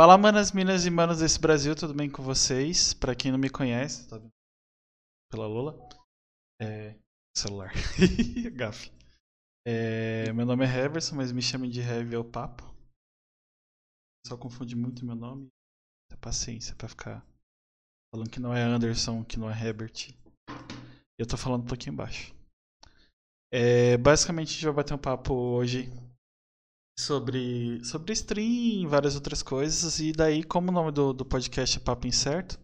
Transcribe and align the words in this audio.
Fala, 0.00 0.16
manas, 0.16 0.50
minas 0.52 0.86
e 0.86 0.90
manos 0.90 1.18
desse 1.18 1.38
Brasil, 1.38 1.76
tudo 1.76 1.92
bem 1.92 2.08
com 2.08 2.22
vocês? 2.22 2.94
Pra 2.94 3.14
quem 3.14 3.30
não 3.30 3.38
me 3.38 3.50
conhece, 3.50 4.08
tá 4.08 4.16
vendo? 4.16 4.32
Pela 5.30 5.46
Lula. 5.46 5.78
É... 6.58 6.98
Celular. 7.36 7.70
Gafe. 8.56 8.90
É... 9.66 10.32
Meu 10.32 10.46
nome 10.46 10.64
é 10.64 10.68
Heverson, 10.68 11.16
mas 11.16 11.32
me 11.32 11.42
chamem 11.42 11.70
de 11.70 11.80
Heavy 11.80 12.14
é 12.14 12.18
o 12.18 12.24
papo. 12.24 12.64
Só 14.26 14.38
confunde 14.38 14.74
muito 14.74 15.04
meu 15.04 15.14
nome. 15.14 15.48
Tenha 16.08 16.18
paciência 16.18 16.74
pra 16.74 16.88
ficar 16.88 17.22
falando 18.10 18.30
que 18.30 18.40
não 18.40 18.54
é 18.54 18.62
Anderson, 18.62 19.22
que 19.22 19.38
não 19.38 19.50
é 19.50 19.52
Herbert. 19.52 20.14
Eu 21.18 21.26
tô 21.28 21.36
falando 21.36 21.64
um 21.64 21.68
pouquinho 21.68 21.92
embaixo. 21.92 22.34
É... 23.52 23.98
Basicamente, 23.98 24.48
a 24.48 24.52
gente 24.52 24.64
vai 24.64 24.76
bater 24.76 24.94
um 24.94 24.98
papo 24.98 25.34
hoje 25.34 25.90
sobre, 27.00 27.84
sobre 27.84 28.12
stream 28.12 28.82
e 28.82 28.86
várias 28.86 29.14
outras 29.14 29.42
coisas. 29.42 29.98
E 29.98 30.12
daí, 30.12 30.44
como 30.44 30.68
o 30.68 30.72
nome 30.72 30.92
do, 30.92 31.12
do 31.12 31.24
podcast 31.24 31.78
é 31.78 31.80
Papo 31.80 32.06
Incerto, 32.06 32.58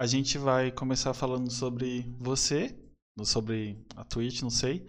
a 0.00 0.06
gente 0.06 0.36
vai 0.36 0.70
começar 0.70 1.14
falando 1.14 1.50
sobre 1.50 2.02
você, 2.18 2.76
sobre 3.24 3.84
a 3.96 4.04
Twitch, 4.04 4.42
não 4.42 4.50
sei. 4.50 4.86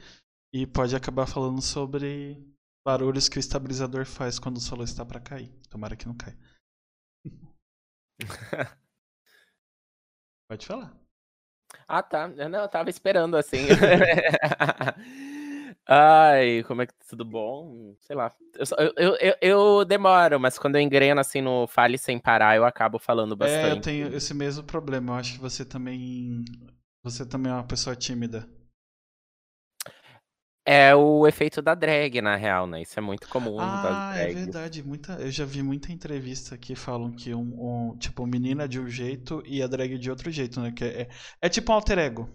E 0.53 0.65
pode 0.65 0.95
acabar 0.95 1.27
falando 1.27 1.61
sobre 1.61 2.43
barulhos 2.85 3.29
que 3.29 3.37
o 3.37 3.39
estabilizador 3.39 4.05
faz 4.05 4.39
quando 4.39 4.57
o 4.57 4.61
solo 4.61 4.83
está 4.83 5.05
para 5.05 5.19
cair. 5.19 5.49
Tomara 5.69 5.95
que 5.95 6.07
não 6.07 6.15
caia. 6.15 6.37
pode 10.49 10.65
falar. 10.65 10.97
Ah, 11.87 12.01
tá. 12.01 12.27
Não, 12.27 12.61
eu 12.61 12.69
tava 12.69 12.89
esperando 12.89 13.37
assim. 13.37 13.67
Ai, 15.91 16.63
como 16.67 16.83
é 16.83 16.85
que 16.85 16.93
tudo 17.09 17.25
bom? 17.25 17.95
Sei 18.01 18.15
lá. 18.15 18.31
Eu, 18.77 18.93
eu, 18.95 19.15
eu, 19.15 19.35
eu, 19.41 19.85
demoro, 19.85 20.39
mas 20.39 20.59
quando 20.59 20.75
eu 20.75 20.81
engreno 20.81 21.19
assim 21.19 21.41
no 21.41 21.65
Fale 21.65 21.97
Sem 21.97 22.19
Parar, 22.19 22.55
eu 22.55 22.63
acabo 22.63 22.99
falando 22.99 23.35
bastante. 23.35 23.65
É, 23.65 23.71
eu 23.71 23.81
tenho 23.81 24.15
esse 24.15 24.31
mesmo 24.35 24.63
problema. 24.63 25.13
Eu 25.13 25.17
acho 25.17 25.33
que 25.33 25.39
você 25.39 25.65
também. 25.65 26.45
Você 27.01 27.25
também 27.25 27.51
é 27.51 27.55
uma 27.55 27.63
pessoa 27.63 27.95
tímida. 27.95 28.47
É 30.63 30.93
o 30.93 31.25
efeito 31.25 31.59
da 31.59 31.73
drag, 31.73 32.21
na 32.21 32.35
real, 32.35 32.67
né? 32.67 32.83
Isso 32.83 32.99
é 32.99 33.01
muito 33.01 33.27
comum 33.27 33.59
ah, 33.59 34.13
é 34.15 34.31
verdade. 34.31 34.83
Muita, 34.83 35.13
eu 35.13 35.31
já 35.31 35.43
vi 35.43 35.63
muita 35.63 35.91
entrevista 35.91 36.55
que 36.55 36.75
falam 36.75 37.11
que 37.11 37.33
um, 37.33 37.89
um 37.91 37.97
tipo, 37.97 38.27
menina 38.27 38.67
de 38.67 38.79
um 38.79 38.87
jeito 38.87 39.41
e 39.43 39.63
a 39.63 39.67
drag 39.67 39.97
de 39.97 40.11
outro 40.11 40.29
jeito, 40.29 40.61
né? 40.61 40.71
Que 40.71 40.83
é, 40.83 41.01
é, 41.01 41.09
é 41.41 41.49
tipo 41.49 41.71
um 41.71 41.75
alter 41.75 41.97
ego. 41.97 42.29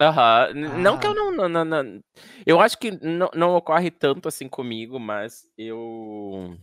Aham. 0.00 0.54
Não 0.54 0.98
que 0.98 1.06
eu 1.06 1.10
ah. 1.10 1.14
não, 1.14 1.32
não, 1.32 1.48
não, 1.48 1.64
não- 1.64 2.04
Eu 2.46 2.60
acho 2.60 2.78
que 2.78 2.90
não, 3.04 3.30
não 3.34 3.54
ocorre 3.54 3.90
tanto 3.90 4.28
assim 4.28 4.48
comigo, 4.48 4.98
mas 4.98 5.46
eu. 5.58 6.56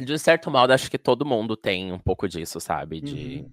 De 0.00 0.16
certo 0.18 0.50
modo, 0.50 0.72
acho 0.72 0.90
que 0.90 0.98
todo 0.98 1.26
mundo 1.26 1.56
tem 1.56 1.92
um 1.92 1.98
pouco 1.98 2.28
disso, 2.28 2.60
sabe? 2.60 3.00
De, 3.00 3.40
Uhum. 3.40 3.50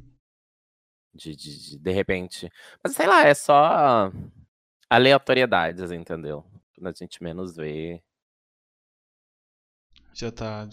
de, 1.13 1.35
de, 1.35 1.59
de, 1.71 1.77
de 1.79 1.91
repente. 1.91 2.49
Mas 2.83 2.95
sei 2.95 3.07
lá, 3.07 3.23
é 3.25 3.33
só 3.33 4.11
aleatoriedades, 4.89 5.91
entendeu? 5.91 6.45
Quando 6.75 6.87
a 6.87 6.91
gente 6.91 7.23
menos 7.23 7.55
vê. 7.55 8.01
Já 10.13 10.31
tá. 10.31 10.67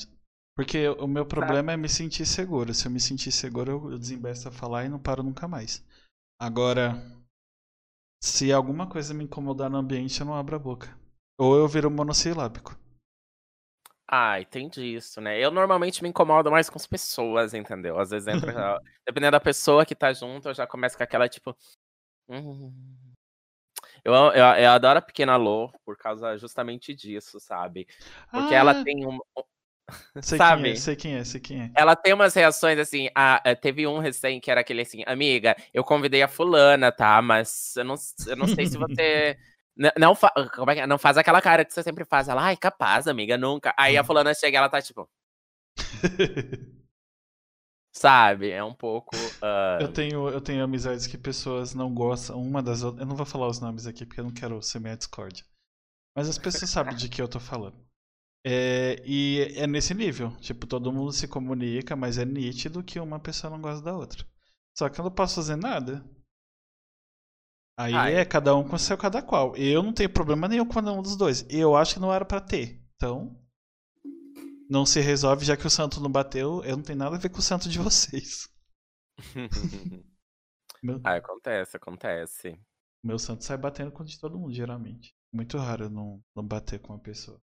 Porque 0.55 0.89
o 0.89 1.07
meu 1.07 1.25
problema 1.27 1.73
é 1.73 1.77
me 1.77 1.89
sentir 1.89 2.27
seguro. 2.27 2.73
Se 2.75 2.87
eu 2.87 2.91
me 2.91 3.01
sentir 3.01 3.33
seguro, 3.33 3.91
eu 3.91 3.99
desembesto 3.99 4.49
a 4.49 4.53
falar 4.53 4.85
e 4.85 4.89
não 4.89 4.99
paro 4.99 5.23
nunca 5.23 5.49
mais. 5.49 5.83
Agora, 6.43 6.95
se 8.21 8.53
alguma 8.53 8.91
coisa 8.91 9.15
me 9.15 9.23
incomodar 9.23 9.71
no 9.71 9.77
ambiente, 9.77 10.19
eu 10.19 10.27
não 10.27 10.35
abro 10.35 10.57
a 10.57 10.59
boca. 10.59 10.89
Ou 11.39 11.55
eu 11.57 11.69
viro 11.69 11.89
monossilábico. 11.89 12.77
Ah, 14.09 14.41
entendi 14.41 14.97
isso, 14.97 15.21
né? 15.21 15.39
Eu 15.39 15.53
normalmente 15.53 16.03
me 16.03 16.09
incomodo 16.09 16.51
mais 16.51 16.69
com 16.69 16.77
as 16.77 16.85
pessoas, 16.85 17.55
entendeu? 17.55 17.97
Às 17.97 18.11
vezes 18.11 18.27
entra. 18.27 18.81
dependendo 19.07 19.31
da 19.31 19.41
pessoa 19.41 19.87
que 19.87 19.95
tá 19.95 20.13
junto, 20.13 20.49
eu 20.49 20.55
já 20.55 20.67
começo 20.67 20.97
com 20.97 21.05
aquela 21.05 21.29
tipo. 21.29 21.57
Hum... 22.29 22.75
Eu, 24.05 24.13
eu, 24.13 24.35
eu, 24.35 24.71
adoro 24.73 24.99
a 24.99 25.03
Pequena 25.03 25.37
Lô 25.37 25.71
por 25.85 25.97
causa 25.97 26.37
justamente 26.37 26.93
disso, 26.93 27.39
sabe? 27.39 27.87
Porque 28.33 28.53
ah, 28.53 28.59
ela 28.59 28.83
tem 28.83 29.07
um, 29.07 29.17
Sei 30.23 30.39
Sabe? 30.39 30.63
Quem 30.63 30.73
é, 30.73 30.77
sei 30.77 30.97
quem 30.97 31.15
é, 31.15 31.25
sei 31.25 31.41
quem 31.41 31.63
é. 31.63 31.71
Ela 31.75 31.97
tem 31.97 32.13
umas 32.13 32.35
reações 32.35 32.79
assim. 32.79 33.09
A, 33.15 33.51
a, 33.51 33.57
teve 33.57 33.87
um 33.87 33.99
recém 33.99 34.41
que 34.41 34.51
era 34.51 34.61
aquele 34.61 34.83
assim, 34.83 35.03
amiga, 35.07 35.57
eu 35.73 35.85
convidei 35.85 36.23
a 36.23 36.29
fulana, 36.29 36.93
tá? 36.93 37.21
Mas 37.21 37.77
eu 37.77 37.85
não, 37.85 37.95
eu 38.27 38.37
não 38.37 38.47
sei 38.47 38.67
se 38.67 38.79
você. 38.79 39.37
não, 39.99 40.15
fa 40.15 40.33
como 40.55 40.71
é 40.71 40.79
é? 40.79 40.87
não 40.87 40.99
faz 40.99 41.17
aquela 41.17 41.41
cara 41.41 41.65
que 41.65 41.73
você 41.73 41.83
sempre 41.83 42.05
faz. 42.05 42.29
Ela, 42.29 42.43
ai, 42.43 42.57
capaz, 42.57 43.07
amiga, 43.07 43.37
nunca. 43.37 43.75
Aí 43.77 43.97
a 43.97 44.05
fulana 44.05 44.35
chega 44.35 44.57
e 44.57 44.59
ela 44.59 44.69
tá 44.69 44.81
tipo. 44.81 45.09
Sabe? 47.95 48.51
É 48.51 48.65
um 48.65 48.73
pouco. 48.73 49.15
Uh... 49.15 49.83
Eu, 49.83 49.93
tenho, 49.93 50.29
eu 50.29 50.41
tenho 50.41 50.65
amizades 50.65 51.07
que 51.07 51.19
pessoas 51.19 51.75
não 51.75 51.93
gostam 51.93 52.41
uma 52.41 52.63
das 52.63 52.83
outras. 52.83 53.03
Eu 53.03 53.07
não 53.07 53.17
vou 53.17 53.27
falar 53.27 53.49
os 53.49 53.61
nomes 53.61 53.87
aqui 53.87 54.07
porque 54.07 54.21
eu 54.21 54.25
não 54.25 54.33
quero 54.33 54.63
semear 54.63 54.97
discórdia. 54.97 55.45
Mas 56.17 56.29
as 56.29 56.39
pessoas 56.39 56.71
sabem 56.71 56.97
de 56.97 57.09
que 57.09 57.21
eu 57.21 57.29
tô 57.29 57.39
falando. 57.39 57.77
É, 58.45 59.01
e 59.05 59.55
é 59.57 59.67
nesse 59.67 59.95
nível. 59.95 60.37
Tipo, 60.39 60.67
todo 60.67 60.93
mundo 60.93 61.13
se 61.13 61.29
comunica, 61.29 61.95
mas 61.95 62.19
é 62.19 62.25
nítido 62.25 62.83
que 62.83 62.99
uma 62.99 63.21
pessoa 63.21 63.51
não 63.51 63.61
gosta 63.61 63.83
da 63.83 63.97
outra. 63.97 64.27
Só 64.77 64.89
que 64.89 64.99
eu 64.99 65.05
não 65.05 65.13
posso 65.13 65.37
fazer 65.37 65.57
nada. 65.57 66.05
Aí 67.79 67.95
Ai. 67.95 68.15
é 68.17 68.25
cada 68.25 68.55
um 68.55 68.67
com 68.67 68.77
seu 68.77 68.99
cada 68.99 69.23
qual. 69.23 69.57
Eu 69.57 69.83
não 69.83 69.93
tenho 69.93 70.13
problema 70.13 70.49
nenhum 70.49 70.67
com 70.67 70.81
nenhum 70.81 71.03
dos 71.03 71.17
dois. 71.17 71.47
Eu 71.49 71.77
acho 71.77 71.95
que 71.95 72.01
não 72.01 72.13
era 72.13 72.25
para 72.25 72.41
ter. 72.41 72.83
Então, 72.97 73.37
não 74.69 74.85
se 74.87 75.01
resolve, 75.01 75.45
já 75.45 75.57
que 75.57 75.67
o 75.67 75.71
santo 75.71 76.01
não 76.01 76.11
bateu, 76.11 76.63
eu 76.65 76.77
não 76.77 76.83
tenho 76.83 76.99
nada 76.99 77.17
a 77.17 77.19
ver 77.19 77.29
com 77.29 77.39
o 77.39 77.43
santo 77.43 77.69
de 77.69 77.79
vocês. 77.79 78.49
meu... 80.83 81.01
Ah, 81.05 81.17
acontece, 81.17 81.77
acontece. 81.77 82.59
Meu 83.03 83.19
santo 83.19 83.45
sai 83.45 83.57
batendo 83.57 83.91
com 83.91 84.05
de 84.05 84.19
todo 84.19 84.39
mundo, 84.39 84.55
geralmente. 84.55 85.15
Muito 85.33 85.59
raro 85.59 85.91
não, 85.91 86.23
não 86.35 86.47
bater 86.47 86.79
com 86.81 86.93
uma 86.93 87.03
pessoa. 87.03 87.41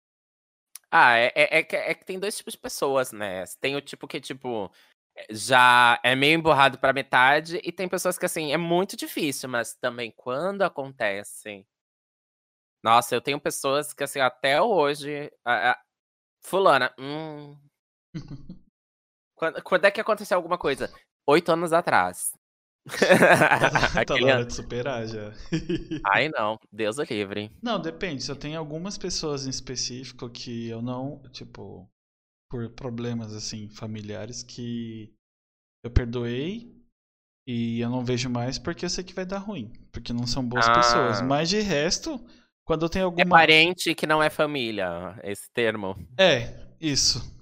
Ah, 0.92 1.18
é, 1.18 1.32
é, 1.36 1.60
é, 1.60 1.64
que, 1.64 1.76
é 1.76 1.94
que 1.94 2.06
tem 2.06 2.20
dois 2.20 2.38
tipos 2.38 2.54
de 2.54 2.60
pessoas, 2.60 3.12
né? 3.12 3.44
Tem 3.60 3.76
o 3.76 3.82
tipo 3.82 4.08
que, 4.08 4.22
tipo, 4.22 4.72
já 5.30 6.00
é 6.04 6.16
meio 6.16 6.36
emburrado 6.40 6.80
pra 6.80 6.94
metade, 6.94 7.60
e 7.64 7.72
tem 7.72 7.90
pessoas 7.90 8.18
que, 8.18 8.26
assim, 8.26 8.54
é 8.54 8.58
muito 8.58 8.96
difícil, 8.96 9.50
mas 9.50 9.74
também 9.76 10.12
quando 10.16 10.62
acontece. 10.64 11.66
Nossa, 12.84 13.16
eu 13.16 13.22
tenho 13.22 13.40
pessoas 13.40 13.94
que, 13.94 14.04
assim, 14.04 14.20
até 14.20 14.62
hoje. 14.62 15.32
A, 15.44 15.72
a, 15.72 15.82
fulana, 16.42 16.94
hum. 17.00 17.58
quando, 19.36 19.64
quando 19.64 19.86
é 19.86 19.92
que 19.92 20.02
aconteceu 20.02 20.38
alguma 20.38 20.58
coisa? 20.58 20.92
Oito 21.28 21.52
anos 21.52 21.74
atrás. 21.74 22.37
tá 24.08 24.18
na 24.20 24.28
hora 24.28 24.46
de 24.46 24.54
superar 24.54 25.08
já. 25.08 25.34
Ai, 26.06 26.30
não. 26.30 26.58
Deus 26.72 26.98
o 26.98 27.04
livre. 27.04 27.52
Não, 27.62 27.80
depende. 27.80 28.24
Se 28.24 28.32
eu 28.32 28.36
tenho 28.36 28.58
algumas 28.58 28.98
pessoas 28.98 29.46
em 29.46 29.50
específico 29.50 30.30
que 30.30 30.70
eu 30.70 30.82
não, 30.82 31.22
tipo, 31.32 31.90
por 32.50 32.70
problemas 32.72 33.34
assim 33.34 33.70
familiares 33.70 34.44
que 34.44 35.14
eu 35.84 35.92
perdoei 35.92 36.74
e 37.48 37.80
eu 37.80 37.90
não 37.90 38.04
vejo 38.04 38.30
mais 38.30 38.58
porque 38.58 38.86
eu 38.86 38.90
sei 38.90 39.04
que 39.04 39.14
vai 39.14 39.26
dar 39.26 39.40
ruim, 39.40 39.72
porque 39.92 40.12
não 40.14 40.28
são 40.28 40.44
boas 40.44 40.68
ah. 40.68 40.74
pessoas. 40.74 41.22
Mas 41.22 41.50
de 41.50 41.60
resto, 41.60 42.20
quando 42.66 42.84
eu 42.84 42.90
tenho 42.90 43.04
é 43.04 43.06
alguma 43.06 43.22
É 43.22 43.26
parente 43.26 43.96
que 43.96 44.08
não 44.08 44.22
é 44.22 44.30
família, 44.30 45.18
esse 45.24 45.50
termo. 45.54 45.96
É, 46.18 46.68
isso. 46.80 47.37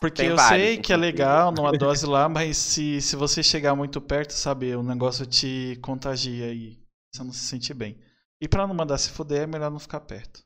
Porque 0.00 0.22
Tem 0.22 0.30
eu 0.30 0.36
vários, 0.36 0.66
sei 0.66 0.78
que 0.78 0.92
é 0.92 0.96
legal 0.96 1.50
numa 1.50 1.72
dose 1.76 2.04
lá, 2.04 2.28
mas 2.28 2.56
se, 2.56 3.00
se 3.00 3.16
você 3.16 3.42
chegar 3.42 3.74
muito 3.74 4.00
perto, 4.00 4.32
sabe, 4.32 4.76
o 4.76 4.82
negócio 4.82 5.24
te 5.24 5.78
contagia 5.82 6.52
e 6.52 6.78
você 7.12 7.24
não 7.24 7.32
se 7.32 7.40
sente 7.40 7.72
bem. 7.72 7.98
E 8.40 8.46
para 8.46 8.66
não 8.66 8.74
mandar 8.74 8.98
se 8.98 9.10
fuder, 9.10 9.42
é 9.42 9.46
melhor 9.46 9.70
não 9.70 9.78
ficar 9.78 10.00
perto. 10.00 10.44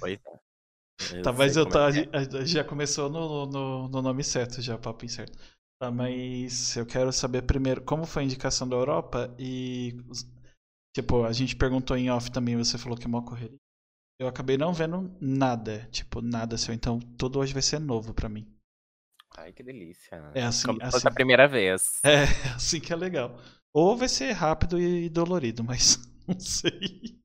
Pois 0.00 0.18
é. 1.12 1.20
tá, 1.20 1.32
mas 1.32 1.56
eu 1.56 1.68
tá, 1.68 1.88
é. 1.90 2.46
já 2.46 2.64
começou 2.64 3.10
no, 3.10 3.46
no, 3.46 3.88
no, 3.88 4.02
nome 4.02 4.24
certo, 4.24 4.62
já, 4.62 4.78
papo 4.78 5.04
incerto. 5.04 5.38
Tá, 5.78 5.90
mas 5.90 6.76
eu 6.76 6.86
quero 6.86 7.12
saber 7.12 7.42
primeiro 7.42 7.82
como 7.82 8.06
foi 8.06 8.22
a 8.22 8.24
indicação 8.24 8.68
da 8.68 8.76
Europa 8.76 9.34
e. 9.38 9.96
Tipo, 10.94 11.24
a 11.24 11.32
gente 11.32 11.56
perguntou 11.56 11.96
em 11.96 12.10
off 12.10 12.30
também, 12.30 12.56
você 12.56 12.78
falou 12.78 12.96
que 12.96 13.04
é 13.04 13.08
uma 13.08 13.24
correria. 13.24 13.58
Eu 14.22 14.28
acabei 14.28 14.56
não 14.56 14.72
vendo 14.72 15.12
nada, 15.20 15.88
tipo, 15.90 16.22
nada 16.22 16.56
seu. 16.56 16.72
Então, 16.72 17.00
tudo 17.18 17.40
hoje 17.40 17.52
vai 17.52 17.60
ser 17.60 17.80
novo 17.80 18.14
para 18.14 18.28
mim. 18.28 18.46
Ai, 19.36 19.52
que 19.52 19.64
delícia. 19.64 20.14
É 20.32 20.44
assim, 20.44 20.68
Como 20.68 20.80
assim. 20.80 21.08
a 21.08 21.10
primeira 21.10 21.48
vez. 21.48 22.00
É, 22.06 22.22
assim 22.54 22.78
que 22.78 22.92
é 22.92 22.96
legal. 22.96 23.36
Ou 23.74 23.96
vai 23.96 24.08
ser 24.08 24.30
rápido 24.30 24.80
e 24.80 25.08
dolorido, 25.08 25.64
mas 25.64 25.98
não 26.28 26.38
sei. 26.38 27.20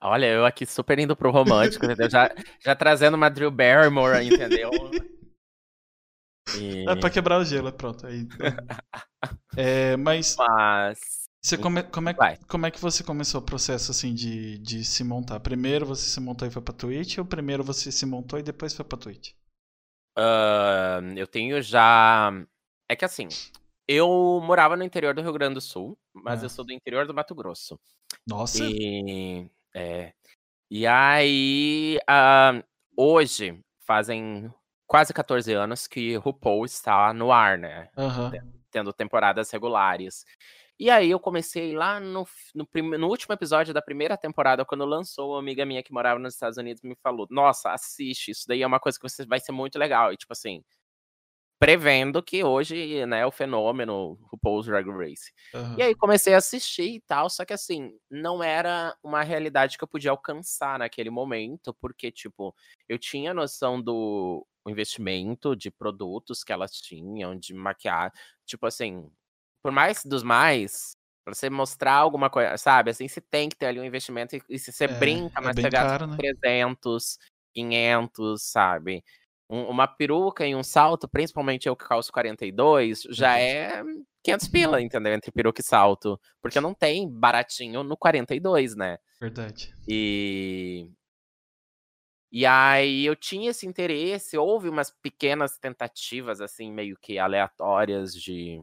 Olha, 0.00 0.26
eu 0.26 0.46
aqui 0.46 0.64
super 0.64 0.96
indo 1.00 1.16
pro 1.16 1.32
romântico, 1.32 1.84
entendeu? 1.84 2.08
Já, 2.08 2.30
já 2.64 2.76
trazendo 2.76 3.16
uma 3.16 3.28
Drew 3.28 3.50
Barrymore, 3.50 4.24
entendeu? 4.24 4.70
E... 6.56 6.84
É 6.88 6.94
pra 6.94 7.10
quebrar 7.10 7.38
o 7.40 7.44
gelo, 7.44 7.72
pronto. 7.72 8.06
Aí, 8.06 8.20
então. 8.20 8.46
é, 9.56 9.96
mas... 9.96 10.36
mas 10.36 11.19
Você 11.42 11.56
come, 11.58 11.82
como, 11.84 12.08
é, 12.10 12.14
Vai. 12.16 12.38
como 12.48 12.66
é 12.66 12.70
que 12.70 12.80
você 12.80 13.02
começou 13.02 13.40
o 13.40 13.44
processo 13.44 13.90
assim 13.90 14.14
de, 14.14 14.58
de 14.58 14.84
se 14.84 15.02
montar? 15.02 15.40
Primeiro 15.40 15.86
você 15.86 16.08
se 16.08 16.20
montou 16.20 16.46
e 16.46 16.50
foi 16.50 16.60
pra 16.62 16.74
Twitch 16.74 17.18
ou 17.18 17.24
primeiro 17.24 17.64
você 17.64 17.90
se 17.90 18.04
montou 18.06 18.38
e 18.38 18.42
depois 18.42 18.74
foi 18.74 18.84
pra 18.84 18.98
Twitch? 18.98 19.32
Ah, 20.16 21.00
eu 21.16 21.26
tenho 21.26 21.62
já. 21.62 22.30
É 22.88 22.96
que 22.96 23.04
assim, 23.04 23.28
eu 23.88 24.40
morava 24.42 24.76
no 24.76 24.84
interior 24.84 25.14
do 25.14 25.22
Rio 25.22 25.32
Grande 25.32 25.54
do 25.54 25.60
Sul, 25.60 25.98
mas 26.12 26.42
Ah. 26.42 26.46
eu 26.46 26.48
sou 26.50 26.64
do 26.64 26.72
interior 26.72 27.06
do 27.06 27.14
Mato 27.14 27.34
Grosso. 27.34 27.78
Nossa, 28.26 28.64
E, 28.64 29.48
é, 29.74 30.12
e 30.70 30.86
aí, 30.86 31.98
ah, 32.08 32.62
hoje, 32.96 33.62
fazem 33.80 34.52
quase 34.86 35.14
14 35.14 35.52
anos 35.54 35.86
que 35.86 36.16
RuPaul 36.16 36.64
está 36.66 37.12
no 37.14 37.32
ar, 37.32 37.58
né? 37.58 37.90
aham. 37.96 38.32
Tendo 38.70 38.92
temporadas 38.92 39.50
regulares. 39.50 40.24
E 40.80 40.88
aí 40.88 41.10
eu 41.10 41.20
comecei 41.20 41.74
lá 41.76 42.00
no, 42.00 42.26
no, 42.54 42.66
no 42.98 43.06
último 43.06 43.34
episódio 43.34 43.74
da 43.74 43.82
primeira 43.82 44.16
temporada, 44.16 44.64
quando 44.64 44.86
lançou, 44.86 45.32
uma 45.32 45.38
amiga 45.38 45.66
minha 45.66 45.82
que 45.82 45.92
morava 45.92 46.18
nos 46.18 46.32
Estados 46.32 46.56
Unidos 46.56 46.82
me 46.82 46.96
falou: 47.02 47.26
Nossa, 47.30 47.70
assiste, 47.70 48.30
isso 48.30 48.44
daí 48.48 48.62
é 48.62 48.66
uma 48.66 48.80
coisa 48.80 48.98
que 48.98 49.06
você 49.06 49.26
vai 49.26 49.38
ser 49.38 49.52
muito 49.52 49.78
legal. 49.78 50.10
E 50.10 50.16
tipo 50.16 50.32
assim, 50.32 50.64
prevendo 51.58 52.22
que 52.22 52.42
hoje, 52.42 53.04
né, 53.04 53.26
o 53.26 53.30
fenômeno 53.30 54.18
RuPaul's 54.32 54.64
Drag 54.64 54.88
Race. 54.88 55.30
aham. 55.54 55.76
E 55.78 55.82
aí 55.82 55.94
comecei 55.94 56.32
a 56.32 56.38
assistir 56.38 56.94
e 56.94 57.00
tal, 57.02 57.28
só 57.28 57.44
que 57.44 57.52
assim, 57.52 57.92
não 58.10 58.42
era 58.42 58.96
uma 59.02 59.22
realidade 59.22 59.76
que 59.76 59.84
eu 59.84 59.88
podia 59.88 60.10
alcançar 60.12 60.78
naquele 60.78 61.10
momento, 61.10 61.74
porque, 61.74 62.10
tipo, 62.10 62.54
eu 62.88 62.98
tinha 62.98 63.34
noção 63.34 63.82
do 63.82 64.46
investimento 64.66 65.54
de 65.54 65.70
produtos 65.70 66.42
que 66.42 66.54
elas 66.54 66.72
tinham, 66.72 67.36
de 67.38 67.52
maquiagem, 67.52 68.12
tipo 68.46 68.64
assim, 68.64 69.10
por 69.62 69.72
mais 69.72 70.02
dos 70.04 70.22
mais, 70.22 70.92
pra 71.24 71.34
você 71.34 71.50
mostrar 71.50 71.94
alguma 71.94 72.30
coisa, 72.30 72.56
sabe, 72.58 72.90
assim, 72.90 73.08
você 73.08 73.20
tem 73.20 73.48
que 73.48 73.56
ter 73.56 73.66
ali 73.66 73.80
um 73.80 73.84
investimento, 73.84 74.36
e, 74.36 74.42
e 74.48 74.58
se 74.58 74.72
você 74.72 74.86
É, 74.86 74.88
brinca, 74.88 75.40
é 75.42 75.50
mas 75.50 75.54
bem 75.54 75.68
você 75.68 75.70
gasta 75.70 75.98
caro, 75.98 76.06
né? 76.06 76.18
300, 76.18 77.18
500, 77.54 78.42
sabe? 78.44 79.04
Um- 79.48 79.64
uma 79.68 79.86
peruca 79.88 80.46
e 80.46 80.54
um 80.54 80.62
salto, 80.62 81.08
principalmente 81.08 81.68
eu 81.68 81.76
que 81.76 81.84
calço 81.86 82.12
42, 82.12 83.02
já 83.10 83.36
Deus. 83.36 83.38
é 83.38 83.82
500 84.22 84.48
pila, 84.48 84.80
entendeu? 84.82 85.12
Entre 85.14 85.32
peruca 85.32 85.60
e 85.60 85.64
salto. 85.64 86.20
Porque 86.42 86.60
não 86.60 86.74
tem 86.74 87.08
baratinho 87.10 87.82
no 87.82 87.96
42, 87.96 88.76
né? 88.76 88.98
Verdade. 89.20 89.72
E. 89.88 90.90
E 92.32 92.46
aí 92.46 93.04
eu 93.04 93.16
tinha 93.16 93.50
esse 93.50 93.66
interesse, 93.66 94.36
houve 94.38 94.68
umas 94.68 94.90
pequenas 94.90 95.58
tentativas, 95.58 96.40
assim, 96.40 96.70
meio 96.72 96.96
que 96.96 97.18
aleatórias 97.18 98.14
de 98.14 98.62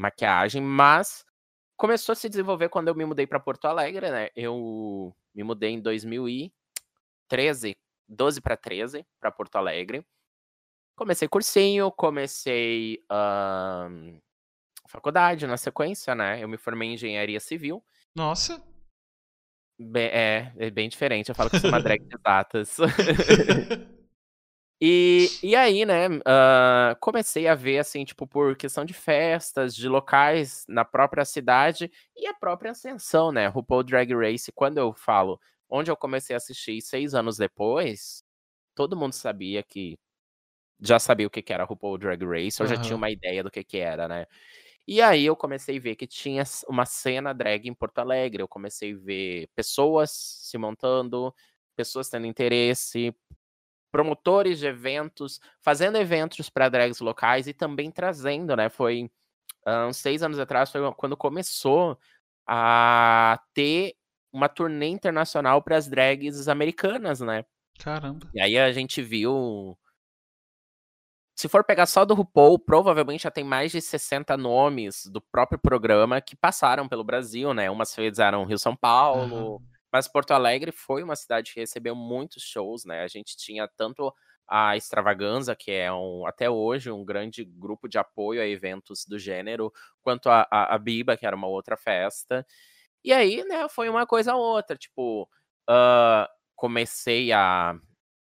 maquiagem, 0.00 0.62
mas 0.62 1.24
começou 1.76 2.12
a 2.12 2.16
se 2.16 2.28
desenvolver 2.28 2.68
quando 2.68 2.88
eu 2.88 2.94
me 2.94 3.04
mudei 3.04 3.26
para 3.26 3.38
Porto 3.38 3.66
Alegre, 3.66 4.10
né? 4.10 4.30
Eu 4.34 5.14
me 5.34 5.42
mudei 5.44 5.70
em 5.70 5.80
2013, 5.80 7.76
12 8.08 8.40
para 8.40 8.56
13, 8.56 9.06
para 9.20 9.30
Porto 9.30 9.56
Alegre. 9.56 10.04
Comecei 10.96 11.28
cursinho, 11.28 11.90
comecei 11.92 13.02
ahn, 13.10 14.18
faculdade 14.88 15.46
na 15.46 15.56
sequência, 15.56 16.14
né? 16.14 16.42
Eu 16.42 16.48
me 16.48 16.56
formei 16.58 16.88
em 16.88 16.94
engenharia 16.94 17.40
civil. 17.40 17.82
Nossa, 18.14 18.62
Be- 19.78 20.10
é, 20.12 20.52
é 20.58 20.70
bem 20.70 20.88
diferente. 20.90 21.30
Eu 21.30 21.34
falo 21.34 21.48
que 21.48 21.58
sou 21.58 21.70
uma 21.70 21.80
drag 21.80 22.00
de 22.04 22.14
exatas. 22.14 22.76
E, 24.82 25.28
e 25.42 25.54
aí, 25.54 25.84
né, 25.84 26.06
ah, 26.24 26.96
comecei 27.00 27.46
a 27.46 27.54
ver, 27.54 27.78
assim, 27.78 28.02
tipo, 28.04 28.26
por 28.26 28.56
questão 28.56 28.82
de 28.84 28.94
festas, 28.94 29.74
de 29.74 29.86
locais 29.88 30.64
na 30.68 30.84
própria 30.86 31.24
cidade 31.26 31.90
e 32.16 32.26
a 32.26 32.32
própria 32.34 32.70
ascensão, 32.70 33.30
né? 33.30 33.46
RuPaul 33.48 33.82
Drag 33.84 34.10
Race, 34.14 34.50
quando 34.52 34.78
eu 34.78 34.94
falo 34.94 35.38
onde 35.68 35.90
eu 35.90 35.96
comecei 35.96 36.34
a 36.34 36.38
assistir 36.38 36.80
seis 36.80 37.14
anos 37.14 37.36
depois, 37.36 38.24
todo 38.74 38.96
mundo 38.96 39.12
sabia 39.14 39.62
que. 39.62 39.98
Já 40.80 40.98
sabia 40.98 41.26
o 41.26 41.30
que 41.30 41.42
que 41.42 41.52
era 41.52 41.64
RuPaul 41.64 41.98
Drag 41.98 42.22
Race, 42.24 42.60
eu 42.60 42.66
já 42.66 42.76
tinha 42.76 42.96
uma 42.96 43.10
ideia 43.10 43.42
do 43.44 43.50
que 43.50 43.62
que 43.64 43.78
era, 43.78 44.08
né? 44.08 44.26
E 44.86 45.02
aí 45.02 45.26
eu 45.26 45.36
comecei 45.36 45.78
a 45.78 45.80
ver 45.80 45.96
que 45.96 46.06
tinha 46.06 46.42
uma 46.68 46.86
cena 46.86 47.32
drag 47.34 47.68
em 47.68 47.74
Porto 47.74 47.98
Alegre, 48.00 48.42
eu 48.42 48.48
comecei 48.48 48.92
a 48.94 48.96
ver 48.98 49.48
pessoas 49.54 50.10
se 50.12 50.58
montando, 50.58 51.34
pessoas 51.76 52.08
tendo 52.10 52.26
interesse, 52.26 53.14
promotores 53.90 54.58
de 54.58 54.66
eventos, 54.66 55.40
fazendo 55.60 55.96
eventos 55.98 56.48
para 56.50 56.68
drags 56.68 57.00
locais 57.00 57.46
e 57.46 57.52
também 57.52 57.90
trazendo, 57.90 58.56
né? 58.56 58.68
Foi 58.68 59.10
uns 59.88 59.96
seis 59.96 60.22
anos 60.22 60.38
atrás, 60.38 60.70
foi 60.70 60.80
quando 60.94 61.16
começou 61.16 61.98
a 62.46 63.40
ter 63.54 63.94
uma 64.32 64.48
turnê 64.48 64.88
internacional 64.88 65.62
para 65.62 65.76
as 65.76 65.88
drags 65.88 66.48
americanas, 66.48 67.20
né? 67.20 67.44
caramba. 67.78 68.30
E 68.34 68.40
aí 68.40 68.58
a 68.58 68.72
gente 68.72 69.02
viu. 69.02 69.76
Se 71.36 71.48
for 71.48 71.64
pegar 71.64 71.86
só 71.86 72.04
do 72.04 72.14
RuPaul, 72.14 72.58
provavelmente 72.58 73.22
já 73.22 73.30
tem 73.30 73.42
mais 73.42 73.72
de 73.72 73.80
60 73.80 74.36
nomes 74.36 75.06
do 75.06 75.22
próprio 75.22 75.58
programa 75.58 76.20
que 76.20 76.36
passaram 76.36 76.86
pelo 76.86 77.02
Brasil, 77.02 77.54
né? 77.54 77.70
Umas 77.70 77.94
fizeram 77.94 78.44
Rio 78.44 78.58
São 78.58 78.76
Paulo, 78.76 79.56
Aham. 79.56 79.69
Mas 79.92 80.08
Porto 80.08 80.32
Alegre 80.32 80.72
foi 80.72 81.02
uma 81.02 81.16
cidade 81.16 81.52
que 81.52 81.60
recebeu 81.60 81.94
muitos 81.94 82.42
shows, 82.42 82.84
né? 82.84 83.02
A 83.02 83.08
gente 83.08 83.36
tinha 83.36 83.68
tanto 83.68 84.12
a 84.46 84.76
Extravaganza, 84.76 85.54
que 85.54 85.70
é 85.70 85.92
um, 85.92 86.26
até 86.26 86.50
hoje 86.50 86.90
um 86.90 87.04
grande 87.04 87.44
grupo 87.44 87.88
de 87.88 87.98
apoio 87.98 88.42
a 88.42 88.46
eventos 88.46 89.04
do 89.06 89.18
gênero, 89.18 89.72
quanto 90.02 90.28
a, 90.28 90.46
a, 90.50 90.74
a 90.74 90.78
Biba, 90.78 91.16
que 91.16 91.24
era 91.24 91.36
uma 91.36 91.46
outra 91.46 91.76
festa. 91.76 92.44
E 93.04 93.12
aí, 93.12 93.44
né, 93.44 93.68
foi 93.68 93.88
uma 93.88 94.06
coisa 94.06 94.34
ou 94.34 94.42
outra. 94.42 94.76
Tipo, 94.76 95.28
ah, 95.68 96.28
comecei 96.56 97.32
a 97.32 97.78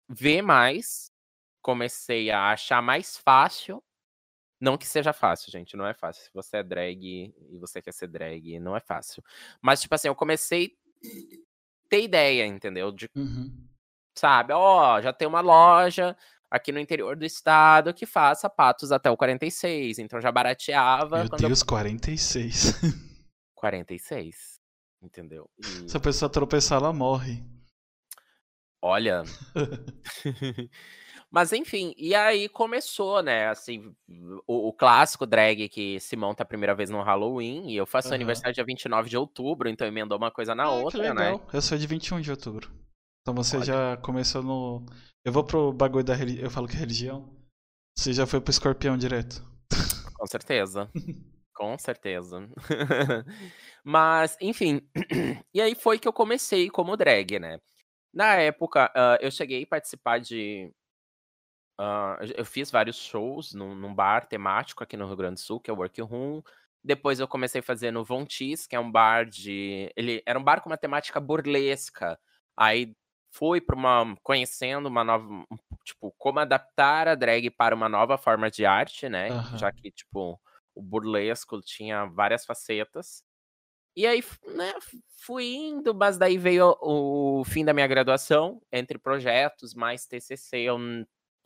ver 0.09 0.41
mais, 0.41 1.11
comecei 1.61 2.29
a 2.29 2.51
achar 2.51 2.81
mais 2.81 3.17
fácil. 3.17 3.83
Não 4.59 4.77
que 4.77 4.87
seja 4.87 5.13
fácil, 5.13 5.51
gente, 5.51 5.77
não 5.77 5.87
é 5.87 5.93
fácil. 5.93 6.23
Se 6.23 6.31
você 6.33 6.57
é 6.57 6.63
drag 6.63 7.33
e 7.49 7.57
você 7.59 7.81
quer 7.81 7.93
ser 7.93 8.07
drag, 8.07 8.59
não 8.59 8.75
é 8.75 8.79
fácil. 8.81 9.23
Mas, 9.61 9.81
tipo 9.81 9.95
assim, 9.95 10.07
eu 10.09 10.15
comecei 10.15 10.77
ter 11.87 12.03
ideia, 12.03 12.45
entendeu? 12.45 12.91
De, 12.91 13.09
Uhum. 13.15 13.67
sabe, 14.17 14.53
ó, 14.53 15.01
já 15.01 15.11
tem 15.13 15.27
uma 15.27 15.41
loja 15.41 16.15
aqui 16.49 16.71
no 16.71 16.79
interior 16.79 17.15
do 17.15 17.25
estado 17.25 17.93
que 17.93 18.05
faz 18.05 18.39
sapatos 18.39 18.91
até 18.91 19.09
o 19.11 19.17
46. 19.17 19.99
Então 19.99 20.19
já 20.21 20.31
barateava 20.31 21.19
Meu 21.19 21.29
quando 21.29 21.41
eu... 21.43 21.49
Deus, 21.49 21.63
46. 21.63 22.73
46. 23.55 24.57
Entendeu? 25.01 25.49
E, 25.59 25.89
Se 25.89 25.95
a 25.95 25.99
pessoa 25.99 26.29
tropeçar, 26.29 26.79
ela 26.79 26.91
morre. 26.91 27.43
olha, 28.81 29.23
Mas 31.29 31.51
enfim, 31.51 31.93
e 31.97 32.15
aí 32.15 32.47
começou, 32.47 33.21
né? 33.21 33.47
Assim, 33.49 33.93
o, 34.47 34.69
o 34.69 34.73
clássico 34.73 35.25
drag 35.25 35.67
que 35.67 35.99
se 35.99 36.15
monta 36.15 36.43
a 36.43 36.45
primeira 36.45 36.73
vez 36.73 36.89
no 36.89 37.01
Halloween. 37.01 37.69
E 37.69 37.75
eu 37.75 37.85
faço 37.85 38.07
Aham. 38.07 38.15
aniversário 38.15 38.53
dia 38.55 38.63
29 38.63 39.09
de 39.09 39.17
outubro, 39.17 39.67
então 39.69 39.85
emendou 39.87 40.17
uma 40.17 40.31
coisa 40.31 40.55
na 40.55 40.63
Ah, 40.63 40.71
outra, 40.71 41.13
né? 41.13 41.37
Eu 41.53 41.61
sou 41.61 41.77
de 41.77 41.85
21 41.85 42.21
de 42.21 42.31
outubro. 42.31 42.71
Então 43.21 43.35
você 43.35 43.57
Olha. 43.57 43.65
já 43.65 43.97
começou 43.97 44.41
no. 44.41 44.85
Eu 45.25 45.33
vou 45.33 45.43
pro 45.43 45.73
bagulho 45.73 46.03
da 46.05 46.15
religião. 46.15 46.45
Eu 46.45 46.49
falo 46.51 46.67
que 46.67 46.75
é 46.75 46.79
religião. 46.79 47.29
Você 47.97 48.13
já 48.13 48.25
foi 48.25 48.39
pro 48.39 48.51
escorpião 48.51 48.97
direto. 48.97 49.43
Com 50.15 50.27
certeza. 50.27 50.89
Com 51.53 51.77
certeza. 51.77 52.47
Mas, 53.83 54.37
enfim. 54.39 54.81
e 55.53 55.59
aí 55.59 55.73
foi 55.75 55.97
que 55.97 56.07
eu 56.07 56.13
comecei 56.13 56.69
como 56.69 56.95
drag, 56.95 57.39
né? 57.39 57.59
Na 58.13 58.35
época, 58.35 58.91
ah, 58.95 59.17
eu 59.21 59.31
cheguei 59.31 59.63
a 59.63 59.67
participar 59.67 60.19
de. 60.19 60.71
Ah, 61.77 62.17
eu 62.35 62.45
fiz 62.45 62.71
vários 62.71 62.97
shows 62.97 63.53
num, 63.53 63.75
num 63.75 63.93
bar 63.93 64.27
temático 64.27 64.83
aqui 64.83 64.97
no 64.97 65.05
Rio 65.05 65.15
Grande 65.15 65.35
do 65.35 65.39
Sul, 65.39 65.59
que 65.59 65.69
é 65.69 65.73
o 65.73 65.77
Workroom. 65.77 66.41
Depois 66.83 67.19
eu 67.19 67.27
comecei 67.27 67.59
a 67.59 67.63
fazer 67.63 67.91
no 67.91 68.03
Vontis, 68.03 68.65
que 68.65 68.75
é 68.75 68.79
um 68.79 68.91
bar 68.91 69.25
de. 69.25 69.91
Ele 69.95 70.23
era 70.25 70.39
um 70.39 70.43
bar 70.43 70.61
com 70.61 70.69
uma 70.69 70.77
temática 70.77 71.19
burlesca. 71.19 72.19
Aí 72.55 72.95
fui 73.31 73.61
para 73.61 73.75
uma. 73.75 74.15
conhecendo 74.23 74.87
uma 74.87 75.03
nova. 75.03 75.45
Tipo, 75.83 76.13
como 76.17 76.39
adaptar 76.39 77.07
a 77.07 77.15
drag 77.15 77.49
para 77.51 77.75
uma 77.75 77.89
nova 77.89 78.17
forma 78.17 78.49
de 78.49 78.65
arte, 78.65 79.07
né? 79.09 79.29
Aham. 79.29 79.57
Já 79.57 79.71
que, 79.71 79.91
tipo, 79.91 80.39
o 80.73 80.81
burlesco 80.81 81.61
tinha 81.61 82.05
várias 82.05 82.45
facetas. 82.45 83.23
E 83.95 84.05
aí, 84.05 84.23
né, 84.55 84.73
fui 85.25 85.55
indo, 85.55 85.93
mas 85.93 86.19
daí 86.19 86.37
veio 86.37 86.77
o, 86.79 87.43
fim 87.43 87.65
da 87.65 87.73
minha 87.73 87.87
graduação, 87.87 88.61
entre 88.71 88.99
projetos, 88.99 89.73
mais 89.73 90.05
TCC, 90.05 90.59
eu, 90.59 90.77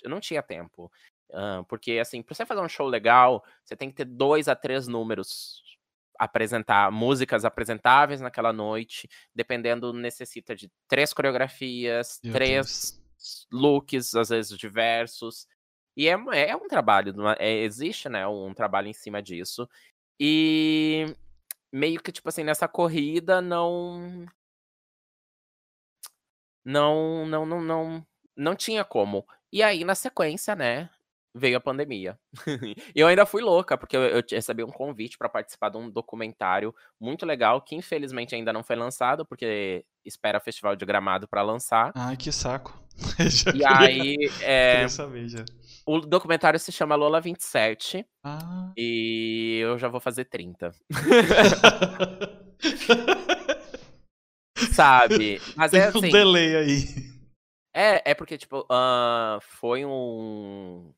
eu 0.04 0.10
não 0.10 0.20
tinha 0.20 0.42
tempo. 0.42 0.92
Ah, 1.34 1.64
porque, 1.68 2.00
assim, 2.00 2.22
pra 2.22 2.36
você 2.36 2.46
fazer 2.46 2.62
um 2.62 2.70
show 2.70 2.88
legal, 2.88 3.44
você 3.64 3.76
tem 3.76 3.90
que 3.90 3.96
ter 3.96 4.06
dois 4.06 4.48
a 4.48 4.56
três 4.56 4.88
números, 4.88 5.62
apresentar 6.20 6.92
músicas 6.92 7.46
apresentáveis 7.46 8.22
naquela 8.22 8.52
noite, 8.54 9.10
dependendo, 9.34 9.92
necessita 9.94 10.56
de 10.56 10.70
três 10.88 11.14
coreografias, 11.14 12.20
Meu 12.24 12.34
três 12.34 13.02
Deus. 13.18 13.48
looks, 13.52 14.14
às 14.16 14.30
vezes 14.30 14.58
diversos. 14.58 15.48
E 15.98 16.08
é, 16.08 16.16
um- 16.18 16.32
é 16.32 16.56
um 16.56 16.68
trabalho, 16.68 17.14
é- 17.30 17.36
é- 17.40 17.64
existe, 17.64 18.08
né, 18.10 18.28
um 18.28 18.54
trabalho 18.54 18.88
em 18.88 18.94
cima 18.94 19.22
disso. 19.22 19.68
E 20.20 21.06
meio 21.72 22.02
que, 22.02 22.12
tipo 22.12 22.28
assim, 22.30 22.44
nessa 22.44 22.68
corrida 22.68 23.42
não. 23.42 24.26
Não, 26.64 27.26
não, 27.26 27.46
não, 27.46 27.62
não, 27.62 28.08
não 28.36 28.56
tinha 28.56 28.84
como. 28.86 29.26
E 29.52 29.62
aí, 29.62 29.84
na 29.84 29.96
sequência, 29.96 30.56
né, 30.56 30.90
veio 31.34 31.58
a 31.58 31.62
pandemia. 31.62 32.18
e 32.48 32.76
eu 32.96 33.08
ainda 33.08 33.26
fui 33.26 33.42
louca, 33.42 33.78
porque 33.78 33.96
eu, 33.96 34.02
eu 34.02 34.24
recebi 34.30 34.64
um 34.64 34.72
convite 34.72 35.18
para 35.18 35.30
participar 35.30 35.70
de 35.70 35.78
um 35.78 35.90
documentário 35.90 36.74
muito 37.00 37.26
legal, 37.26 37.62
que 37.62 37.76
infelizmente 37.76 38.36
ainda 38.36 38.54
não 38.54 38.64
foi 38.64 38.76
lançado, 38.76 39.26
porque 39.26 39.86
espera 40.06 40.38
o 40.38 40.42
Festival 40.42 40.76
de 40.76 40.86
Gramado 40.86 41.28
para 41.28 41.42
lançar. 41.42 41.92
Ai, 41.96 42.18
que 42.18 42.32
saco. 42.32 42.80
e 43.20 43.52
queria, 43.52 43.78
aí. 43.78 44.18
É, 44.42 44.88
saber 44.90 45.28
já. 45.28 45.46
O 45.86 46.00
documentário 46.00 46.60
se 46.60 46.72
chama 46.72 46.96
Lola 46.96 47.20
27. 47.20 48.06
Ah. 48.24 48.72
E 48.78 49.60
eu 49.62 49.78
já 49.80 49.88
vou 49.88 50.00
fazer 50.00 50.26
30. 50.26 50.72
Sabe? 54.74 55.42
Mas 55.56 55.72
Tem 55.72 55.82
é 55.82 55.86
assim. 55.86 55.98
um 55.98 56.02
delay 56.10 56.56
aí. 56.56 57.11
É, 57.74 58.12
é 58.12 58.14
porque, 58.14 58.38
tipo, 58.38 58.62
uh, 58.62 59.40
foi 59.42 59.86
um, 59.86 60.94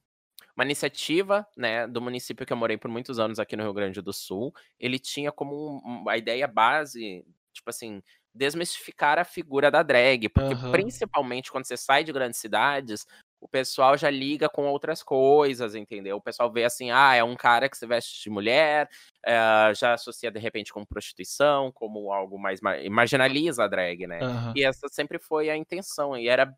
uma 0.55 0.65
iniciativa, 0.65 1.47
né, 1.57 1.87
do 1.87 2.01
município 2.01 2.45
que 2.45 2.53
eu 2.53 2.57
morei 2.57 2.77
por 2.77 2.89
muitos 2.89 3.19
anos 3.19 3.39
aqui 3.39 3.55
no 3.55 3.63
Rio 3.63 3.73
Grande 3.73 4.01
do 4.01 4.13
Sul. 4.13 4.53
Ele 4.79 4.99
tinha 4.99 5.31
como 5.31 5.81
um, 5.85 6.09
a 6.09 6.17
ideia 6.17 6.47
base, 6.47 7.25
tipo 7.53 7.69
assim, 7.69 8.01
desmistificar 8.33 9.19
a 9.19 9.25
figura 9.25 9.71
da 9.71 9.83
drag. 9.83 10.29
Porque, 10.29 10.55
Aham. 10.55 10.71
principalmente, 10.71 11.51
quando 11.51 11.65
você 11.65 11.77
sai 11.77 12.03
de 12.03 12.11
grandes 12.13 12.39
cidades, 12.39 13.05
o 13.43 13.47
pessoal 13.49 13.97
já 13.97 14.09
liga 14.09 14.47
com 14.47 14.65
outras 14.67 15.03
coisas, 15.03 15.75
entendeu? 15.75 16.15
O 16.15 16.21
pessoal 16.21 16.49
vê 16.51 16.63
assim, 16.63 16.91
ah, 16.91 17.13
é 17.13 17.23
um 17.23 17.35
cara 17.35 17.67
que 17.67 17.77
se 17.77 17.85
veste 17.85 18.23
de 18.23 18.29
mulher, 18.29 18.89
eh, 19.25 19.73
já 19.75 19.93
associa 19.93 20.31
de 20.31 20.39
repente 20.39 20.71
com 20.71 20.85
prostituição, 20.85 21.69
como 21.73 22.13
algo 22.13 22.39
mais 22.39 22.61
mar- 22.61 22.79
marginaliza 22.89 23.65
a 23.65 23.67
drag, 23.67 24.07
né? 24.07 24.19
Aham. 24.23 24.53
E 24.55 24.63
essa 24.65 24.87
sempre 24.87 25.19
foi 25.19 25.49
a 25.49 25.57
intenção. 25.57 26.17
E 26.17 26.29
era. 26.29 26.55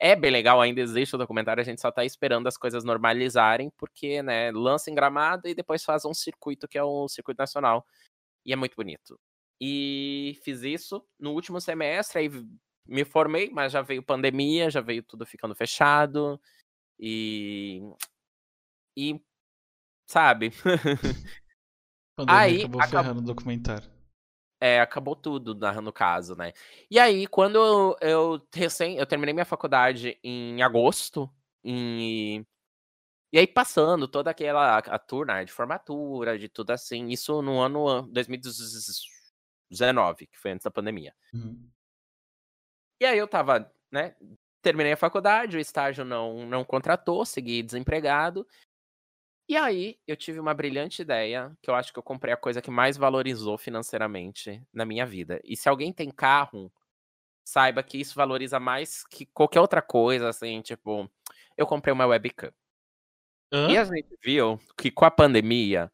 É 0.00 0.16
bem 0.16 0.30
legal, 0.30 0.60
ainda 0.62 0.80
existe 0.80 1.14
o 1.14 1.18
documentário, 1.18 1.60
a 1.60 1.64
gente 1.64 1.80
só 1.80 1.90
tá 1.92 2.04
esperando 2.04 2.46
as 2.46 2.56
coisas 2.56 2.84
normalizarem, 2.84 3.70
porque, 3.76 4.22
né, 4.22 4.50
lança 4.50 4.90
em 4.90 4.94
gramado 4.94 5.46
e 5.46 5.54
depois 5.54 5.84
faz 5.84 6.06
um 6.06 6.14
circuito 6.14 6.66
que 6.66 6.78
é 6.78 6.82
o 6.82 7.06
circuito 7.08 7.38
nacional. 7.38 7.84
E 8.46 8.52
é 8.52 8.56
muito 8.56 8.76
bonito. 8.76 9.18
E 9.60 10.38
fiz 10.42 10.62
isso 10.62 11.04
no 11.18 11.32
último 11.32 11.60
semestre, 11.60 12.20
aí 12.20 12.30
me 12.90 13.04
formei, 13.04 13.48
mas 13.50 13.72
já 13.72 13.80
veio 13.80 14.02
pandemia, 14.02 14.68
já 14.70 14.80
veio 14.80 15.02
tudo 15.02 15.24
ficando 15.24 15.54
fechado. 15.54 16.40
E. 16.98 17.80
E. 18.96 19.20
Sabe? 20.06 20.50
Pandemia 22.16 22.40
Aí, 22.40 22.58
acabou 22.60 22.80
acab- 22.82 23.04
ferrando 23.04 23.20
o 23.20 23.24
documentário. 23.24 23.90
É, 24.60 24.80
acabou 24.80 25.16
tudo 25.16 25.54
na- 25.54 25.80
no 25.80 25.92
caso, 25.92 26.34
né? 26.36 26.52
E 26.90 26.98
aí, 26.98 27.26
quando 27.26 27.56
eu, 27.56 27.96
eu 28.00 28.46
recém, 28.52 28.96
eu 28.98 29.06
terminei 29.06 29.32
minha 29.32 29.46
faculdade 29.46 30.18
em 30.22 30.60
agosto, 30.62 31.30
e, 31.64 32.44
e 33.32 33.38
aí 33.38 33.46
passando 33.46 34.06
toda 34.06 34.30
aquela 34.30 34.76
a 34.78 34.98
tour, 34.98 35.24
né, 35.24 35.44
de 35.46 35.52
formatura, 35.52 36.38
de 36.38 36.48
tudo 36.50 36.72
assim, 36.72 37.08
isso 37.08 37.40
no 37.40 37.58
ano 37.60 38.02
2019, 38.08 40.26
que 40.26 40.38
foi 40.38 40.50
antes 40.50 40.64
da 40.64 40.70
pandemia. 40.70 41.14
Uhum. 41.32 41.70
E 43.00 43.06
aí 43.06 43.18
eu 43.18 43.26
tava, 43.26 43.72
né, 43.90 44.14
terminei 44.62 44.92
a 44.92 44.96
faculdade, 44.96 45.56
o 45.56 45.60
estágio 45.60 46.04
não, 46.04 46.46
não 46.46 46.64
contratou, 46.64 47.24
segui 47.24 47.62
desempregado. 47.62 48.46
E 49.48 49.56
aí 49.56 49.98
eu 50.06 50.16
tive 50.16 50.38
uma 50.38 50.54
brilhante 50.54 51.02
ideia, 51.02 51.56
que 51.60 51.68
eu 51.70 51.74
acho 51.74 51.92
que 51.92 51.98
eu 51.98 52.02
comprei 52.02 52.32
a 52.32 52.36
coisa 52.36 52.62
que 52.62 52.70
mais 52.70 52.96
valorizou 52.96 53.58
financeiramente 53.58 54.62
na 54.72 54.84
minha 54.84 55.04
vida. 55.04 55.40
E 55.44 55.56
se 55.56 55.68
alguém 55.68 55.92
tem 55.92 56.10
carro, 56.10 56.72
saiba 57.44 57.82
que 57.82 57.98
isso 58.00 58.14
valoriza 58.16 58.60
mais 58.60 59.04
que 59.06 59.26
qualquer 59.26 59.60
outra 59.60 59.82
coisa, 59.82 60.28
assim, 60.28 60.62
tipo, 60.62 61.10
eu 61.56 61.66
comprei 61.66 61.92
uma 61.92 62.06
webcam. 62.06 62.52
E 63.66 63.76
Hã? 63.76 63.76
a 63.76 63.84
gente 63.84 64.16
viu 64.24 64.58
que 64.76 64.90
com 64.90 65.04
a 65.04 65.10
pandemia, 65.10 65.90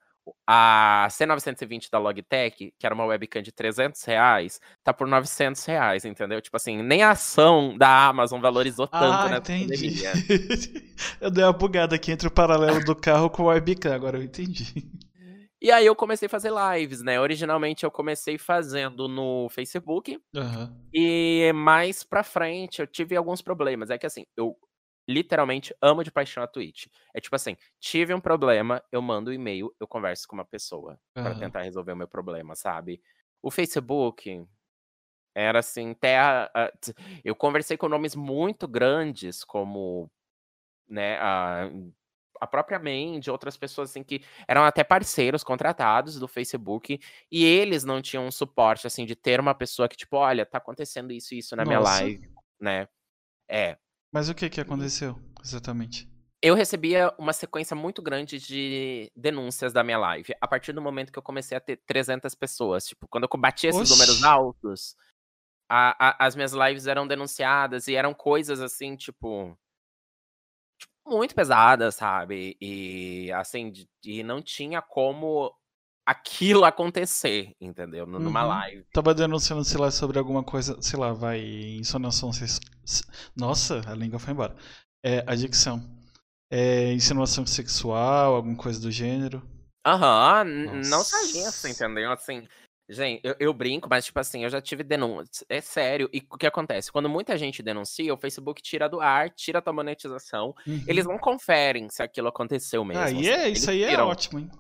a 0.47 1.06
C920 1.11 1.88
da 1.90 1.99
Logitech, 1.99 2.73
que 2.78 2.87
era 2.87 2.95
uma 2.95 3.04
webcam 3.04 3.42
de 3.42 3.52
300 3.52 4.02
reais, 4.04 4.61
tá 4.83 4.92
por 4.92 5.06
900 5.06 5.64
reais, 5.64 6.04
entendeu? 6.04 6.40
Tipo 6.40 6.56
assim, 6.56 6.83
nem 6.83 7.02
a 7.02 7.11
ação 7.11 7.76
da 7.76 8.06
Amazon 8.09 8.40
valorizou 8.40 8.87
tanto 8.87 9.04
Ah, 9.04 9.28
nessa 9.28 9.52
entendi. 9.52 10.02
eu 11.21 11.30
dei 11.30 11.45
uma 11.45 11.52
bugada 11.52 11.97
aqui 11.97 12.12
entre 12.12 12.28
o 12.28 12.30
paralelo 12.30 12.85
do 12.85 12.95
carro 12.97 13.30
com 13.30 13.45
o 13.45 13.47
webcam, 13.47 13.92
agora 13.95 14.18
eu 14.18 14.23
entendi. 14.23 14.88
E 15.61 15.71
aí 15.71 15.87
eu 15.87 15.97
comecei 15.97 16.26
a 16.26 16.28
fazer 16.28 16.52
lives, 16.52 17.02
né? 17.02 17.18
Originalmente 17.18 17.85
eu 17.85 17.90
comecei 17.90 18.37
fazendo 18.37 19.09
no 19.09 19.49
Facebook 19.49 20.21
Aham. 20.37 20.71
e 20.92 21.50
mais 21.54 22.04
pra 22.04 22.23
frente 22.23 22.80
eu 22.80 22.87
tive 22.87 23.16
alguns 23.16 23.40
problemas. 23.40 23.88
É 23.90 23.97
que 23.97 24.06
assim, 24.06 24.25
eu 24.37 24.54
literalmente 25.08 25.75
amo 25.80 26.02
de 26.04 26.10
paixão 26.10 26.42
a 26.42 26.46
Twitch. 26.46 26.86
É 27.14 27.20
tipo 27.20 27.36
assim, 27.36 27.56
tive 27.80 28.14
um 28.14 28.20
problema, 28.20 28.82
eu 28.92 29.02
mando 29.02 29.30
um 29.30 29.34
e-mail, 29.34 29.75
eu 29.80 29.86
converso 29.88 30.26
com 30.28 30.36
uma 30.36 30.44
pessoa 30.44 30.98
pra 31.22 31.34
Aham. 31.34 31.34
tentar 31.34 31.62
resolver 31.62 31.92
o 31.92 31.96
meu 31.96 32.08
problema, 32.08 32.54
sabe? 32.56 33.00
O 33.42 33.50
Facebook 33.50 34.46
era 35.34 35.58
assim, 35.60 35.94
ah, 36.54 36.70
t- 36.80 36.94
Eu 37.25 37.34
conversei 37.36 37.76
com 37.76 37.88
nomes 37.88 38.14
muito 38.14 38.66
grandes, 38.68 39.44
como 39.44 40.10
né, 40.88 41.18
a, 41.18 41.70
a 42.40 42.46
própria 42.46 42.78
Mandy, 42.78 43.30
outras 43.30 43.56
pessoas 43.56 43.90
assim 43.90 44.04
que 44.04 44.22
eram 44.48 44.64
até 44.64 44.84
parceiros 44.84 45.44
contratados 45.44 46.18
do 46.20 46.28
Facebook, 46.28 47.00
e 47.32 47.44
eles 47.44 47.84
não 47.84 48.02
tinham 48.02 48.26
um 48.26 48.30
suporte 48.32 48.86
assim 48.86 49.06
de 49.06 49.16
ter 49.16 49.40
uma 49.40 49.54
pessoa 49.54 49.88
que, 49.88 49.96
tipo, 49.96 50.16
olha, 50.16 50.46
tá 50.46 50.58
acontecendo 50.58 51.12
isso 51.12 51.34
e 51.34 51.38
isso 51.38 51.56
na 51.56 51.66
minha 51.66 51.80
Nossa. 51.80 51.80
live, 51.80 52.20
né? 52.60 52.88
É. 53.50 53.78
Mas 54.16 54.30
o 54.30 54.35
que 54.35 54.49
que 54.49 54.62
aconteceu, 54.62 55.14
exatamente? 55.44 56.08
Eu 56.40 56.54
recebia 56.54 57.14
uma 57.18 57.35
sequência 57.35 57.76
muito 57.76 58.00
grande 58.00 58.38
de 58.38 59.12
denúncias 59.14 59.75
da 59.75 59.85
minha 59.85 59.99
live. 59.99 60.35
A 60.40 60.49
partir 60.49 60.73
do 60.73 60.80
momento 60.80 61.12
que 61.12 61.18
eu 61.18 61.23
comecei 61.23 61.54
a 61.54 61.61
ter 61.61 61.76
300 61.87 62.35
pessoas. 62.35 62.87
Tipo, 62.87 63.06
quando 63.08 63.28
eu 63.30 63.38
bati 63.38 63.66
esses 63.66 63.90
números 63.90 64.14
Oxi. 64.16 64.26
altos, 64.26 64.96
a- 65.68 66.08
a- 66.08 66.26
as 66.26 66.35
minhas 66.35 66.54
lives 66.54 66.87
eram 66.87 67.06
denunciadas 67.06 67.88
e 67.88 67.94
eram 67.94 68.14
coisas 68.14 68.62
assim, 68.62 68.96
tipo. 68.96 69.54
tipo, 70.80 70.94
muito 71.11 71.35
pesadas, 71.35 71.96
sabe? 71.96 72.56
E 72.58 73.30
assim, 73.32 73.70
e 74.02 74.23
não 74.23 74.40
tinha 74.40 74.80
como 74.80 75.54
aquilo 76.06 76.64
acontecer, 76.64 77.50
entendeu? 77.60 78.06
Nu- 78.06 78.20
Numa 78.20 78.42
Uhum. 78.42 78.48
live. 78.48 78.84
Tava 78.92 79.12
denunciando, 79.12 79.64
sei 79.64 79.78
lá, 79.78 79.90
sobre 79.90 80.18
alguma 80.18 80.44
coisa, 80.44 80.80
sei 80.80 80.98
lá, 80.98 81.12
vai, 81.12 81.40
insinuação. 81.40 82.30
Nossa, 83.36 83.82
a 83.90 83.94
língua 83.94 84.18
foi 84.18 84.32
embora. 84.32 84.54
É, 85.04 85.25
adicção. 85.26 85.82
É, 86.50 86.92
insinuação 86.92 87.44
sexual, 87.44 88.36
alguma 88.36 88.56
coisa 88.56 88.80
do 88.80 88.90
gênero. 88.90 89.42
Aham, 89.84 90.44
n- 90.44 90.88
não 90.88 91.02
só 91.02 91.20
isso, 91.25 91.66
entendeu? 91.68 92.10
Assim, 92.12 92.46
gente, 92.88 93.20
eu, 93.25 93.34
eu 93.38 93.52
brinco, 93.52 93.88
mas 93.88 94.04
tipo 94.04 94.18
assim, 94.18 94.44
eu 94.44 94.50
já 94.50 94.60
tive 94.60 94.82
denúncia. 94.84 95.44
É 95.48 95.60
sério. 95.60 96.08
E 96.12 96.22
o 96.30 96.36
que 96.36 96.46
acontece? 96.46 96.90
Quando 96.92 97.08
muita 97.08 97.36
gente 97.36 97.62
denuncia, 97.62 98.14
o 98.14 98.16
Facebook 98.16 98.62
tira 98.62 98.88
do 98.88 99.00
ar, 99.00 99.30
tira 99.30 99.58
a 99.58 99.62
tua 99.62 99.72
monetização. 99.72 100.54
Eles 100.86 101.04
Uhum. 101.04 101.12
não 101.12 101.18
conferem 101.18 101.88
se 101.88 102.02
aquilo 102.02 102.28
aconteceu 102.28 102.84
mesmo. 102.84 103.02
Aí 103.02 103.25
sabe? 103.25 103.28
é, 103.28 103.46
Eles 103.48 103.58
isso 103.58 103.70
aí 103.70 103.82
é 103.82 103.88
tiram. 103.90 104.06
ótimo, 104.08 104.38
hein? 104.38 104.50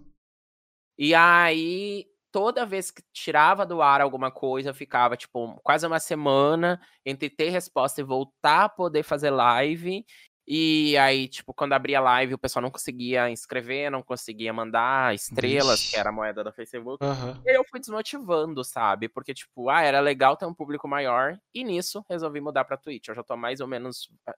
E 0.98 1.14
aí, 1.14 2.06
toda 2.32 2.66
vez 2.66 2.90
que 2.90 3.02
tirava 3.12 3.66
do 3.66 3.82
ar 3.82 4.00
alguma 4.00 4.30
coisa, 4.30 4.70
eu 4.70 4.74
ficava, 4.74 5.16
tipo, 5.16 5.58
quase 5.62 5.86
uma 5.86 6.00
semana 6.00 6.80
entre 7.04 7.28
ter 7.30 7.50
resposta 7.50 8.00
e 8.00 8.04
voltar 8.04 8.64
a 8.64 8.68
poder 8.68 9.02
fazer 9.02 9.30
live. 9.30 10.04
E 10.48 10.96
aí, 10.98 11.26
tipo, 11.28 11.52
quando 11.52 11.72
abria 11.72 11.98
live, 12.00 12.34
o 12.34 12.38
pessoal 12.38 12.62
não 12.62 12.70
conseguia 12.70 13.28
inscrever, 13.30 13.90
não 13.90 14.00
conseguia 14.02 14.52
mandar 14.52 15.12
estrelas, 15.14 15.80
que 15.80 15.86
Vixe. 15.88 15.98
era 15.98 16.10
a 16.10 16.12
moeda 16.12 16.44
do 16.44 16.52
Facebook. 16.52 17.04
Aham. 17.04 17.42
E 17.44 17.50
aí 17.50 17.56
eu 17.56 17.64
fui 17.68 17.80
desmotivando, 17.80 18.62
sabe? 18.62 19.08
Porque, 19.08 19.34
tipo, 19.34 19.68
ah, 19.68 19.82
era 19.82 19.98
legal 20.00 20.36
ter 20.36 20.46
um 20.46 20.54
público 20.54 20.86
maior. 20.86 21.36
E 21.52 21.64
nisso, 21.64 22.04
resolvi 22.08 22.40
mudar 22.40 22.64
pra 22.64 22.76
Twitch. 22.76 23.08
Eu 23.08 23.14
já 23.16 23.24
tô 23.24 23.36
mais 23.36 23.60
ou 23.60 23.66
menos. 23.66 24.08
ah, 24.26 24.34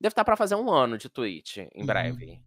Deve 0.00 0.12
estar 0.12 0.24
pra 0.24 0.36
fazer 0.36 0.56
um 0.56 0.70
ano 0.70 0.98
de 0.98 1.08
Twitch, 1.08 1.58
em 1.58 1.70
Uhum. 1.80 1.86
breve. 1.86 2.42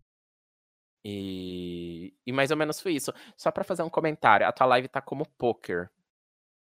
E, 1.08 2.16
e 2.26 2.32
mais 2.32 2.50
ou 2.50 2.58
menos 2.58 2.82
foi 2.82 2.94
isso. 2.94 3.14
Só 3.38 3.52
pra 3.52 3.64
fazer 3.64 3.84
um 3.84 3.90
comentário, 3.90 4.48
a 4.48 4.52
tua 4.52 4.66
live 4.66 4.88
tá 4.88 5.00
como 5.00 5.28
poker. 5.38 5.92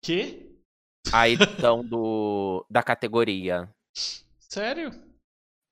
Que? 0.03 0.55
A 1.11 1.27
edição 1.27 1.83
do, 1.83 2.63
da 2.69 2.83
categoria. 2.83 3.67
Sério? 4.37 4.91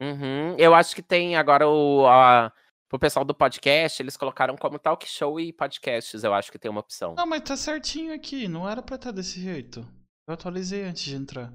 Uhum. 0.01 0.55
Eu 0.57 0.73
acho 0.73 0.95
que 0.95 1.03
tem 1.03 1.35
agora 1.35 1.67
o. 1.67 2.07
A, 2.07 2.51
pro 2.89 2.97
pessoal 2.97 3.23
do 3.23 3.35
podcast, 3.35 4.01
eles 4.01 4.17
colocaram 4.17 4.55
como 4.55 4.79
talk 4.79 5.07
show 5.07 5.39
e 5.39 5.53
podcasts. 5.53 6.23
Eu 6.23 6.33
acho 6.33 6.51
que 6.51 6.57
tem 6.57 6.71
uma 6.71 6.79
opção. 6.79 7.13
Não, 7.13 7.27
mas 7.27 7.43
tá 7.43 7.55
certinho 7.55 8.11
aqui. 8.11 8.47
Não 8.47 8.67
era 8.67 8.81
pra 8.81 8.95
estar 8.95 9.11
desse 9.11 9.39
jeito. 9.39 9.81
Eu 10.27 10.33
atualizei 10.33 10.83
antes 10.83 11.03
de 11.03 11.15
entrar. 11.15 11.53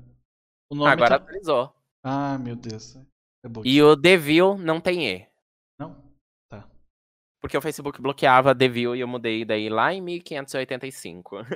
O 0.71 0.77
nome 0.77 0.91
Agora 0.91 1.11
tá... 1.11 1.17
atualizou. 1.17 1.75
Ah, 2.05 2.39
meu 2.39 2.55
Deus. 2.55 2.97
É. 2.97 3.05
E 3.65 3.83
o 3.83 3.97
Devil 3.97 4.57
não 4.57 4.81
tem 4.81 5.09
E. 5.09 5.32
Porque 7.43 7.59
o 7.59 7.61
Facebook 7.61 8.01
bloqueava 8.01 8.55
The 8.55 8.69
View 8.69 8.95
e 8.95 9.01
eu 9.01 9.09
mudei 9.09 9.45
daí 9.45 9.69
lá 9.69 9.93
em 9.93 10.01
1585. 10.01 11.39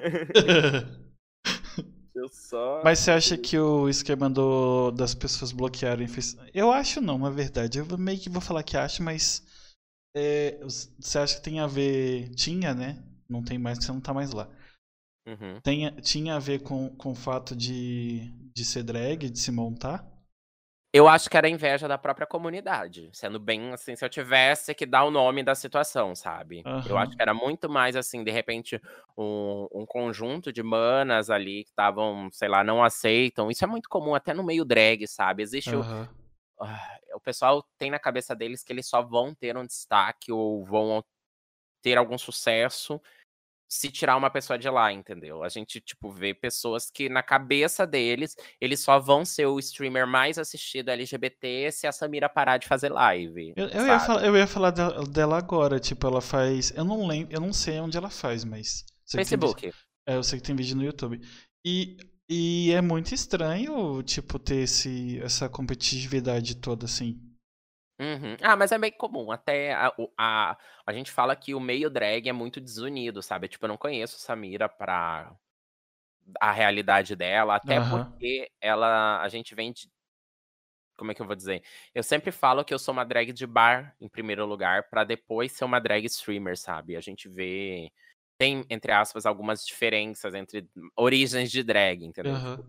eu 2.13 2.29
só. 2.29 2.83
Mas 2.83 2.99
você 2.99 3.13
acha 3.13 3.39
que 3.39 3.57
o 3.57 3.89
esquema 3.89 4.29
do, 4.29 4.91
das 4.91 5.15
pessoas 5.15 5.53
bloquearem 5.53 6.09
Facebook. 6.09 6.51
Eu 6.53 6.73
acho 6.73 7.01
não, 7.01 7.17
na 7.17 7.31
verdade. 7.31 7.79
Eu 7.79 7.87
meio 7.97 8.19
que 8.19 8.29
vou 8.29 8.43
falar 8.43 8.65
que 8.65 8.77
acho, 8.77 9.01
mas. 9.01 9.47
É, 10.17 10.59
você 10.99 11.21
acha 11.21 11.37
que 11.37 11.43
tem 11.43 11.61
a 11.61 11.69
ver. 11.69 12.35
Tinha, 12.35 12.75
né? 12.75 13.01
Não 13.29 13.45
tem 13.45 13.57
mais, 13.57 13.79
você 13.79 13.93
não 13.93 14.01
tá 14.01 14.13
mais 14.13 14.33
lá. 14.33 14.49
Uhum. 15.25 15.61
Tem, 15.61 15.95
tinha 16.01 16.35
a 16.35 16.41
ver 16.41 16.63
com, 16.63 16.89
com 16.97 17.13
o 17.13 17.15
fato 17.15 17.55
de, 17.55 18.29
de 18.53 18.65
ser 18.65 18.83
drag, 18.83 19.31
de 19.31 19.39
se 19.39 19.53
montar? 19.53 20.05
Eu 20.97 21.07
acho 21.09 21.29
que 21.29 21.37
era 21.37 21.47
inveja 21.47 21.87
da 21.87 21.99
própria 21.99 22.27
comunidade. 22.27 23.11
Sendo 23.13 23.39
bem 23.39 23.71
assim, 23.75 23.95
se 23.95 24.03
eu 24.03 24.09
tivesse 24.09 24.75
que 24.75 24.87
dar 24.87 25.05
o 25.05 25.11
nome 25.11 25.43
da 25.43 25.55
situação, 25.55 26.15
sabe? 26.15 26.63
Uhum. 26.65 26.83
Eu 26.89 26.97
acho 26.97 27.15
que 27.15 27.21
era 27.21 27.35
muito 27.35 27.69
mais 27.69 27.97
assim, 27.97 28.25
de 28.25 28.31
repente, 28.31 28.81
um, 29.17 29.69
um 29.71 29.85
conjunto 29.85 30.51
de 30.51 30.63
manas 30.63 31.29
ali 31.29 31.65
que 31.65 31.71
estavam, 31.71 32.31
sei 32.33 32.49
lá, 32.49 32.65
não 32.65 32.83
aceitam. 32.83 33.51
Isso 33.51 33.63
é 33.63 33.67
muito 33.67 33.91
comum 33.91 34.15
até 34.15 34.33
no 34.33 34.43
meio 34.43 34.65
drag, 34.65 35.07
sabe? 35.07 35.43
Existe 35.43 35.77
uhum. 35.77 36.09
o. 36.59 36.65
Uh, 36.65 37.17
o 37.17 37.21
pessoal 37.21 37.63
tem 37.77 37.91
na 37.91 37.99
cabeça 37.99 38.35
deles 38.35 38.63
que 38.63 38.73
eles 38.73 38.89
só 38.89 39.03
vão 39.03 39.35
ter 39.35 39.55
um 39.57 39.67
destaque 39.67 40.33
ou 40.33 40.65
vão 40.65 41.05
ter 41.83 41.99
algum 41.99 42.17
sucesso 42.17 43.01
se 43.69 43.91
tirar 43.91 44.17
uma 44.17 44.31
pessoa 44.31 44.59
de 44.59 44.69
lá, 44.69 44.93
entendeu? 44.93 45.43
A 45.43 45.49
gente, 45.49 45.81
tipo, 45.81 46.11
vê 46.11 46.33
pessoas 46.33 46.91
que 46.91 47.09
na 47.09 47.23
cabeça 47.23 47.87
deles, 47.87 48.37
eles 48.61 48.81
só 48.81 48.99
vão 48.99 49.25
ser 49.25 49.47
o 49.47 49.59
streamer 49.59 50.07
mais 50.07 50.39
assistido 50.39 50.91
LGBT 50.91 51.71
se 51.73 51.87
a 51.87 51.93
Samira 51.93 52.29
parar 52.29 52.59
de 52.59 52.67
fazer 52.67 52.91
live. 52.91 53.55
Eu, 53.57 53.69
eu 53.69 53.87
ia, 53.87 54.01
falar, 54.01 54.25
eu 54.25 54.37
ia 54.37 54.47
falar 54.47 54.71
dela 54.71 55.37
agora, 55.37 55.81
tipo, 55.81 56.07
ela 56.07 56.21
faz. 56.21 56.71
Eu 56.77 56.85
não 56.85 57.07
lembro, 57.07 57.35
eu 57.35 57.41
não 57.41 57.53
sei 57.53 57.81
onde 57.81 57.97
ela 57.97 58.11
faz, 58.11 58.45
mas. 58.45 58.85
Facebook. 59.11 59.73
É, 60.07 60.17
eu 60.17 60.23
sei 60.23 60.39
que 60.39 60.47
tem 60.47 60.55
vídeo 60.55 60.77
no 60.77 60.85
YouTube. 60.85 61.21
E, 61.65 61.97
e 62.29 62.73
é 62.73 62.81
muito 62.81 63.13
estranho, 63.13 64.01
tipo, 64.05 64.39
ter 64.39 64.63
esse, 64.63 65.21
essa 65.21 65.49
competitividade 65.49 66.57
toda 66.57 66.85
assim. 66.85 67.21
Uhum. 67.99 68.37
Ah, 68.43 68.57
mas 68.57 68.73
é 68.73 68.79
bem 68.79 68.93
comum. 68.93 69.31
Até 69.33 69.73
a, 69.73 69.91
a, 70.19 70.59
a 70.87 70.93
gente 70.93 71.11
fala 71.11 71.35
que 71.35 71.55
o 71.55 71.61
meio 71.61 71.89
drag 71.89 72.29
é 72.29 72.33
muito 72.33 72.61
desunido, 72.61 73.23
sabe? 73.23 73.49
Tipo, 73.49 73.65
eu 73.65 73.69
não 73.69 73.77
conheço 73.79 74.19
Samira 74.19 74.69
pra 74.69 75.35
a 76.41 76.53
realidade 76.53 77.15
dela, 77.17 77.57
até 77.57 77.81
Aham. 77.81 78.13
porque 78.21 78.51
ela, 78.61 79.21
a 79.23 79.29
gente 79.29 79.55
vem 79.55 79.73
de, 79.73 79.89
como 80.97 81.11
é 81.13 81.15
que 81.15 81.21
eu 81.23 81.27
vou 81.27 81.37
dizer? 81.37 81.63
Eu 81.95 82.03
sempre 82.03 82.33
falo 82.33 82.65
que 82.65 82.73
eu 82.73 82.79
sou 82.79 82.93
uma 82.93 83.05
drag 83.05 83.33
de 83.33 83.47
bar 83.47 83.95
em 84.01 84.09
primeiro 84.09 84.47
lugar, 84.47 84.89
pra 84.89 85.05
depois 85.05 85.53
ser 85.53 85.65
uma 85.65 85.79
drag 85.81 86.07
streamer, 86.07 86.57
sabe? 86.59 86.97
A 86.97 87.01
gente 87.01 87.29
vê 87.29 87.91
tem 88.39 88.65
entre 88.71 88.93
aspas 88.93 89.25
algumas 89.27 89.65
diferenças 89.65 90.35
entre 90.35 90.69
origens 90.97 91.51
de 91.51 91.63
drag, 91.63 92.05
entendeu? 92.05 92.43
Aham. 92.43 92.61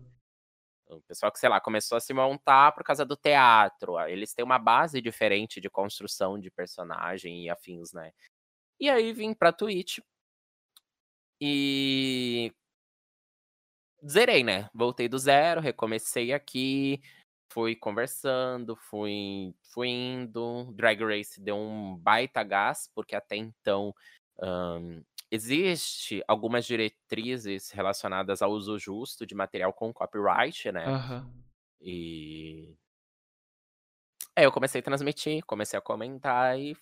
O 0.90 1.00
pessoal 1.02 1.30
que, 1.30 1.38
sei 1.38 1.48
lá, 1.48 1.60
começou 1.60 1.96
a 1.96 2.00
se 2.00 2.14
montar 2.14 2.72
por 2.72 2.82
causa 2.82 3.04
do 3.04 3.16
teatro. 3.16 3.98
Eles 4.08 4.32
têm 4.32 4.44
uma 4.44 4.58
base 4.58 5.00
diferente 5.00 5.60
de 5.60 5.68
construção 5.68 6.38
de 6.38 6.50
personagem 6.50 7.44
e 7.44 7.50
afins, 7.50 7.92
né? 7.92 8.12
E 8.80 8.88
aí 8.88 9.12
vim 9.12 9.34
pra 9.34 9.52
Twitch. 9.52 9.98
E. 11.40 12.52
Zerei, 14.06 14.44
né? 14.44 14.70
Voltei 14.72 15.08
do 15.08 15.18
zero, 15.18 15.60
recomecei 15.60 16.32
aqui. 16.32 17.00
Fui 17.50 17.74
conversando, 17.74 18.76
fui, 18.76 19.54
fui 19.72 19.88
indo. 19.88 20.72
Drag 20.72 21.02
Race 21.02 21.40
deu 21.40 21.56
um 21.56 21.96
baita 21.96 22.42
gás, 22.42 22.90
porque 22.94 23.16
até 23.16 23.36
então 23.36 23.94
um, 24.40 25.02
existe 25.30 26.22
algumas 26.26 26.64
diretrizes 26.64 27.70
relacionadas 27.70 28.42
ao 28.42 28.50
uso 28.50 28.78
justo 28.78 29.26
de 29.26 29.34
material 29.34 29.72
com 29.72 29.92
copyright, 29.92 30.72
né? 30.72 30.86
Aham. 30.86 31.30
E. 31.80 32.76
É, 34.34 34.46
eu 34.46 34.52
comecei 34.52 34.80
a 34.80 34.84
transmitir, 34.84 35.44
comecei 35.44 35.78
a 35.78 35.82
comentar 35.82 36.58
e, 36.58 36.76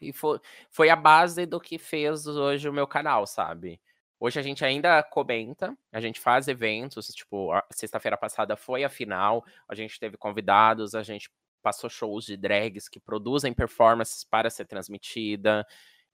e 0.00 0.12
foi, 0.12 0.38
foi 0.70 0.90
a 0.90 0.96
base 0.96 1.46
do 1.46 1.58
que 1.58 1.78
fez 1.78 2.26
hoje 2.26 2.68
o 2.68 2.72
meu 2.72 2.86
canal, 2.86 3.26
sabe? 3.26 3.80
Hoje 4.18 4.38
a 4.40 4.42
gente 4.42 4.64
ainda 4.64 5.02
comenta, 5.02 5.76
a 5.92 6.00
gente 6.00 6.20
faz 6.20 6.48
eventos, 6.48 7.08
tipo, 7.08 7.50
sexta-feira 7.70 8.16
passada 8.16 8.56
foi 8.56 8.82
a 8.84 8.88
final, 8.88 9.44
a 9.68 9.74
gente 9.74 9.98
teve 10.00 10.16
convidados, 10.16 10.94
a 10.94 11.02
gente 11.02 11.30
passou 11.62 11.90
shows 11.90 12.24
de 12.24 12.36
drags 12.36 12.88
que 12.88 13.00
produzem 13.00 13.52
performances 13.52 14.24
para 14.24 14.48
ser 14.48 14.66
transmitida. 14.66 15.66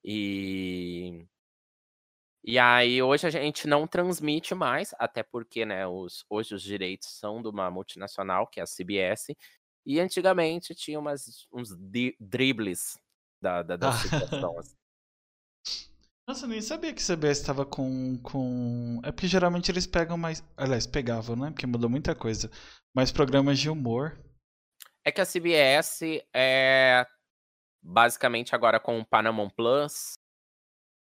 E 0.04 1.26
e 2.44 2.58
aí 2.58 3.00
hoje 3.02 3.26
a 3.26 3.30
gente 3.30 3.68
não 3.68 3.86
transmite 3.86 4.54
mais, 4.54 4.94
até 4.98 5.22
porque, 5.22 5.64
né, 5.64 5.86
os, 5.86 6.24
hoje 6.28 6.54
os 6.54 6.62
direitos 6.62 7.08
são 7.08 7.40
de 7.40 7.48
uma 7.48 7.70
multinacional, 7.70 8.46
que 8.46 8.58
é 8.58 8.62
a 8.62 8.66
CBS, 8.66 9.34
e 9.86 10.00
antigamente 10.00 10.74
tinha 10.74 10.98
umas, 10.98 11.46
uns 11.52 11.70
dribles 12.18 12.98
da, 13.40 13.62
da, 13.62 13.76
da 13.76 13.92
situação. 13.94 14.58
assim. 14.58 14.74
Nossa, 16.26 16.44
eu 16.44 16.48
nem 16.48 16.62
sabia 16.62 16.94
que 16.94 17.02
a 17.02 17.16
CBS 17.16 17.40
estava 17.40 17.66
com, 17.66 18.16
com. 18.22 19.00
É 19.04 19.10
porque 19.10 19.26
geralmente 19.26 19.70
eles 19.70 19.86
pegam 19.86 20.16
mais. 20.16 20.42
Aliás, 20.56 20.86
pegavam, 20.86 21.34
né? 21.34 21.50
Porque 21.50 21.66
mudou 21.66 21.90
muita 21.90 22.14
coisa. 22.14 22.48
Mais 22.94 23.10
programas 23.10 23.58
de 23.58 23.68
humor. 23.68 24.16
É 25.04 25.10
que 25.10 25.20
a 25.20 25.26
CBS 25.26 26.00
é 26.32 27.04
basicamente 27.82 28.54
agora 28.54 28.78
com 28.78 29.00
o 29.00 29.04
Paramount 29.04 29.50
Plus. 29.50 30.14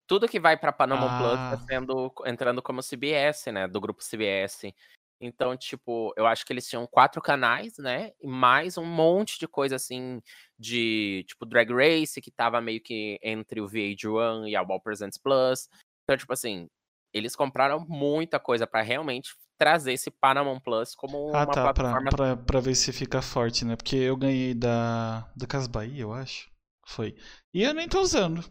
Tudo 0.06 0.28
que 0.28 0.38
vai 0.40 0.56
pra 0.56 0.72
Paramount 0.72 1.18
Plus 1.18 1.38
Ah. 1.38 1.56
tá 1.56 1.64
sendo 1.66 2.12
entrando 2.26 2.60
como 2.62 2.82
CBS, 2.82 3.50
né? 3.52 3.66
Do 3.66 3.80
grupo 3.80 4.02
CBS. 4.02 4.72
Então, 5.20 5.56
tipo, 5.56 6.12
eu 6.16 6.26
acho 6.26 6.44
que 6.44 6.52
eles 6.52 6.68
tinham 6.68 6.86
quatro 6.86 7.22
canais, 7.22 7.78
né? 7.78 8.12
E 8.20 8.26
mais 8.26 8.76
um 8.76 8.84
monte 8.84 9.38
de 9.38 9.48
coisa 9.48 9.76
assim 9.76 10.20
de 10.58 11.24
tipo 11.26 11.46
Drag 11.46 11.70
Race, 11.72 12.20
que 12.20 12.30
tava 12.30 12.60
meio 12.60 12.80
que 12.82 13.18
entre 13.22 13.60
o 13.60 13.66
VH1 13.66 14.48
e 14.48 14.56
a 14.56 14.62
Wall 14.62 14.80
Presents 14.80 15.16
Plus. 15.16 15.68
Então, 16.02 16.18
tipo 16.18 16.32
assim, 16.32 16.68
eles 17.14 17.34
compraram 17.34 17.80
muita 17.88 18.38
coisa 18.38 18.66
pra 18.66 18.82
realmente 18.82 19.34
trazer 19.56 19.92
esse 19.92 20.10
Paramount 20.10 20.60
Plus 20.60 20.94
como 20.94 21.28
Ah, 21.34 21.44
uma 21.44 21.46
tá. 21.46 21.62
Plataforma. 21.72 22.10
pra, 22.10 22.36
pra 22.36 22.60
ver 22.60 22.74
se 22.74 22.92
fica 22.92 23.22
forte, 23.22 23.64
né? 23.64 23.76
Porque 23.76 23.96
eu 23.96 24.16
ganhei 24.16 24.52
da. 24.52 25.32
Do 25.34 25.46
Cas 25.46 25.66
Bahia, 25.66 26.02
eu 26.02 26.12
acho. 26.12 26.50
Foi. 26.86 27.14
E 27.54 27.62
eu 27.62 27.72
nem 27.72 27.88
tô 27.88 28.00
usando. 28.00 28.44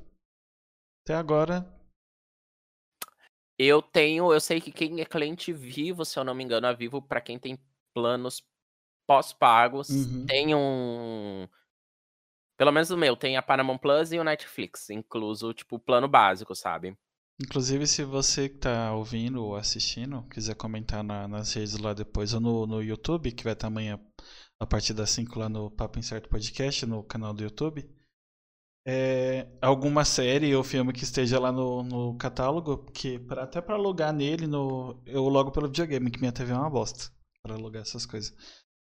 Até 1.03 1.15
agora. 1.15 1.65
Eu 3.59 3.81
tenho, 3.81 4.33
eu 4.33 4.39
sei 4.39 4.59
que 4.59 4.71
quem 4.71 4.99
é 5.01 5.05
cliente 5.05 5.53
vivo, 5.53 6.03
se 6.05 6.17
eu 6.17 6.23
não 6.23 6.33
me 6.33 6.43
engano, 6.43 6.65
a 6.65 6.73
Vivo, 6.73 7.01
pra 7.01 7.21
quem 7.21 7.37
tem 7.37 7.59
planos 7.93 8.41
pós-pagos, 9.07 9.89
Uhum. 9.89 10.25
tem 10.25 10.55
um. 10.55 11.47
Pelo 12.57 12.71
menos 12.71 12.89
o 12.89 12.97
meu, 12.97 13.15
tem 13.17 13.35
a 13.35 13.41
Paramount 13.41 13.77
Plus 13.79 14.11
e 14.11 14.17
o 14.19 14.23
Netflix, 14.23 14.89
incluso, 14.89 15.53
tipo, 15.53 15.75
o 15.75 15.79
plano 15.79 16.07
básico, 16.07 16.55
sabe? 16.55 16.97
Inclusive, 17.41 17.85
se 17.87 18.03
você 18.03 18.47
que 18.47 18.59
tá 18.59 18.93
ouvindo 18.93 19.43
ou 19.43 19.55
assistindo, 19.55 20.23
quiser 20.29 20.55
comentar 20.55 21.03
na- 21.03 21.27
nas 21.27 21.51
redes 21.53 21.77
lá 21.77 21.93
depois 21.93 22.33
ou 22.33 22.39
no, 22.39 22.65
no 22.65 22.81
YouTube, 22.81 23.31
que 23.31 23.43
vai 23.43 23.53
estar 23.53 23.67
amanhã 23.67 23.99
a 24.59 24.65
partir 24.65 24.93
das 24.93 25.09
5 25.09 25.37
lá 25.39 25.49
no 25.49 25.69
Papo 25.69 25.99
Incerto 25.99 26.29
Podcast, 26.29 26.85
no 26.85 27.03
canal 27.03 27.33
do 27.33 27.43
YouTube. 27.43 27.89
É, 28.85 29.47
alguma 29.61 30.03
série 30.03 30.53
ou 30.55 30.63
filme 30.63 30.91
que 30.91 31.03
esteja 31.05 31.39
lá 31.39 31.51
no, 31.53 31.83
no 31.83 32.17
catálogo, 32.17 32.85
que 32.91 33.17
pra, 33.17 33.43
até 33.43 33.61
pra 33.61 33.77
logar 33.77 34.11
nele, 34.11 34.45
no, 34.45 35.01
eu 35.05 35.23
logo 35.29 35.51
pelo 35.51 35.67
videogame, 35.67 36.11
que 36.11 36.19
minha 36.19 36.33
TV 36.33 36.51
é 36.51 36.55
uma 36.55 36.69
bosta 36.69 37.09
pra 37.41 37.55
logar 37.55 37.81
essas 37.83 38.05
coisas. 38.05 38.35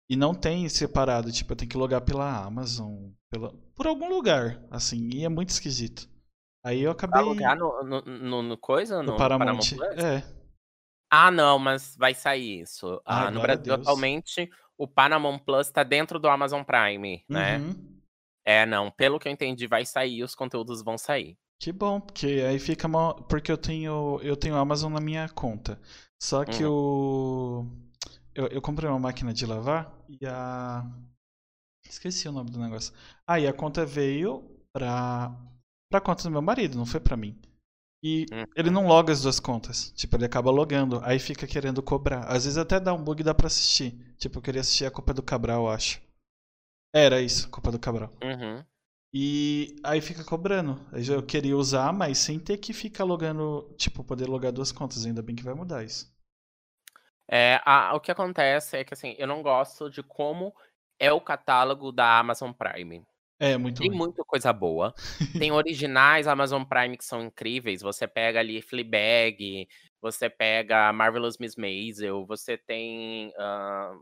E 0.09 0.15
não 0.15 0.33
tem 0.35 0.67
separado, 0.69 1.31
tipo, 1.31 1.53
eu 1.53 1.57
tenho 1.57 1.69
que 1.71 1.77
logar 1.77 2.01
pela 2.01 2.45
Amazon, 2.45 3.11
pela, 3.31 3.53
por 3.75 3.87
algum 3.87 4.09
lugar, 4.09 4.65
assim, 4.71 5.09
e 5.13 5.25
é 5.25 5.29
muito 5.29 5.49
esquisito. 5.49 6.09
Aí 6.65 6.81
eu 6.81 6.91
Pra 7.09 7.19
acabei 7.19 7.21
alugar 7.21 7.55
no, 7.57 7.83
no, 7.83 8.01
no- 8.01 8.43
no 8.43 8.57
coisa? 8.57 9.01
no 9.05 9.11
No, 9.11 9.15
Paramount. 9.15 9.59
É, 9.97 10.23
Ah, 11.09 11.29
não, 11.29 11.59
mas 11.59 11.95
vai 11.97 12.13
sair 12.13 12.61
isso. 12.61 13.01
Ai, 13.05 13.27
Ah, 13.27 13.31
no 13.31 13.39
Brasil, 13.41 13.63
Deus. 13.63 13.81
atualmente, 13.81 14.49
o 14.77 14.87
Paramount 14.87 15.39
Plus 15.39 15.69
tá 15.69 15.83
dentro 15.83 16.19
do 16.19 16.27
Amazon 16.29 16.63
Prime, 16.63 17.25
né? 17.29 17.63
uhum. 17.63 17.90
É, 18.45 18.65
não, 18.65 18.89
pelo 18.91 19.19
que 19.19 19.27
eu 19.27 19.31
entendi, 19.31 19.67
vai 19.67 19.85
sair, 19.85 20.23
os 20.23 20.35
conteúdos 20.35 20.81
vão 20.83 20.97
sair. 20.97 21.37
Que 21.59 21.71
bom, 21.71 22.01
porque 22.01 22.25
aí 22.47 22.57
fica 22.57 22.87
mal, 22.87 23.15
porque 23.25 23.51
eu 23.51 23.57
tenho 23.57 24.19
eu 24.23 24.35
tenho 24.35 24.55
Amazon 24.55 24.91
na 24.91 24.99
minha 24.99 25.29
conta. 25.29 25.79
Só 26.21 26.43
que 26.43 26.63
o 26.65 27.65
eu, 28.33 28.47
eu 28.47 28.61
comprei 28.61 28.89
uma 28.89 28.99
máquina 28.99 29.33
de 29.33 29.45
lavar 29.45 29.93
e 30.09 30.25
a 30.25 30.83
esqueci 31.87 32.27
o 32.27 32.31
nome 32.31 32.49
do 32.49 32.59
negócio. 32.59 32.93
Ah, 33.27 33.39
e 33.39 33.47
a 33.47 33.53
conta 33.53 33.85
veio 33.85 34.43
pra 34.73 35.35
pra 35.91 36.01
conta 36.01 36.23
do 36.23 36.31
meu 36.31 36.41
marido, 36.41 36.77
não 36.77 36.85
foi 36.85 36.99
pra 36.99 37.17
mim. 37.17 37.39
E 38.03 38.25
Hum. 38.33 38.45
ele 38.55 38.71
não 38.71 38.87
loga 38.87 39.13
as 39.13 39.21
duas 39.21 39.39
contas. 39.39 39.91
Tipo, 39.95 40.15
ele 40.17 40.25
acaba 40.25 40.49
logando, 40.49 40.99
aí 41.03 41.19
fica 41.19 41.45
querendo 41.45 41.83
cobrar. 41.83 42.23
Às 42.23 42.45
vezes 42.45 42.57
até 42.57 42.79
dá 42.79 42.93
um 42.93 43.03
bug 43.03 43.21
e 43.21 43.23
dá 43.23 43.33
pra 43.33 43.47
assistir. 43.47 44.15
Tipo, 44.17 44.39
eu 44.39 44.41
queria 44.41 44.61
assistir 44.61 44.85
a 44.85 44.91
Copa 44.91 45.13
do 45.13 45.21
Cabral, 45.21 45.65
eu 45.65 45.69
acho. 45.69 46.01
Era 46.93 47.21
isso, 47.21 47.49
Copa 47.49 47.69
do 47.71 47.79
Cabral. 47.79 48.11
Uhum. 48.23 48.65
E 49.13 49.75
aí 49.83 50.01
fica 50.01 50.23
cobrando. 50.23 50.79
Eu 50.93 51.25
queria 51.25 51.55
usar, 51.55 51.93
mas 51.93 52.17
sem 52.17 52.37
ter 52.39 52.57
que 52.57 52.73
ficar 52.73 53.03
logando, 53.05 53.73
tipo, 53.77 54.03
poder 54.03 54.27
logar 54.27 54.51
duas 54.51 54.71
contas. 54.71 55.05
Ainda 55.05 55.21
bem 55.21 55.35
que 55.35 55.43
vai 55.43 55.53
mudar 55.53 55.83
isso. 55.83 56.11
É, 57.27 57.61
a- 57.65 57.93
o 57.95 57.99
que 57.99 58.11
acontece 58.11 58.77
é 58.77 58.83
que 58.83 58.93
assim, 58.93 59.15
eu 59.17 59.27
não 59.27 59.41
gosto 59.41 59.89
de 59.89 60.03
como 60.03 60.53
é 60.99 61.11
o 61.11 61.21
catálogo 61.21 61.91
da 61.91 62.19
Amazon 62.19 62.51
Prime. 62.51 63.05
É, 63.39 63.57
muito 63.57 63.81
Tem 63.81 63.89
ruim. 63.89 63.97
muita 63.97 64.23
coisa 64.25 64.53
boa. 64.53 64.93
Tem 65.49 65.51
originais 65.51 66.27
Amazon 66.27 66.63
Prime 66.63 66.97
que 66.97 67.05
são 67.05 67.23
incríveis. 67.23 67.81
Você 67.81 68.07
pega 68.07 68.39
ali 68.39 68.61
Fleabag, 68.61 69.67
você 70.01 70.29
pega 70.29 70.93
Marvelous 70.93 71.37
Miss 71.39 71.55
Maisel, 71.55 72.25
você 72.25 72.57
tem 72.57 73.33
ah, 73.37 73.93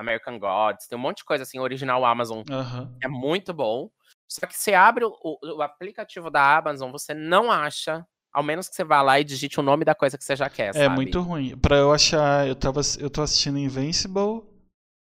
American 0.00 0.38
Gods, 0.38 0.86
tem 0.88 0.98
um 0.98 1.00
monte 1.00 1.18
de 1.18 1.24
coisa 1.24 1.42
assim, 1.44 1.58
original 1.58 2.04
Amazon 2.04 2.42
Aham. 2.50 2.90
é 3.02 3.08
muito 3.08 3.52
bom. 3.54 3.90
Só 4.28 4.46
que 4.46 4.56
você 4.56 4.74
abre 4.74 5.04
o, 5.04 5.12
o- 5.22 5.62
aplicativo 5.62 6.30
da 6.30 6.56
Amazon, 6.58 6.90
você 6.90 7.12
não 7.14 7.50
acha, 7.50 8.06
ao 8.32 8.42
menos 8.42 8.68
que 8.68 8.74
você 8.76 8.84
vá 8.84 9.02
lá 9.02 9.18
e 9.18 9.24
digite 9.24 9.58
o 9.58 9.62
nome 9.62 9.84
da 9.84 9.94
coisa 9.94 10.16
que 10.16 10.24
você 10.24 10.36
já 10.36 10.48
quer, 10.48 10.74
É 10.74 10.84
sabe? 10.84 10.94
muito 10.94 11.20
ruim. 11.20 11.56
Pra 11.58 11.76
eu 11.76 11.92
achar, 11.92 12.46
eu 12.46 12.54
tava, 12.54 12.80
eu 12.98 13.10
tô 13.10 13.22
assistindo 13.22 13.58
Invincible. 13.58 14.42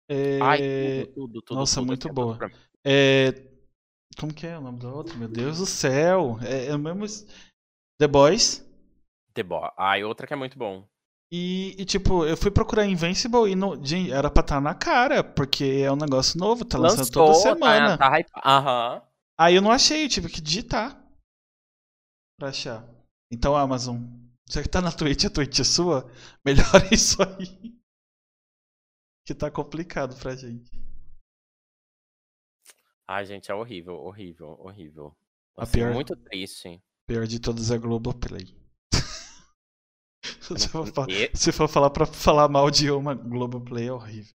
É, 0.10 0.39
Ai, 0.41 0.58
tudo, 0.58 1.13
tudo, 1.13 1.41
tudo. 1.41 1.60
Nossa, 1.60 1.76
tudo, 1.76 1.88
muito 1.88 2.08
é 2.08 2.12
boa. 2.12 2.38
tudo 2.38 2.52
é, 2.86 3.34
como 4.20 4.34
que 4.34 4.46
é 4.48 4.58
o 4.58 4.62
nome 4.62 4.80
do 4.80 4.89
outro? 4.94 5.17
Meu 5.17 5.28
Deus 5.28 5.58
do 5.60 5.65
céu. 5.65 6.38
É, 6.41 6.67
é 6.67 6.76
o 6.76 6.80
mesmo. 6.80 7.06
es- 7.06 7.26
The 8.00 8.08
Boys. 8.08 8.65
The 9.34 9.44
Boy. 9.44 9.70
Ai, 9.78 10.04
outra 10.04 10.26
que 10.28 10.34
é 10.34 10.36
muito 10.38 10.58
bom. 10.58 10.86
E, 11.34 11.82
e, 11.82 11.86
tipo, 11.86 12.26
eu 12.26 12.36
fui 12.36 12.52
procurar 12.52 12.86
Invincible 12.86 13.50
e 13.50 13.56
não, 13.56 13.82
gente, 13.84 14.12
era 14.12 14.30
pra 14.30 14.41
estar 14.41 14.60
na 14.60 14.76
cara, 14.76 15.24
porque 15.24 15.63
é 15.86 15.89
um 15.91 15.96
negócio 15.96 16.38
novo, 16.38 16.65
tá 16.65 16.78
lançando 16.78 17.10
toda 17.10 17.28
Lançou, 17.30 17.41
semana. 17.54 17.98
Tá, 17.98 17.98
tá 17.98 18.10
hype- 18.10 18.30
Aham. 18.44 19.02
Aí 19.39 19.56
eu 19.56 19.62
não 19.62 19.72
achei, 19.72 20.04
eu 20.04 20.10
tive 20.10 20.30
que 20.30 20.41
digitar 20.41 21.02
pra 22.38 22.50
achar. 22.50 22.86
Então, 23.32 23.56
Amazon, 23.56 23.98
já 24.50 24.62
que 24.62 24.67
tá 24.67 24.82
na 24.82 24.91
Twitch, 24.91 25.24
a 25.24 25.30
Twitch 25.30 25.60
é 25.60 25.63
sua, 25.63 26.12
melhora 26.46 26.94
isso 26.94 27.17
aí. 27.24 27.80
Que 29.26 29.34
tá 29.34 29.50
complicado 29.50 30.17
pra 30.20 30.36
gente. 30.36 30.70
Ai, 33.08 33.26
gente, 33.26 33.50
é 33.50 33.56
horrível, 33.56 33.96
horrível, 33.96 34.58
horrível. 34.60 35.15
A 35.58 35.63
Assim, 35.63 35.74
pior- 35.80 35.94
Muito 35.94 36.15
triste. 36.15 36.82
Pior 37.08 37.26
de 37.26 37.39
todas 37.39 37.72
é 37.72 37.78
Globoplay. 37.78 38.54
Se, 40.58 40.68
for 40.70 40.86
se 41.34 41.52
for 41.52 41.68
falar 41.68 41.90
pra 41.90 42.06
falar 42.06 42.48
mal 42.50 42.70
de 42.72 42.90
uma, 42.92 43.14
Globoplay 43.14 43.88
é 43.88 43.92
horrível. 43.94 44.34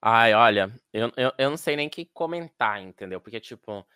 Ai, 0.00 0.34
olha, 0.34 0.72
eu, 0.92 1.12
eu, 1.16 1.32
eu 1.38 1.50
não 1.50 1.56
sei 1.56 1.76
nem 1.76 1.86
o 1.86 1.90
que 1.90 2.04
comentar, 2.06 2.80
entendeu? 2.82 3.20
Porque, 3.20 3.40
tipo, 3.40 3.86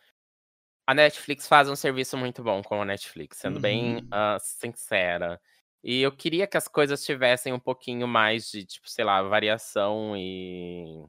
a 0.86 0.94
Netflix 0.94 1.48
faz 1.48 1.68
um 1.68 1.76
serviço 1.76 2.16
muito 2.16 2.42
bom 2.42 2.62
com 2.62 2.80
a 2.82 2.84
Netflix, 2.84 3.38
sendo 3.38 3.60
bem 3.60 3.96
Uhum. 3.96 4.08
ah, 4.10 4.38
sincera. 4.40 5.40
E 5.82 6.00
eu 6.02 6.12
queria 6.16 6.46
que 6.46 6.56
as 6.56 6.68
coisas 6.68 7.04
tivessem 7.04 7.52
um 7.52 7.60
pouquinho 7.60 8.06
mais 8.08 8.50
de, 8.50 8.64
tipo, 8.64 8.88
sei 8.90 9.04
lá, 9.04 9.22
variação 9.22 10.16
e. 10.16 11.04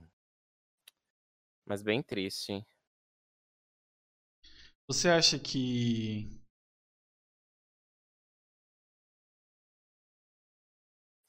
Mas 1.66 1.84
bem 1.84 2.02
triste. 2.02 2.66
Você 4.88 5.10
acha 5.10 5.38
que. 5.40 6.42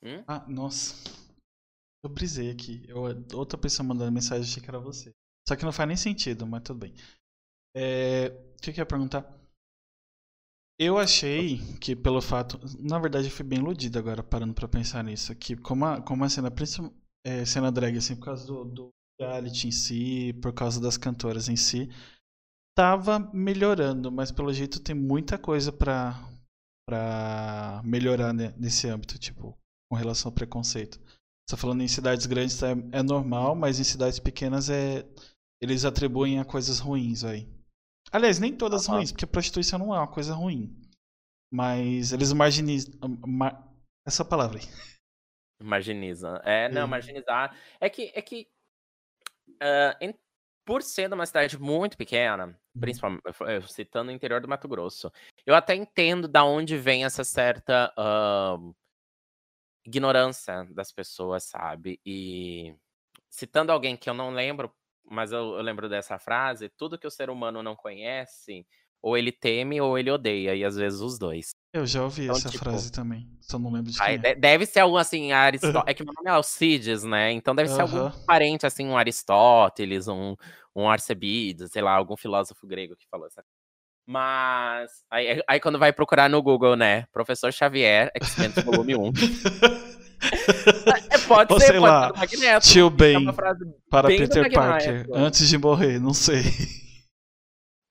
Hum? 0.02 0.24
Ah, 0.26 0.44
nossa. 0.48 0.94
Eu 2.02 2.10
brisei 2.10 2.50
aqui. 2.50 2.84
Eu, 2.88 3.02
outra 3.34 3.58
pessoa 3.58 3.86
mandando 3.86 4.12
mensagem, 4.12 4.44
achei 4.44 4.62
que 4.62 4.68
era 4.68 4.78
você. 4.78 5.12
Só 5.48 5.56
que 5.56 5.64
não 5.64 5.72
faz 5.72 5.88
nem 5.88 5.96
sentido, 5.96 6.46
mas 6.46 6.62
tudo 6.62 6.80
bem. 6.80 6.94
É, 7.76 8.28
o 8.58 8.62
que 8.62 8.70
eu 8.70 8.76
ia 8.76 8.86
perguntar? 8.86 9.24
Eu 10.78 10.96
achei 10.98 11.58
que 11.80 11.96
pelo 11.96 12.20
fato. 12.20 12.58
Na 12.78 12.98
verdade, 12.98 13.26
eu 13.26 13.30
fui 13.32 13.44
bem 13.44 13.58
iludido 13.58 13.98
agora, 13.98 14.22
parando 14.22 14.54
pra 14.54 14.68
pensar 14.68 15.02
nisso. 15.02 15.34
Que 15.34 15.56
como 15.56 15.84
a, 15.84 16.00
como 16.00 16.24
a 16.24 16.28
cena, 16.28 16.52
é, 17.24 17.44
cena 17.44 17.72
drag, 17.72 17.96
assim, 17.96 18.14
por 18.16 18.26
causa 18.26 18.46
do, 18.46 18.64
do 18.64 18.90
reality 19.20 19.68
em 19.68 19.72
si, 19.72 20.32
por 20.40 20.52
causa 20.52 20.80
das 20.80 20.96
cantoras 20.96 21.48
em 21.48 21.56
si, 21.56 21.88
tava 22.76 23.18
melhorando, 23.34 24.12
mas 24.12 24.32
pelo 24.32 24.52
jeito 24.52 24.80
tem 24.80 24.94
muita 24.94 25.38
coisa 25.38 25.72
pra, 25.72 26.14
pra 26.88 27.82
melhorar 27.84 28.32
ne- 28.32 28.54
nesse 28.58 28.88
âmbito, 28.88 29.18
tipo, 29.18 29.58
com 29.90 29.96
relação 29.96 30.30
ao 30.30 30.34
preconceito. 30.34 30.98
Você 31.00 31.56
tá 31.56 31.56
falando 31.56 31.82
em 31.82 31.88
cidades 31.88 32.26
grandes 32.26 32.62
é, 32.62 32.72
é 32.92 33.02
normal, 33.02 33.54
mas 33.54 33.80
em 33.80 33.84
cidades 33.84 34.18
pequenas 34.18 34.68
é 34.68 35.04
eles 35.60 35.84
atribuem 35.84 36.38
a 36.38 36.44
coisas 36.44 36.78
ruins 36.78 37.24
aí. 37.24 37.48
Aliás, 38.12 38.38
nem 38.38 38.56
todas 38.56 38.86
ruins, 38.86 39.10
porque 39.12 39.26
prostituição 39.26 39.78
não 39.78 39.94
é 39.94 39.98
uma 39.98 40.06
coisa 40.08 40.34
ruim. 40.34 40.74
Mas 41.52 42.12
eles 42.12 42.32
marginizam. 42.32 42.92
ma- 43.26 43.66
essa 44.06 44.24
palavra 44.24 44.58
aí. 44.58 44.64
Marginiza. 45.62 46.40
É, 46.44 46.68
não, 46.68 46.82
Uhum. 46.82 46.88
marginizar. 46.88 47.56
É 47.80 47.90
que, 47.90 48.12
é 48.14 48.22
que 48.22 48.46
ah, 49.60 49.96
em- 50.00 50.14
por 50.64 50.82
ser 50.82 51.12
uma 51.12 51.26
cidade 51.26 51.58
muito 51.58 51.96
pequena, 51.96 52.58
principalmente 52.78 53.22
eu 53.40 53.62
citando 53.66 54.10
o 54.10 54.14
interior 54.14 54.40
do 54.40 54.48
Mato 54.48 54.68
Grosso, 54.68 55.10
eu 55.46 55.54
até 55.54 55.74
entendo 55.74 56.28
da 56.28 56.44
onde 56.44 56.76
vem 56.76 57.04
essa 57.04 57.24
certa 57.24 57.92
ah, 57.96 58.56
ignorância 59.88 60.64
das 60.70 60.92
pessoas, 60.92 61.44
sabe? 61.44 62.00
E 62.04 62.74
citando 63.28 63.72
alguém 63.72 63.96
que 63.96 64.08
eu 64.08 64.14
não 64.14 64.30
lembro, 64.30 64.72
mas 65.04 65.32
eu, 65.32 65.56
eu 65.56 65.62
lembro 65.62 65.88
dessa 65.88 66.18
frase: 66.18 66.68
tudo 66.68 66.98
que 66.98 67.06
o 67.06 67.10
ser 67.10 67.30
humano 67.30 67.62
não 67.62 67.74
conhece, 67.74 68.66
ou 69.02 69.16
ele 69.16 69.32
teme 69.32 69.80
ou 69.80 69.98
ele 69.98 70.10
odeia, 70.10 70.54
e 70.54 70.64
às 70.64 70.76
vezes 70.76 71.00
os 71.00 71.18
dois. 71.18 71.50
Eu 71.72 71.86
já 71.86 72.02
ouvi 72.02 72.24
Então, 72.24 72.36
essa 72.36 72.48
tipo, 72.48 72.64
frase 72.64 72.90
também. 72.90 73.28
Só 73.40 73.58
não 73.58 73.70
lembro 73.72 73.90
de 73.90 73.98
quem 73.98 74.06
é. 74.14 74.18
de- 74.18 74.34
deve 74.34 74.66
ser 74.66 74.80
algum 74.80 74.96
assim, 74.96 75.32
Aristóteles. 75.32 75.84
É 75.88 75.94
que 75.94 76.04
meu 76.04 76.12
nome 76.14 76.28
é 76.28 76.32
Alcides, 76.32 77.02
né? 77.04 77.32
Então 77.32 77.54
deve 77.54 77.68
ser 77.68 77.82
algum 77.82 78.10
parente, 78.26 78.66
assim, 78.66 78.86
um 78.86 78.96
Aristóteles, 78.96 80.08
um, 80.08 80.34
um 80.74 80.88
Arcebiades, 80.88 81.70
sei 81.72 81.82
lá, 81.82 81.92
algum 81.94 82.16
filósofo 82.16 82.66
grego 82.66 82.96
que 82.96 83.06
falou 83.10 83.26
essa. 83.26 83.44
Mas. 84.08 84.90
Aí, 85.10 85.42
aí 85.46 85.60
quando 85.60 85.78
vai 85.78 85.92
procurar 85.92 86.30
no 86.30 86.42
Google, 86.42 86.74
né? 86.76 87.04
Professor 87.12 87.52
Xavier, 87.52 88.10
X-Men 88.14 88.48
volume 88.64 88.96
1. 88.96 89.12
É, 91.10 91.18
pode 91.18 91.52
Ou 91.52 91.60
ser, 91.60 91.66
sei 91.66 91.78
pode 91.78 91.92
lá, 91.92 92.06
ser 92.08 92.12
do 92.12 92.18
Magneto. 92.18 92.66
Tio 92.66 92.86
É 92.88 92.90
Ben 92.90 93.32
para 93.88 94.08
Peter. 94.08 94.52
Parker 94.52 95.06
antes 95.14 95.48
de 95.48 95.56
morrer, 95.56 96.00
não 96.00 96.12
sei. 96.12 96.42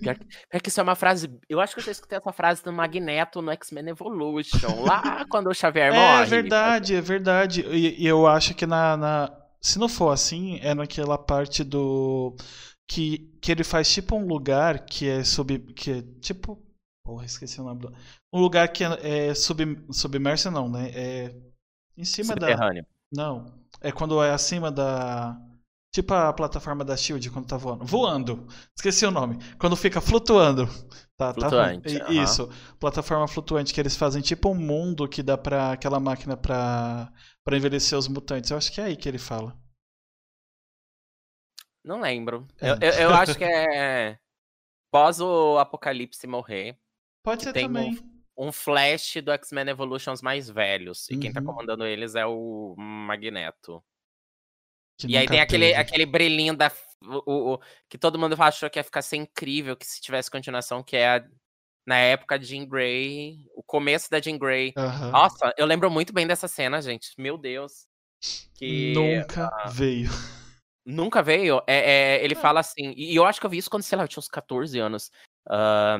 Pior 0.00 0.16
que, 0.16 0.24
pior 0.50 0.60
que 0.62 0.68
isso 0.68 0.80
é 0.80 0.82
uma 0.82 0.96
frase. 0.96 1.30
Eu 1.48 1.60
acho 1.60 1.74
que 1.74 1.80
eu 1.80 1.84
já 1.84 1.92
escutei 1.92 2.18
essa 2.18 2.32
frase 2.32 2.64
do 2.64 2.72
Magneto 2.72 3.40
no 3.40 3.52
X-Men 3.52 3.90
Evolution. 3.90 4.82
Lá 4.82 5.24
quando 5.30 5.48
o 5.48 5.54
Xavier 5.54 5.92
morre. 5.92 6.22
É 6.22 6.24
verdade, 6.24 6.94
é 6.96 7.00
verdade. 7.00 7.60
E, 7.70 8.02
e 8.02 8.06
eu 8.06 8.26
acho 8.26 8.54
que 8.54 8.66
na, 8.66 8.96
na- 8.96 9.32
Se 9.60 9.78
não 9.78 9.88
for 9.88 10.10
assim, 10.10 10.58
é 10.62 10.74
naquela 10.74 11.16
parte 11.18 11.62
do. 11.62 12.34
Que, 12.88 13.36
que 13.40 13.52
ele 13.52 13.62
faz 13.62 13.92
tipo 13.92 14.16
um 14.16 14.26
lugar 14.26 14.86
que 14.86 15.08
é 15.08 15.22
sub. 15.22 15.58
Que 15.74 15.90
é 15.90 16.02
tipo. 16.20 16.58
Porra, 17.04 17.24
esqueci 17.24 17.60
o 17.60 17.64
nome 17.64 17.80
do. 17.80 17.92
Um 18.32 18.40
lugar 18.40 18.68
que 18.68 18.82
é, 18.84 19.28
é 19.28 19.34
sub, 19.34 19.84
submerso, 19.90 20.50
não, 20.50 20.68
né? 20.68 20.90
É. 20.94 21.36
Em 21.96 22.04
cima 22.04 22.34
da. 22.34 22.48
Subterrâneo. 22.48 22.86
Não. 23.12 23.58
É 23.80 23.92
quando 23.92 24.22
é 24.22 24.30
acima 24.30 24.70
da. 24.70 25.38
Tipo 25.92 26.12
a 26.14 26.32
plataforma 26.32 26.84
da 26.84 26.96
Shield 26.96 27.30
quando 27.30 27.46
tá 27.46 27.56
voando. 27.56 27.84
Voando! 27.84 28.46
Esqueci 28.76 29.06
o 29.06 29.10
nome. 29.10 29.38
Quando 29.58 29.74
fica 29.74 30.00
flutuando. 30.00 30.66
Tá, 31.16 31.32
tá. 31.32 31.40
Flutuante, 31.40 31.96
aham. 31.96 32.12
Isso. 32.12 32.48
Plataforma 32.78 33.26
flutuante 33.26 33.72
que 33.72 33.80
eles 33.80 33.96
fazem 33.96 34.22
tipo 34.22 34.50
um 34.50 34.54
mundo 34.54 35.08
que 35.08 35.22
dá 35.22 35.36
pra 35.36 35.72
aquela 35.72 35.98
máquina 35.98 36.36
pra, 36.36 37.10
pra 37.42 37.56
envelhecer 37.56 37.98
os 37.98 38.06
mutantes. 38.06 38.50
Eu 38.50 38.56
acho 38.58 38.70
que 38.70 38.80
é 38.80 38.84
aí 38.84 38.96
que 38.96 39.08
ele 39.08 39.18
fala. 39.18 39.56
Não 41.88 42.00
lembro. 42.02 42.46
É. 42.60 42.70
Eu, 42.70 42.76
eu, 42.80 42.92
eu 42.92 43.10
acho 43.14 43.34
que 43.34 43.44
é 43.44 44.18
pós 44.92 45.20
o 45.20 45.58
Apocalipse 45.58 46.26
morrer, 46.26 46.76
Pode 47.24 47.42
ser 47.44 47.52
tem 47.54 47.64
um 47.64 47.68
também. 47.68 47.98
um 48.36 48.52
flash 48.52 49.14
do 49.22 49.32
X-Men 49.32 49.70
Evolutions 49.70 50.20
mais 50.20 50.50
velhos. 50.50 51.08
E 51.08 51.16
quem 51.16 51.32
tá 51.32 51.40
Uhum. 51.40 51.46
comandando 51.46 51.86
eles 51.86 52.14
é 52.14 52.26
o 52.26 52.74
Magneto. 52.76 53.82
que 55.00 55.06
E 55.08 55.16
aí 55.16 55.26
tem 55.26 55.40
aquele, 55.40 55.68
teve. 55.68 55.80
aquele 55.80 56.04
brilhinho 56.06 56.54
da. 56.56 56.70
O, 57.24 57.54
o- 57.54 57.60
que 57.88 57.96
todo 57.96 58.18
mundo 58.18 58.36
achou 58.42 58.68
que 58.68 58.78
ia 58.78 58.84
ficar 58.84 59.00
ser 59.00 59.16
incrível, 59.16 59.76
que 59.76 59.86
se 59.86 60.00
tivesse 60.00 60.30
continuação, 60.30 60.82
que 60.82 60.96
é 60.96 61.08
a- 61.16 61.24
na 61.86 61.96
época 61.96 62.38
de 62.38 62.44
Jean 62.46 62.66
Grey, 62.66 63.46
o 63.54 63.62
começo 63.62 64.10
da 64.10 64.20
Jean 64.20 64.36
Grey. 64.36 64.74
Aham. 64.76 65.10
Nossa, 65.12 65.54
eu 65.56 65.64
lembro 65.64 65.90
muito 65.90 66.12
bem 66.12 66.26
dessa 66.26 66.48
cena, 66.48 66.82
gente. 66.82 67.12
Meu 67.16 67.38
Deus. 67.38 67.86
Que 68.54 68.92
Nunca 68.94 69.48
veio. 69.70 70.10
Nunca 70.90 71.22
veio. 71.22 71.60
É, 71.66 72.16
é, 72.16 72.24
ele 72.24 72.34
Ah. 72.34 72.40
fala 72.40 72.60
assim, 72.60 72.94
e 72.96 73.14
eu 73.14 73.26
acho 73.26 73.38
que 73.38 73.44
eu 73.44 73.50
vi 73.50 73.58
isso 73.58 73.68
quando, 73.70 73.82
sei 73.82 73.98
lá, 73.98 74.04
eu 74.04 74.08
tinha 74.08 74.20
uns 74.20 74.28
14 74.28 74.78
anos. 74.78 75.10
Ah, 75.46 75.98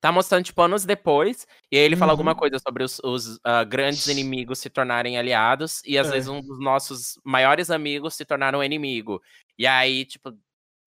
tá 0.00 0.10
mostrando, 0.10 0.44
tipo, 0.44 0.62
anos 0.62 0.84
depois, 0.86 1.46
e 1.70 1.76
aí 1.76 1.82
ele 1.84 1.96
fala 1.96 2.12
alguma 2.12 2.32
Uhum. 2.32 2.38
coisa 2.38 2.58
sobre 2.58 2.82
os, 2.84 2.98
os, 3.04 3.38
ah, 3.44 3.62
grandes 3.64 4.06
inimigos 4.06 4.58
se 4.58 4.70
tornarem 4.70 5.18
aliados, 5.18 5.82
e 5.84 5.98
às 5.98 6.08
É. 6.08 6.12
vezes 6.12 6.28
um 6.28 6.40
dos 6.40 6.58
nossos 6.60 7.18
maiores 7.24 7.70
amigos 7.70 8.14
se 8.14 8.24
tornaram 8.24 8.62
inimigo. 8.64 9.20
E 9.58 9.66
aí, 9.66 10.04
tipo, 10.06 10.30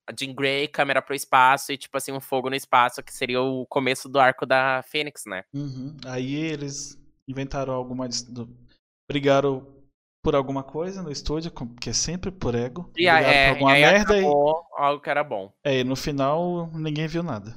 a 0.07 0.13
Jean 0.17 0.33
Grey, 0.33 0.67
câmera 0.67 1.01
pro 1.01 1.13
espaço 1.13 1.71
e, 1.71 1.77
tipo 1.77 1.95
assim, 1.97 2.11
um 2.11 2.19
fogo 2.21 2.49
no 2.49 2.55
espaço, 2.55 3.03
que 3.03 3.13
seria 3.13 3.41
o 3.41 3.65
começo 3.67 4.09
do 4.09 4.19
arco 4.19 4.43
da 4.45 4.81
Fênix, 4.83 5.23
né? 5.27 5.43
Uhum. 5.53 5.95
Aí 6.07 6.33
eles 6.35 6.97
inventaram 7.27 7.73
alguma. 7.73 8.07
Brigaram 9.07 9.78
por 10.21 10.35
alguma 10.35 10.63
coisa 10.63 11.01
no 11.01 11.11
estúdio, 11.11 11.51
que 11.79 11.89
é 11.89 11.93
sempre 11.93 12.31
por 12.31 12.55
ego. 12.55 12.91
E 12.97 13.07
aí, 13.07 13.25
é, 13.25 13.49
alguma 13.49 13.77
e 13.77 13.83
aí 13.83 13.93
merda 13.93 14.17
acabou 14.17 14.67
e... 14.77 14.81
algo 14.81 15.01
que 15.01 15.09
era 15.09 15.23
bom. 15.23 15.53
É, 15.63 15.79
e 15.79 15.83
no 15.83 15.95
final 15.95 16.69
ninguém 16.73 17.07
viu 17.07 17.23
nada. 17.23 17.55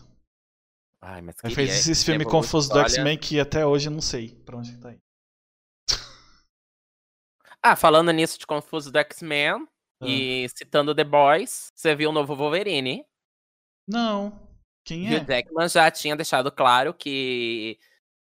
Ai, 1.01 1.21
mas 1.21 1.35
aí 1.43 1.53
fez 1.53 1.71
esses 1.71 2.05
filmes 2.05 2.27
confusos 2.29 2.71
do 2.71 2.79
X-Men 2.79 3.19
que 3.19 3.41
até 3.41 3.67
hoje 3.67 3.89
eu 3.89 3.93
não 3.93 4.01
sei 4.01 4.37
pra 4.45 4.57
onde 4.57 4.77
tá 4.79 4.91
aí. 4.91 4.99
Ah, 7.65 7.77
falando 7.77 8.11
nisso 8.11 8.41
de 8.41 8.45
confuso 8.45 8.91
do 8.91 8.99
X-Men 8.99 9.69
ah. 10.01 10.05
e 10.05 10.49
citando 10.49 10.95
The 10.95 11.05
Boys, 11.05 11.71
você 11.73 11.95
viu 11.95 12.11
o 12.11 12.13
novo 12.13 12.35
Wolverine? 12.35 13.05
Não. 13.87 14.33
Quem 14.85 15.07
é? 15.07 15.13
E 15.13 15.17
o 15.21 15.25
Jackman 15.25 15.69
já 15.69 15.89
tinha 15.91 16.17
deixado 16.17 16.51
claro 16.51 16.93
que 16.93 17.79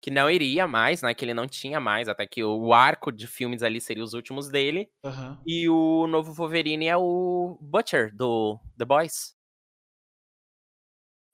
que 0.04 0.10
não 0.10 0.30
iria 0.30 0.68
mais, 0.68 1.00
né? 1.00 1.14
Que 1.14 1.24
ele 1.24 1.32
não 1.32 1.48
tinha 1.48 1.80
mais, 1.80 2.10
até 2.10 2.26
que 2.26 2.44
o 2.44 2.74
arco 2.74 3.10
de 3.10 3.26
filmes 3.26 3.62
ali 3.62 3.80
seria 3.80 4.04
os 4.04 4.12
últimos 4.12 4.50
dele. 4.50 4.92
Uhum. 5.02 5.38
E 5.46 5.66
o 5.66 6.06
novo 6.06 6.30
Wolverine 6.34 6.88
é 6.88 6.94
o 6.94 7.56
Butcher, 7.58 8.14
do 8.14 8.60
The 8.76 8.84
Boys. 8.84 9.34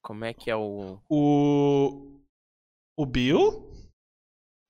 Como 0.00 0.24
é 0.24 0.32
que 0.32 0.52
é 0.52 0.54
o. 0.54 1.00
O. 1.10 2.20
O 2.96 3.04
Bill? 3.04 3.72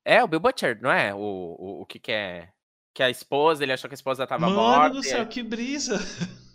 É, 0.02 0.24
o 0.24 0.28
Bill 0.28 0.40
Butcher, 0.40 0.80
não 0.80 0.90
é? 0.90 1.14
O, 1.14 1.18
o, 1.18 1.82
o 1.82 1.84
que, 1.84 1.98
que 1.98 2.10
é. 2.10 2.50
Que 2.94 3.02
a 3.02 3.10
esposa, 3.10 3.62
ele 3.62 3.74
achou 3.74 3.86
que 3.86 3.92
a 3.92 4.00
esposa 4.00 4.26
tava 4.26 4.46
Mano 4.46 4.56
morta. 4.56 4.78
Mano 4.78 4.94
do 4.94 5.02
céu, 5.02 5.26
que 5.26 5.42
brisa! 5.42 5.98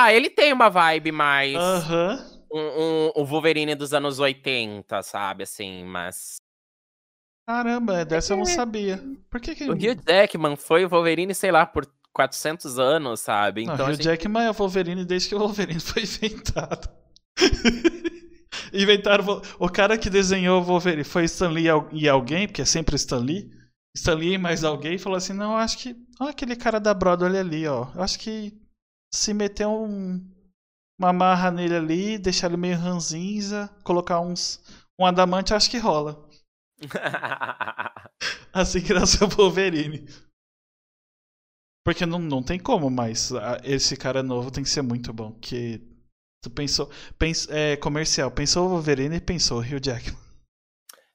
Ah, 0.00 0.12
ele 0.12 0.30
tem 0.30 0.52
uma 0.52 0.68
vibe 0.68 1.10
mais. 1.10 1.56
Aham. 1.56 2.38
Uhum. 2.52 2.60
Um, 2.60 2.60
um, 2.60 3.12
um 3.16 3.24
Wolverine 3.24 3.74
dos 3.74 3.92
anos 3.92 4.20
80, 4.20 5.02
sabe? 5.02 5.42
Assim, 5.42 5.82
mas 5.82 6.38
Caramba, 7.48 8.04
dessa 8.04 8.34
eu 8.34 8.36
não 8.36 8.44
sabia. 8.44 9.02
Por 9.30 9.40
que 9.40 9.54
que... 9.54 9.64
O 9.64 9.72
Hugh 9.72 9.96
Jackman 10.06 10.54
foi 10.54 10.84
o 10.84 10.88
Wolverine, 10.90 11.34
sei 11.34 11.50
lá, 11.50 11.64
por 11.64 11.90
400 12.12 12.78
anos, 12.78 13.20
sabe? 13.20 13.62
Então, 13.62 13.74
não, 13.74 13.86
o 13.86 13.88
Hugh 13.88 13.94
gente... 13.94 14.04
Jackman 14.04 14.44
é 14.44 14.50
o 14.50 14.52
Wolverine 14.52 15.02
desde 15.02 15.30
que 15.30 15.34
o 15.34 15.38
Wolverine 15.38 15.80
foi 15.80 16.02
inventado. 16.02 16.90
Inventaram 18.70 19.40
o 19.58 19.66
cara 19.70 19.96
que 19.96 20.10
desenhou 20.10 20.60
o 20.60 20.62
Wolverine 20.62 21.04
foi 21.04 21.24
Stan 21.24 21.48
Lee 21.48 21.68
e 21.90 22.06
alguém, 22.06 22.46
porque 22.46 22.60
é 22.60 22.66
sempre 22.66 22.96
Stan 22.96 23.16
Lee. 23.16 23.50
Stan 23.96 24.14
Lee 24.14 24.34
e 24.34 24.38
mais 24.38 24.62
alguém 24.62 24.98
falou 24.98 25.16
assim: 25.16 25.32
"Não, 25.32 25.56
acho 25.56 25.78
que, 25.78 25.96
ó, 26.20 26.28
aquele 26.28 26.54
cara 26.54 26.78
da 26.78 26.92
Broadway 26.92 27.38
ali, 27.38 27.66
ó. 27.66 27.86
Eu 27.94 28.02
acho 28.02 28.18
que 28.18 28.52
se 29.10 29.32
meter 29.32 29.66
um 29.66 30.20
uma 31.00 31.14
marra 31.14 31.50
nele 31.50 31.76
ali, 31.76 32.18
deixar 32.18 32.48
ele 32.48 32.58
meio 32.58 32.76
ranzinza, 32.76 33.70
colocar 33.84 34.20
uns 34.20 34.60
um 35.00 35.06
adamante, 35.06 35.54
acho 35.54 35.70
que 35.70 35.78
rola." 35.78 36.27
assim 38.52 38.80
que 38.80 38.94
nasceu 38.94 39.26
o 39.26 39.30
Wolverine. 39.30 40.06
Porque 41.84 42.04
não, 42.04 42.18
não 42.18 42.42
tem 42.42 42.58
como, 42.58 42.90
mas 42.90 43.30
esse 43.64 43.96
cara 43.96 44.22
novo 44.22 44.50
tem 44.50 44.62
que 44.62 44.68
ser 44.68 44.82
muito 44.82 45.12
bom. 45.12 45.32
Que 45.40 45.80
tu 46.42 46.50
pensou. 46.50 46.90
Pens, 47.18 47.48
é, 47.48 47.76
comercial, 47.76 48.30
pensou 48.30 48.66
o 48.66 48.68
Wolverine 48.70 49.16
e 49.16 49.20
pensou 49.20 49.58
o 49.58 49.62
Hugh 49.62 49.80
Jackman. 49.82 50.28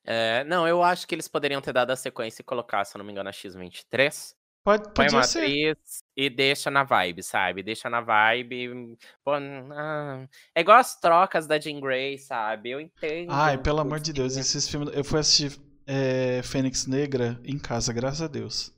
É, 0.06 0.44
não, 0.44 0.68
eu 0.68 0.84
acho 0.84 1.08
que 1.08 1.16
eles 1.16 1.28
poderiam 1.28 1.62
ter 1.62 1.72
dado 1.72 1.92
a 1.92 1.96
sequência 1.96 2.42
e 2.42 2.46
colocar, 2.46 2.84
se 2.84 2.96
eu 2.96 3.00
não 3.00 3.06
me 3.06 3.12
engano, 3.12 3.30
a 3.30 3.32
X-23. 3.32 4.36
Pode, 4.64 4.94
Põe 4.94 5.10
uma 5.10 5.24
ser. 5.24 5.40
atriz 5.40 6.04
e 6.16 6.30
deixa 6.30 6.72
na 6.72 6.86
vibe, 6.86 7.22
sabe? 7.22 7.62
Deixa 7.62 7.90
na 7.90 8.00
vibe. 8.00 8.98
Pô, 9.22 9.34
ah, 9.34 10.26
é 10.56 10.62
igual 10.62 10.78
as 10.78 10.98
trocas 10.98 11.46
da 11.46 11.60
Jean 11.60 11.82
Grey, 11.82 12.18
sabe? 12.18 12.70
Eu 12.72 12.80
entendo. 12.80 13.30
Ai, 13.30 13.62
pelo 13.62 13.82
amor 13.82 14.00
de 14.00 14.14
Deus, 14.14 14.38
esses 14.38 14.70
filmes. 14.70 14.96
Eu 14.96 15.04
fui 15.04 15.20
assistir 15.20 15.60
é, 15.86 16.42
Fênix 16.44 16.88
Negra 16.88 17.38
em 17.44 17.60
casa, 17.60 17.92
graças 17.92 18.22
a 18.22 18.28
Deus. 18.28 18.74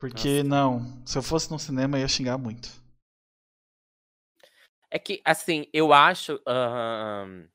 Porque 0.00 0.42
Nossa. 0.42 0.48
não, 0.48 1.06
se 1.06 1.18
eu 1.18 1.22
fosse 1.22 1.50
no 1.50 1.58
cinema, 1.58 1.98
eu 1.98 2.02
ia 2.02 2.08
xingar 2.08 2.38
muito. 2.38 2.70
É 4.90 4.98
que, 4.98 5.20
assim, 5.24 5.66
eu 5.72 5.92
acho. 5.92 6.34
O 6.34 7.50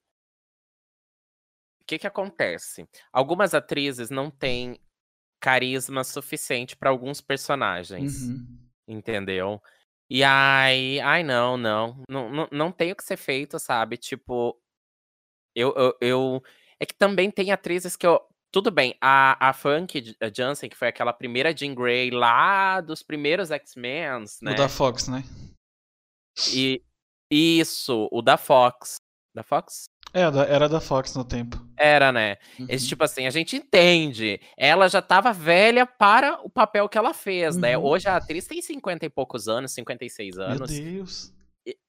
que 1.87 1.97
que 1.97 2.05
acontece? 2.05 2.87
Algumas 3.11 3.55
atrizes 3.55 4.11
não 4.11 4.29
têm 4.29 4.79
carisma 5.39 6.03
suficiente 6.03 6.75
para 6.75 6.89
alguns 6.89 7.21
personagens. 7.21 8.23
Uhum. 8.23 8.59
Entendeu? 8.87 9.61
E 10.09 10.23
aí, 10.23 10.99
ai, 10.99 11.23
não, 11.23 11.55
não, 11.55 12.03
não, 12.09 12.29
não, 12.31 12.49
não 12.51 12.71
tem 12.71 12.91
o 12.91 12.95
que 12.95 13.03
ser 13.03 13.17
feito, 13.17 13.59
sabe? 13.59 13.95
Tipo, 13.95 14.59
eu, 15.55 15.73
eu, 15.75 15.97
eu, 16.01 16.43
é 16.79 16.85
que 16.85 16.95
também 16.95 17.29
tem 17.29 17.51
atrizes 17.51 17.95
que 17.95 18.07
eu, 18.07 18.19
tudo 18.51 18.71
bem, 18.71 18.95
a, 18.99 19.49
a 19.49 19.53
Funk 19.53 20.15
a 20.19 20.31
Jansen, 20.33 20.67
que 20.67 20.75
foi 20.75 20.87
aquela 20.87 21.13
primeira 21.13 21.55
Jean 21.55 21.75
Grey 21.75 22.09
lá 22.09 22.81
dos 22.81 23.03
primeiros 23.03 23.51
X-Men, 23.51 24.25
né? 24.41 24.53
O 24.53 24.55
da 24.55 24.67
Fox, 24.67 25.07
né? 25.07 25.23
E 26.51 26.81
isso, 27.29 28.09
o 28.11 28.21
da 28.23 28.37
Fox. 28.37 28.95
Da 29.35 29.43
Fox? 29.43 29.85
É, 30.13 30.21
era 30.21 30.67
da 30.67 30.79
Fox 30.79 31.15
no 31.15 31.23
tempo. 31.23 31.63
Era, 31.77 32.11
né? 32.11 32.37
Uhum. 32.59 32.65
Esse 32.69 32.87
tipo 32.87 33.03
assim, 33.03 33.27
a 33.27 33.29
gente 33.29 33.55
entende. 33.55 34.39
Ela 34.57 34.87
já 34.87 35.01
tava 35.01 35.31
velha 35.31 35.85
para 35.85 36.39
o 36.43 36.49
papel 36.49 36.89
que 36.89 36.97
ela 36.97 37.13
fez, 37.13 37.55
né? 37.55 37.77
uhum. 37.77 37.83
né? 37.83 37.89
Hoje 37.89 38.07
a 38.07 38.15
atriz 38.15 38.47
tem 38.47 38.61
50 38.61 39.05
e 39.05 39.09
poucos 39.09 39.47
anos, 39.47 39.71
56 39.73 40.37
anos. 40.37 40.71
Meu 40.71 40.83
Deus. 40.83 41.33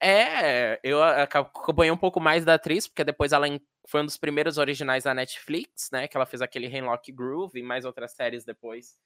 É, 0.01 0.79
eu 0.83 1.03
acompanhei 1.03 1.91
um 1.91 1.97
pouco 1.97 2.21
mais 2.21 2.45
da 2.45 2.55
atriz, 2.55 2.87
porque 2.87 3.05
depois 3.05 3.33
ela 3.33 3.47
foi 3.87 4.03
um 4.03 4.05
dos 4.05 4.17
primeiros 4.17 4.59
originais 4.59 5.05
da 5.05 5.15
Netflix, 5.15 5.89
né? 5.91 6.07
Que 6.07 6.17
ela 6.17 6.27
fez 6.27 6.43
aquele 6.43 6.67
Hemlock 6.67 7.11
Groove 7.13 7.59
e 7.59 7.63
mais 7.63 7.85
outras 7.85 8.13
séries 8.13 8.45
depois. 8.45 8.97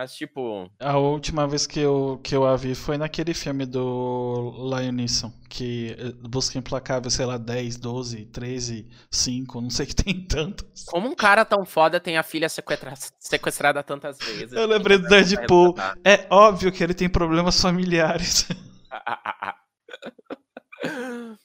Mas, 0.00 0.14
tipo. 0.14 0.70
A 0.80 0.96
última 0.96 1.46
vez 1.46 1.66
que 1.66 1.78
eu, 1.78 2.18
que 2.24 2.34
eu 2.34 2.46
a 2.46 2.56
vi 2.56 2.74
foi 2.74 2.96
naquele 2.96 3.34
filme 3.34 3.66
do 3.66 4.74
Lion 4.74 4.92
Neeson, 4.92 5.30
que 5.46 5.94
eh, 5.98 6.12
busca 6.26 6.56
implacável, 6.56 7.10
sei 7.10 7.26
lá, 7.26 7.36
10, 7.36 7.76
12, 7.76 8.24
13, 8.24 8.88
5, 9.10 9.60
não 9.60 9.68
sei 9.68 9.84
que 9.84 9.94
tem 9.94 10.24
tantos. 10.24 10.84
Como 10.84 11.06
um 11.06 11.14
cara 11.14 11.44
tão 11.44 11.66
foda 11.66 12.00
tem 12.00 12.16
a 12.16 12.22
filha 12.22 12.48
sequestra... 12.48 12.94
sequestrada 13.18 13.82
tantas 13.82 14.16
vezes? 14.16 14.54
Eu 14.54 14.66
lembrei 14.66 14.96
do 14.96 15.06
Deadpool. 15.06 15.74
É 16.02 16.26
óbvio 16.30 16.72
que 16.72 16.82
ele 16.82 16.94
tem 16.94 17.10
problemas 17.10 17.60
familiares. 17.60 18.48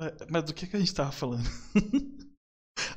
Mas 0.30 0.44
do 0.44 0.54
que, 0.54 0.66
que 0.66 0.76
a 0.76 0.80
gente 0.80 0.94
tava 0.94 1.12
falando? 1.12 1.46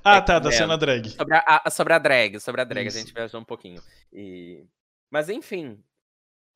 Ah, 0.06 0.18
é, 0.18 0.22
tá, 0.22 0.38
da 0.38 0.50
é, 0.50 0.52
cena 0.52 0.78
drag. 0.78 1.10
Sobre 1.10 1.36
a, 1.36 1.62
a, 1.66 1.70
sobre 1.72 1.94
a 1.94 2.00
drag, 2.00 2.40
sobre 2.40 2.62
a 2.62 2.64
drag, 2.64 2.88
Isso. 2.88 2.98
a 2.98 3.02
gente 3.02 3.14
viajou 3.14 3.42
um 3.42 3.46
pouquinho. 3.46 3.82
E... 4.14 4.64
Mas 5.10 5.30
enfim, 5.30 5.84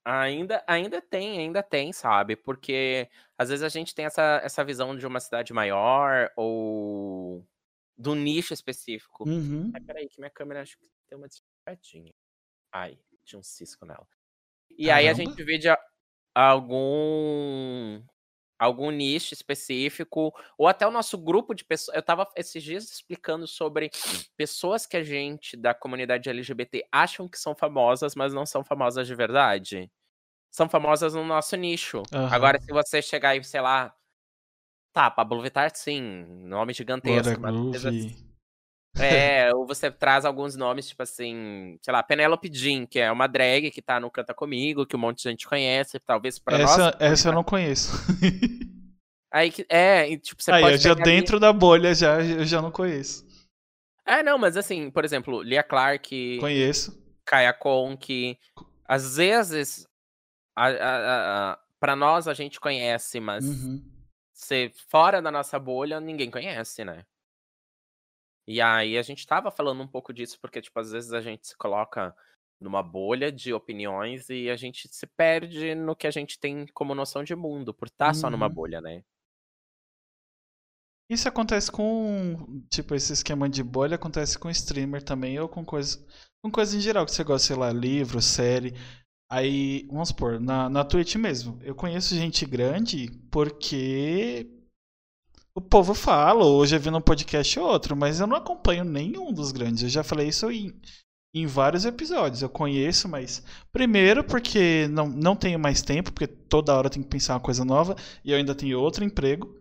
ainda, 0.06 0.64
ainda 0.68 1.02
tem, 1.02 1.40
ainda 1.40 1.64
tem, 1.64 1.92
sabe? 1.92 2.36
Porque 2.36 3.10
às 3.38 3.50
vezes 3.50 3.64
a 3.64 3.70
gente 3.70 3.96
tem 3.96 4.06
essa, 4.06 4.40
essa 4.44 4.64
visão 4.64 4.96
de 4.96 5.08
uma 5.08 5.20
cidade 5.20 5.52
maior 5.52 6.32
ou 6.36 7.44
do 7.98 8.14
nicho 8.14 8.54
específico. 8.54 9.28
Uhum. 9.28 9.72
Ai, 9.74 9.82
peraí, 9.82 10.08
que 10.08 10.20
minha 10.20 10.30
câmera 10.30 10.62
acho 10.62 10.78
que 10.78 10.88
tem 11.08 11.18
uma 11.18 11.28
despertadinha. 11.28 12.14
Ai, 12.72 13.00
tinha 13.26 13.40
um 13.40 13.44
cisco 13.44 13.86
nela. 13.86 14.08
E 14.78 14.86
Caramba. 14.86 15.00
aí 15.00 15.08
a 15.10 15.14
gente 15.14 15.44
vê 15.44 15.58
de 15.58 15.68
algum 16.36 18.02
algum 18.60 18.92
nicho 18.92 19.34
específico, 19.34 20.34
ou 20.58 20.68
até 20.68 20.86
o 20.86 20.92
nosso 20.92 21.18
grupo 21.18 21.56
de 21.56 21.64
pessoas. 21.64 21.96
Eu 21.96 22.02
estava 22.02 22.28
esses 22.36 22.62
dias 22.62 22.92
explicando 22.92 23.48
sobre 23.48 23.90
pessoas 24.36 24.86
que 24.86 24.98
a 24.98 25.04
gente 25.04 25.56
da 25.56 25.74
comunidade 25.74 26.30
LGBT 26.30 26.86
acham 26.92 27.28
que 27.28 27.40
são 27.40 27.56
famosas, 27.56 28.14
mas 28.16 28.34
não 28.34 28.46
são 28.46 28.64
famosas 28.64 29.08
de 29.08 29.16
verdade. 29.16 29.90
São 30.52 30.68
famosas 30.68 31.14
no 31.14 31.24
nosso 31.24 31.56
nicho. 31.56 32.04
Uhum. 32.14 32.28
Agora, 32.32 32.60
se 32.60 32.72
você 32.72 33.02
chegar 33.02 33.36
e, 33.36 33.44
sei 33.44 33.62
lá. 33.62 33.96
Tá, 34.92 35.10
Pablo 35.10 35.42
Vittar, 35.42 35.72
sim, 35.76 36.02
nome 36.46 36.74
gigantesco. 36.74 37.40
Mas, 37.40 38.29
é, 38.98 39.54
ou 39.54 39.66
você 39.66 39.92
traz 39.92 40.26
alguns 40.26 40.56
nomes, 40.56 40.88
tipo 40.88 41.04
assim, 41.04 41.78
sei 41.82 41.92
lá, 41.92 42.02
Penelope 42.02 42.50
Jean, 42.52 42.86
que 42.86 43.00
é 43.00 43.12
uma 43.12 43.28
drag 43.28 43.72
que 43.72 43.82
tá 43.82 44.00
no 44.00 44.10
Canta 44.10 44.34
Comigo, 44.34 44.86
que 44.86 44.96
um 44.96 45.00
monte 45.00 45.18
de 45.18 45.30
gente 45.30 45.48
conhece, 45.48 46.00
talvez 46.00 46.40
pra 46.40 46.58
essa, 46.58 46.78
nós. 46.78 46.96
Essa 47.00 47.30
eu 47.30 47.34
não 47.34 47.44
conheço. 47.44 47.92
Aí, 49.32 49.54
é, 49.70 50.18
tipo, 50.18 50.42
você 50.42 50.52
Aí, 50.52 50.62
pode. 50.62 50.76
Eu 50.76 50.80
já 50.80 50.94
dentro 50.96 51.36
ali... 51.36 51.42
da 51.42 51.54
bolha, 51.54 51.94
já, 51.94 52.22
eu 52.22 52.46
já 52.46 52.62
não 52.62 52.72
conheço. 52.72 53.28
É, 54.06 54.24
não, 54.24 54.40
mas 54.40 54.58
assim, 54.58 54.90
por 54.90 55.06
exemplo, 55.06 55.44
Lia 55.44 55.62
Clark. 55.62 56.40
Conheço. 56.40 57.00
Kaya 57.26 57.54
Conk. 57.54 58.38
Às 58.88 59.18
vezes, 59.18 59.88
a, 60.58 60.68
a, 60.68 61.52
a, 61.52 61.60
pra 61.80 61.96
nós 61.96 62.28
a 62.28 62.34
gente 62.34 62.60
conhece, 62.60 63.20
mas 63.20 63.46
uhum. 63.46 63.84
se 64.34 64.72
fora 64.90 65.22
da 65.22 65.30
nossa 65.30 65.60
bolha, 65.60 66.00
ninguém 66.00 66.32
conhece, 66.32 66.84
né? 66.84 67.06
E 68.50 68.60
aí 68.62 68.98
a 68.98 69.04
gente 69.04 69.28
tava 69.28 69.52
falando 69.52 69.84
um 69.84 69.88
pouco 69.88 70.12
disso, 70.12 70.40
porque, 70.42 70.60
tipo, 70.60 70.80
às 70.80 70.92
vezes 70.92 71.14
a 71.14 71.22
gente 71.22 71.48
se 71.48 71.56
coloca 71.56 72.16
numa 72.60 72.82
bolha 72.82 73.32
de 73.32 73.54
opiniões 73.54 74.28
e 74.30 74.50
a 74.50 74.56
gente 74.58 74.88
se 74.92 75.06
perde 75.08 75.76
no 75.76 75.96
que 75.96 76.08
a 76.08 76.12
gente 76.12 76.40
tem 76.40 76.66
como 76.74 76.96
noção 76.96 77.24
de 77.24 77.36
mundo, 77.36 77.76
por 77.76 77.88
estar 77.88 78.14
só 78.16 78.28
numa 78.30 78.50
Uhum. 78.50 78.56
bolha, 78.56 78.82
né? 78.82 79.04
Isso 81.10 81.28
acontece 81.28 81.72
com, 81.72 82.62
tipo, 82.70 82.94
esse 82.94 83.14
esquema 83.14 83.50
de 83.50 83.64
bolha 83.64 83.96
acontece 83.96 84.38
com 84.38 84.50
streamer 84.50 85.02
também, 85.04 85.40
ou 85.40 85.50
com 85.50 85.66
coisa, 85.66 86.06
com 86.44 86.52
coisa 86.52 86.78
em 86.78 86.82
geral, 86.82 87.06
que 87.06 87.12
você 87.12 87.24
gosta, 87.24 87.48
sei 87.48 87.56
lá, 87.56 87.72
livro, 87.72 88.22
série. 88.22 88.74
Aí, 89.32 89.88
vamos 89.88 90.10
supor, 90.10 90.40
na, 90.40 90.70
na 90.70 90.84
Twitch 90.86 91.16
mesmo, 91.16 91.60
eu 91.64 91.76
conheço 91.76 92.16
gente 92.16 92.46
grande 92.46 93.10
porque 93.32 94.48
o 95.56 95.62
povo 95.62 95.94
fala, 95.94 96.46
ou 96.46 96.66
já 96.66 96.78
vi 96.78 96.90
num 96.90 97.02
podcast 97.02 97.60
ou 97.60 97.68
outro, 97.68 97.96
mas 97.96 98.20
eu 98.20 98.28
não 98.28 98.38
acompanho 98.38 98.84
nenhum 98.84 99.34
dos 99.34 99.52
grandes. 99.52 99.84
Eu 99.84 99.90
já 99.90 100.04
falei 100.04 100.28
isso 100.28 100.50
em, 100.52 100.74
em 101.34 101.46
vários 101.46 101.86
episódios. 101.86 102.42
Eu 102.42 102.50
conheço, 102.50 103.10
mas 103.10 103.44
primeiro 103.72 104.24
porque 104.24 104.88
não, 104.90 105.08
não 105.08 105.36
tenho 105.36 105.60
mais 105.60 105.82
tempo, 105.82 106.12
porque 106.12 106.28
toda 106.28 106.76
hora 106.76 106.88
eu 106.88 106.92
tenho 106.92 107.04
que 107.04 107.12
pensar 107.12 107.34
uma 107.34 107.40
coisa 107.40 107.66
nova, 107.66 107.96
e 108.24 108.32
eu 108.32 108.38
ainda 108.38 108.56
tenho 108.56 108.80
outro 108.80 109.04
emprego. 109.04 109.54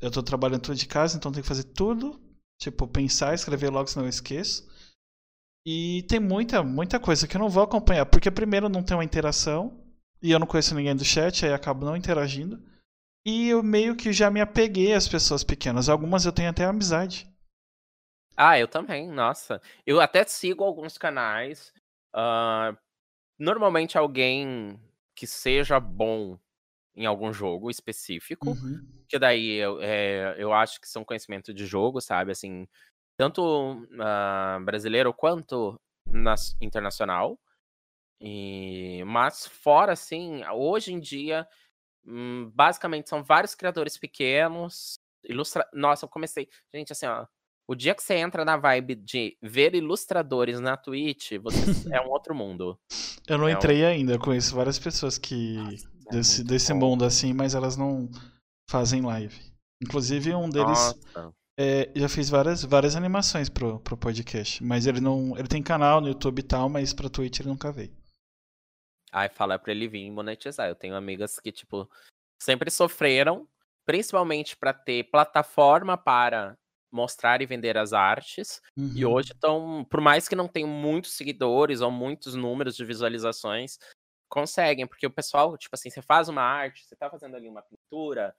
Eu 0.00 0.10
tô 0.10 0.22
trabalhando 0.22 0.62
tudo 0.62 0.76
de 0.76 0.86
casa, 0.86 1.16
então 1.16 1.32
tenho 1.32 1.42
que 1.42 1.48
fazer 1.48 1.64
tudo. 1.64 2.20
Tipo, 2.60 2.86
pensar, 2.88 3.34
escrever 3.34 3.70
logo, 3.70 3.88
senão 3.88 4.06
eu 4.06 4.10
esqueço. 4.10 4.68
E 5.66 6.04
tem 6.08 6.18
muita, 6.18 6.62
muita 6.62 6.98
coisa 6.98 7.26
que 7.26 7.36
eu 7.36 7.40
não 7.40 7.48
vou 7.48 7.62
acompanhar. 7.62 8.06
Porque 8.06 8.30
primeiro 8.30 8.68
não 8.68 8.82
tem 8.82 8.96
uma 8.96 9.04
interação. 9.04 9.84
E 10.22 10.30
eu 10.30 10.38
não 10.38 10.46
conheço 10.46 10.74
ninguém 10.74 10.96
do 10.96 11.04
chat, 11.04 11.44
aí 11.44 11.52
acabo 11.52 11.84
não 11.84 11.96
interagindo. 11.96 12.60
E 13.30 13.50
eu 13.50 13.62
meio 13.62 13.94
que 13.94 14.10
já 14.10 14.30
me 14.30 14.40
apeguei 14.40 14.94
às 14.94 15.06
pessoas 15.06 15.44
pequenas. 15.44 15.90
Algumas 15.90 16.24
eu 16.24 16.32
tenho 16.32 16.48
até 16.48 16.64
amizade. 16.64 17.30
Ah, 18.34 18.58
eu 18.58 18.66
também, 18.66 19.06
nossa. 19.06 19.60
Eu 19.86 20.00
até 20.00 20.24
sigo 20.24 20.64
alguns 20.64 20.96
canais. 20.96 21.70
ah, 22.14 22.74
normalmente 23.38 23.98
alguém 23.98 24.80
que 25.14 25.26
seja 25.26 25.78
bom 25.78 26.38
em 26.96 27.04
algum 27.04 27.30
jogo 27.30 27.70
específico. 27.70 28.48
Uhum. 28.48 28.80
Que 29.06 29.18
daí 29.18 29.56
eu, 29.56 29.78
é, 29.82 30.34
eu 30.38 30.50
acho 30.54 30.80
que 30.80 30.88
são 30.88 31.04
conhecimento 31.04 31.52
de 31.52 31.66
jogo, 31.66 32.00
sabe? 32.00 32.32
Assim, 32.32 32.66
tanto 33.14 33.86
ah, 34.00 34.58
brasileiro 34.64 35.12
quanto 35.12 35.78
nas- 36.06 36.56
internacional. 36.62 37.38
E, 38.22 39.04
mas 39.04 39.46
fora, 39.46 39.92
assim, 39.92 40.42
hoje 40.50 40.94
em 40.94 40.98
dia, 40.98 41.46
hum, 42.08 42.50
basicamente 42.54 43.08
são 43.08 43.22
vários 43.22 43.54
criadores 43.54 43.96
pequenos. 43.98 44.98
Ilustra... 45.24 45.68
Nossa, 45.72 46.04
eu 46.04 46.08
comecei. 46.08 46.48
Gente, 46.74 46.92
assim, 46.92 47.06
ó. 47.06 47.26
O 47.70 47.74
dia 47.74 47.94
que 47.94 48.02
você 48.02 48.14
entra 48.14 48.46
na 48.46 48.56
vibe 48.56 48.94
de 48.94 49.36
ver 49.42 49.74
ilustradores 49.74 50.58
na 50.58 50.74
Twitch, 50.76 51.32
você 51.42 51.94
é 51.94 52.00
um 52.00 52.08
outro 52.08 52.34
mundo. 52.34 52.78
Eu 53.28 53.36
não 53.36 53.46
É 53.46 53.52
um- 53.52 53.56
entrei 53.56 53.84
ainda. 53.84 54.14
Eu 54.14 54.18
conheço 54.18 54.54
várias 54.54 54.78
pessoas 54.78 55.18
que. 55.18 55.54
Nossa, 55.56 55.86
é 55.86 56.10
desse 56.10 56.42
desse 56.44 56.72
bom. 56.72 56.80
mundo 56.80 57.04
assim, 57.04 57.34
mas 57.34 57.54
elas 57.54 57.76
não 57.76 58.08
fazem 58.70 59.02
live. 59.02 59.36
Inclusive, 59.82 60.34
um 60.34 60.48
deles 60.48 60.94
é, 61.60 61.90
já 61.94 62.08
fez 62.08 62.30
várias, 62.30 62.64
várias 62.64 62.96
animações 62.96 63.50
pro, 63.50 63.80
pro 63.80 63.98
podcast. 63.98 64.64
Mas 64.64 64.86
ele 64.86 65.00
não. 65.00 65.36
Ele 65.36 65.46
tem 65.48 65.62
canal 65.62 66.00
no 66.00 66.08
YouTube 66.08 66.38
e 66.38 66.42
tal, 66.44 66.70
mas 66.70 66.94
pra 66.94 67.10
Twitch 67.10 67.40
ele 67.40 67.50
nunca 67.50 67.70
veio. 67.70 67.92
Aí 69.12 69.28
fala 69.28 69.58
pra 69.58 69.72
ele 69.72 69.88
vir 69.88 70.10
monetizar. 70.10 70.68
Eu 70.68 70.74
tenho 70.74 70.94
amigas 70.96 71.38
que, 71.40 71.52
tipo, 71.52 71.88
sempre 72.42 72.70
sofreram, 72.70 73.48
principalmente 73.86 74.56
pra 74.56 74.72
ter 74.74 75.04
plataforma 75.10 75.96
para 75.96 76.56
mostrar 76.92 77.42
e 77.42 77.46
vender 77.46 77.76
as 77.78 77.92
artes. 77.92 78.60
E 78.94 79.04
Uhum. 79.04 79.06
hoje 79.06 79.32
estão, 79.32 79.84
por 79.90 80.00
mais 80.00 80.28
que 80.28 80.36
não 80.36 80.48
tenham 80.48 80.68
muitos 80.68 81.12
seguidores 81.12 81.80
ou 81.80 81.90
muitos 81.90 82.34
números 82.34 82.76
de 82.76 82.84
visualizações, 82.84 83.78
conseguem, 84.28 84.86
porque 84.86 85.06
o 85.06 85.10
pessoal, 85.10 85.56
tipo 85.58 85.74
assim, 85.74 85.90
você 85.90 86.02
faz 86.02 86.28
uma 86.28 86.42
arte, 86.42 86.84
você 86.86 86.96
tá 86.96 87.10
fazendo 87.10 87.36
ali 87.36 87.48
uma 87.48 87.62
pintura, 87.62 88.34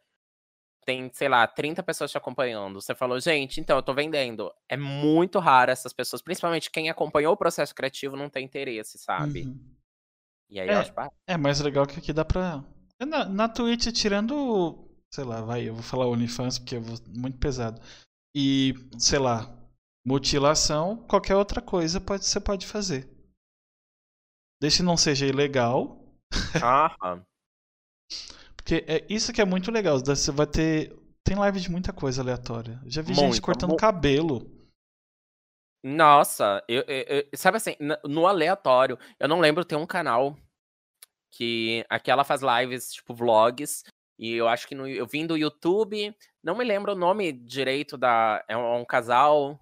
tem, 0.86 1.12
sei 1.14 1.30
lá, 1.30 1.46
30 1.48 1.84
pessoas 1.84 2.12
te 2.12 2.18
acompanhando. 2.18 2.82
Você 2.82 2.96
falou, 2.96 3.20
gente, 3.20 3.60
então 3.62 3.78
eu 3.78 3.84
tô 3.84 3.94
vendendo. 3.94 4.52
É 4.68 4.78
muito 4.78 5.40
raro 5.40 5.72
essas 5.72 5.94
pessoas, 5.94 6.22
principalmente 6.22 6.72
quem 6.72 6.90
acompanhou 6.90 7.34
o 7.34 7.38
processo 7.38 7.76
criativo 7.76 8.16
não 8.18 8.30
tem 8.30 8.46
interesse, 8.46 8.98
sabe? 8.98 9.48
Uhum. 9.48 9.79
E 10.50 10.60
aí 10.60 10.68
É. 10.70 10.74
eu 10.76 10.80
acho, 10.80 10.94
ah, 10.98 11.10
É 11.28 11.38
mais 11.38 11.60
legal 11.62 11.86
que 11.86 12.00
aqui 12.00 12.12
dá 12.14 12.26
pra. 12.26 12.64
Na, 13.00 13.26
na 13.26 13.48
Twitch, 13.50 13.88
tirando. 13.94 14.86
Sei 15.14 15.24
lá, 15.24 15.42
vai, 15.42 15.68
eu 15.68 15.74
vou 15.74 15.84
falar 15.84 16.08
OnlyFans 16.08 16.60
porque 16.60 16.78
vou 16.78 16.98
muito 17.08 17.38
pesado. 17.40 17.82
E, 18.36 18.74
sei 19.00 19.18
lá, 19.20 19.52
mutilação, 20.06 20.98
qualquer 21.08 21.36
outra 21.36 21.62
coisa 21.62 22.00
pode, 22.00 22.26
você 22.26 22.40
pode 22.40 22.68
fazer. 22.68 23.10
Desde 24.62 24.80
que 24.80 24.84
não 24.84 24.98
seja 24.98 25.26
ilegal. 25.26 26.04
aham. 26.62 27.24
Porque 28.56 28.84
é 28.88 29.06
isso 29.10 29.34
que 29.34 29.42
é 29.42 29.46
muito 29.46 29.72
legal. 29.72 29.98
Você 30.00 30.32
vai 30.32 30.46
ter. 30.46 30.96
Tem 31.24 31.36
live 31.36 31.60
de 31.60 31.72
muita 31.72 31.92
coisa 31.94 32.22
aleatória. 32.22 32.80
Já 32.86 33.02
vi 33.02 33.14
gente 33.14 33.42
cortando 33.42 33.72
mu- 33.72 33.78
cabelo. 33.78 34.50
Nossa, 35.84 36.64
eu, 36.68 36.84
eu- 36.88 37.06
eu- 37.32 37.38
sabe 37.38 37.58
assim, 37.58 37.76
no 38.04 38.28
aleatório, 38.28 38.98
eu 39.20 39.28
não 39.28 39.40
lembro, 39.40 39.64
tem 39.64 39.78
um 39.78 39.86
canal 39.86 40.36
que 41.32 41.86
aqui 41.90 42.12
ela 42.12 42.24
faz 42.24 42.42
lives, 42.42 42.92
tipo, 42.94 43.14
vlogs, 43.14 43.84
e 44.18 44.34
eu 44.34 44.48
acho 44.48 44.68
que 44.68 44.76
no, 44.76 44.88
eu 44.88 45.08
vim 45.08 45.26
do 45.26 45.38
YouTube, 45.38 46.14
não 46.44 46.56
me 46.58 46.66
lembro 46.66 46.92
o 46.94 46.98
nome 46.98 47.32
direito 47.32 47.98
da. 47.98 48.44
É 48.48 48.58
um, 48.58 48.82
um 48.82 48.86
casal. 48.86 49.60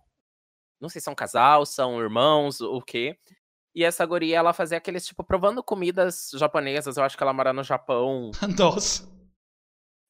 Não 0.80 0.90
sei 0.90 1.02
se 1.02 1.10
é 1.10 1.12
um 1.12 1.16
casal, 1.16 1.66
são 1.66 2.00
irmãos, 2.02 2.62
o 2.62 2.82
quê. 2.82 3.18
E 3.76 3.84
essa 3.84 4.06
guria, 4.06 4.38
ela 4.38 4.54
fazia 4.54 4.78
aqueles, 4.78 5.06
tipo, 5.06 5.24
provando 5.24 5.64
comidas 5.64 6.32
japonesas. 6.36 6.98
Eu 6.98 7.04
acho 7.04 7.18
que 7.18 7.24
ela 7.24 7.34
mora 7.34 7.54
no 7.54 7.64
Japão. 7.64 8.32
Nossa. 8.58 9.08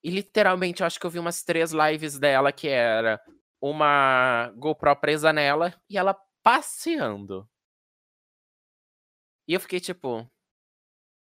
E 0.04 0.10
literalmente, 0.10 0.82
eu 0.82 0.88
acho 0.88 1.00
que 1.00 1.06
eu 1.06 1.10
vi 1.10 1.20
umas 1.20 1.44
três 1.44 1.72
lives 1.74 2.18
dela 2.20 2.52
que 2.52 2.68
era 2.68 3.20
uma 3.62 4.52
GoPro 4.58 4.96
presa 4.96 5.32
nela 5.34 5.74
e 5.90 5.98
ela 5.98 6.16
passeando. 6.44 7.48
E 9.48 9.54
eu 9.54 9.60
fiquei 9.60 9.80
tipo, 9.80 10.30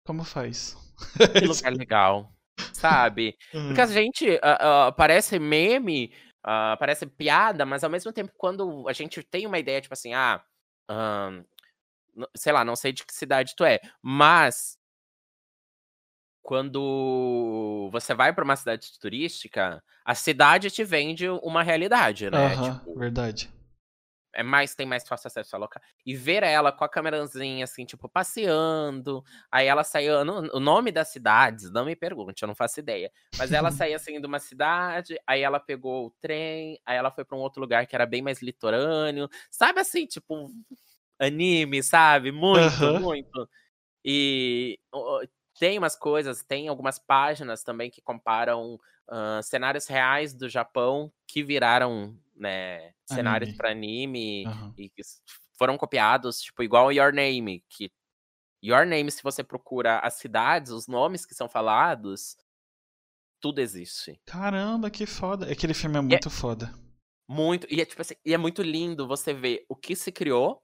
Como 0.05 0.23
faz? 0.23 0.75
que 1.33 1.45
lugar 1.45 1.73
legal, 1.73 2.33
sabe? 2.73 3.37
Uhum. 3.53 3.67
Porque 3.67 3.81
a 3.81 3.85
gente 3.87 4.39
ah, 4.43 4.87
ah, 4.87 4.91
parece 4.91 5.39
meme, 5.39 6.13
ah, 6.43 6.75
parece 6.79 7.05
piada, 7.05 7.65
mas 7.65 7.83
ao 7.83 7.89
mesmo 7.89 8.11
tempo, 8.11 8.31
quando 8.37 8.87
a 8.87 8.93
gente 8.93 9.23
tem 9.23 9.45
uma 9.45 9.59
ideia, 9.59 9.81
tipo 9.81 9.93
assim, 9.93 10.13
ah, 10.13 10.43
n- 12.15 12.27
sei 12.35 12.51
lá, 12.53 12.65
não 12.65 12.75
sei 12.75 12.91
de 12.91 13.05
que 13.05 13.13
cidade 13.13 13.55
tu 13.55 13.63
é, 13.63 13.79
mas 14.01 14.77
quando 16.49 17.89
você 17.91 18.15
vai 18.15 18.33
pra 18.33 18.43
uma 18.43 18.55
cidade 18.55 18.97
turística, 18.99 19.83
a 20.03 20.15
cidade 20.15 20.71
te 20.71 20.83
vende 20.83 21.29
uma 21.29 21.61
realidade, 21.61 22.27
né? 22.31 22.57
Aham, 22.57 22.57
Tipo, 22.57 22.99
verdade. 22.99 23.51
é 24.33 24.41
mais, 24.41 24.73
tem 24.73 24.87
mais 24.87 25.07
fácil 25.07 25.27
acesso 25.27 25.55
ao 25.55 25.61
local. 25.61 25.79
E 26.03 26.15
ver 26.15 26.41
ela 26.41 26.71
com 26.71 26.83
a 26.83 26.89
câmerazinha, 26.89 27.63
assim, 27.65 27.85
tipo, 27.85 28.09
passeando. 28.09 29.23
Aí 29.51 29.67
ela 29.67 29.83
saiu. 29.83 30.15
O 30.51 30.59
nome 30.59 30.91
das 30.91 31.09
cidades, 31.09 31.69
não 31.71 31.85
me 31.85 31.95
pergunte, 31.95 32.41
eu 32.41 32.47
não 32.47 32.55
faço 32.55 32.79
ideia. 32.79 33.11
Mas 33.37 33.51
ela 33.53 33.69
saía 33.71 33.95
assim 33.97 34.19
de 34.19 34.25
uma 34.25 34.39
cidade, 34.39 35.19
aí 35.27 35.41
ela 35.43 35.59
pegou 35.59 36.07
o 36.07 36.11
trem, 36.19 36.79
aí 36.83 36.97
ela 36.97 37.11
foi 37.11 37.23
pra 37.23 37.37
um 37.37 37.41
outro 37.41 37.61
lugar 37.61 37.85
que 37.85 37.95
era 37.95 38.07
bem 38.07 38.23
mais 38.23 38.41
litorâneo. 38.41 39.29
Sabe 39.51 39.81
assim, 39.81 40.07
tipo, 40.07 40.49
anime, 41.19 41.83
sabe? 41.83 42.31
Muito, 42.31 42.89
Aham. 42.89 42.99
muito. 42.99 43.47
E 44.05 44.79
tem 45.59 45.77
umas 45.77 45.95
coisas, 45.95 46.41
tem 46.43 46.67
algumas 46.67 46.97
páginas 46.97 47.63
também 47.63 47.91
que 47.91 48.01
comparam 48.01 48.79
ah, 49.07 49.41
cenários 49.43 49.87
reais 49.87 50.33
do 50.33 50.47
Japão 50.47 51.11
que 51.27 51.43
viraram, 51.43 52.17
né, 52.35 52.93
cenários 53.05 53.51
para 53.53 53.71
anime 53.71 54.45
Aham. 54.45 54.73
e 54.77 54.89
que 54.89 55.01
foram 55.57 55.77
copiados, 55.77 56.41
tipo, 56.41 56.63
igual 56.63 56.91
Your 56.91 57.13
Name, 57.13 57.63
que 57.69 57.91
Your 58.63 58.85
Name, 58.85 59.11
se 59.11 59.21
você 59.21 59.43
procura 59.43 59.99
as 59.99 60.15
cidades, 60.15 60.71
os 60.71 60.87
nomes 60.87 61.25
que 61.25 61.35
são 61.35 61.49
falados, 61.49 62.37
tudo 63.41 63.59
existe. 63.59 64.19
Caramba, 64.25 64.89
que 64.89 65.05
foda. 65.05 65.51
Aquele 65.51 65.73
filme 65.73 65.97
é 65.97 66.01
muito 66.01 66.29
foda. 66.29 66.73
Muito, 67.27 67.67
e 67.69 67.81
é 67.81 67.85
tipo 67.85 68.01
assim, 68.01 68.15
e 68.25 68.33
é 68.33 68.37
muito 68.37 68.61
lindo 68.61 69.07
você 69.07 69.33
ver 69.33 69.65
o 69.69 69.75
que 69.75 69.95
se 69.95 70.11
criou 70.11 70.63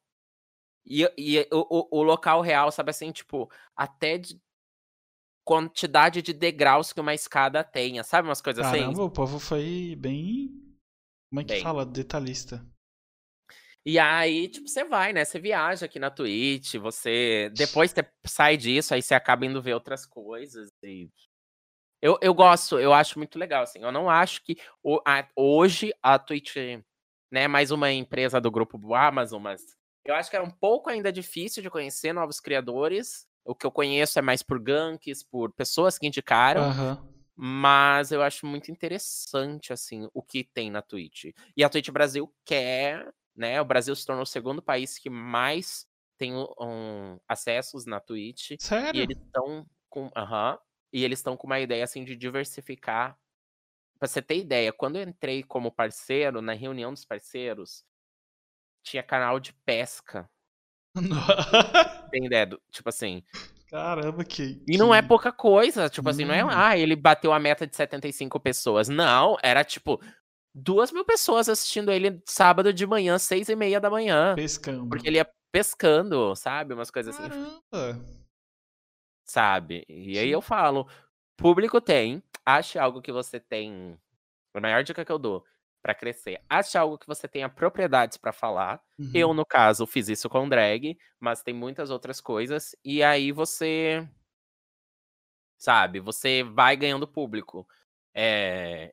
e, 0.85 1.03
e 1.17 1.47
o, 1.51 1.97
o, 1.97 1.99
o 1.99 2.03
local 2.03 2.41
real, 2.41 2.71
sabe 2.71 2.91
assim, 2.91 3.11
tipo, 3.11 3.49
até 3.75 4.17
de 4.17 4.39
quantidade 5.45 6.21
de 6.21 6.33
degraus 6.33 6.91
que 6.91 6.99
uma 6.99 7.13
escada 7.13 7.63
tenha, 7.63 8.03
sabe 8.03 8.27
umas 8.27 8.41
coisas 8.41 8.65
assim? 8.65 8.79
Caramba, 8.79 9.03
o 9.03 9.11
povo 9.11 9.39
foi 9.39 9.95
bem. 9.97 10.49
Como 11.29 11.41
é 11.41 11.43
que 11.43 11.53
Bem. 11.53 11.63
fala? 11.63 11.85
Detalhista. 11.85 12.65
E 13.85 13.99
aí, 13.99 14.47
tipo, 14.47 14.67
você 14.67 14.83
vai, 14.83 15.13
né? 15.13 15.23
Você 15.23 15.39
viaja 15.39 15.85
aqui 15.85 15.99
na 15.99 16.09
Twitch, 16.09 16.75
você. 16.75 17.51
Depois 17.55 17.91
você 17.91 18.03
sai 18.25 18.57
disso, 18.57 18.93
aí 18.95 19.01
você 19.01 19.13
acaba 19.13 19.45
indo 19.45 19.61
ver 19.61 19.75
outras 19.75 20.05
coisas. 20.07 20.71
E... 20.83 21.07
Eu, 22.01 22.17
eu 22.21 22.33
gosto, 22.33 22.79
eu 22.79 22.93
acho 22.93 23.19
muito 23.19 23.37
legal, 23.37 23.61
assim. 23.63 23.79
Eu 23.81 23.91
não 23.91 24.09
acho 24.09 24.43
que 24.43 24.57
o- 24.83 24.99
a- 25.05 25.27
hoje 25.35 25.93
a 26.01 26.17
Twitch, 26.17 26.55
né, 27.31 27.47
mais 27.47 27.69
uma 27.69 27.91
empresa 27.91 28.41
do 28.41 28.49
grupo 28.49 28.93
Amazon, 28.95 29.41
mas 29.41 29.61
Eu 30.03 30.13
acho 30.13 30.29
que 30.29 30.37
é 30.37 30.41
um 30.41 30.51
pouco 30.51 30.89
ainda 30.89 31.11
difícil 31.11 31.63
de 31.63 31.69
conhecer 31.69 32.13
novos 32.13 32.39
criadores. 32.39 33.27
O 33.45 33.55
que 33.55 33.65
eu 33.65 33.71
conheço 33.71 34.19
é 34.19 34.21
mais 34.21 34.43
por 34.43 34.59
ganks, 34.59 35.23
por 35.23 35.51
pessoas 35.53 35.97
que 35.99 36.07
indicaram. 36.07 36.71
Aham. 36.71 36.97
Mas 37.35 38.11
eu 38.11 38.21
acho 38.23 38.45
muito 38.45 38.71
interessante, 38.71 39.73
assim, 39.73 40.09
o 40.13 40.23
que 40.23 40.43
tem 40.43 40.71
na 40.71 40.81
Twitch. 40.81 41.25
E 41.57 41.63
a 41.63 41.69
Twitch 41.69 41.89
Brasil 41.91 42.33
quer, 42.45 43.13
né? 43.35 43.59
O 43.61 43.65
Brasil 43.65 43.95
se 43.95 44.05
tornou 44.05 44.23
o 44.23 44.25
segundo 44.25 44.61
país 44.61 44.97
que 44.99 45.09
mais 45.09 45.85
tem 46.17 46.33
um, 46.35 47.19
acessos 47.27 47.85
na 47.85 47.99
Twitch. 47.99 48.51
E 48.51 48.57
Sério? 48.57 49.01
eles 49.01 49.17
estão 49.19 49.65
com. 49.89 50.09
Aham. 50.15 50.57
e 50.93 51.03
eles 51.03 51.19
estão 51.19 51.35
com 51.37 51.47
uma 51.47 51.59
ideia, 51.59 51.83
assim, 51.83 52.03
de 52.05 52.15
diversificar. 52.15 53.17
Pra 53.99 54.07
você 54.07 54.21
ter 54.21 54.37
ideia, 54.37 54.73
quando 54.73 54.97
eu 54.97 55.03
entrei 55.03 55.43
como 55.43 55.71
parceiro, 55.71 56.41
na 56.41 56.53
reunião 56.53 56.93
dos 56.93 57.05
parceiros, 57.05 57.85
tinha 58.83 59.03
canal 59.03 59.39
de 59.39 59.53
pesca. 59.65 60.29
Tem 62.11 62.25
ideia? 62.25 62.45
do- 62.45 62.61
Tipo 62.71 62.89
assim. 62.89 63.23
Caramba, 63.69 64.23
que. 64.23 64.63
E 64.67 64.77
não 64.77 64.93
é 64.93 65.01
pouca 65.01 65.31
coisa, 65.31 65.89
tipo 65.89 66.07
assim, 66.09 66.23
não 66.23 66.33
é, 66.33 66.43
Hum. 66.45 66.49
ah, 66.51 66.77
ele 66.77 66.95
bateu 66.95 67.33
a 67.33 67.39
meta 67.39 67.65
de 67.67 67.75
75 67.75 68.39
pessoas. 68.39 68.87
Não, 68.87 69.37
era 69.43 69.63
tipo 69.63 69.99
duas 70.53 70.91
mil 70.91 71.03
pessoas 71.03 71.49
assistindo 71.49 71.91
ele 71.91 72.21
sábado 72.25 72.71
de 72.71 72.85
manhã, 72.87 73.17
seis 73.17 73.49
e 73.49 73.55
meia 73.55 73.79
da 73.79 73.89
manhã. 73.89 74.33
Pescando. 74.35 74.87
Porque 74.87 75.07
ele 75.07 75.17
ia 75.17 75.27
pescando, 75.51 76.35
sabe? 76.35 76.73
Umas 76.73 76.89
coisas 76.91 77.13
assim, 77.19 77.29
Caramba. 77.71 78.05
sabe? 79.25 79.85
E 79.89 80.17
aí 80.17 80.29
eu 80.29 80.41
falo, 80.41 80.87
público 81.37 81.81
tem, 81.81 82.21
ache 82.45 82.77
algo 82.79 83.01
que 83.01 83.11
você 83.11 83.39
tem. 83.39 83.97
A 84.53 84.61
maior 84.61 84.83
dica 84.83 85.03
que 85.03 85.11
eu 85.11 85.19
dou 85.19 85.43
pra 85.85 85.93
crescer, 85.93 86.41
ache 86.49 86.75
algo 86.79 86.97
que 86.97 87.05
você 87.05 87.27
tenha 87.27 87.47
propriedades 87.47 88.17
pra 88.17 88.33
falar. 88.33 88.81
Uhum. 88.97 89.11
Eu, 89.13 89.33
no 89.35 89.45
caso, 89.45 89.85
fiz 89.85 90.09
isso 90.09 90.27
com 90.27 90.49
drag, 90.49 90.97
mas 91.19 91.43
tem 91.43 91.53
muitas 91.53 91.91
outras 91.91 92.19
coisas. 92.19 92.75
E 92.83 93.03
aí 93.03 93.31
você. 93.31 94.03
Sabe, 95.59 95.99
você 95.99 96.41
vai 96.43 96.75
ganhando 96.75 97.07
público. 97.07 97.67
É, 98.15 98.91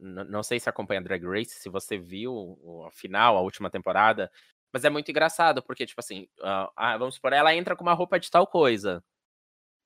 n- 0.00 0.24
não 0.24 0.42
sei 0.42 0.60
se 0.60 0.68
acompanha 0.68 1.00
Drag 1.02 1.22
Race, 1.24 1.58
se 1.58 1.68
você 1.68 1.98
viu 1.98 2.84
a 2.86 2.90
final, 2.90 3.36
a 3.36 3.40
última 3.40 3.70
temporada. 3.70 4.30
Mas 4.72 4.84
é 4.84 4.90
muito 4.90 5.10
engraçado, 5.10 5.62
porque, 5.62 5.84
tipo 5.86 6.00
assim, 6.00 6.28
ah, 6.76 6.96
vamos 6.96 7.16
supor, 7.16 7.32
ela 7.32 7.54
entra 7.54 7.74
com 7.74 7.82
uma 7.82 7.92
roupa 7.94 8.20
de 8.20 8.30
tal 8.30 8.46
coisa. 8.46 9.02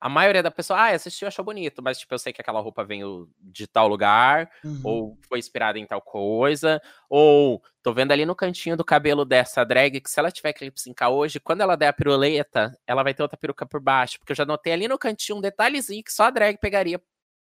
A 0.05 0.09
maioria 0.11 0.42
da 0.42 0.50
pessoa, 0.50 0.78
ah, 0.78 0.88
assistiu, 0.94 1.26
achou 1.26 1.42
bonito, 1.42 1.82
mas, 1.82 1.98
tipo, 1.98 2.12
eu 2.12 2.18
sei 2.18 2.30
que 2.30 2.38
aquela 2.42 2.61
roupa 2.61 2.84
veio 2.84 3.26
de 3.40 3.66
tal 3.66 3.88
lugar, 3.88 4.50
Uhum. 4.62 4.80
ou 4.84 5.18
foi 5.26 5.38
inspirada 5.38 5.78
em 5.78 5.86
tal 5.86 6.02
coisa, 6.02 6.78
ou 7.09 7.62
tô 7.82 7.94
vendo 7.94 8.12
ali 8.12 8.26
no 8.26 8.34
cantinho 8.36 8.76
do 8.76 8.84
cabelo 8.84 9.24
dessa 9.24 9.64
drag 9.64 10.02
que 10.02 10.11
se 10.11 10.20
ela 10.20 10.30
tiver 10.30 10.52
que 10.52 10.62
lip 10.62 10.78
syncar 10.78 11.09
hoje, 11.11 11.40
quando 11.40 11.62
ela 11.62 11.74
der 11.74 11.88
a 11.88 11.92
piruleta, 11.94 12.78
ela 12.86 13.02
vai 13.02 13.14
ter 13.14 13.22
outra 13.22 13.38
peruca 13.38 13.64
por 13.64 13.80
baixo, 13.80 14.18
porque 14.18 14.32
eu 14.32 14.36
já 14.36 14.44
notei 14.44 14.74
ali 14.74 14.86
no 14.86 14.98
cantinho 14.98 15.38
um 15.38 15.40
detalhezinho 15.40 16.05
que 16.05 16.12
só 16.12 16.24
a 16.24 16.30
drag 16.30 16.59
pegaria, 16.59 17.00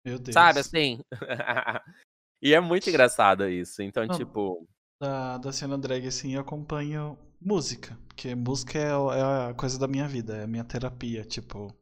Meu 0.05 0.19
Deus. 0.19 0.33
sabe, 0.33 0.59
assim? 0.59 0.99
e 2.43 2.53
é 2.53 2.59
muito 2.59 2.89
engraçado 2.89 3.47
isso, 3.47 3.81
então, 3.81 4.05
Não. 4.05 4.17
tipo, 4.17 4.67
Da, 5.01 5.37
da 5.37 5.53
cena 5.53 5.77
drag, 5.77 6.05
assim, 6.07 6.35
eu 6.35 6.41
acompanho 6.41 7.17
música. 7.39 7.97
Porque 8.09 8.35
música 8.35 8.77
é, 8.77 8.89
é 8.89 9.49
a 9.49 9.53
coisa 9.55 9.79
da 9.79 9.87
minha 9.87 10.05
vida, 10.09 10.35
é 10.35 10.43
a 10.43 10.47
minha 10.47 10.65
terapia. 10.65 11.23
Tipo, 11.23 11.73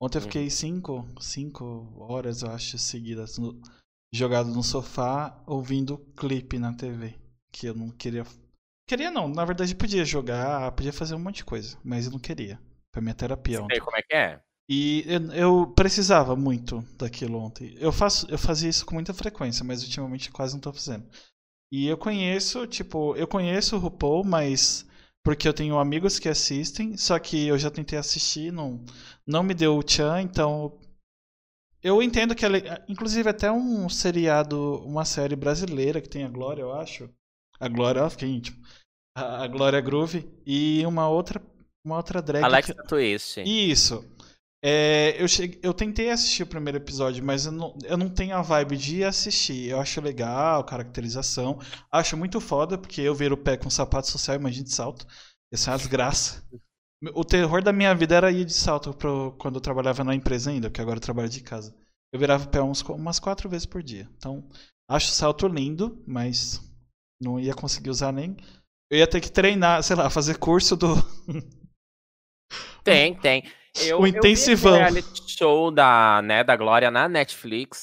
ontem 0.00 0.18
eu 0.18 0.22
Uhum. 0.22 0.26
fiquei 0.28 0.50
cinco, 0.50 1.06
cinco 1.20 1.94
horas, 1.98 2.42
eu 2.42 2.50
acho, 2.50 2.78
seguidas, 2.78 3.38
no- 3.38 3.60
jogado 4.12 4.48
no 4.50 4.62
sofá, 4.62 5.42
ouvindo 5.46 5.98
clipe 6.16 6.58
na 6.58 6.72
TV. 6.74 7.14
Que 7.52 7.66
eu 7.66 7.74
não 7.74 7.90
queria. 7.90 8.24
Queria 8.88 9.10
não, 9.10 9.28
na 9.28 9.44
verdade 9.44 9.74
podia 9.74 10.04
jogar, 10.04 10.72
podia 10.72 10.92
fazer 10.92 11.14
um 11.14 11.18
monte 11.18 11.36
de 11.36 11.44
coisa, 11.44 11.78
mas 11.84 12.06
eu 12.06 12.12
não 12.12 12.18
queria. 12.18 12.60
Foi 12.94 13.02
minha 13.02 13.14
terapia 13.14 13.58
você 13.58 13.62
ontem. 13.64 13.80
como 13.80 13.96
é 13.96 14.02
que 14.02 14.14
é? 14.14 14.40
E 14.68 15.04
eu, 15.06 15.32
eu 15.32 15.66
precisava 15.74 16.34
muito 16.36 16.80
daquilo 16.98 17.38
ontem. 17.38 17.74
Eu 17.78 17.92
faço, 17.92 18.26
eu 18.30 18.38
fazia 18.38 18.70
isso 18.70 18.86
com 18.86 18.94
muita 18.94 19.12
frequência, 19.14 19.64
mas 19.64 19.82
ultimamente 19.82 20.30
quase 20.30 20.54
não 20.54 20.60
tô 20.60 20.72
fazendo. 20.72 21.06
E 21.70 21.86
eu 21.86 21.96
conheço, 21.96 22.66
tipo, 22.66 23.16
eu 23.16 23.26
conheço 23.26 23.76
o 23.76 23.78
RuPaul, 23.78 24.24
mas 24.24 24.86
porque 25.24 25.46
eu 25.46 25.54
tenho 25.54 25.78
amigos 25.78 26.18
que 26.18 26.28
assistem, 26.28 26.96
só 26.96 27.18
que 27.18 27.46
eu 27.46 27.58
já 27.58 27.70
tentei 27.70 27.98
assistir, 27.98 28.52
não, 28.52 28.84
não 29.26 29.42
me 29.42 29.54
deu 29.54 29.76
o 29.76 29.82
tchan, 29.82 30.20
então 30.22 30.78
eu 31.82 32.02
entendo 32.02 32.34
que 32.34 32.44
ela, 32.44 32.58
inclusive 32.88 33.28
até 33.28 33.50
um 33.50 33.88
seriado, 33.88 34.78
uma 34.84 35.04
série 35.04 35.36
brasileira 35.36 36.00
que 36.00 36.08
tem 36.08 36.24
a 36.24 36.28
Glória, 36.28 36.62
eu 36.62 36.72
acho. 36.72 37.08
A 37.58 37.68
Glória, 37.68 38.04
ó, 38.04 38.10
fiquei 38.10 38.28
íntimo. 38.28 38.62
A, 39.16 39.44
a 39.44 39.46
Glória 39.46 39.80
Groove 39.80 40.28
e 40.46 40.84
uma 40.86 41.08
outra 41.08 41.40
uma 41.84 41.96
outra 41.96 42.22
drag 42.22 42.40
que- 42.40 42.46
Alexa 42.46 42.74
Twist. 42.88 43.40
isso. 43.44 44.04
É, 44.64 45.20
eu, 45.20 45.26
cheguei, 45.26 45.58
eu 45.60 45.74
tentei 45.74 46.08
assistir 46.08 46.44
o 46.44 46.46
primeiro 46.46 46.78
episódio, 46.78 47.24
mas 47.24 47.46
eu 47.46 47.52
não, 47.52 47.76
eu 47.82 47.96
não 47.96 48.08
tenho 48.08 48.36
a 48.36 48.42
vibe 48.42 48.76
de 48.76 49.02
assistir. 49.04 49.68
Eu 49.68 49.80
acho 49.80 50.00
legal, 50.00 50.64
caracterização. 50.64 51.58
Acho 51.90 52.16
muito 52.16 52.40
foda, 52.40 52.78
porque 52.78 53.00
eu 53.00 53.14
ver 53.14 53.32
o 53.32 53.36
pé 53.36 53.56
com 53.56 53.68
sapato 53.68 54.08
social, 54.08 54.36
imagina 54.36 54.64
de 54.64 54.72
salto. 54.72 55.04
Isso 55.52 55.68
é 55.68 55.72
uma 55.72 55.78
desgraça. 55.78 56.44
O 57.14 57.24
terror 57.24 57.62
da 57.62 57.72
minha 57.72 57.92
vida 57.94 58.14
era 58.14 58.30
ir 58.30 58.44
de 58.44 58.52
salto 58.52 58.94
pro, 58.94 59.32
quando 59.38 59.56
eu 59.56 59.60
trabalhava 59.60 60.04
na 60.04 60.14
empresa 60.14 60.50
ainda, 60.50 60.70
porque 60.70 60.80
agora 60.80 60.98
eu 60.98 61.02
trabalho 61.02 61.28
de 61.28 61.42
casa. 61.42 61.76
Eu 62.12 62.20
virava 62.20 62.44
o 62.44 62.48
pé 62.48 62.62
uns, 62.62 62.82
umas 62.82 63.18
quatro 63.18 63.48
vezes 63.48 63.66
por 63.66 63.82
dia. 63.82 64.08
Então, 64.16 64.48
acho 64.88 65.08
o 65.08 65.14
salto 65.14 65.48
lindo, 65.48 66.00
mas 66.06 66.60
não 67.20 67.40
ia 67.40 67.54
conseguir 67.54 67.90
usar 67.90 68.12
nem. 68.12 68.36
Eu 68.88 68.98
ia 68.98 69.06
ter 69.08 69.20
que 69.20 69.32
treinar, 69.32 69.82
sei 69.82 69.96
lá, 69.96 70.08
fazer 70.08 70.38
curso 70.38 70.76
do. 70.76 70.94
Tem, 72.84 73.14
tem. 73.20 73.44
Eu, 73.80 74.00
O 74.00 74.06
eu 74.06 74.06
intensivão. 74.06 74.72
reality 74.78 75.22
show 75.26 75.70
da, 75.70 76.20
né, 76.22 76.44
da 76.44 76.56
Glória 76.56 76.90
na 76.90 77.08
Netflix. 77.08 77.82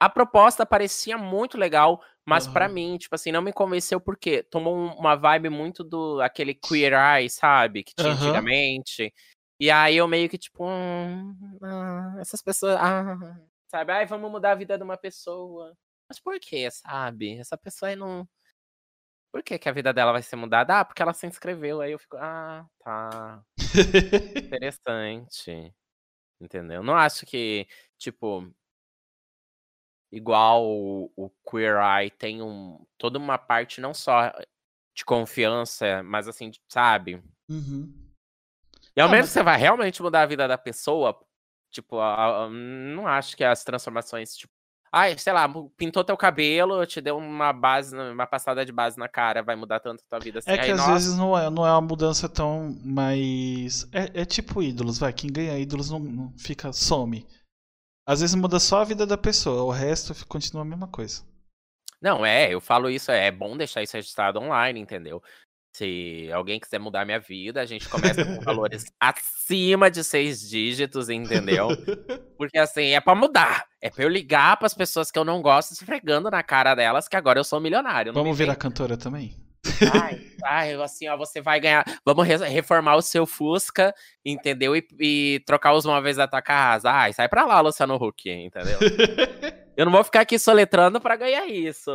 A 0.00 0.08
proposta 0.08 0.64
parecia 0.66 1.18
muito 1.18 1.58
legal, 1.58 2.00
mas 2.26 2.46
pra 2.46 2.66
Aham. 2.66 2.74
mim, 2.74 2.98
tipo 2.98 3.14
assim, 3.14 3.32
não 3.32 3.42
me 3.42 3.52
convenceu 3.52 4.00
porque 4.00 4.42
tomou 4.44 4.76
um- 4.76 4.94
uma 4.94 5.16
vibe 5.16 5.48
muito 5.50 5.82
do 5.84 6.20
aquele 6.20 6.54
Queer 6.54 6.92
Eye, 6.94 7.30
sabe? 7.30 7.82
Que 7.84 7.94
tinha 7.94 8.12
Aham. 8.14 8.22
antigamente. 8.22 9.12
E 9.60 9.70
aí 9.70 9.96
eu 9.96 10.06
meio 10.06 10.28
que, 10.28 10.38
tipo, 10.38 10.64
hum, 10.64 11.36
ah, 11.62 12.16
essas 12.20 12.42
pessoas. 12.42 12.76
Ah, 12.80 13.16
sabe? 13.68 13.92
Ai, 13.92 14.06
vamos 14.06 14.30
mudar 14.30 14.52
a 14.52 14.54
vida 14.54 14.78
de 14.78 14.84
uma 14.84 14.96
pessoa. 14.96 15.74
Mas 16.08 16.20
por 16.20 16.38
quê, 16.40 16.70
sabe? 16.70 17.38
Essa 17.38 17.56
pessoa 17.58 17.88
aí 17.90 17.96
não. 17.96 18.28
Por 19.32 19.42
que, 19.42 19.58
que 19.58 19.68
a 19.68 19.72
vida 19.72 19.92
dela 19.92 20.12
vai 20.12 20.22
ser 20.22 20.36
mudada? 20.36 20.80
Ah, 20.80 20.84
porque 20.84 21.02
ela 21.02 21.12
se 21.12 21.26
inscreveu. 21.26 21.80
Aí 21.80 21.92
eu 21.92 21.98
fico, 21.98 22.16
ah, 22.16 22.66
tá. 22.82 23.42
Interessante. 24.36 25.74
Entendeu? 26.40 26.82
Não 26.82 26.94
acho 26.96 27.26
que, 27.26 27.66
tipo, 27.98 28.50
igual 30.10 30.64
o, 30.66 31.12
o 31.16 31.30
Queer 31.48 31.76
Eye 31.78 32.10
tem 32.10 32.42
um, 32.42 32.84
toda 32.96 33.18
uma 33.18 33.36
parte 33.36 33.80
não 33.80 33.92
só 33.92 34.32
de 34.94 35.04
confiança, 35.04 36.02
mas 36.02 36.26
assim, 36.28 36.50
sabe? 36.68 37.22
Uhum. 37.48 37.92
E 38.96 39.00
ao 39.00 39.08
Não, 39.08 39.12
menos 39.12 39.26
mas- 39.26 39.32
você 39.32 39.42
vai 39.42 39.58
realmente 39.58 40.02
mudar 40.02 40.22
a 40.22 40.26
vida 40.26 40.48
da 40.48 40.56
pessoa, 40.58 41.18
tipo, 41.70 41.98
a- 41.98 42.44
a- 42.44 42.48
não 42.50 43.06
acho 43.06 43.36
que 43.36 43.44
as 43.44 43.62
transformações, 43.64 44.36
tipo, 44.36 44.52
ai, 44.92 45.16
sei 45.18 45.32
lá, 45.32 45.48
pintou 45.76 46.04
teu 46.04 46.16
cabelo, 46.16 46.84
te 46.86 47.00
deu 47.00 47.16
uma 47.16 47.52
base, 47.52 47.96
uma 47.96 48.26
passada 48.26 48.64
de 48.64 48.72
base 48.72 48.98
na 48.98 49.08
cara, 49.08 49.42
vai 49.42 49.56
mudar 49.56 49.80
tanto 49.80 50.02
a 50.04 50.08
tua 50.08 50.18
vida 50.18 50.38
assim. 50.38 50.50
É 50.50 50.56
que 50.56 50.64
Aí, 50.64 50.70
às 50.72 50.78
nossa, 50.78 50.92
vezes 50.92 51.16
não 51.16 51.38
é, 51.38 51.50
não 51.50 51.66
é 51.66 51.70
uma 51.70 51.80
mudança 51.80 52.28
tão 52.28 52.76
mais. 52.84 53.88
É, 53.92 54.22
é 54.22 54.24
tipo 54.24 54.62
ídolos, 54.62 54.98
vai. 54.98 55.12
Quem 55.12 55.30
ganha 55.30 55.58
ídolos 55.58 55.90
não, 55.90 55.98
não 55.98 56.32
fica, 56.38 56.72
some. 56.72 57.26
Às 58.06 58.20
vezes 58.20 58.34
muda 58.34 58.58
só 58.58 58.80
a 58.80 58.84
vida 58.84 59.06
da 59.06 59.18
pessoa, 59.18 59.64
o 59.64 59.70
resto 59.70 60.14
continua 60.26 60.62
a 60.62 60.64
mesma 60.64 60.88
coisa. 60.88 61.22
Não, 62.00 62.24
é, 62.24 62.54
eu 62.54 62.60
falo 62.60 62.88
isso, 62.88 63.10
é 63.10 63.30
bom 63.30 63.56
deixar 63.56 63.82
isso 63.82 63.96
registrado 63.96 64.38
online, 64.38 64.80
entendeu? 64.80 65.22
Se 65.78 66.28
alguém 66.32 66.58
quiser 66.58 66.80
mudar 66.80 67.04
minha 67.04 67.20
vida, 67.20 67.60
a 67.60 67.64
gente 67.64 67.88
começa 67.88 68.24
com 68.24 68.40
valores 68.40 68.86
acima 68.98 69.88
de 69.88 70.02
seis 70.02 70.40
dígitos, 70.40 71.08
entendeu? 71.08 71.68
Porque 72.36 72.58
assim, 72.58 72.86
é 72.94 73.00
pra 73.00 73.14
mudar. 73.14 73.64
É 73.80 73.88
pra 73.88 74.02
eu 74.02 74.08
ligar 74.08 74.56
pras 74.56 74.74
pessoas 74.74 75.08
que 75.08 75.16
eu 75.16 75.24
não 75.24 75.40
gosto, 75.40 75.70
esfregando 75.70 76.32
na 76.32 76.42
cara 76.42 76.74
delas 76.74 77.06
que 77.06 77.14
agora 77.14 77.38
eu 77.38 77.44
sou 77.44 77.60
milionário. 77.60 78.12
Vamos 78.12 78.36
virar 78.36 78.56
cantora 78.56 78.96
também? 78.96 79.36
Ai, 79.92 80.20
ai, 80.44 80.74
assim, 80.82 81.08
ó, 81.08 81.16
você 81.16 81.40
vai 81.40 81.60
ganhar. 81.60 81.84
Vamos 82.04 82.26
re- 82.26 82.36
reformar 82.48 82.96
o 82.96 83.02
seu 83.02 83.26
Fusca, 83.26 83.94
entendeu? 84.24 84.74
E, 84.76 84.86
e 85.00 85.40
trocar 85.46 85.74
os 85.74 85.84
móveis 85.84 86.16
da 86.16 86.26
tua 86.28 86.42
casa. 86.42 86.90
Ai, 86.90 87.12
sai 87.12 87.28
pra 87.28 87.44
lá, 87.44 87.60
Luciano 87.60 87.94
Huck, 87.96 88.28
entendeu? 88.30 88.78
Eu 89.76 89.84
não 89.84 89.92
vou 89.92 90.02
ficar 90.02 90.20
aqui 90.22 90.38
soletrando 90.38 91.00
pra 91.00 91.16
ganhar 91.16 91.46
isso. 91.46 91.90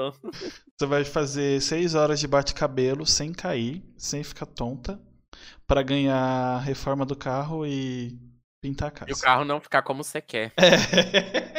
Você 0.77 0.85
vai 0.85 1.03
fazer 1.03 1.61
seis 1.61 1.95
horas 1.95 2.19
de 2.19 2.27
bate-cabelo 2.27 3.05
sem 3.05 3.33
cair, 3.33 3.83
sem 3.97 4.23
ficar 4.23 4.45
tonta, 4.45 4.99
pra 5.67 5.81
ganhar 5.81 6.15
a 6.15 6.59
reforma 6.59 7.05
do 7.05 7.15
carro 7.15 7.65
e 7.67 8.17
pintar 8.61 8.87
a 8.87 8.91
casa. 8.91 9.11
E 9.11 9.13
o 9.13 9.17
carro 9.19 9.43
não 9.43 9.59
ficar 9.59 9.81
como 9.81 10.03
você 10.03 10.21
quer. 10.21 10.53
É. 10.57 11.51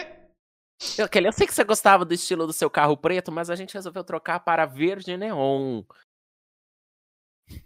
Eu, 0.98 1.08
Kelly, 1.08 1.26
eu 1.26 1.32
sei 1.32 1.46
que 1.46 1.54
você 1.54 1.64
gostava 1.64 2.04
do 2.04 2.14
estilo 2.14 2.46
do 2.46 2.52
seu 2.52 2.68
carro 2.68 2.96
preto, 2.96 3.30
mas 3.32 3.50
a 3.50 3.56
gente 3.56 3.74
resolveu 3.74 4.04
trocar 4.04 4.40
para 4.40 4.66
verde 4.66 5.16
neon. 5.16 5.82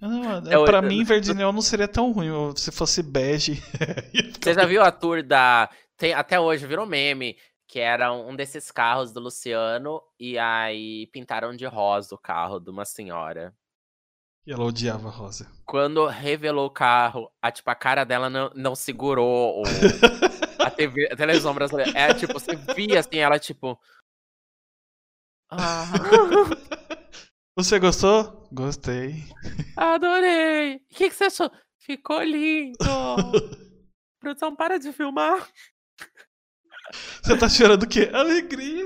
Não, 0.01 0.39
é, 0.39 0.65
pra 0.65 0.83
mim, 0.83 1.03
verde 1.05 1.35
neon 1.35 1.53
não 1.53 1.63
seria 1.63 1.89
tão 1.89 2.13
ruim. 2.13 2.31
Se 2.57 2.71
fosse 2.71 3.03
bege. 3.03 3.63
Você 4.41 4.55
já 4.55 4.65
viu 4.65 4.83
a 4.83 4.91
tour 4.91 5.23
da. 5.23 5.71
Tem, 5.97 6.13
até 6.13 6.39
hoje 6.39 6.67
virou 6.67 6.87
meme. 6.87 7.37
Que 7.67 7.81
era 7.81 8.11
um 8.13 8.35
desses 8.35 8.71
carros 8.71 9.13
do 9.13 9.21
Luciano. 9.21 10.01
E 10.19 10.39
aí 10.39 11.07
pintaram 11.13 11.55
de 11.55 11.67
rosa 11.67 12.15
o 12.15 12.19
carro 12.19 12.59
de 12.59 12.71
uma 12.71 12.85
senhora. 12.85 13.55
E 14.47 14.53
ela 14.53 14.65
odiava 14.65 15.11
rosa. 15.11 15.47
Quando 15.67 16.07
revelou 16.07 16.67
o 16.67 16.71
carro, 16.71 17.31
a, 17.43 17.53
tipo, 17.53 17.71
a 17.71 17.75
cara 17.75 18.05
dela 18.05 18.31
não, 18.31 18.51
não 18.55 18.75
segurou 18.75 19.61
o, 19.61 19.63
a, 20.69 20.71
TV, 20.71 21.09
a 21.11 21.17
televisão 21.17 21.55
brasileira. 21.55 21.93
É 21.99 22.15
tipo, 22.15 22.35
você 22.35 22.55
via 22.75 23.01
assim, 23.01 23.19
ela 23.19 23.39
tipo. 23.39 23.79
Ah. 25.51 25.85
Você 27.59 27.77
gostou? 27.81 28.49
Gostei. 28.53 29.25
Adorei. 29.77 30.77
O 30.77 30.81
que, 30.95 31.09
que 31.09 31.15
você 31.17 31.25
achou? 31.25 31.51
Ficou 31.81 32.23
lindo. 32.23 32.79
Produção, 34.21 34.55
para 34.55 34.79
de 34.79 34.93
filmar. 34.93 35.45
Você 37.21 37.37
tá 37.37 37.49
chorando 37.49 37.83
o 37.83 37.89
quê? 37.89 38.11
Alegria. 38.13 38.85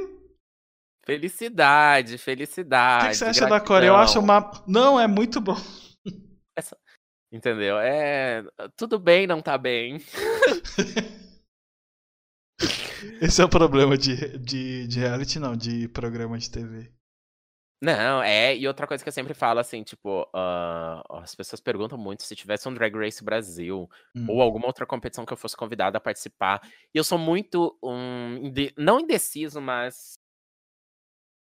Felicidade, 1.05 2.16
felicidade. 2.16 3.05
O 3.05 3.09
que, 3.11 3.14
você 3.16 3.24
acha 3.24 3.41
gratidão. 3.41 3.59
da 3.59 3.61
Coreia? 3.61 3.89
Eu 3.91 3.97
acho 3.97 4.18
uma. 4.18 4.51
Não, 4.66 4.99
é 4.99 5.07
muito 5.07 5.39
bom. 5.39 5.57
Essa... 6.57 6.74
Entendeu? 7.30 7.78
É. 7.78 8.43
Tudo 8.74 8.99
bem, 8.99 9.26
não 9.26 9.43
tá 9.43 9.59
bem. 9.59 9.99
Esse 13.20 13.40
é 13.40 13.44
o 13.44 13.48
problema 13.48 13.96
de, 13.96 14.38
de, 14.38 14.86
de 14.86 15.00
reality, 15.00 15.38
não, 15.38 15.57
de 15.57 15.88
programa 15.88 16.38
de 16.38 16.50
TV. 16.50 16.90
Não, 17.82 18.22
é, 18.22 18.57
e 18.57 18.68
outra 18.68 18.86
coisa 18.86 19.03
que 19.03 19.09
eu 19.09 19.12
sempre 19.12 19.34
falo, 19.34 19.59
assim, 19.59 19.82
tipo, 19.82 20.22
uh, 20.22 21.16
as 21.16 21.34
pessoas 21.34 21.61
perguntam 21.61 21.98
muito 21.98 22.22
se 22.22 22.36
tivesse 22.36 22.68
um 22.68 22.74
Drag 22.74 22.94
Race 22.96 23.24
Brasil 23.24 23.90
hum. 24.14 24.26
ou 24.28 24.40
alguma 24.40 24.66
outra 24.66 24.86
competição 24.86 25.26
que 25.26 25.32
eu 25.32 25.36
fosse 25.36 25.57
convidado 25.57 25.96
a 25.96 26.00
participar. 26.00 26.62
E 26.94 26.98
eu 26.98 27.03
sou 27.03 27.18
muito, 27.18 27.76
um, 27.82 28.53
não 28.76 29.00
indeciso, 29.00 29.61
mas 29.61 30.16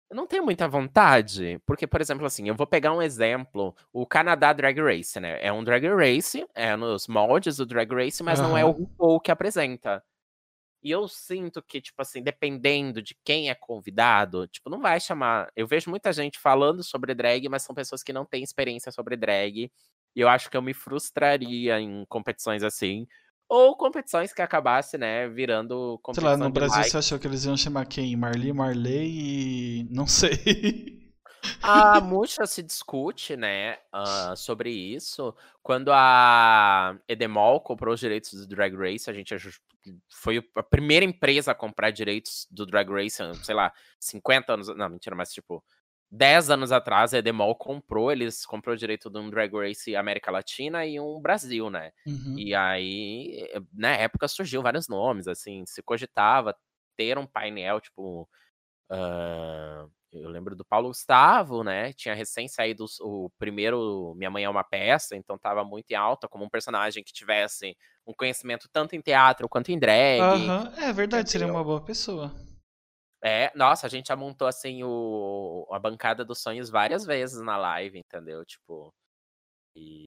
eu 0.09 0.15
não 0.15 0.25
tenho 0.27 0.43
muita 0.43 0.69
vontade, 0.69 1.61
porque, 1.65 1.87
por 1.87 1.99
exemplo, 2.01 2.25
assim, 2.25 2.47
eu 2.47 2.55
vou 2.55 2.67
pegar 2.67 2.93
um 2.93 3.01
exemplo, 3.01 3.75
o 3.91 4.05
Canadá 4.05 4.53
Drag 4.53 4.77
Race, 4.79 5.19
né? 5.19 5.37
É 5.41 5.51
um 5.51 5.63
Drag 5.63 5.85
Race, 5.87 6.45
é 6.53 6.75
nos 6.75 7.07
moldes 7.07 7.57
do 7.57 7.65
Drag 7.65 7.89
Race, 7.93 8.21
mas 8.21 8.39
uhum. 8.39 8.49
não 8.49 8.57
é 8.57 8.63
o 8.63 8.71
RuPaul 8.71 9.19
que 9.19 9.31
apresenta. 9.31 10.03
E 10.83 10.89
eu 10.89 11.07
sinto 11.07 11.61
que, 11.61 11.79
tipo 11.79 12.01
assim, 12.01 12.23
dependendo 12.23 13.01
de 13.01 13.15
quem 13.23 13.49
é 13.49 13.55
convidado, 13.55 14.47
tipo, 14.47 14.69
não 14.69 14.81
vai 14.81 14.99
chamar. 14.99 15.51
Eu 15.55 15.67
vejo 15.67 15.89
muita 15.89 16.11
gente 16.11 16.39
falando 16.39 16.83
sobre 16.83 17.13
drag, 17.13 17.47
mas 17.49 17.63
são 17.63 17.75
pessoas 17.75 18.01
que 18.01 18.11
não 18.11 18.25
têm 18.25 18.43
experiência 18.43 18.91
sobre 18.91 19.15
drag. 19.15 19.71
E 20.15 20.19
eu 20.19 20.27
acho 20.27 20.49
que 20.49 20.57
eu 20.57 20.61
me 20.61 20.73
frustraria 20.73 21.79
em 21.79 22.05
competições 22.09 22.63
assim. 22.63 23.07
Ou 23.47 23.75
competições 23.75 24.33
que 24.33 24.41
acabasse, 24.41 24.97
né, 24.97 25.27
virando 25.27 25.99
competição. 26.01 26.31
Sei 26.31 26.39
lá, 26.39 26.45
no 26.45 26.51
Brasil 26.51 26.77
like. 26.77 26.89
você 26.89 26.97
achou 26.97 27.19
que 27.19 27.27
eles 27.27 27.43
iam 27.43 27.57
chamar 27.57 27.85
quem? 27.85 28.15
Marli, 28.15 28.53
Marley 28.53 29.81
e. 29.81 29.87
Não 29.91 30.07
sei. 30.07 31.00
A 31.61 31.99
Muxa 32.01 32.45
se 32.45 32.61
discute, 32.61 33.35
né, 33.35 33.77
uh, 33.93 34.35
sobre 34.35 34.71
isso. 34.71 35.35
Quando 35.61 35.91
a 35.91 36.97
Edemol 37.07 37.61
comprou 37.61 37.93
os 37.93 37.99
direitos 37.99 38.33
do 38.33 38.47
Drag 38.47 38.75
Race, 38.75 39.09
a 39.09 39.13
gente 39.13 39.35
foi 40.09 40.43
a 40.55 40.63
primeira 40.63 41.05
empresa 41.05 41.51
a 41.51 41.55
comprar 41.55 41.91
direitos 41.91 42.47
do 42.49 42.65
Drag 42.65 42.89
Race, 42.89 43.17
sei 43.43 43.55
lá, 43.55 43.71
50 43.99 44.53
anos, 44.53 44.67
não, 44.75 44.89
mentira, 44.89 45.15
mas 45.15 45.33
tipo, 45.33 45.63
10 46.11 46.49
anos 46.49 46.71
atrás 46.71 47.13
a 47.13 47.19
Edemol 47.19 47.55
comprou, 47.55 48.11
eles 48.11 48.45
comprou 48.45 48.75
o 48.75 48.77
direito 48.77 49.09
de 49.09 49.17
um 49.17 49.29
Drag 49.29 49.53
Race 49.53 49.95
América 49.95 50.29
Latina 50.29 50.85
e 50.85 50.99
um 50.99 51.21
Brasil, 51.21 51.69
né? 51.69 51.93
Uhum. 52.05 52.37
E 52.37 52.53
aí, 52.53 53.47
na 53.73 53.91
época 53.91 54.27
surgiu 54.27 54.61
vários 54.61 54.89
nomes, 54.89 55.27
assim, 55.27 55.65
se 55.65 55.81
cogitava 55.81 56.55
ter 56.97 57.17
um 57.17 57.25
painel, 57.25 57.79
tipo, 57.79 58.27
uh, 58.91 59.89
eu 60.11 60.29
lembro 60.29 60.55
do 60.55 60.65
Paulo 60.65 60.89
Gustavo, 60.89 61.63
né? 61.63 61.93
Tinha 61.93 62.13
recém 62.13 62.47
saído 62.47 62.85
o 62.99 63.29
primeiro 63.39 64.13
Minha 64.15 64.29
Mãe 64.29 64.43
é 64.43 64.49
uma 64.49 64.63
Peça, 64.63 65.15
então 65.15 65.37
tava 65.37 65.63
muito 65.63 65.89
em 65.91 65.95
alta 65.95 66.27
como 66.27 66.43
um 66.43 66.49
personagem 66.49 67.03
que 67.03 67.13
tivesse 67.13 67.77
um 68.05 68.13
conhecimento 68.13 68.67
tanto 68.71 68.93
em 68.95 69.01
teatro 69.01 69.47
quanto 69.47 69.71
em 69.71 69.79
drag. 69.79 70.21
Uhum. 70.21 70.67
É 70.83 70.91
verdade, 70.91 71.23
entendeu? 71.23 71.27
seria 71.27 71.47
uma 71.47 71.63
boa 71.63 71.81
pessoa. 71.81 72.35
É, 73.23 73.51
nossa, 73.55 73.85
a 73.85 73.89
gente 73.89 74.07
já 74.07 74.15
montou 74.15 74.47
assim 74.47 74.83
o, 74.83 75.67
a 75.71 75.79
bancada 75.79 76.25
dos 76.25 76.41
sonhos 76.41 76.69
várias 76.69 77.05
vezes 77.05 77.39
na 77.41 77.55
live, 77.55 77.99
entendeu? 77.99 78.43
Tipo. 78.43 78.93
E... 79.75 80.05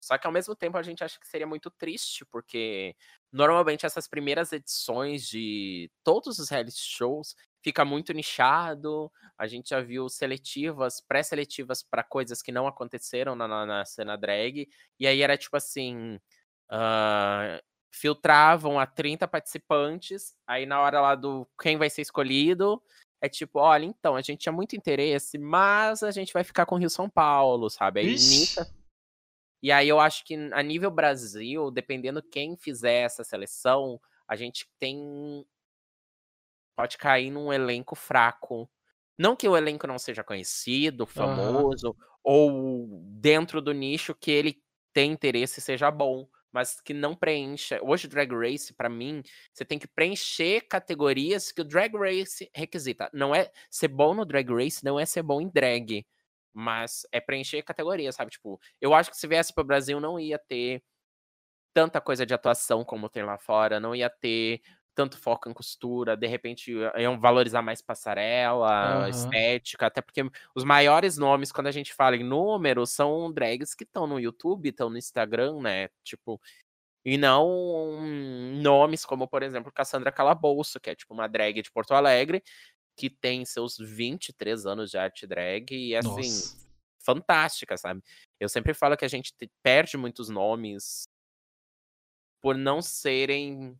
Só 0.00 0.18
que 0.18 0.26
ao 0.26 0.32
mesmo 0.32 0.54
tempo 0.54 0.76
a 0.76 0.82
gente 0.82 1.02
acha 1.02 1.18
que 1.18 1.26
seria 1.26 1.46
muito 1.46 1.70
triste, 1.70 2.24
porque 2.26 2.94
normalmente 3.32 3.84
essas 3.86 4.08
primeiras 4.08 4.52
edições 4.52 5.26
de 5.26 5.90
todos 6.04 6.38
os 6.38 6.48
reality 6.48 6.78
shows 6.78 7.34
fica 7.68 7.84
muito 7.84 8.14
nichado. 8.14 9.12
A 9.36 9.46
gente 9.46 9.70
já 9.70 9.80
viu 9.80 10.08
seletivas, 10.08 11.02
pré-seletivas 11.02 11.82
para 11.82 12.02
coisas 12.02 12.40
que 12.40 12.50
não 12.50 12.66
aconteceram 12.66 13.36
na, 13.36 13.46
na, 13.46 13.66
na, 13.66 13.84
cena 13.84 14.16
drag. 14.16 14.66
E 14.98 15.06
aí 15.06 15.20
era 15.20 15.36
tipo 15.36 15.56
assim. 15.56 16.18
Uh, 16.70 17.62
filtravam 17.90 18.78
a 18.78 18.86
30 18.86 19.28
participantes. 19.28 20.34
Aí 20.46 20.64
na 20.64 20.80
hora 20.80 21.00
lá 21.00 21.14
do 21.14 21.46
quem 21.60 21.76
vai 21.76 21.90
ser 21.90 22.02
escolhido. 22.02 22.82
É 23.20 23.28
tipo, 23.28 23.58
olha, 23.58 23.84
então, 23.84 24.14
a 24.14 24.22
gente 24.22 24.42
tinha 24.42 24.52
muito 24.52 24.76
interesse, 24.76 25.38
mas 25.38 26.04
a 26.04 26.10
gente 26.12 26.32
vai 26.32 26.44
ficar 26.44 26.64
com 26.64 26.76
o 26.76 26.78
Rio 26.78 26.88
São 26.88 27.10
Paulo, 27.10 27.68
sabe? 27.68 27.98
Aí 27.98 28.14
Nita, 28.14 28.72
e 29.60 29.72
aí 29.72 29.88
eu 29.88 29.98
acho 29.98 30.24
que 30.24 30.36
a 30.52 30.62
nível 30.62 30.88
Brasil, 30.88 31.68
dependendo 31.68 32.22
quem 32.22 32.56
fizer 32.56 33.00
essa 33.00 33.24
seleção, 33.24 34.00
a 34.28 34.36
gente 34.36 34.70
tem 34.78 35.44
pode 36.78 36.96
cair 36.96 37.28
num 37.28 37.52
elenco 37.52 37.96
fraco. 37.96 38.70
Não 39.18 39.34
que 39.34 39.48
o 39.48 39.56
elenco 39.56 39.84
não 39.84 39.98
seja 39.98 40.22
conhecido, 40.22 41.06
famoso, 41.06 41.88
uhum. 41.88 41.94
ou 42.22 43.02
dentro 43.02 43.60
do 43.60 43.72
nicho 43.72 44.14
que 44.14 44.30
ele 44.30 44.62
tem 44.92 45.10
interesse 45.10 45.60
seja 45.60 45.90
bom, 45.90 46.28
mas 46.52 46.80
que 46.80 46.94
não 46.94 47.16
preencha. 47.16 47.80
Hoje, 47.82 48.06
Drag 48.06 48.32
Race, 48.32 48.72
para 48.72 48.88
mim, 48.88 49.24
você 49.52 49.64
tem 49.64 49.76
que 49.76 49.88
preencher 49.88 50.68
categorias 50.68 51.50
que 51.50 51.62
o 51.62 51.64
Drag 51.64 51.96
Race 51.96 52.48
requisita. 52.54 53.10
Não 53.12 53.34
é 53.34 53.50
ser 53.68 53.88
bom 53.88 54.14
no 54.14 54.24
Drag 54.24 54.48
Race, 54.48 54.84
não 54.84 55.00
é 55.00 55.04
ser 55.04 55.24
bom 55.24 55.40
em 55.40 55.48
drag, 55.48 56.06
mas 56.52 57.04
é 57.10 57.20
preencher 57.20 57.60
categorias, 57.62 58.14
sabe? 58.14 58.30
Tipo, 58.30 58.60
eu 58.80 58.94
acho 58.94 59.10
que 59.10 59.16
se 59.16 59.26
viesse 59.26 59.52
para 59.52 59.62
o 59.62 59.66
Brasil 59.66 59.98
não 59.98 60.16
ia 60.16 60.38
ter 60.38 60.80
tanta 61.74 62.00
coisa 62.00 62.24
de 62.24 62.34
atuação 62.34 62.84
como 62.84 63.08
tem 63.08 63.24
lá 63.24 63.36
fora, 63.36 63.80
não 63.80 63.96
ia 63.96 64.08
ter 64.08 64.62
tanto 64.98 65.16
foco 65.16 65.48
em 65.48 65.52
costura, 65.52 66.16
de 66.16 66.26
repente 66.26 66.72
iam 66.96 67.20
valorizar 67.20 67.62
mais 67.62 67.80
passarela, 67.80 69.02
uhum. 69.02 69.08
estética, 69.08 69.86
até 69.86 70.02
porque 70.02 70.28
os 70.56 70.64
maiores 70.64 71.16
nomes, 71.16 71.52
quando 71.52 71.68
a 71.68 71.70
gente 71.70 71.94
fala 71.94 72.16
em 72.16 72.24
número, 72.24 72.84
são 72.84 73.32
drags 73.32 73.76
que 73.76 73.84
estão 73.84 74.08
no 74.08 74.18
YouTube, 74.18 74.68
estão 74.68 74.90
no 74.90 74.98
Instagram, 74.98 75.60
né? 75.60 75.88
Tipo, 76.02 76.40
e 77.04 77.16
não 77.16 78.00
nomes 78.60 79.04
como, 79.04 79.28
por 79.28 79.44
exemplo, 79.44 79.70
Cassandra 79.70 80.10
Calabouço, 80.10 80.80
que 80.80 80.90
é 80.90 80.96
tipo 80.96 81.14
uma 81.14 81.28
drag 81.28 81.62
de 81.62 81.70
Porto 81.70 81.92
Alegre, 81.94 82.42
que 82.96 83.08
tem 83.08 83.44
seus 83.44 83.78
23 83.78 84.66
anos 84.66 84.90
de 84.90 84.98
arte 84.98 85.28
drag 85.28 85.70
e 85.70 85.94
assim, 85.94 86.08
Nossa. 86.08 86.56
fantástica, 86.98 87.76
sabe? 87.76 88.02
Eu 88.40 88.48
sempre 88.48 88.74
falo 88.74 88.96
que 88.96 89.04
a 89.04 89.08
gente 89.08 89.32
perde 89.62 89.96
muitos 89.96 90.28
nomes 90.28 91.08
por 92.42 92.56
não 92.56 92.82
serem 92.82 93.78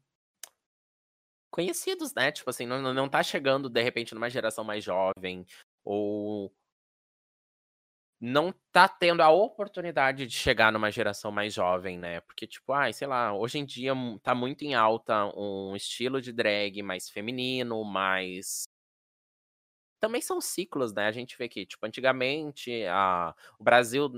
conhecidos, 1.50 2.14
né? 2.14 2.32
Tipo 2.32 2.50
assim, 2.50 2.66
não, 2.66 2.94
não 2.94 3.08
tá 3.08 3.22
chegando 3.22 3.68
de 3.68 3.82
repente 3.82 4.14
numa 4.14 4.30
geração 4.30 4.64
mais 4.64 4.84
jovem 4.84 5.46
ou 5.84 6.52
não 8.20 8.52
tá 8.72 8.88
tendo 8.88 9.22
a 9.22 9.30
oportunidade 9.30 10.26
de 10.26 10.34
chegar 10.34 10.72
numa 10.72 10.90
geração 10.90 11.30
mais 11.30 11.54
jovem, 11.54 11.98
né? 11.98 12.20
Porque, 12.22 12.46
tipo, 12.46 12.72
ai, 12.72 12.92
sei 12.92 13.06
lá, 13.06 13.32
hoje 13.34 13.58
em 13.58 13.64
dia 13.64 13.92
tá 14.22 14.34
muito 14.34 14.62
em 14.62 14.74
alta 14.74 15.26
um 15.36 15.76
estilo 15.76 16.20
de 16.20 16.32
drag 16.32 16.82
mais 16.82 17.08
feminino, 17.08 17.84
mais. 17.84 18.64
Também 20.00 20.20
são 20.20 20.40
ciclos, 20.40 20.92
né? 20.92 21.06
A 21.06 21.12
gente 21.12 21.36
vê 21.38 21.48
que, 21.48 21.66
tipo, 21.66 21.84
antigamente 21.86 22.84
a... 22.86 23.34
o 23.58 23.64
Brasil, 23.64 24.08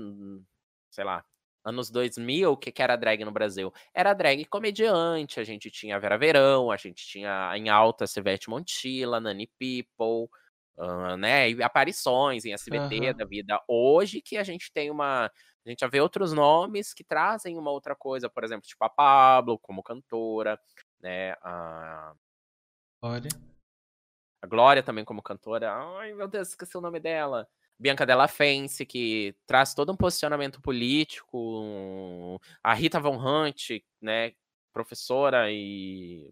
sei 0.91 1.03
lá, 1.03 1.23
anos 1.63 1.89
2000, 1.89 2.51
o 2.51 2.57
que, 2.57 2.71
que 2.71 2.81
era 2.81 2.95
drag 2.95 3.23
no 3.23 3.31
Brasil? 3.31 3.73
Era 3.93 4.13
drag 4.13 4.45
comediante, 4.45 5.39
a 5.39 5.43
gente 5.43 5.69
tinha 5.69 5.99
Vera 5.99 6.17
Verão, 6.17 6.71
a 6.71 6.77
gente 6.77 7.05
tinha 7.05 7.51
em 7.55 7.69
alta 7.69 8.07
Sevete 8.07 8.49
Montilla, 8.49 9.19
Nani 9.19 9.47
People, 9.59 10.29
uh, 10.77 11.15
né, 11.17 11.49
e 11.49 11.63
aparições 11.63 12.45
em 12.45 12.53
SBT 12.53 12.99
uhum. 12.99 13.17
da 13.17 13.25
vida. 13.25 13.61
Hoje 13.67 14.21
que 14.21 14.37
a 14.37 14.43
gente 14.43 14.71
tem 14.71 14.89
uma... 14.89 15.25
A 15.63 15.69
gente 15.69 15.81
já 15.81 15.87
vê 15.87 16.01
outros 16.01 16.33
nomes 16.33 16.91
que 16.91 17.03
trazem 17.03 17.55
uma 17.55 17.69
outra 17.69 17.95
coisa, 17.95 18.27
por 18.27 18.43
exemplo, 18.43 18.67
tipo 18.67 18.83
a 18.83 18.89
Pablo 18.89 19.59
como 19.59 19.83
cantora, 19.83 20.59
né, 20.99 21.33
a... 21.41 22.13
Olha. 23.03 23.29
A 24.43 24.47
Glória 24.47 24.81
também 24.81 25.05
como 25.05 25.21
cantora. 25.21 25.71
Ai, 25.71 26.13
meu 26.13 26.27
Deus, 26.27 26.49
esqueci 26.49 26.75
o 26.75 26.81
nome 26.81 26.99
dela. 26.99 27.47
Bianca 27.81 28.05
Della 28.05 28.27
Fence, 28.27 28.85
que 28.85 29.35
traz 29.47 29.73
todo 29.73 29.91
um 29.91 29.97
posicionamento 29.97 30.61
político, 30.61 32.39
a 32.63 32.75
Rita 32.75 32.99
Von 32.99 33.17
Hunt, 33.17 33.81
né, 33.99 34.33
professora 34.71 35.51
e 35.51 36.31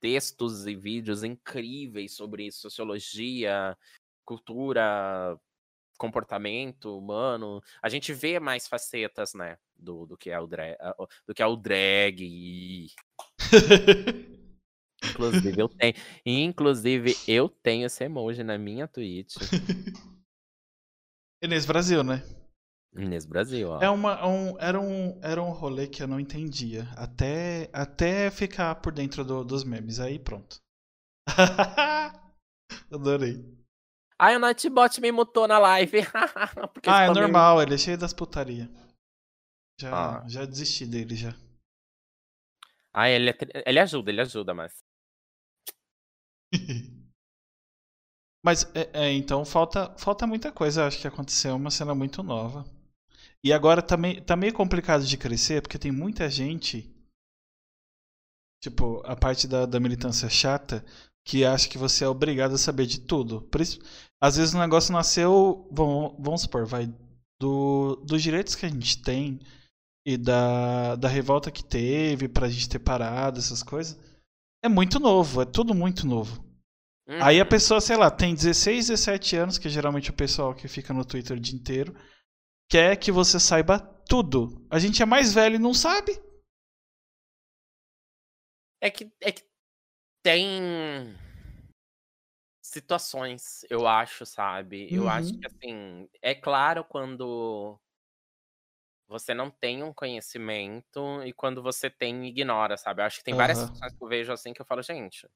textos 0.00 0.66
e 0.66 0.76
vídeos 0.76 1.24
incríveis 1.24 2.14
sobre 2.14 2.52
sociologia, 2.52 3.74
cultura, 4.22 5.34
comportamento 5.96 6.98
humano. 6.98 7.62
A 7.80 7.88
gente 7.88 8.12
vê 8.12 8.38
mais 8.38 8.68
facetas, 8.68 9.32
né, 9.32 9.56
do, 9.74 10.04
do 10.04 10.14
que 10.14 10.28
é 10.28 10.38
o 10.38 10.46
drag, 10.46 10.76
do 11.26 11.32
que 11.32 11.42
é 11.42 11.46
o 11.46 11.56
drag. 11.56 12.88
inclusive 15.02 15.58
eu 15.58 15.68
tenho, 15.70 15.94
inclusive 16.26 17.16
eu 17.26 17.48
tenho 17.48 17.86
esse 17.86 18.04
emoji 18.04 18.44
na 18.44 18.58
minha 18.58 18.86
Twitch. 18.86 19.36
Inês 21.42 21.66
Brasil, 21.66 22.04
né? 22.04 22.22
Inês 22.94 23.26
Brasil, 23.26 23.68
ó. 23.68 23.82
É 23.82 23.90
uma, 23.90 24.24
um, 24.26 24.56
era, 24.60 24.80
um, 24.80 25.18
era 25.22 25.42
um 25.42 25.50
rolê 25.50 25.88
que 25.88 26.02
eu 26.02 26.06
não 26.06 26.20
entendia. 26.20 26.88
Até, 26.96 27.68
até 27.72 28.30
ficar 28.30 28.76
por 28.76 28.92
dentro 28.92 29.24
do, 29.24 29.42
dos 29.42 29.64
memes. 29.64 29.98
Aí 29.98 30.18
pronto. 30.18 30.60
Adorei. 32.92 33.44
Ai, 34.18 34.36
o 34.36 34.38
Nightbot 34.38 35.00
me 35.00 35.10
mutou 35.10 35.48
na 35.48 35.58
live. 35.58 35.98
ah, 36.86 37.04
é 37.04 37.10
normal, 37.10 37.60
ele 37.60 37.74
é 37.74 37.78
cheio 37.78 37.98
das 37.98 38.12
putaria. 38.12 38.70
Já, 39.80 40.20
ah. 40.20 40.28
já 40.28 40.44
desisti 40.44 40.86
dele 40.86 41.16
já. 41.16 41.34
Ah, 42.94 43.08
ele, 43.08 43.30
é, 43.30 43.36
ele 43.66 43.80
ajuda, 43.80 44.10
ele 44.10 44.20
ajuda, 44.20 44.54
mas. 44.54 44.84
mas, 48.44 48.64
é, 48.74 48.90
é, 48.92 49.12
então, 49.12 49.44
falta, 49.44 49.94
falta 49.96 50.26
muita 50.26 50.50
coisa, 50.50 50.86
acho 50.86 51.00
que 51.00 51.06
aconteceu, 51.06 51.54
uma 51.54 51.70
cena 51.70 51.94
muito 51.94 52.22
nova. 52.22 52.64
E 53.44 53.52
agora 53.52 53.82
tá 53.82 53.96
meio, 53.96 54.22
tá 54.22 54.36
meio 54.36 54.52
complicado 54.52 55.04
de 55.04 55.16
crescer, 55.16 55.62
porque 55.62 55.78
tem 55.78 55.92
muita 55.92 56.28
gente. 56.28 56.88
Tipo, 58.62 59.02
a 59.04 59.16
parte 59.16 59.48
da, 59.48 59.66
da 59.66 59.80
militância 59.80 60.28
chata, 60.28 60.84
que 61.24 61.44
acha 61.44 61.68
que 61.68 61.78
você 61.78 62.04
é 62.04 62.08
obrigado 62.08 62.54
a 62.54 62.58
saber 62.58 62.86
de 62.86 63.00
tudo. 63.00 63.42
Por 63.42 63.60
isso, 63.60 63.80
às 64.20 64.36
vezes 64.36 64.54
o 64.54 64.58
negócio 64.58 64.92
nasceu, 64.92 65.68
vamos, 65.70 66.14
vamos 66.18 66.42
supor, 66.42 66.66
vai, 66.66 66.92
do, 67.40 67.96
dos 68.04 68.22
direitos 68.22 68.54
que 68.54 68.66
a 68.66 68.68
gente 68.68 69.02
tem 69.02 69.40
e 70.06 70.16
da, 70.16 70.96
da 70.96 71.08
revolta 71.08 71.50
que 71.50 71.64
teve 71.64 72.28
pra 72.28 72.48
gente 72.48 72.68
ter 72.68 72.78
parado, 72.78 73.38
essas 73.38 73.62
coisas. 73.62 73.98
É 74.64 74.68
muito 74.68 75.00
novo, 75.00 75.42
é 75.42 75.44
tudo 75.44 75.74
muito 75.74 76.06
novo. 76.06 76.51
Uhum. 77.08 77.22
Aí 77.22 77.40
a 77.40 77.46
pessoa, 77.46 77.80
sei 77.80 77.96
lá, 77.96 78.10
tem 78.10 78.34
16, 78.34 78.88
17 78.88 79.36
anos, 79.36 79.58
que 79.58 79.66
é 79.66 79.70
geralmente 79.70 80.10
o 80.10 80.14
pessoal 80.14 80.54
que 80.54 80.68
fica 80.68 80.94
no 80.94 81.04
Twitter 81.04 81.36
o 81.36 81.40
dia 81.40 81.58
inteiro 81.58 81.94
quer 82.70 82.96
que 82.96 83.12
você 83.12 83.38
saiba 83.38 83.78
tudo. 84.08 84.66
A 84.70 84.78
gente 84.78 85.02
é 85.02 85.06
mais 85.06 85.34
velho 85.34 85.56
e 85.56 85.58
não 85.58 85.74
sabe. 85.74 86.12
É 88.80 88.90
que, 88.90 89.12
é 89.20 89.30
que 89.30 89.44
tem 90.24 91.16
situações, 92.62 93.64
eu 93.68 93.86
acho, 93.86 94.24
sabe? 94.24 94.88
Eu 94.92 95.08
acho 95.08 95.38
que, 95.38 95.46
uhum. 95.46 95.52
assim, 95.54 96.08
é 96.22 96.34
claro 96.34 96.82
quando 96.84 97.78
você 99.06 99.34
não 99.34 99.50
tem 99.50 99.82
um 99.82 99.92
conhecimento 99.92 101.22
e 101.24 101.32
quando 101.34 101.62
você 101.62 101.90
tem, 101.90 102.26
ignora, 102.26 102.78
sabe? 102.78 103.02
Eu 103.02 103.06
acho 103.06 103.18
que 103.18 103.24
tem 103.24 103.34
várias 103.34 103.58
situações 103.58 103.92
que 103.94 104.02
eu 104.02 104.08
vejo 104.08 104.32
assim 104.32 104.54
que 104.54 104.62
eu 104.62 104.66
falo, 104.66 104.82
gente, 104.82 105.28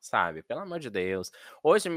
sabe? 0.00 0.42
Pelo 0.42 0.60
amor 0.60 0.80
de 0.80 0.90
Deus. 0.90 1.30
Hoje, 1.62 1.88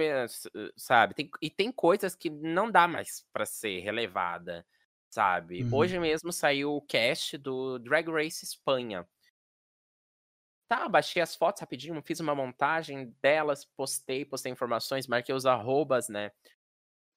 sabe? 0.75 1.13
Tem, 1.13 1.29
e 1.41 1.49
tem 1.49 1.71
coisas 1.71 2.15
que 2.15 2.29
não 2.29 2.69
dá 2.71 2.87
mais 2.87 3.25
para 3.33 3.45
ser 3.45 3.79
relevada, 3.79 4.65
sabe? 5.09 5.63
Uhum. 5.63 5.73
Hoje 5.73 5.99
mesmo 5.99 6.31
saiu 6.31 6.75
o 6.75 6.81
cast 6.81 7.37
do 7.37 7.79
Drag 7.79 8.09
Race 8.09 8.43
Espanha. 8.43 9.07
Tá, 10.67 10.89
baixei 10.89 11.21
as 11.21 11.35
fotos 11.35 11.61
rapidinho, 11.61 12.01
fiz 12.01 12.19
uma 12.19 12.33
montagem 12.33 13.15
delas, 13.21 13.63
postei, 13.63 14.25
postei 14.25 14.51
informações, 14.51 15.05
marquei 15.05 15.33
os 15.35 15.45
arrobas, 15.45 16.09
né? 16.09 16.31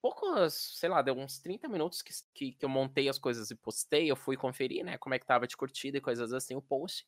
Poucos, 0.02 0.78
sei 0.78 0.88
lá, 0.88 1.00
deu 1.00 1.14
uns 1.14 1.40
30 1.40 1.66
minutos 1.66 2.02
que, 2.02 2.12
que, 2.34 2.52
que 2.52 2.64
eu 2.64 2.68
montei 2.68 3.08
as 3.08 3.18
coisas 3.18 3.50
e 3.50 3.56
postei, 3.56 4.10
eu 4.10 4.14
fui 4.14 4.36
conferir, 4.36 4.84
né, 4.84 4.96
como 4.98 5.14
é 5.14 5.18
que 5.18 5.26
tava 5.26 5.46
de 5.46 5.56
curtida 5.56 5.98
e 5.98 6.00
coisas 6.00 6.32
assim, 6.32 6.54
o 6.54 6.62
post. 6.62 7.06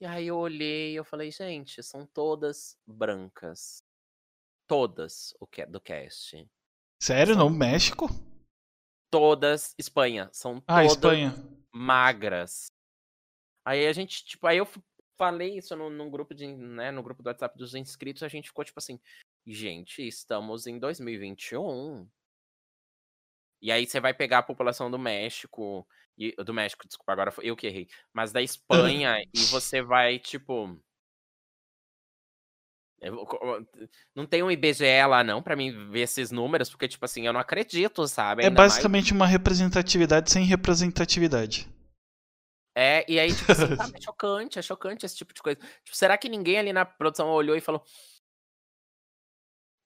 E 0.00 0.06
aí 0.06 0.28
eu 0.28 0.36
olhei 0.36 0.92
e 0.92 0.96
eu 0.96 1.04
falei, 1.04 1.30
gente, 1.30 1.82
são 1.82 2.06
todas 2.06 2.78
brancas. 2.86 3.82
Todas 4.68 5.34
o 5.40 5.46
que 5.46 5.66
do 5.66 5.80
cast. 5.80 6.48
Sério? 7.02 7.34
São 7.34 7.50
no 7.50 7.56
México? 7.56 8.06
Todas 9.10 9.74
Espanha. 9.76 10.28
São 10.32 10.62
ah, 10.66 10.82
todas 10.82 10.92
Espanha. 10.92 11.34
magras. 11.74 12.66
Aí 13.64 13.86
a 13.86 13.92
gente, 13.92 14.24
tipo, 14.24 14.46
aí 14.46 14.58
eu 14.58 14.68
falei 15.16 15.58
isso 15.58 15.74
no, 15.74 15.90
num 15.90 16.08
grupo 16.08 16.32
de, 16.32 16.46
né, 16.46 16.92
no 16.92 17.02
grupo 17.02 17.22
do 17.22 17.26
WhatsApp 17.26 17.58
dos 17.58 17.74
inscritos, 17.74 18.22
a 18.22 18.28
gente 18.28 18.48
ficou 18.48 18.64
tipo 18.64 18.78
assim, 18.78 19.00
gente, 19.44 20.06
estamos 20.06 20.66
em 20.66 20.78
2021. 20.78 22.08
E 23.60 23.72
aí 23.72 23.86
você 23.86 24.00
vai 24.00 24.14
pegar 24.14 24.38
a 24.38 24.42
população 24.42 24.90
do 24.90 24.98
México, 24.98 25.86
e, 26.16 26.34
do 26.44 26.52
México, 26.52 26.86
desculpa, 26.86 27.12
agora 27.12 27.32
eu 27.42 27.56
que 27.56 27.66
errei. 27.66 27.88
Mas 28.12 28.32
da 28.32 28.42
Espanha, 28.42 29.22
e 29.32 29.44
você 29.46 29.80
vai, 29.80 30.18
tipo. 30.18 30.76
Não 34.12 34.26
tem 34.26 34.42
um 34.42 34.50
IBGE 34.50 35.06
lá, 35.08 35.22
não, 35.22 35.40
para 35.40 35.54
mim 35.54 35.90
ver 35.90 36.00
esses 36.00 36.32
números, 36.32 36.68
porque, 36.68 36.88
tipo 36.88 37.04
assim, 37.04 37.24
eu 37.24 37.32
não 37.32 37.38
acredito, 37.38 38.08
sabe? 38.08 38.42
É 38.42 38.46
Ainda 38.46 38.60
é 38.60 38.64
basicamente 38.64 39.14
mais... 39.14 39.20
uma 39.20 39.26
representatividade 39.26 40.32
sem 40.32 40.44
representatividade. 40.44 41.68
É, 42.76 43.04
e 43.08 43.20
aí, 43.20 43.34
tipo 43.34 43.52
assim, 43.52 43.64
é 43.94 44.00
chocante, 44.02 44.58
é 44.58 44.62
chocante 44.62 45.06
esse 45.06 45.16
tipo 45.16 45.32
de 45.32 45.40
coisa. 45.40 45.58
Tipo, 45.58 45.96
será 45.96 46.18
que 46.18 46.28
ninguém 46.28 46.58
ali 46.58 46.72
na 46.72 46.84
produção 46.84 47.28
olhou 47.28 47.56
e 47.56 47.60
falou. 47.60 47.84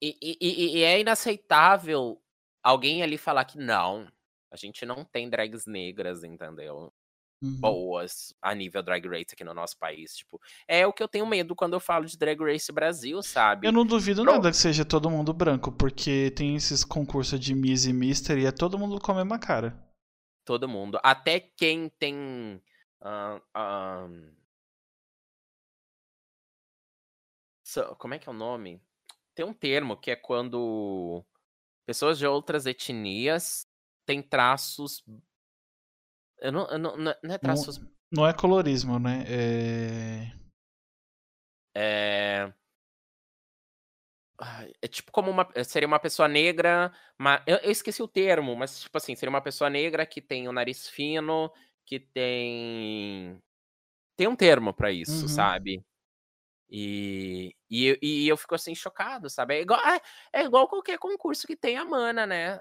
E, 0.01 0.17
e, 0.21 0.79
e 0.79 0.83
é 0.83 1.01
inaceitável 1.01 2.22
alguém 2.63 3.03
ali 3.03 3.19
falar 3.19 3.45
que 3.45 3.59
não, 3.59 4.07
a 4.51 4.57
gente 4.57 4.85
não 4.85 5.05
tem 5.05 5.29
drags 5.29 5.67
negras, 5.67 6.23
entendeu? 6.23 6.93
Uhum. 7.43 7.59
Boas 7.59 8.33
a 8.41 8.55
nível 8.55 8.83
drag 8.85 9.05
race 9.09 9.33
aqui 9.33 9.43
no 9.43 9.53
nosso 9.53 9.77
país. 9.77 10.17
Tipo, 10.17 10.41
é 10.69 10.87
o 10.87 10.93
que 10.93 11.03
eu 11.03 11.09
tenho 11.09 11.27
medo 11.27 11.57
quando 11.57 11.73
eu 11.73 11.81
falo 11.81 12.07
de 12.07 12.17
drag 12.17 12.41
race 12.41 12.71
Brasil, 12.71 13.21
sabe? 13.21 13.67
Eu 13.67 13.73
não 13.73 13.85
duvido 13.85 14.23
Pronto. 14.23 14.37
nada 14.37 14.51
que 14.51 14.57
seja 14.57 14.85
todo 14.85 15.11
mundo 15.11 15.33
branco, 15.33 15.73
porque 15.73 16.31
tem 16.37 16.55
esses 16.55 16.85
concursos 16.85 17.41
de 17.41 17.53
Miss 17.53 17.85
e 17.85 17.93
Mister 17.93 18.39
e 18.39 18.47
é 18.47 18.53
todo 18.53 18.79
mundo 18.79 19.01
com 19.01 19.11
a 19.11 19.17
mesma 19.17 19.41
cara. 19.41 19.77
Todo 20.45 20.69
mundo. 20.69 21.01
Até 21.03 21.41
quem 21.41 21.89
tem. 21.89 22.63
Uh, 23.01 23.41
uh... 23.57 24.33
So, 27.65 27.97
como 27.97 28.15
é 28.15 28.19
que 28.19 28.29
é 28.29 28.33
o 28.33 28.35
nome? 28.35 28.81
Tem 29.35 29.45
um 29.45 29.55
termo 29.55 29.97
que 29.97 30.11
é 30.11 30.17
quando 30.17 31.25
pessoas 31.87 32.19
de 32.19 32.27
outras 32.27 32.67
etnias 32.67 33.67
têm 34.07 34.23
traços. 34.23 35.05
Eu 36.39 36.53
não, 36.53 36.67
eu 36.69 36.79
não, 36.79 36.97
não 36.97 37.35
é 37.35 37.39
traços. 37.39 37.79
Não, 37.79 37.89
não 38.11 38.27
é 38.27 38.33
colorismo, 38.33 38.99
né? 38.99 39.25
É. 39.29 40.43
É. 41.75 42.53
É 44.81 44.89
tipo 44.89 45.13
como 45.13 45.31
uma. 45.31 45.49
Seria 45.65 45.87
uma 45.87 46.01
pessoa 46.01 46.27
negra. 46.29 46.93
Mas, 47.17 47.43
eu, 47.47 47.59
eu, 47.59 47.71
esqueci 47.71 48.03
o 48.03 48.09
termo, 48.09 48.57
mas 48.57 48.81
tipo 48.81 48.97
assim, 48.99 49.15
seria 49.15 49.31
uma 49.31 49.41
pessoa 49.41 49.71
negra 49.71 50.05
que 50.05 50.21
tem 50.21 50.49
o 50.49 50.53
nariz 50.53 50.89
fino, 50.89 51.53
que 51.87 52.01
tem. 52.01 53.39
Tem 54.17 54.27
um 54.27 54.37
termo 54.37 54.75
para 54.75 54.91
isso, 54.91 55.23
uhum. 55.23 55.29
sabe? 55.29 55.85
E, 56.75 57.55
e, 57.71 57.99
e, 58.01 58.29
eu 58.29 58.37
fico 58.39 58.55
assim 58.55 58.75
chocado, 58.75 59.29
sabe? 59.29 59.57
É 59.57 59.61
igual, 59.61 59.79
é, 59.87 60.01
é 60.33 60.43
igual 60.43 60.67
qualquer 60.67 60.99
concurso 60.99 61.47
que 61.47 61.55
tem 61.55 61.77
a 61.77 61.85
mana, 61.85 62.27
né? 62.27 62.59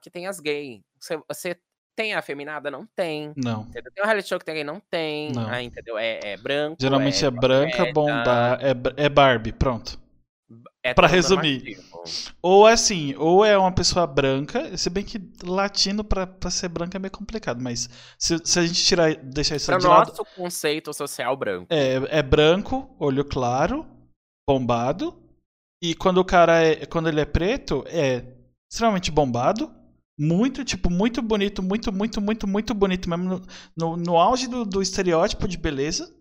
Que 0.00 0.08
tem 0.08 0.28
as 0.28 0.38
gays. 0.38 0.80
Você, 0.96 1.20
você 1.26 1.60
tem 1.96 2.14
a 2.14 2.22
feminada? 2.22 2.70
Não 2.70 2.86
tem. 2.94 3.32
Não. 3.36 3.62
Entendeu? 3.62 3.90
Tem 3.92 4.04
um 4.04 4.06
reality 4.06 4.28
show 4.28 4.38
que 4.38 4.44
tem 4.44 4.54
gay? 4.54 4.62
Não 4.62 4.80
tem. 4.88 5.32
Não. 5.32 5.48
Ah, 5.50 5.60
entendeu? 5.60 5.98
É, 5.98 6.20
é 6.22 6.36
branco. 6.36 6.76
Geralmente 6.80 7.24
é, 7.24 7.26
é 7.26 7.30
branca, 7.32 7.92
bomba, 7.92 8.58
é, 8.62 9.04
é 9.04 9.08
Barbie, 9.08 9.52
pronto. 9.52 9.98
É 10.90 10.94
para 10.94 11.06
resumir. 11.06 11.78
Ou 12.40 12.68
é 12.68 12.72
assim, 12.72 13.14
ou 13.16 13.44
é 13.44 13.56
uma 13.58 13.72
pessoa 13.72 14.06
branca, 14.06 14.76
se 14.76 14.88
bem 14.88 15.04
que 15.04 15.20
latino 15.44 16.02
pra, 16.02 16.26
pra 16.26 16.50
ser 16.50 16.68
branco 16.68 16.96
é 16.96 16.98
meio 16.98 17.10
complicado, 17.10 17.60
mas 17.60 17.88
se, 18.18 18.38
se 18.44 18.58
a 18.58 18.66
gente 18.66 18.82
tirar, 18.82 19.14
deixar 19.16 19.56
isso 19.56 19.66
pra 19.66 19.78
de 19.78 19.86
nosso 19.86 20.22
lado... 20.22 20.28
conceito 20.34 20.92
social 20.94 21.36
branco. 21.36 21.66
É, 21.68 22.18
é 22.18 22.22
branco, 22.22 22.94
olho 22.98 23.24
claro, 23.24 23.86
bombado, 24.48 25.14
e 25.82 25.94
quando 25.94 26.18
o 26.18 26.24
cara 26.24 26.62
é, 26.62 26.86
quando 26.86 27.08
ele 27.08 27.20
é 27.20 27.26
preto, 27.26 27.84
é 27.88 28.24
extremamente 28.70 29.10
bombado, 29.10 29.70
muito, 30.18 30.64
tipo, 30.64 30.90
muito 30.90 31.22
bonito, 31.22 31.62
muito, 31.62 31.92
muito, 31.92 32.20
muito, 32.20 32.46
muito 32.46 32.74
bonito 32.74 33.08
mesmo, 33.08 33.24
no, 33.24 33.42
no, 33.76 33.96
no 33.96 34.16
auge 34.16 34.48
do, 34.48 34.64
do 34.64 34.82
estereótipo 34.82 35.46
de 35.46 35.56
beleza, 35.56 36.12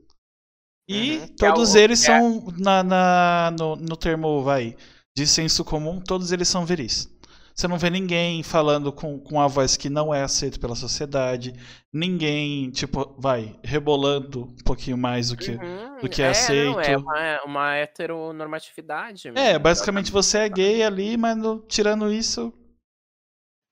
e 0.88 1.18
uhum. 1.18 1.28
todos 1.38 1.76
é 1.76 1.80
o, 1.80 1.82
eles 1.82 2.04
é... 2.04 2.06
são, 2.06 2.54
na, 2.58 2.84
na, 2.84 3.56
no, 3.58 3.76
no 3.76 3.98
termo, 3.98 4.44
vai, 4.44 4.76
de 5.16 5.28
senso 5.28 5.66
comum, 5.66 6.00
todos 6.00 6.32
eles 6.32 6.48
são 6.48 6.66
veris. 6.66 7.10
Você 7.58 7.68
não 7.68 7.80
vê 7.80 7.90
ninguém 7.90 8.44
falando 8.44 8.94
com, 8.94 9.20
com 9.20 9.42
a 9.42 9.48
voz 9.48 9.76
que 9.76 9.90
não 9.90 10.14
é 10.14 10.22
aceito 10.22 10.60
pela 10.60 10.76
sociedade. 10.76 11.54
Ninguém, 11.92 12.70
tipo, 12.70 13.16
vai, 13.18 13.60
rebolando 13.64 14.44
um 14.44 14.64
pouquinho 14.64 14.96
mais 14.96 15.30
do 15.30 15.38
que, 15.38 15.54
Uhum, 15.54 15.98
do 16.00 16.08
que 16.08 16.22
é, 16.22 16.26
é, 16.26 16.30
aceito. 16.30 16.74
não, 16.74 16.80
é 16.80 16.96
uma, 16.96 17.44
uma 17.46 17.76
heteronormatividade. 17.76 19.30
É, 19.30 19.32
mesmo, 19.32 19.60
basicamente 19.60 20.12
você 20.12 20.38
é 20.38 20.50
gay 20.50 20.84
ali, 20.84 21.18
mas 21.18 21.36
no- 21.36 21.62
tirando 21.62 22.14
isso, 22.14 22.54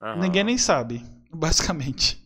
Aham. 0.02 0.20
ninguém 0.20 0.44
nem 0.44 0.58
sabe. 0.58 1.04
Basicamente. 1.32 2.25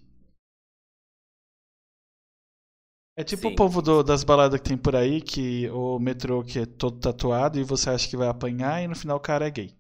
É 3.20 3.24
tipo 3.24 3.48
o 3.48 3.50
Sim. 3.50 3.56
povo 3.56 3.82
do- 3.82 4.02
das 4.02 4.24
baladas 4.24 4.62
que 4.62 4.70
tem 4.70 4.78
por 4.78 4.96
aí, 4.96 5.22
que 5.22 5.70
o 5.72 6.00
metrô 6.00 6.42
que 6.44 6.60
é 6.60 6.66
todo 6.66 7.00
tatuado 7.02 7.60
e 7.60 7.64
você 7.64 7.90
acha 7.90 8.08
que 8.10 8.16
vai 8.16 8.30
apanhar 8.30 8.82
e 8.82 8.88
no 8.88 8.96
final 8.96 9.18
o 9.18 9.22
cara 9.22 9.46
é 9.46 9.52
gay. 9.52 9.78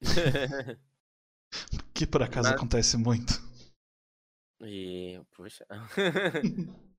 Que 1.94 2.06
por 2.06 2.22
acaso 2.22 2.48
Mas- 2.48 2.56
acontece 2.56 2.96
muito. 2.96 3.32
E, 4.62 5.20
puxa. 5.32 5.66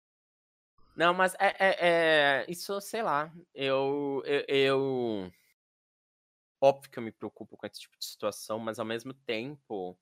Não, 0.96 1.14
mas 1.14 1.34
é, 1.36 1.56
é, 1.58 1.76
é- 1.80 2.46
isso, 2.52 2.80
sei 2.82 3.02
lá. 3.02 3.34
Eu, 3.54 4.22
eu, 4.26 4.46
eu- 4.48 5.32
Óbvio 6.62 6.92
que 6.92 7.00
eu 7.00 7.04
me 7.04 7.12
preocupo 7.12 7.56
com 7.58 7.66
esse 7.66 7.80
tipo 7.80 7.98
de 7.98 8.06
situação, 8.06 8.60
mas 8.60 8.78
ao 8.78 8.86
mesmo 8.86 9.14
tempo. 9.14 9.98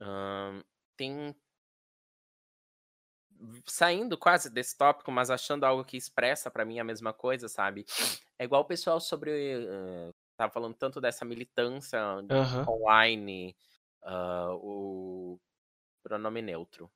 ahn, 0.00 0.62
tem. 0.96 1.34
Saindo 3.66 4.16
quase 4.18 4.50
desse 4.50 4.76
tópico, 4.76 5.10
mas 5.10 5.30
achando 5.30 5.64
algo 5.64 5.84
que 5.84 5.96
expressa 5.96 6.50
pra 6.50 6.64
mim 6.64 6.78
a 6.78 6.84
mesma 6.84 7.12
coisa, 7.12 7.48
sabe? 7.48 7.84
É 8.38 8.44
igual 8.44 8.62
o 8.62 8.64
pessoal 8.66 9.00
sobre. 9.00 9.30
eh, 9.32 10.12
tava 10.36 10.52
falando 10.52 10.74
tanto 10.74 11.00
dessa 11.00 11.24
militância 11.24 12.00
Aham. 12.28 12.66
online, 12.66 13.56
ah, 14.02 14.48
o 14.54 15.38
pronome 16.02 16.42
neutro. 16.42 16.90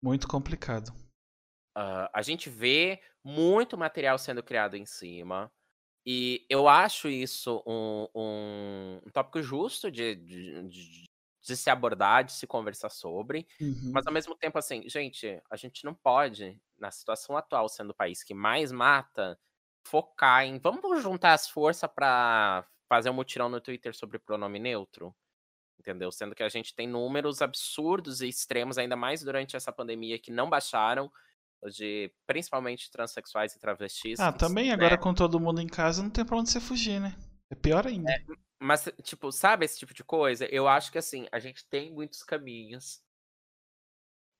Muito 0.00 0.28
complicado. 0.28 0.92
Ah, 1.74 2.10
a 2.14 2.22
gente 2.22 2.48
vê 2.50 3.02
muito 3.24 3.76
material 3.76 4.18
sendo 4.18 4.42
criado 4.42 4.76
em 4.76 4.86
cima. 4.86 5.52
E 6.06 6.46
eu 6.50 6.68
acho 6.68 7.08
isso 7.08 7.62
um, 7.66 8.08
um- 8.16 9.00
um 9.06 9.10
tópico 9.12 9.42
justo 9.42 9.90
de, 9.90 10.14
de, 10.16 10.62
de- 10.68 11.06
de 11.44 11.56
se 11.56 11.68
abordar, 11.68 12.24
de 12.24 12.32
se 12.32 12.46
conversar 12.46 12.88
sobre. 12.88 13.46
Uhum. 13.60 13.90
Mas 13.92 14.06
ao 14.06 14.12
mesmo 14.12 14.34
tempo, 14.34 14.58
assim, 14.58 14.88
gente, 14.88 15.40
a 15.50 15.56
gente 15.56 15.84
não 15.84 15.94
pode, 15.94 16.58
na 16.78 16.90
situação 16.90 17.36
atual, 17.36 17.68
sendo 17.68 17.90
o 17.90 17.94
país 17.94 18.22
que 18.22 18.32
mais 18.32 18.72
mata, 18.72 19.38
focar 19.86 20.44
em 20.44 20.58
vamos 20.58 21.02
juntar 21.02 21.34
as 21.34 21.48
forças 21.48 21.90
para 21.94 22.66
fazer 22.88 23.10
um 23.10 23.14
mutirão 23.14 23.48
no 23.48 23.60
Twitter 23.60 23.94
sobre 23.94 24.18
pronome 24.18 24.58
neutro. 24.58 25.14
Entendeu? 25.78 26.10
Sendo 26.10 26.34
que 26.34 26.42
a 26.42 26.48
gente 26.48 26.74
tem 26.74 26.88
números 26.88 27.42
absurdos 27.42 28.22
e 28.22 28.28
extremos, 28.28 28.78
ainda 28.78 28.96
mais 28.96 29.22
durante 29.22 29.54
essa 29.54 29.70
pandemia, 29.70 30.18
que 30.18 30.30
não 30.30 30.48
baixaram, 30.48 31.12
de 31.70 32.10
principalmente 32.26 32.90
transexuais 32.90 33.54
e 33.54 33.58
travestis. 33.58 34.18
Ah, 34.18 34.32
também 34.32 34.68
né, 34.68 34.74
agora 34.74 34.96
com 34.96 35.12
todo 35.12 35.38
mundo 35.38 35.60
em 35.60 35.66
casa 35.66 36.02
não 36.02 36.08
tem 36.08 36.24
pra 36.24 36.38
onde 36.38 36.50
você 36.50 36.60
fugir, 36.60 37.00
né? 37.00 37.14
É 37.50 37.54
pior 37.54 37.86
ainda. 37.86 38.10
Mas, 38.64 38.88
tipo, 39.02 39.30
sabe 39.30 39.64
esse 39.66 39.78
tipo 39.78 39.92
de 39.94 40.02
coisa? 40.04 40.46
Eu 40.46 40.66
acho 40.68 40.90
que, 40.92 40.98
assim, 40.98 41.26
a 41.32 41.38
gente 41.38 41.66
tem 41.68 41.92
muitos 41.92 42.22
caminhos 42.22 43.02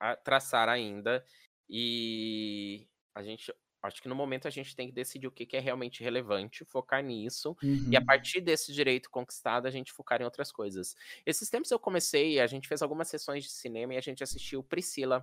a 0.01 0.17
traçar 0.17 0.69
ainda. 0.69 1.25
E 1.69 2.89
a 3.15 3.23
gente. 3.23 3.53
Acho 3.83 4.01
que 4.01 4.09
no 4.09 4.15
momento 4.15 4.49
a 4.49 4.51
gente 4.51 4.75
tem 4.75 4.89
que 4.89 4.95
decidir 4.95 5.27
o 5.27 5.31
que 5.31 5.45
que 5.45 5.59
é 5.59 5.61
realmente 5.61 6.03
relevante, 6.03 6.65
focar 6.65 7.03
nisso. 7.05 7.55
E 7.91 7.97
a 7.97 8.01
Uhum. 8.01 8.07
partir 8.07 8.41
desse 8.41 8.73
direito 8.73 9.11
conquistado, 9.11 9.67
a 9.67 9.71
gente 9.71 9.93
focar 9.93 10.23
em 10.23 10.25
outras 10.25 10.51
coisas. 10.51 10.95
Esses 11.27 11.51
tempos 11.51 11.71
eu 11.71 11.79
comecei, 11.79 12.41
a 12.41 12.47
gente 12.47 12.67
fez 12.67 12.81
algumas 12.81 13.09
sessões 13.09 13.45
de 13.45 13.51
cinema 13.51 13.93
e 13.95 13.99
a 13.99 14.01
gente 14.01 14.23
assistiu 14.25 14.63
Priscila. 14.65 15.23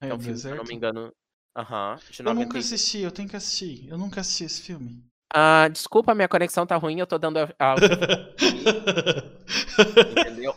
É, 0.00 0.08
é 0.08 0.14
um 0.14 0.20
filme, 0.20 0.42
se 0.42 0.52
eu 0.52 0.56
não 0.56 0.64
me 0.64 0.74
engano. 0.74 1.14
Aham. 1.56 2.00
de 2.10 2.22
Eu 2.24 2.32
nunca 2.32 2.58
90 2.58 2.60
assisti, 2.60 2.98
eu 2.98 3.10
tenho 3.10 3.28
que 3.28 3.34
assistir. 3.36 3.88
Eu 3.88 3.98
nunca 3.98 4.20
assisti 4.20 4.44
esse 4.44 4.62
filme. 4.62 5.04
Ah, 5.34 5.68
desculpa, 5.68 6.14
minha 6.14 6.28
conexão 6.28 6.66
tá 6.66 6.76
ruim, 6.76 7.00
eu 7.00 7.06
tô 7.06 7.18
dando 7.18 7.38
a, 7.38 7.48
a- 7.58 7.74
Entendeu? 10.10 10.54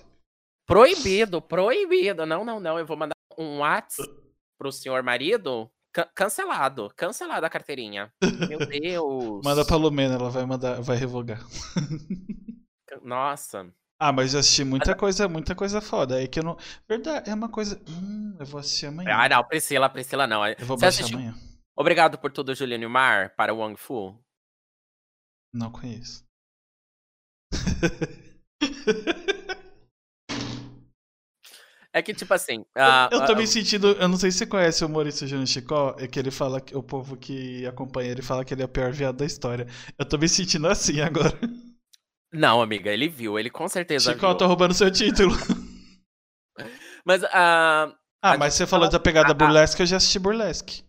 Proibido, 0.65 1.41
proibido. 1.41 2.25
Não, 2.25 2.45
não, 2.45 2.59
não. 2.59 2.79
Eu 2.79 2.85
vou 2.85 2.97
mandar 2.97 3.13
um 3.37 3.59
WhatsApp 3.59 4.09
pro 4.57 4.71
senhor 4.71 5.03
marido. 5.03 5.69
Ca- 5.93 6.09
cancelado. 6.15 6.89
Cancelado 6.95 7.45
a 7.45 7.49
carteirinha. 7.49 8.11
Meu 8.47 8.59
Deus. 8.65 9.41
Manda 9.43 9.65
pra 9.65 9.75
Lumena, 9.75 10.15
ela 10.15 10.29
vai 10.29 10.45
mandar, 10.45 10.81
vai 10.81 10.95
revogar. 10.95 11.41
Nossa. 13.03 13.67
Ah, 13.99 14.11
mas 14.11 14.33
eu 14.33 14.39
assisti 14.39 14.63
muita 14.63 14.95
coisa, 14.95 15.27
muita 15.27 15.53
coisa 15.53 15.81
foda. 15.81 16.23
É 16.23 16.27
que 16.27 16.39
eu 16.39 16.43
não. 16.43 16.57
Verdade, 16.87 17.29
é 17.29 17.33
uma 17.33 17.49
coisa. 17.49 17.79
Hum, 17.89 18.35
eu 18.39 18.45
vou 18.45 18.59
assistir 18.59 18.87
amanhã. 18.87 19.09
Ah, 19.13 19.29
não, 19.29 19.43
Priscila, 19.43 19.89
Priscila 19.89 20.25
não. 20.25 20.45
Eu 20.47 20.55
vou 20.65 20.77
Você 20.77 20.85
baixar 20.85 21.01
assistiu- 21.01 21.17
amanhã. 21.19 21.35
Obrigado 21.75 22.17
por 22.17 22.31
tudo, 22.31 22.55
Juliano 22.55 22.89
Mar, 22.89 23.31
para 23.35 23.53
Wang 23.53 23.75
Fu. 23.77 24.15
Não 25.53 25.71
conheço. 25.71 26.23
É 31.93 32.01
que, 32.01 32.13
tipo 32.13 32.33
assim. 32.33 32.65
ah, 32.75 33.09
eu 33.11 33.25
tô 33.25 33.33
ah, 33.33 33.35
me 33.35 33.45
sentindo. 33.45 33.91
Eu 33.91 34.07
não 34.07 34.17
sei 34.17 34.31
se 34.31 34.39
você 34.39 34.45
conhece 34.45 34.83
o 34.83 34.87
humorista 34.87 35.27
Júnior 35.27 35.47
Chicó, 35.47 35.95
é 35.99 36.07
que 36.07 36.17
ele 36.17 36.31
fala 36.31 36.61
que 36.61 36.75
o 36.75 36.81
povo 36.81 37.17
que 37.17 37.65
acompanha 37.65 38.11
ele 38.11 38.21
fala 38.21 38.45
que 38.45 38.53
ele 38.53 38.61
é 38.61 38.65
o 38.65 38.69
pior 38.69 38.91
viado 38.91 39.17
da 39.17 39.25
história. 39.25 39.67
Eu 39.97 40.05
tô 40.05 40.17
me 40.17 40.29
sentindo 40.29 40.67
assim 40.67 41.01
agora. 41.01 41.37
Não, 42.33 42.61
amiga, 42.61 42.89
ele 42.91 43.09
viu, 43.09 43.37
ele 43.37 43.49
com 43.49 43.67
certeza 43.67 44.13
Chicó, 44.13 44.29
viu. 44.29 44.37
tô 44.37 44.47
roubando 44.47 44.73
seu 44.73 44.89
título. 44.89 45.35
Mas, 47.05 47.23
ah, 47.25 47.93
Ah, 48.23 48.33
A 48.33 48.37
mas 48.37 48.53
você 48.53 48.67
falou 48.67 48.87
da 48.87 48.99
pegada 48.99 49.33
burlesque, 49.33 49.81
eu 49.81 49.85
já 49.87 49.97
assisti 49.97 50.19
burlesque. 50.19 50.83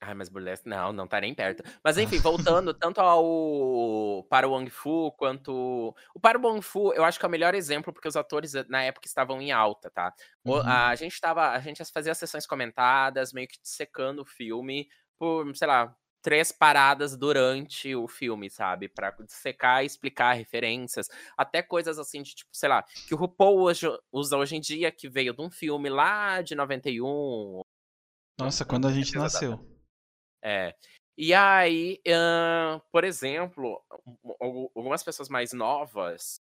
Ai, 0.00 0.14
mas 0.14 0.28
burlesque 0.28 0.68
não, 0.68 0.92
não 0.92 1.08
tá 1.08 1.20
nem 1.20 1.34
perto. 1.34 1.64
Mas 1.82 1.98
enfim, 1.98 2.18
voltando 2.18 2.72
tanto 2.72 3.00
ao 3.00 4.24
para 4.30 4.46
o 4.46 4.52
Wong 4.52 4.70
Fu 4.70 5.10
quanto 5.12 5.94
o 6.14 6.20
para 6.20 6.38
o 6.38 6.42
Wong 6.42 6.62
Fu, 6.62 6.92
eu 6.92 7.04
acho 7.04 7.18
que 7.18 7.24
é 7.24 7.28
o 7.28 7.30
melhor 7.30 7.54
exemplo 7.54 7.92
porque 7.92 8.06
os 8.06 8.16
atores 8.16 8.54
eh, 8.54 8.64
na 8.68 8.82
época 8.82 9.06
estavam 9.06 9.42
em 9.42 9.50
alta, 9.50 9.90
tá? 9.90 10.14
Uhum. 10.44 10.60
A 10.60 10.94
gente 10.94 11.20
tava, 11.20 11.50
a 11.50 11.58
gente 11.58 11.84
fazia 11.86 12.14
sessões 12.14 12.46
comentadas, 12.46 13.32
meio 13.32 13.48
que 13.48 13.58
secando 13.62 14.20
o 14.20 14.24
filme 14.24 14.88
por, 15.18 15.54
sei 15.56 15.66
lá, 15.66 15.92
três 16.22 16.52
paradas 16.52 17.16
durante 17.16 17.94
o 17.94 18.06
filme, 18.06 18.48
sabe? 18.48 18.88
Pra 18.88 19.12
secar 19.26 19.82
e 19.82 19.86
explicar 19.86 20.34
referências, 20.34 21.08
até 21.36 21.60
coisas 21.60 21.98
assim 21.98 22.22
de 22.22 22.36
tipo, 22.36 22.50
sei 22.52 22.68
lá, 22.68 22.84
que 23.06 23.14
o 23.14 23.16
RuPaul 23.16 23.62
hoje, 23.62 23.86
usa 24.12 24.36
hoje 24.36 24.54
em 24.54 24.60
dia 24.60 24.92
que 24.92 25.08
veio 25.08 25.34
de 25.34 25.42
um 25.42 25.50
filme 25.50 25.88
lá 25.88 26.40
de 26.40 26.54
91, 26.54 27.62
Nossa, 28.38 28.64
quando 28.64 28.86
a 28.86 28.92
gente 28.92 29.16
nasceu. 29.16 29.77
É. 30.48 30.74
E 31.16 31.34
aí, 31.34 32.00
ahn, 32.06 32.80
por 32.92 33.02
exemplo, 33.04 33.82
um- 34.06 34.34
algu- 34.40 34.72
algumas 34.74 35.02
pessoas 35.02 35.28
mais 35.28 35.52
novas 35.52 36.40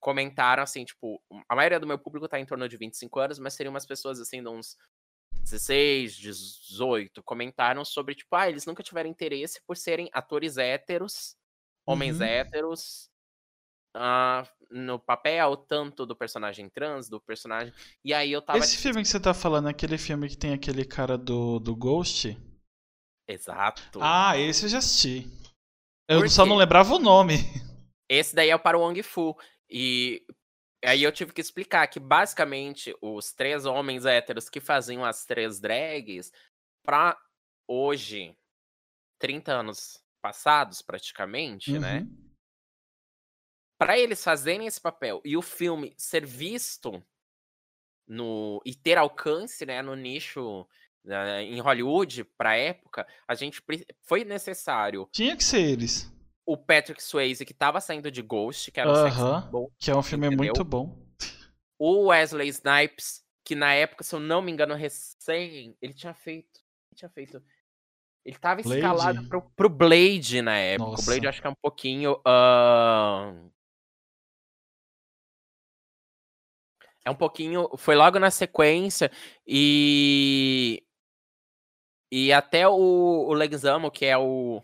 comentaram 0.00 0.62
assim, 0.62 0.84
tipo, 0.84 1.22
a 1.48 1.54
maioria 1.54 1.78
do 1.80 1.86
meu 1.86 1.98
público 1.98 2.28
tá 2.28 2.38
em 2.40 2.46
torno 2.46 2.68
de 2.68 2.76
25 2.76 3.18
anos, 3.20 3.38
mas 3.38 3.54
seriam 3.54 3.72
umas 3.72 3.86
pessoas 3.86 4.18
assim 4.20 4.42
de 4.42 4.48
uns 4.48 4.76
16, 5.42 6.14
18, 6.16 7.22
comentaram 7.22 7.84
sobre, 7.84 8.14
tipo, 8.14 8.34
ah, 8.34 8.48
eles 8.48 8.64
nunca 8.66 8.82
tiveram 8.82 9.10
interesse 9.10 9.60
por 9.66 9.76
serem 9.76 10.08
atores 10.12 10.56
héteros, 10.56 11.36
homens 11.86 12.20
Uhum. 12.20 12.26
héteros, 12.26 13.10
ah, 13.94 14.46
no 14.70 14.98
papel, 14.98 15.56
tanto 15.56 16.04
do 16.06 16.16
personagem 16.16 16.68
trans, 16.68 17.08
do 17.08 17.20
personagem. 17.20 17.72
E 18.04 18.12
aí 18.14 18.32
eu 18.32 18.42
tava. 18.42 18.58
Esse 18.58 18.78
filme 18.78 19.02
que 19.02 19.08
você 19.08 19.20
tá 19.20 19.34
falando 19.34 19.68
aquele 19.68 19.98
filme 19.98 20.28
que 20.28 20.36
tem 20.36 20.52
aquele 20.54 20.84
cara 20.84 21.16
do, 21.18 21.58
do 21.58 21.76
Ghost? 21.76 22.36
Exato. 23.26 23.98
Ah, 24.02 24.38
esse 24.38 24.66
eu 24.66 24.68
já 24.68 24.78
assisti. 24.78 25.26
Eu 26.08 26.20
Por 26.20 26.28
só 26.28 26.42
quê? 26.42 26.48
não 26.48 26.56
lembrava 26.56 26.94
o 26.94 26.98
nome. 26.98 27.36
Esse 28.08 28.34
daí 28.34 28.50
é 28.50 28.54
o 28.54 28.58
para 28.58 28.76
o 28.76 28.82
Wong 28.82 29.02
Fu. 29.02 29.36
E 29.68 30.24
aí 30.84 31.02
eu 31.02 31.10
tive 31.10 31.32
que 31.32 31.40
explicar 31.40 31.86
que 31.88 31.98
basicamente 31.98 32.94
os 33.00 33.32
três 33.32 33.64
homens 33.64 34.04
héteros 34.04 34.50
que 34.50 34.60
faziam 34.60 35.04
as 35.04 35.24
três 35.24 35.58
drags, 35.58 36.30
pra 36.84 37.18
hoje, 37.66 38.36
30 39.18 39.52
anos 39.52 40.02
passados 40.22 40.82
praticamente, 40.82 41.78
né? 41.78 42.00
Uhum. 42.00 42.24
Pra 43.78 43.98
eles 43.98 44.22
fazerem 44.22 44.66
esse 44.66 44.80
papel 44.80 45.20
e 45.24 45.36
o 45.36 45.42
filme 45.42 45.94
ser 45.96 46.24
visto 46.24 47.02
no 48.06 48.60
e 48.64 48.74
ter 48.74 48.98
alcance, 48.98 49.64
né, 49.64 49.80
no 49.80 49.96
nicho 49.96 50.60
né, 50.60 50.66
em 51.42 51.60
Hollywood 51.60 52.24
pra 52.36 52.56
época, 52.56 53.06
a 53.28 53.34
gente 53.34 53.62
foi 54.02 54.24
necessário 54.24 55.08
Tinha 55.12 55.36
que 55.36 55.44
ser 55.44 55.60
eles. 55.60 56.10
o 56.46 56.56
Patrick 56.56 57.02
Swayze 57.02 57.44
que 57.44 57.54
tava 57.54 57.80
saindo 57.80 58.10
de 58.10 58.22
Ghost, 58.22 58.70
que 58.70 58.80
era 58.80 58.90
um 58.90 58.94
Aham. 58.94 59.42
symbol, 59.42 59.72
Que 59.78 59.90
é 59.90 59.96
um 59.96 60.02
filme 60.02 60.26
Entendeu? 60.26 60.52
muito 60.54 60.64
bom. 60.64 60.96
o 61.78 62.06
Wesley 62.06 62.48
Snipes, 62.48 63.22
que 63.44 63.54
na 63.54 63.74
época, 63.74 64.02
se 64.04 64.14
eu 64.14 64.20
não 64.20 64.40
me 64.40 64.50
engano, 64.50 64.74
recém, 64.74 65.76
ele 65.82 65.92
tinha 65.92 66.14
feito, 66.14 66.60
ele 66.90 66.96
tinha 66.96 67.10
feito 67.10 67.42
Ele 68.24 68.36
tava 68.38 68.62
Blade? 68.62 68.78
escalado 68.78 69.28
pro, 69.28 69.42
pro 69.56 69.68
Blade 69.68 70.40
na 70.40 70.56
época. 70.56 70.88
O 71.00 71.02
Blade 71.02 71.26
Nossa. 71.26 71.28
acho 71.28 71.40
que 71.42 71.46
é 71.46 71.50
um 71.50 71.54
pouquinho. 71.54 72.20
ahn, 72.26 73.50
É 77.04 77.10
um 77.10 77.14
pouquinho. 77.14 77.68
Foi 77.76 77.94
logo 77.94 78.18
na 78.18 78.30
sequência. 78.30 79.10
E. 79.46 80.82
E 82.16 82.32
até 82.32 82.68
o, 82.68 82.72
o 83.26 83.32
Leguizamo, 83.34 83.90
que 83.90 84.06
é 84.06 84.16
o, 84.16 84.62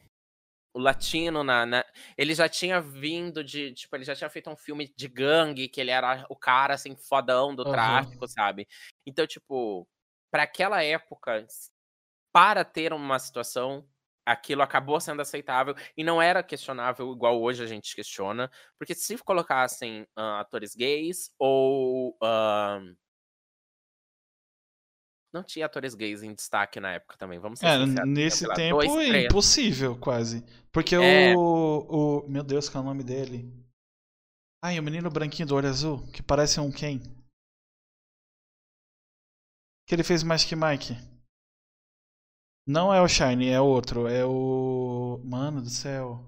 o 0.73 0.79
latino, 0.79 1.43
na, 1.43 1.67
na- 1.67 1.85
ele 2.17 2.33
já 2.33 2.49
tinha 2.49 2.81
vindo 2.81 3.43
de. 3.43 3.75
Tipo, 3.75 3.97
ele 3.97 4.05
já 4.05 4.15
tinha 4.15 4.31
feito 4.31 4.49
um 4.49 4.57
filme 4.57 4.95
de 4.97 5.09
gangue, 5.09 5.69
que 5.69 5.81
ele 5.81 5.91
era 5.91 6.25
o 6.31 6.37
cara, 6.37 6.75
assim, 6.75 6.97
fodão 6.97 7.57
do 7.57 7.65
Aham. 7.65 7.73
tráfico, 7.73 8.29
sabe? 8.29 8.69
Então, 9.05 9.27
tipo, 9.27 9.89
pra 10.31 10.45
aquela 10.45 10.81
época, 10.85 11.45
para 12.33 12.65
ter 12.65 12.93
uma 12.93 13.19
situação, 13.19 13.85
aquilo 14.25 14.63
acabou 14.63 15.01
sendo 15.01 15.23
aceitável 15.23 15.75
e 15.97 16.05
não 16.05 16.23
era 16.23 16.43
questionável 16.45 17.13
igual 17.13 17.43
hoje 17.43 17.65
a 17.65 17.67
gente 17.67 17.97
questiona. 17.97 18.51
Porque 18.79 18.95
se 18.95 19.19
colocassem 19.19 20.07
ah, 20.17 20.41
atores 20.41 20.75
gays 20.77 21.33
ou. 21.39 22.17
ahn, 22.23 22.95
não 25.33 25.43
tinha 25.45 25.67
atores 25.67 25.95
gays 25.95 26.23
em 26.23 26.35
destaque 26.35 26.81
na 26.81 26.93
época 26.93 27.17
também, 27.17 27.39
vamos 27.39 27.59
ser 27.59 27.67
É, 27.67 27.87
nesse 28.07 28.47
lá, 28.47 28.55
tempo 28.55 28.79
dois, 28.79 29.11
é 29.11 29.25
impossível, 29.27 29.99
quase. 29.99 30.45
Porque 30.73 30.95
É. 30.97 31.35
o, 31.37 32.23
o. 32.25 32.29
Meu 32.29 32.43
Deus, 32.43 32.69
qual 32.69 32.83
é 32.83 32.87
o 32.87 32.89
nome 32.89 33.05
dele? 33.05 33.49
Ai, 34.63 34.79
o 34.79 34.83
menino 34.83 35.11
branquinho 35.11 35.49
do 35.49 35.55
olho 35.55 35.69
azul, 35.69 36.07
que 36.13 36.23
parece 36.23 36.61
um 36.61 36.71
Ken. 36.71 36.99
Que 39.87 39.95
ele 39.95 40.05
fez 40.05 40.23
Magic 40.23 40.55
Mike. 40.55 40.95
Não 42.67 42.93
é 42.95 43.01
o 43.01 43.09
Shine, 43.09 43.49
é 43.49 43.61
outro. 43.61 44.07
É 44.07 44.25
o. 44.25 45.21
Mano 45.25 45.61
do 45.63 45.71
céu. 45.71 46.19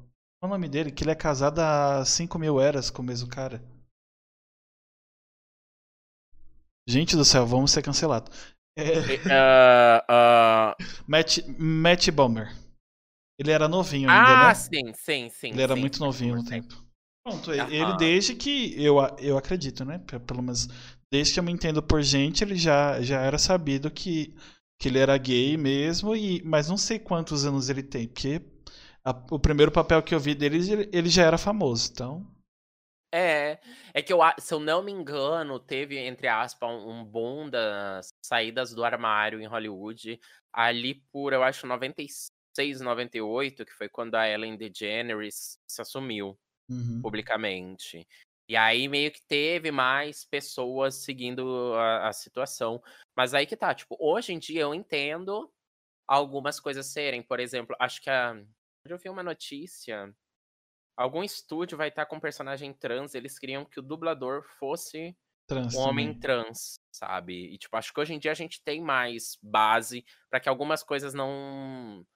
Qual 0.41 0.45
é 0.45 0.47
o 0.47 0.49
nome 0.49 0.69
dele? 0.69 0.91
Que 0.91 1.05
ele 1.05 1.13
é 1.13 1.15
casado 1.15 1.61
há 1.61 2.05
5 2.05 2.39
mil 2.39 2.61
eras 2.61 2.91
com 2.91 3.03
o 3.03 3.05
mesmo 3.05 3.29
cara. 3.29 3.63
Gente 6.89 7.15
do 7.17 7.25
céu, 7.25 7.47
vamos 7.47 7.71
ser 7.71 7.83
cancelados. 7.83 8.37
Ah, 9.29 10.05
ah, 10.09 10.77
Matt, 11.07 11.39
Matt 11.59 12.11
Bomer. 12.11 12.53
Ele 13.39 13.53
era 13.53 13.68
novinho 13.68 14.11
ainda, 14.11 14.37
ah, 14.37 14.53
né? 14.53 14.55
sim, 14.55 14.93
sim, 14.95 15.29
sim. 15.31 15.53
Ele 15.53 15.62
era 15.62 15.77
sim, 15.77 15.77
muito 15.77 16.01
novinho 16.01 16.37
no 16.37 16.45
tempo. 16.45 16.75
Pronto, 17.25 17.53
ele 17.53 17.93
desde 17.93 18.35
que 18.35 18.75
eu, 18.83 18.97
eu 19.20 19.39
acredito, 19.39 19.85
né? 19.85 19.99
Pe- 19.99 20.18
Pelo 20.20 20.43
menos 20.43 20.68
desde 21.11 21.35
que 21.35 21.41
eu 21.41 21.45
me 21.45 21.53
entendo 21.53 21.83
por 21.83 22.03
gente, 22.03 22.43
ele 22.45 22.57
já, 22.57 23.01
já 23.03 23.20
era 23.23 23.39
sabido 23.39 23.91
que, 23.91 24.35
que 24.79 24.89
ele 24.89 24.99
era 24.99 25.16
gay 25.18 25.57
mesmo, 25.57 26.16
e, 26.16 26.43
mas 26.45 26.68
não 26.68 26.77
sei 26.79 26.99
quantos 26.99 27.45
anos 27.45 27.68
ele 27.68 27.83
tem, 27.83 28.09
porque 28.09 28.43
a- 29.05 29.25
o 29.31 29.39
primeiro 29.39 29.73
papel 29.73 30.03
que 30.03 30.14
eu 30.14 30.20
vi 30.20 30.35
dele, 30.35 30.59
ele, 30.73 30.91
ele 30.93 31.09
já 31.11 31.25
era 31.25 31.39
famoso, 31.39 31.91
então. 31.93 32.27
É, 33.15 33.59
é 33.93 34.01
que 34.03 34.13
eu, 34.13 34.21
se 34.39 34.55
eu 34.55 34.59
não 34.59 34.83
me 34.83 34.91
engano, 34.91 35.61
teve, 35.61 35.99
entre 35.99 36.29
aspas, 36.29 36.71
um 36.83 37.05
boom 37.05 37.51
das 37.51 38.09
saídas 38.25 38.73
do 38.73 38.83
armário 38.85 39.39
em 39.41 39.47
Hollywood 39.47 40.19
ali 40.53 40.95
por, 41.13 41.33
eu 41.33 41.43
acho, 41.43 41.67
96, 41.67 42.81
98, 42.81 43.65
que 43.67 43.73
foi 43.73 43.89
quando 43.89 44.15
a 44.15 44.29
Ellen 44.29 44.57
DeGeneres 44.57 45.59
se 45.67 45.83
assumiu 45.83 46.39
uhum. 46.71 47.01
publicamente. 47.03 48.07
E 48.49 48.57
aí 48.57 48.89
meio 48.89 49.11
que 49.11 49.23
teve 49.23 49.71
mais 49.71 50.25
pessoas 50.25 50.97
seguindo 50.97 51.75
a, 51.75 52.09
a 52.09 52.13
situação. 52.13 52.83
Mas 53.17 53.35
aí 53.35 53.47
que 53.47 53.57
tá, 53.57 53.75
tipo, 53.75 53.97
hoje 54.01 54.33
em 54.33 54.39
dia 54.39 54.63
eu 54.63 54.75
entendo 54.75 55.51
algumas 56.07 56.59
coisas 56.61 56.87
serem, 56.87 57.23
por 57.23 57.41
exemplo, 57.41 57.77
acho 57.79 58.01
que 58.03 58.11
a. 58.11 58.33
Hoje 58.85 58.95
eu 58.95 58.99
vi 58.99 59.09
uma 59.09 59.23
notícia. 59.23 60.15
Algum 61.03 61.23
estúdio 61.25 61.77
vai 61.77 61.89
estar 61.89 62.07
com 62.07 62.17
um 62.17 62.21
personagem 62.21 62.73
trans, 62.73 63.15
eles 63.15 63.39
queriam 63.39 63.65
que 63.65 63.81
o 63.81 63.83
dublador 63.83 64.45
fosse 64.59 65.17
Trans 65.47 65.75
um 65.75 65.79
homem 65.79 66.13
também. 66.13 66.21
trans, 66.21 66.79
sabe? 66.93 67.55
E 67.55 67.59
tipo, 67.59 67.77
acho 67.77 67.93
que 67.93 68.01
hoje 68.01 68.15
em 68.15 68.19
dia 68.19 68.31
a 68.33 68.35
gente 68.35 68.63
tem 68.63 68.81
mais 68.83 69.39
base 69.43 70.05
para 70.31 70.41
que 70.41 70.49
algumas 70.49 70.83
coisas 70.83 71.15
não 71.15 72.07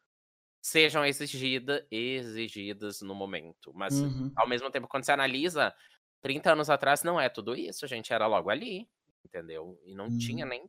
sejam 0.63 1.05
exigida, 1.05 1.87
exigidas 1.91 3.01
no 3.03 3.15
momento. 3.15 3.73
Mas 3.75 4.05
Uhum. 4.05 4.31
ao 4.37 4.49
mesmo 4.49 4.71
tempo, 4.71 4.89
quando 4.89 5.05
você 5.05 5.13
analisa, 5.13 5.75
30 6.23 6.53
anos 6.53 6.71
atrás 6.71 7.03
não 7.03 7.21
é 7.21 7.29
tudo 7.29 7.57
isso, 7.57 7.87
gente. 7.87 8.13
Era 8.13 8.27
logo 8.27 8.51
ali, 8.51 8.89
entendeu? 9.25 9.81
E 9.85 9.95
não 9.95 10.11
tinha 10.11 10.45
Uhum. 10.45 10.47
nem. 10.47 10.69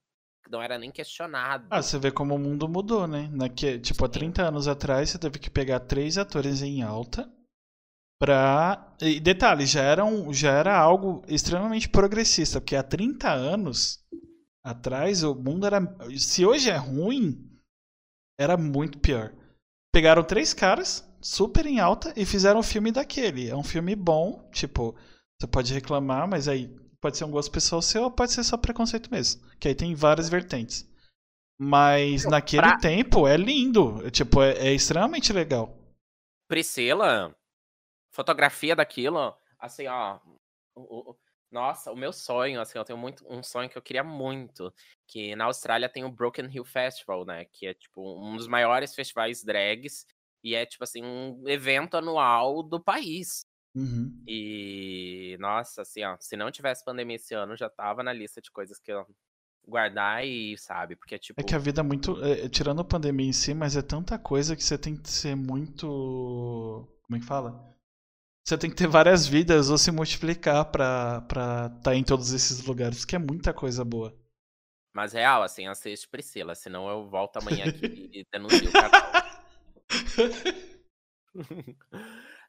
Não 0.49 0.61
era 0.61 0.77
nem 0.77 0.91
questionado. 0.91 1.69
Ah, 1.69 1.81
você 1.81 1.97
vê 1.97 2.11
como 2.11 2.35
o 2.35 2.39
mundo 2.39 2.67
mudou, 2.67 3.07
né? 3.07 3.29
Naque, 3.31 3.79
tipo, 3.79 4.03
há 4.03 4.09
Sim. 4.09 4.09
30 4.09 4.43
anos 4.43 4.67
atrás 4.67 5.09
você 5.09 5.17
teve 5.19 5.39
que 5.39 5.49
pegar 5.49 5.79
três 5.81 6.17
atores 6.17 6.61
em 6.61 6.81
alta 6.81 7.31
pra. 8.19 8.95
E 9.01 9.19
detalhe, 9.19 9.65
já 9.65 9.81
era, 9.81 10.03
um, 10.05 10.33
já 10.33 10.51
era 10.51 10.77
algo 10.77 11.23
extremamente 11.27 11.87
progressista, 11.89 12.59
porque 12.59 12.75
há 12.75 12.83
30 12.83 13.29
anos 13.31 13.99
atrás 14.65 15.23
o 15.23 15.35
mundo 15.35 15.65
era. 15.65 15.79
Se 16.17 16.45
hoje 16.45 16.69
é 16.69 16.75
ruim, 16.77 17.47
era 18.39 18.57
muito 18.57 18.99
pior. 18.99 19.33
Pegaram 19.93 20.23
três 20.23 20.53
caras, 20.53 21.07
super 21.21 21.65
em 21.65 21.79
alta, 21.79 22.13
e 22.15 22.25
fizeram 22.25 22.59
um 22.59 22.63
filme 22.63 22.91
daquele. 22.91 23.49
É 23.49 23.55
um 23.55 23.63
filme 23.63 23.95
bom, 23.95 24.47
tipo, 24.51 24.95
você 25.39 25.47
pode 25.47 25.73
reclamar, 25.73 26.27
mas 26.27 26.47
aí 26.47 26.67
pode 27.01 27.17
ser 27.17 27.25
um 27.25 27.31
gosto 27.31 27.51
pessoal 27.51 27.81
seu 27.81 28.03
ou 28.03 28.11
pode 28.11 28.31
ser 28.31 28.43
só 28.43 28.57
preconceito 28.57 29.09
mesmo. 29.11 29.41
Que 29.59 29.67
aí 29.69 29.75
tem 29.75 29.93
várias 29.95 30.29
vertentes. 30.29 30.87
Mas 31.59 32.23
Não, 32.25 32.31
naquele 32.31 32.61
pra- 32.61 32.77
tempo 32.77 33.27
é 33.27 33.35
lindo. 33.37 34.09
Tipo, 34.11 34.41
é, 34.43 34.67
é 34.67 34.73
extremamente 34.73 35.33
legal. 35.33 35.75
Priscila, 36.47 37.35
fotografia 38.17 38.75
daquilo, 38.75 39.35
assim, 39.59 39.87
ó. 39.87 40.19
o- 40.75 41.11
o- 41.11 41.17
nossa, 41.51 41.91
o 41.91 41.95
meu 41.95 42.11
sonho, 42.13 42.59
assim, 42.61 42.77
eu 42.77 42.83
tenho 42.85 42.99
muito 42.99 43.25
um 43.29 43.41
sonho 43.43 43.69
que 43.69 43.77
eu 43.77 43.81
queria 43.81 44.03
muito, 44.03 44.73
que 45.07 45.35
na 45.35 45.45
Austrália 45.45 45.89
tem 45.89 46.03
o 46.03 46.11
Broken 46.11 46.49
Hill 46.53 46.65
Festival, 46.65 47.25
né, 47.25 47.45
que 47.45 47.67
é 47.67 47.73
tipo 47.73 48.01
um 48.21 48.35
dos 48.37 48.47
maiores 48.47 48.93
festivais 48.95 49.43
drags 49.43 50.05
e 50.43 50.55
é 50.55 50.65
tipo 50.65 50.83
assim 50.83 51.03
um 51.03 51.47
evento 51.47 51.95
anual 51.97 52.61
do 52.63 52.79
país. 52.83 53.45
Uhum. 53.75 54.11
E 54.27 55.37
nossa, 55.39 55.83
assim, 55.83 56.03
ó, 56.03 56.17
se 56.19 56.35
não 56.37 56.51
tivesse 56.51 56.83
pandemia 56.85 57.15
esse 57.17 57.33
ano, 57.33 57.55
já 57.55 57.69
tava 57.69 58.03
na 58.03 58.13
lista 58.13 58.41
de 58.41 58.51
coisas 58.51 58.79
que 58.79 58.91
eu 58.91 59.05
guardar 59.65 60.25
e, 60.25 60.57
sabe, 60.57 60.95
porque 60.95 61.17
tipo 61.19 61.39
É 61.39 61.43
que 61.43 61.55
a 61.55 61.59
vida 61.59 61.81
é 61.81 61.83
muito. 61.83 62.21
é, 62.23 62.49
tirando 62.49 62.81
a 62.81 62.83
pandemia 62.83 63.27
em 63.29 63.33
si, 63.33 63.53
mas 63.53 63.75
é 63.77 63.81
tanta 63.81 64.17
coisa 64.19 64.55
que 64.55 64.63
você 64.63 64.77
tem 64.77 64.95
que 64.97 65.09
ser 65.09 65.35
muito. 65.35 65.87
Como 67.03 67.15
é 67.15 67.19
que 67.19 67.25
fala? 67.25 67.76
Você 68.47 68.57
tem 68.57 68.69
que 68.69 68.77
ter 68.77 68.87
várias 68.87 69.27
vidas 69.27 69.69
ou 69.69 69.77
se 69.77 69.91
multiplicar 69.91 70.63
pra 70.71 71.21
estar 71.21 71.69
tá 71.83 71.93
em 71.93 72.01
todos 72.01 72.31
esses 72.31 72.63
lugares, 72.65 73.03
que 73.03 73.13
é 73.13 73.19
muita 73.19 73.53
coisa 73.53 73.83
boa. 73.83 74.17
Mas 74.95 75.11
real, 75.11 75.43
assim, 75.43 75.67
assiste 75.67 76.07
Priscila, 76.07 76.55
senão 76.55 76.87
eu 76.87 77.09
volto 77.09 77.35
amanhã 77.35 77.65
aqui 77.65 78.07
e 78.13 78.25
denuncio 78.31 78.69
o 78.69 78.71
canal. 78.71 79.11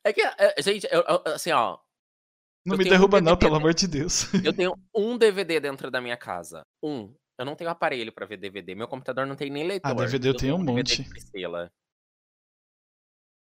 É 0.05 0.13
que, 0.13 0.23
é, 0.23 0.63
gente, 0.63 0.87
eu- 0.91 1.03
eu- 1.03 1.23
assim, 1.35 1.51
ó, 1.51 1.77
Não 2.65 2.75
Eu 2.75 2.79
me 2.79 2.85
tenho 2.85 2.95
um 2.95 2.99
derruba, 2.99 3.21
não, 3.21 3.37
pelo 3.37 3.57
amor 3.57 3.75
de 3.75 3.89
Deus. 3.89 4.33
eu 4.45 4.53
tenho 4.53 4.73
um 4.95 5.19
DVD 5.19 5.59
dentro 5.59 5.91
da 5.91 6.01
minha 6.01 6.17
casa. 6.17 6.63
Um. 6.81 7.13
Eu 7.37 7.45
não 7.45 7.57
tenho 7.57 7.69
aparelho 7.71 8.13
pra 8.13 8.25
ver 8.25 8.37
DVD. 8.37 8.75
Meu 8.77 8.87
computador 8.87 9.27
não 9.27 9.35
tem 9.35 9.51
nem 9.51 9.67
leitor. 9.67 9.95
DVD 9.97 10.29
eu 10.29 10.37
tenho 10.37 10.55
um 10.55 10.65
DVD 10.65 10.79
monte. 10.79 11.03
de 11.03 11.09
Priscila. 11.09 11.71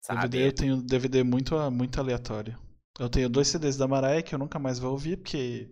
Sabe? 0.01 0.27
DVD, 0.27 0.47
eu 0.47 0.53
tenho 0.53 0.81
DVD 0.81 1.23
muito, 1.23 1.71
muito 1.71 1.99
aleatório. 1.99 2.57
Eu 2.99 3.09
tenho 3.09 3.29
dois 3.29 3.47
CDs 3.47 3.77
da 3.77 3.87
Mariah 3.87 4.21
que 4.21 4.33
eu 4.33 4.39
nunca 4.39 4.59
mais 4.59 4.79
vou 4.79 4.91
ouvir, 4.91 5.17
porque 5.17 5.69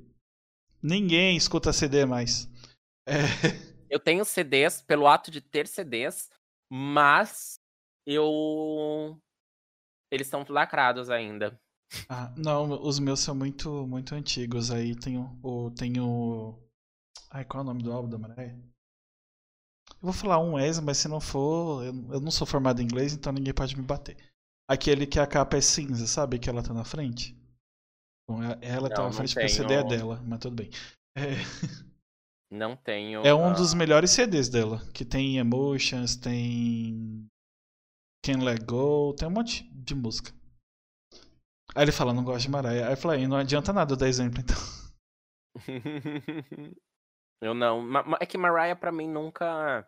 ninguém 0.82 1.36
escuta 1.36 1.74
CD 1.74 2.06
mais. 2.06 2.50
É, 3.06 3.22
Eu 3.90 4.00
tenho 4.00 4.26
CDs 4.26 4.82
pelo 4.82 5.08
ato 5.08 5.32
de 5.32 5.42
ter 5.42 5.68
CDs, 5.68 6.30
mas 6.70 7.60
eu. 8.06 9.18
Eles 10.12 10.28
estão 10.28 10.46
lacrados 10.50 11.10
ainda. 11.10 11.60
Ah, 12.10 12.34
não, 12.38 12.82
os 12.84 13.00
meus 13.00 13.22
são 13.22 13.34
muito, 13.34 13.88
muito 13.88 14.14
antigos. 14.14 14.72
Aí 14.72 14.96
tenho 14.96 15.40
o. 15.42 15.72
Tenho. 15.72 16.62
Ai, 17.32 17.46
qual 17.46 17.62
é 17.62 17.64
o 17.64 17.68
nome 17.68 17.84
do 17.84 17.92
álbum 17.92 18.10
da 18.10 18.18
Mariah? 18.18 18.58
Eu 20.02 20.12
vou 20.12 20.14
falar 20.14 20.40
um 20.40 20.60
ex, 20.60 20.80
mas 20.80 20.98
se 20.98 21.08
não 21.08 21.20
for, 21.20 21.84
eu, 21.84 21.94
eu 22.14 22.20
não 22.22 22.32
sou 22.32 22.46
formado 22.46 22.82
em 22.82 22.86
inglês, 22.86 23.14
então 23.14 23.32
ninguém 23.34 23.54
pode 23.54 23.76
me 23.76 23.84
bater. 23.84 24.16
Aquele 24.70 25.08
que 25.08 25.20
a 25.20 25.26
capa 25.28 25.58
é 25.58 25.62
cinza, 25.62 26.06
sabe? 26.08 26.38
Que 26.40 26.50
ela 26.50 26.62
tá 26.64 26.74
na 26.74 26.84
frente. 26.84 27.36
Bom, 28.30 28.44
ela- 28.44 28.60
ela 28.62 28.90
tá 28.90 28.98
Não, 29.02 29.04
na 29.06 29.10
não 29.10 29.14
frente 29.14 29.34
porque 29.34 29.46
o 29.46 29.50
CD 29.50 29.74
é 29.74 29.78
tenho. 29.84 29.90
dela, 29.90 30.22
mas 30.26 30.40
tudo 30.40 30.56
bem. 30.56 30.70
É, 31.18 31.32
Não 32.52 32.76
tenho. 32.76 33.26
é 33.26 33.34
um 33.34 33.48
ah, 33.48 33.54
dos 33.54 33.74
melhores 33.74 34.12
CDs 34.12 34.50
dela. 34.50 34.80
Que 34.94 35.04
tem 35.06 35.38
Emotions, 35.38 36.16
tem. 36.16 37.26
Can't 38.24 38.44
Let 38.44 38.64
Go, 38.66 39.14
tem 39.16 39.28
um 39.28 39.32
monte 39.32 39.64
de 39.74 39.96
música. 39.96 40.32
Aí 41.76 41.84
ele 41.84 41.92
fala, 41.92 42.14
não 42.14 42.24
gosto 42.24 42.44
de 42.46 42.50
Mariah. 42.52 42.88
Aí 42.88 42.94
eu 42.94 42.98
falei, 42.98 43.28
não 43.28 43.38
adianta 43.38 43.72
nada 43.74 43.94
eu 43.94 43.98
dar 43.98 44.08
exemplo, 44.08 44.42
então. 44.42 44.56
eu 47.42 47.54
não. 47.54 47.84
É 48.20 48.26
que 48.26 48.38
Mariah 48.38 48.76
pra 48.76 48.92
mim 48.92 49.08
nunca. 49.08 49.88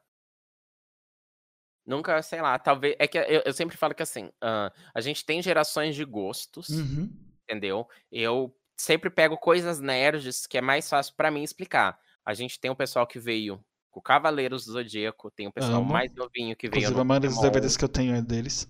Nunca, 1.86 2.22
sei 2.22 2.42
lá, 2.42 2.60
talvez. 2.60 2.96
É 3.00 3.08
que 3.08 3.18
eu, 3.18 3.42
eu 3.46 3.54
sempre 3.54 3.76
falo 3.76 3.96
que 3.96 4.04
assim, 4.04 4.32
ah, 4.42 4.72
a 4.94 5.02
gente 5.02 5.26
tem 5.26 5.42
gerações 5.42 5.96
de 5.96 6.06
gostos, 6.06 6.70
Uhum. 6.70 7.10
entendeu? 7.44 7.88
Eu 8.12 8.56
sempre 8.78 9.10
pego 9.10 9.38
coisas 9.38 9.80
nerds 9.80 10.46
que 10.46 10.58
é 10.58 10.62
mais 10.62 10.88
fácil 10.90 11.16
pra 11.16 11.32
mim 11.32 11.44
explicar. 11.44 12.00
A 12.26 12.34
gente 12.34 12.60
tem 12.60 12.70
o 12.70 12.76
pessoal 12.76 13.08
que 13.08 13.18
veio 13.20 13.64
com 13.90 14.00
Cavaleiros 14.02 14.66
do 14.66 14.74
Zodíaco, 14.74 15.32
tem 15.32 15.48
o 15.48 15.52
pessoal 15.52 15.82
Amo. 15.82 15.92
mais 15.92 16.14
novinho 16.14 16.56
que 16.56 16.68
veio 16.70 16.82
Inclusive, 16.82 16.96
no 16.96 17.02
a 17.02 17.04
maioria 17.04 17.30
dos 17.30 17.42
DVDs 17.42 17.76
que 17.76 17.84
eu 17.84 17.90
tenho 17.90 18.14
é 18.16 18.22
deles. 18.22 18.70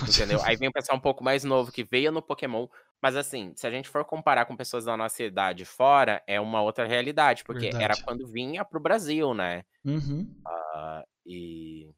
entendeu? 0.00 0.40
Aí 0.44 0.56
vem 0.56 0.68
o 0.68 0.72
pessoal 0.72 0.96
um 0.96 1.00
pouco 1.00 1.24
mais 1.24 1.42
novo 1.42 1.72
que 1.72 1.82
veio 1.82 2.12
no 2.12 2.22
Pokémon. 2.22 2.68
Mas 3.02 3.16
assim, 3.16 3.52
se 3.56 3.66
a 3.66 3.70
gente 3.70 3.88
for 3.88 4.04
comparar 4.04 4.46
com 4.46 4.56
pessoas 4.56 4.84
da 4.84 4.96
nossa 4.96 5.22
idade 5.22 5.64
fora, 5.64 6.22
é 6.26 6.40
uma 6.40 6.62
outra 6.62 6.86
realidade, 6.86 7.44
porque 7.44 7.74
era 7.78 7.96
Verdade. 7.96 8.04
quando 8.04 8.26
vinha 8.28 8.64
pro 8.64 8.80
Brasil, 8.80 9.34
né? 9.34 9.64
Uhum. 9.84 10.44
Ah, 10.46 11.04
e. 11.26 11.94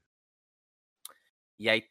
E 1.59 1.69
aí, 1.69 1.85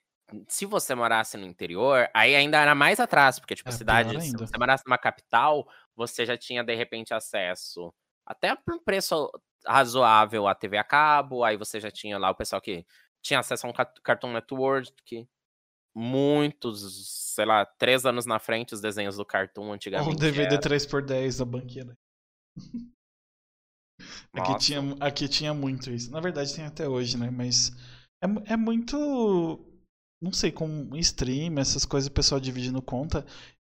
se 0.47 0.65
você 0.65 0.95
morasse 0.95 1.37
no 1.37 1.45
interior, 1.45 2.09
aí 2.13 2.35
ainda 2.35 2.57
era 2.59 2.75
mais 2.75 2.99
atrás, 2.99 3.39
porque, 3.39 3.55
tipo, 3.55 3.71
É, 3.71 3.71
cidade, 3.71 4.19
se 4.21 4.37
você 4.37 4.57
morasse 4.57 4.83
numa 4.85 4.97
capital, 4.97 5.67
você 5.95 6.25
já 6.25 6.37
tinha, 6.37 6.63
de 6.63 6.75
repente, 6.75 7.13
acesso 7.13 7.93
até 8.25 8.55
por 8.55 8.75
um 8.75 8.79
preço 8.83 9.29
razoável 9.65 10.47
à 10.47 10.55
TV 10.55 10.77
a 10.77 10.83
cabo, 10.83 11.43
aí 11.43 11.57
você 11.57 11.79
já 11.79 11.89
tinha 11.91 12.17
lá 12.17 12.29
o 12.29 12.35
pessoal 12.35 12.61
que 12.61 12.85
tinha 13.21 13.39
acesso 13.39 13.67
a 13.67 13.69
um 13.69 13.73
Cartoon 14.03 14.33
Network, 14.33 14.91
que 15.05 15.27
muitos, 15.97 17.33
sei 17.33 17.45
lá, 17.45 17.65
três 17.65 18.05
anos 18.05 18.27
na 18.27 18.37
frente, 18.37 18.75
os 18.75 18.79
desenhos 18.79 19.17
do 19.17 19.25
Cartoon 19.25 19.63
Ou 19.63 19.69
um 19.69 19.73
antigamente. 19.73 20.15
DVD 20.15 20.53
era. 20.53 20.61
3x10 20.61 21.39
da 21.39 21.45
banqueira. 21.45 21.97
Aqui 24.31 24.59
tinha, 24.59 24.79
aqui 24.99 25.27
tinha 25.27 25.51
muito 25.55 25.89
isso. 25.89 26.11
Na 26.11 26.19
verdade, 26.19 26.53
tem 26.53 26.63
até 26.63 26.87
hoje, 26.87 27.17
né? 27.17 27.31
Mas 27.31 27.71
é, 28.23 28.53
é 28.53 28.55
muito. 28.55 28.95
Não 30.21 30.31
sei, 30.31 30.51
com 30.51 30.95
stream, 30.97 31.57
essas 31.57 31.83
coisas, 31.83 32.07
o 32.07 32.13
pessoal 32.13 32.39
dividindo 32.39 32.79
conta. 32.79 33.25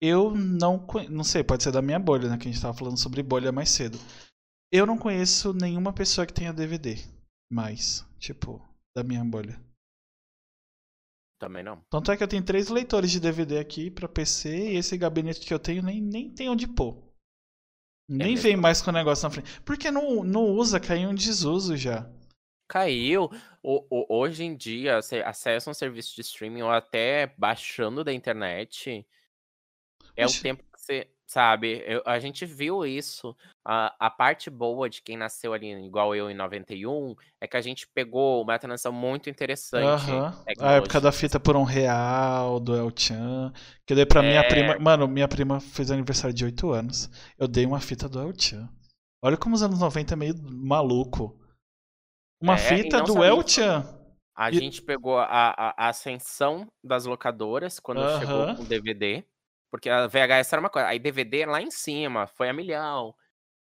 Eu 0.01 0.33
não 0.33 0.87
Não 1.09 1.23
sei, 1.25 1.43
pode 1.43 1.63
ser 1.63 1.73
da 1.73 1.81
minha 1.81 1.99
bolha, 1.99 2.29
né? 2.29 2.37
Que 2.37 2.47
a 2.47 2.51
gente 2.51 2.61
tava 2.61 2.77
falando 2.77 2.97
sobre 2.97 3.21
bolha 3.21 3.51
mais 3.51 3.69
cedo. 3.69 3.97
Eu 4.71 4.85
não 4.85 4.97
conheço 4.97 5.53
nenhuma 5.53 5.91
pessoa 5.91 6.25
que 6.25 6.33
tenha 6.33 6.53
DVD. 6.53 6.95
Mais. 7.51 8.05
Tipo, 8.17 8.61
da 8.95 9.03
minha 9.03 9.25
bolha. 9.25 9.59
Também 11.43 11.61
não. 11.61 11.81
Tanto 11.89 12.09
é 12.09 12.15
que 12.15 12.23
eu 12.23 12.27
tenho 12.27 12.41
três 12.43 12.69
leitores 12.69 13.11
de 13.11 13.19
DVD 13.19 13.59
aqui 13.59 13.91
pra 13.91 14.07
PC 14.07 14.71
e 14.71 14.77
esse 14.77 14.97
gabinete 14.97 15.45
que 15.45 15.53
eu 15.53 15.59
tenho 15.59 15.83
nem, 15.83 15.99
nem 16.01 16.29
tem 16.33 16.47
onde 16.49 16.65
pôr. 16.65 17.03
Nem 18.07 18.29
mesmo? 18.29 18.43
vem 18.43 18.55
mais 18.55 18.81
com 18.81 18.91
o 18.91 18.93
negócio 18.93 19.23
na 19.25 19.29
frente. 19.29 19.59
Porque 19.61 19.91
não, 19.91 20.23
não 20.23 20.45
usa, 20.45 20.79
caiu 20.79 21.11
em 21.11 21.15
desuso 21.15 21.75
já. 21.75 22.09
Caiu. 22.69 23.29
O- 23.61 23.85
o- 23.89 24.17
hoje 24.19 24.43
em 24.45 24.55
dia, 24.55 25.01
você 25.01 25.17
acessa 25.17 25.69
um 25.69 25.73
serviço 25.73 26.15
de 26.15 26.21
streaming 26.21 26.61
ou 26.61 26.69
até 26.71 27.33
baixando 27.37 28.03
da 28.05 28.13
internet. 28.13 29.05
É 30.15 30.25
o 30.25 30.29
tempo 30.41 30.63
que 30.63 30.79
você. 30.79 31.09
Sabe, 31.33 31.83
eu- 31.87 32.03
a 32.05 32.19
gente 32.19 32.45
viu 32.45 32.85
isso. 32.85 33.35
A, 33.65 33.91
a 33.99 34.11
parte 34.11 34.51
boa 34.51 34.87
de 34.87 35.01
quem 35.01 35.17
nasceu 35.17 35.51
ali, 35.51 35.71
igual 35.83 36.13
eu, 36.13 36.29
em 36.29 36.35
91, 36.35 37.15
é 37.41 37.47
que 37.47 37.57
a 37.57 37.61
gente 37.61 37.87
pegou 37.87 38.43
uma 38.43 38.59
transição 38.59 38.91
muito 38.91 39.31
interessante. 39.31 40.11
A 40.59 40.73
época 40.73 41.01
da 41.01 41.11
fita 41.11 41.39
por 41.39 41.55
um 41.55 41.63
real, 41.63 42.59
do 42.59 42.75
El 42.75 42.91
Chan. 42.95 43.51
Que 43.83 43.93
eu 43.93 43.95
dei 43.95 44.05
pra 44.05 44.21
minha 44.21 44.41
É. 44.41 44.47
prima. 44.47 44.77
Mano, 44.77 45.07
minha 45.07 45.27
prima 45.27 45.59
fez 45.59 45.89
aniversário 45.89 46.35
de 46.35 46.45
8 46.45 46.69
anos. 46.71 47.09
Eu 47.39 47.47
dei 47.47 47.65
uma 47.65 47.79
fita 47.81 48.07
do 48.07 48.21
El 48.21 48.31
Chan. 48.39 48.69
Olha 49.23 49.35
como 49.35 49.55
os 49.55 49.63
anos 49.63 49.79
90 49.79 50.13
é 50.13 50.15
meio 50.17 50.35
maluco. 50.43 51.35
Uma 52.39 52.53
É, 52.55 52.57
fita 52.57 53.01
do 53.01 53.23
El. 53.23 53.41
Chan. 53.47 53.83
A 54.35 54.51
E- 54.51 54.53
gente 54.55 54.83
pegou 54.83 55.17
a, 55.17 55.25
a- 55.25 55.73
a 55.77 55.89
ascensão 55.89 56.67
das 56.83 57.05
locadoras 57.05 57.79
quando 57.79 58.01
chegou 58.19 58.55
com 58.55 58.61
o 58.61 58.65
DVD. 58.65 59.23
Porque 59.73 59.89
a 59.89 60.05
VHS 60.05 60.53
era 60.53 60.59
uma 60.59 60.69
coisa. 60.69 60.87
Aí 60.87 60.99
DVD 60.99 61.47
lá 61.47 61.59
em 61.59 61.71
cima, 61.71 62.27
foi 62.27 62.47
a 62.47 62.53
milhão, 62.53 63.11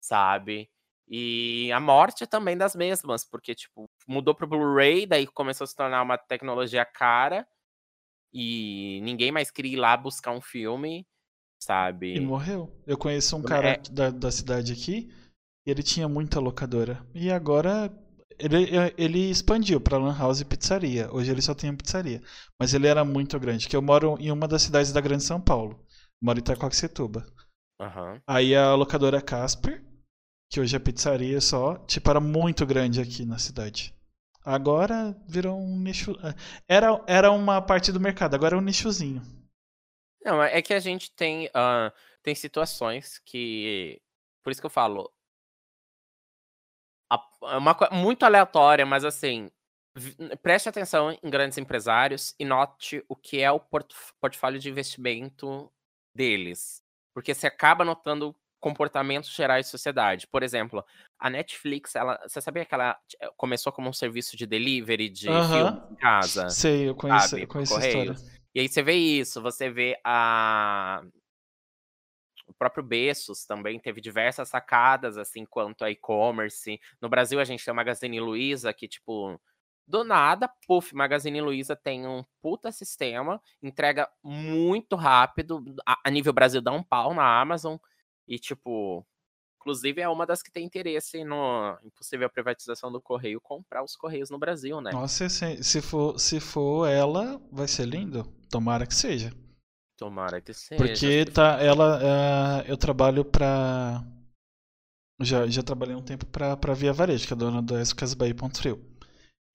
sabe? 0.01 0.67
E 1.07 1.71
a 1.71 1.79
morte 1.79 2.25
também 2.25 2.57
das 2.57 2.73
mesmas, 2.75 3.23
porque, 3.23 3.53
tipo, 3.53 3.87
mudou 4.07 4.33
pro 4.33 4.47
Blu-ray, 4.47 5.05
daí 5.05 5.27
começou 5.27 5.65
a 5.65 5.67
se 5.67 5.75
tornar 5.75 6.01
uma 6.01 6.17
tecnologia 6.17 6.83
cara. 6.83 7.47
E 8.33 8.99
ninguém 9.03 9.31
mais 9.31 9.51
queria 9.51 9.73
ir 9.73 9.75
lá 9.75 9.95
buscar 9.95 10.31
um 10.31 10.41
filme, 10.41 11.05
E 12.11 12.19
sabe? 12.19 12.19
morreu. 12.19 12.75
Eu 12.87 12.97
conheço 12.97 13.37
um 13.37 13.41
É. 13.41 13.43
cara 13.43 13.79
da, 13.91 14.09
da 14.09 14.31
cidade 14.31 14.73
aqui. 14.73 15.09
E 15.67 15.69
ele 15.69 15.83
tinha 15.83 16.09
muita 16.09 16.39
locadora. 16.39 17.05
E 17.13 17.31
agora. 17.31 17.91
Ele, 18.39 18.67
ele 18.97 19.29
expandiu 19.29 19.79
pra 19.81 19.97
Lan 19.99 20.17
House 20.17 20.39
e 20.41 20.45
pizzaria. 20.45 21.13
Hoje 21.13 21.29
ele 21.29 21.41
só 21.41 21.53
tem 21.53 21.75
pizzaria. 21.75 22.19
Mas 22.57 22.73
ele 22.73 22.87
era 22.87 23.03
muito 23.05 23.37
grande. 23.39 23.67
Que 23.67 23.75
eu 23.75 23.81
moro 23.81 24.15
em 24.19 24.31
uma 24.31 24.47
das 24.47 24.61
cidades 24.63 24.91
da 24.93 25.01
Grande 25.01 25.23
São 25.23 25.39
Paulo. 25.41 25.85
Moro 26.21 26.39
em 26.39 26.41
Itacoaxetuba. 26.41 27.25
Aham. 27.79 28.21
Aí 28.27 28.55
a 28.55 28.75
locadora 28.75 29.21
Casper, 29.21 29.83
que 30.49 30.59
hoje 30.59 30.75
é 30.75 30.79
pizzaria 30.79 31.39
só, 31.39 31.77
tipo, 31.85 32.09
era 32.09 32.19
muito 32.19 32.65
grande 32.65 33.01
aqui 33.01 33.25
na 33.25 33.37
cidade. 33.37 33.93
Agora 34.43 35.15
virou 35.27 35.59
um 35.59 35.79
nicho. 35.79 36.13
Era, 36.67 37.03
era 37.07 37.31
uma 37.31 37.61
parte 37.61 37.91
do 37.91 37.99
mercado, 37.99 38.35
agora 38.35 38.55
é 38.55 38.57
um 38.57 38.61
nichozinho. 38.61 39.21
Não, 40.23 40.41
é 40.43 40.61
que 40.61 40.73
a 40.73 40.79
gente 40.79 41.11
tem, 41.11 41.49
ah, 41.53 41.93
tem 42.21 42.35
situações 42.35 43.19
que. 43.25 44.01
Por 44.43 44.51
isso 44.51 44.61
que 44.61 44.65
eu 44.65 44.71
falo. 44.71 45.11
É 47.43 47.57
uma 47.57 47.73
coisa 47.73 47.93
muito 47.93 48.23
aleatória, 48.23 48.85
mas 48.85 49.05
assim. 49.05 49.49
Preste 50.41 50.69
atenção 50.69 51.11
em 51.11 51.29
grandes 51.29 51.57
empresários 51.57 52.33
e 52.39 52.45
note 52.45 53.03
o 53.09 53.15
que 53.15 53.41
é 53.41 53.51
o 53.51 53.59
portf- 53.59 54.13
portfólio 54.21 54.59
de 54.59 54.69
investimento 54.69 55.69
deles. 56.13 56.81
Porque 57.13 57.33
você 57.33 57.47
acaba 57.47 57.83
notando 57.83 58.35
comportamentos 58.59 59.33
gerais 59.33 59.65
de 59.65 59.71
sociedade. 59.71 60.27
Por 60.27 60.43
exemplo, 60.43 60.83
a 61.17 61.29
Netflix, 61.29 61.95
ela, 61.95 62.19
você 62.27 62.41
sabia 62.41 62.65
que 62.65 62.73
ela 62.73 62.97
eh, 63.19 63.29
começou 63.37 63.71
como 63.71 63.89
um 63.89 63.93
serviço 63.93 64.35
de 64.35 64.45
delivery 64.45 65.09
de 65.09 65.27
filmes 65.27 65.91
em 65.91 65.95
casa? 65.95 66.49
Sei, 66.49 66.89
eu 66.89 66.95
conheço, 66.95 67.29
sabe, 67.29 67.43
eu 67.43 67.47
conheço 67.47 67.75
a 67.75 67.87
história. 67.87 68.15
E 68.53 68.59
aí 68.59 68.67
você 68.67 68.81
vê 68.81 68.93
isso, 68.93 69.41
você 69.41 69.69
vê 69.69 69.99
a. 70.03 71.01
O 72.47 72.53
próprio 72.53 72.83
Bessos 72.83 73.45
também 73.45 73.79
teve 73.79 74.01
diversas 74.01 74.49
sacadas, 74.49 75.17
assim, 75.17 75.45
quanto 75.45 75.85
a 75.85 75.91
e-commerce. 75.91 76.81
No 76.99 77.07
Brasil, 77.07 77.39
a 77.39 77.45
gente 77.45 77.63
tem 77.63 77.71
o 77.71 77.75
Magazine 77.75 78.19
Luiza, 78.19 78.73
que, 78.73 78.87
tipo, 78.87 79.39
do 79.89 80.03
nada, 80.03 80.47
puf, 80.67 80.93
Magazine 80.93 81.41
Luiza 81.41 81.75
tem 81.75 82.07
um 82.07 82.23
puta 82.41 82.71
sistema, 82.71 83.41
entrega 83.61 84.07
muito 84.23 84.95
rápido. 84.95 85.63
A, 85.83 85.99
a 86.05 86.11
nível 86.11 86.31
Brasil 86.31 86.61
dá 86.61 86.71
um 86.71 86.83
pau 86.83 87.11
na 87.13 87.41
Amazon. 87.41 87.75
E, 88.27 88.37
tipo, 88.37 89.03
inclusive 89.59 89.99
é 89.99 90.07
uma 90.07 90.27
das 90.27 90.43
que 90.43 90.51
tem 90.51 90.63
interesse 90.63 91.23
no 91.23 91.75
em 91.83 91.89
possível 91.89 92.29
privatização 92.29 92.91
do 92.91 93.01
Correio 93.01 93.41
comprar 93.41 93.83
os 93.83 93.95
Correios 93.95 94.29
no 94.29 94.37
Brasil, 94.37 94.79
né? 94.79 94.91
Nossa, 94.91 95.27
se, 95.27 95.63
se, 95.63 95.81
for, 95.81 96.19
se 96.19 96.39
for 96.39 96.87
ela, 96.87 97.41
vai 97.51 97.67
ser 97.67 97.85
lindo. 97.85 98.23
Tomara 98.51 98.85
que 98.85 98.93
seja. 98.93 99.33
Tomara 99.97 100.39
que 100.39 100.53
seja. 100.53 100.81
Porque 100.81 101.25
tá, 101.25 101.57
ela, 101.59 101.99
é, 102.67 102.71
eu 102.71 102.77
trabalho 102.77 103.25
pra. 103.25 104.03
Já, 105.19 105.47
já 105.47 105.63
trabalhei 105.63 105.95
um 105.95 106.01
tempo 106.01 106.27
pra, 106.27 106.55
pra 106.55 106.75
Via 106.75 106.93
Varejo, 106.93 107.27
que 107.27 107.33
é 107.33 107.35
dona 107.35 107.61
do 107.61 107.77
Escas 107.77 108.13
Bahia 108.13 108.35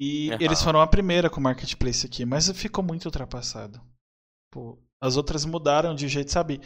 e 0.01 0.31
eles 0.41 0.63
foram 0.63 0.81
a 0.81 0.87
primeira 0.87 1.31
com 1.31 1.39
o 1.41 1.43
marketplace 1.43 2.07
aqui, 2.07 2.25
mas 2.25 2.51
ficou 2.51 2.83
muito 2.85 3.07
ultrapassado. 3.07 3.81
Pô, 4.51 4.79
as 5.01 5.17
outras 5.17 5.45
mudaram 5.45 5.95
de 5.95 6.09
jeito, 6.09 6.31
sabe? 6.31 6.61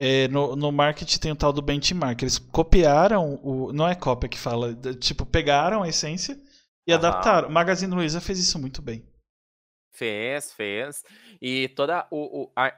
É, 0.00 0.26
no, 0.28 0.56
no 0.56 0.72
marketing 0.72 1.18
tem 1.18 1.32
o 1.32 1.36
tal 1.36 1.52
do 1.52 1.62
benchmark. 1.62 2.22
Eles 2.22 2.38
copiaram 2.38 3.38
o. 3.42 3.72
Não 3.72 3.86
é 3.88 3.94
cópia 3.94 4.28
que 4.28 4.38
fala. 4.38 4.74
Tipo, 4.96 5.24
pegaram 5.24 5.82
a 5.82 5.88
essência 5.88 6.38
e 6.86 6.92
adaptaram. 6.92 7.48
O 7.48 7.52
Magazine 7.52 7.94
Luiza 7.94 8.20
fez 8.20 8.38
isso 8.38 8.58
muito 8.58 8.82
bem. 8.82 9.04
Fez, 9.92 10.52
fez. 10.52 11.02
E 11.40 11.68
toda 11.70 12.06
o. 12.10 12.44
o- 12.44 12.52
a- 12.56 12.74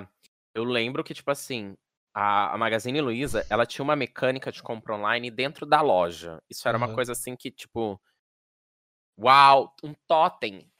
a- 0.00 0.08
eu 0.54 0.64
lembro 0.64 1.02
que, 1.02 1.14
tipo 1.14 1.30
assim, 1.30 1.76
a, 2.14 2.54
a 2.54 2.58
Magazine 2.58 3.00
Luiza, 3.00 3.44
ela 3.48 3.64
tinha 3.66 3.82
uma 3.82 3.96
mecânica 3.96 4.52
de 4.52 4.62
compra 4.62 4.94
online 4.94 5.30
dentro 5.30 5.64
da 5.64 5.80
loja. 5.80 6.40
Isso 6.50 6.68
era 6.68 6.76
uma 6.76 6.86
Aham. 6.86 6.94
coisa 6.94 7.12
assim 7.12 7.34
que, 7.36 7.50
tipo. 7.50 8.00
Uau, 9.20 9.74
um 9.82 9.94
totem. 10.06 10.70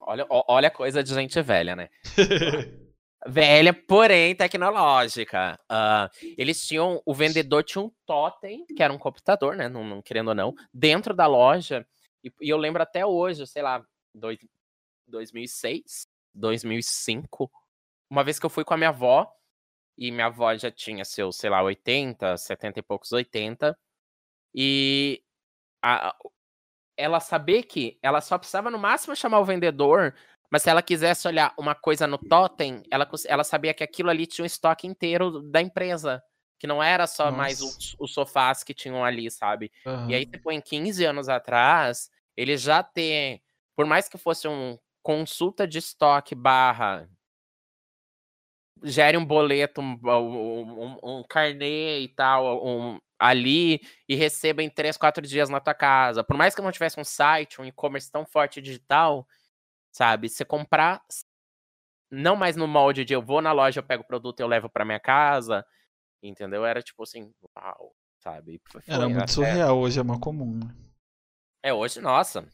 Olha, 0.00 0.26
olha 0.28 0.68
a 0.68 0.70
coisa 0.70 1.02
de 1.02 1.12
gente 1.12 1.40
velha, 1.42 1.74
né? 1.74 1.88
Velha, 3.28 3.72
porém 3.74 4.36
tecnológica. 4.36 5.58
Ah, 5.68 6.08
eles 6.38 6.64
tinham. 6.64 7.02
O 7.04 7.12
vendedor 7.12 7.64
tinha 7.64 7.82
um 7.82 7.90
totem, 8.04 8.64
que 8.66 8.80
era 8.82 8.92
um 8.92 8.98
computador, 8.98 9.56
né? 9.56 9.68
Não, 9.68 9.82
não 9.82 10.00
querendo 10.00 10.28
ou 10.28 10.34
não, 10.34 10.54
dentro 10.72 11.12
da 11.12 11.26
loja. 11.26 11.84
E, 12.22 12.30
e 12.40 12.48
eu 12.48 12.56
lembro 12.56 12.80
até 12.82 13.04
hoje, 13.04 13.44
sei 13.46 13.62
lá, 13.62 13.84
dois, 14.14 14.38
2006, 15.08 16.06
2005. 16.34 17.50
Uma 18.08 18.22
vez 18.22 18.38
que 18.38 18.46
eu 18.46 18.50
fui 18.50 18.64
com 18.64 18.74
a 18.74 18.76
minha 18.76 18.90
avó, 18.90 19.28
e 19.98 20.12
minha 20.12 20.26
avó 20.26 20.54
já 20.56 20.70
tinha 20.70 21.04
seus, 21.04 21.36
sei 21.36 21.50
lá, 21.50 21.62
80, 21.62 22.36
70 22.36 22.78
e 22.78 22.82
poucos, 22.82 23.10
80. 23.10 23.76
E 24.54 25.20
a- 25.82 26.14
ela 26.96 27.20
saber 27.20 27.64
que 27.64 27.98
ela 28.02 28.20
só 28.20 28.38
precisava 28.38 28.70
no 28.70 28.78
máximo 28.78 29.14
chamar 29.14 29.40
o 29.40 29.44
vendedor, 29.44 30.14
mas 30.50 30.62
se 30.62 30.70
ela 30.70 30.82
quisesse 30.82 31.26
olhar 31.26 31.52
uma 31.58 31.74
coisa 31.74 32.06
no 32.06 32.18
totem, 32.18 32.82
ela, 32.90 33.08
ela 33.26 33.44
sabia 33.44 33.74
que 33.74 33.84
aquilo 33.84 34.10
ali 34.10 34.26
tinha 34.26 34.44
um 34.44 34.46
estoque 34.46 34.86
inteiro 34.86 35.42
da 35.42 35.60
empresa. 35.60 36.22
Que 36.58 36.66
não 36.66 36.82
era 36.82 37.06
só 37.06 37.26
Nossa. 37.26 37.36
mais 37.36 37.60
os, 37.60 37.94
os, 37.98 38.14
sofás 38.14 38.64
que 38.64 38.72
tinham 38.72 39.04
ali, 39.04 39.30
sabe? 39.30 39.70
Uhum. 39.84 40.10
E 40.10 40.14
aí, 40.14 40.24
tipo, 40.24 40.50
em 40.50 40.60
15 40.60 41.04
anos 41.04 41.28
atrás, 41.28 42.10
ele 42.34 42.56
já 42.56 42.82
ter, 42.82 43.42
por 43.74 43.84
mais 43.84 44.08
que 44.08 44.16
fosse 44.16 44.48
um 44.48 44.78
consulta 45.02 45.66
de 45.66 45.78
estoque 45.78 46.34
barra 46.34 47.08
gere 48.82 49.16
um 49.16 49.24
boleto, 49.24 49.80
um, 49.80 49.98
um, 50.04 50.98
um 51.02 51.24
carnê 51.28 52.00
e 52.00 52.08
tal, 52.08 52.64
um, 52.66 52.98
ali 53.18 53.80
e 54.08 54.14
receba 54.14 54.62
em 54.62 54.70
3, 54.70 54.96
4 54.96 55.26
dias 55.26 55.48
na 55.48 55.60
tua 55.60 55.74
casa. 55.74 56.22
Por 56.22 56.36
mais 56.36 56.54
que 56.54 56.62
não 56.62 56.72
tivesse 56.72 57.00
um 57.00 57.04
site, 57.04 57.60
um 57.60 57.64
e-commerce 57.64 58.10
tão 58.10 58.26
forte 58.26 58.60
digital, 58.60 59.26
sabe? 59.90 60.28
Você 60.28 60.44
comprar 60.44 61.02
não 62.10 62.36
mais 62.36 62.56
no 62.56 62.68
molde 62.68 63.04
de 63.04 63.14
eu 63.14 63.22
vou 63.22 63.40
na 63.40 63.52
loja, 63.52 63.80
eu 63.80 63.84
pego 63.84 64.02
o 64.02 64.06
produto 64.06 64.40
e 64.40 64.42
eu 64.42 64.46
levo 64.46 64.68
para 64.68 64.84
minha 64.84 65.00
casa, 65.00 65.66
entendeu? 66.22 66.64
Era 66.64 66.82
tipo 66.82 67.02
assim, 67.02 67.32
uau, 67.56 67.94
sabe? 68.18 68.60
Foi, 68.70 68.82
Era 68.86 69.08
muito 69.08 69.30
surreal, 69.30 69.78
hoje 69.78 70.00
é 70.00 70.02
mais 70.02 70.20
comum, 70.20 70.58
né? 70.58 70.74
É, 71.62 71.72
hoje, 71.72 72.00
nossa. 72.00 72.46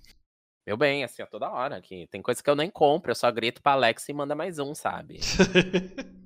Meu 0.67 0.77
bem, 0.77 1.03
assim, 1.05 1.23
a 1.23 1.27
toda 1.27 1.51
hora 1.51 1.77
aqui. 1.77 2.07
Tem 2.07 2.23
coisa 2.23 2.43
que 2.43 2.49
eu 2.49 2.55
nem 2.55 2.71
compro, 2.71 3.11
eu 3.11 3.15
só 3.15 3.31
grito 3.31 3.61
pra 3.61 3.73
Alexa 3.73 4.11
e 4.11 4.15
manda 4.15 4.35
mais 4.35 4.59
um, 4.59 4.75
sabe? 4.75 5.19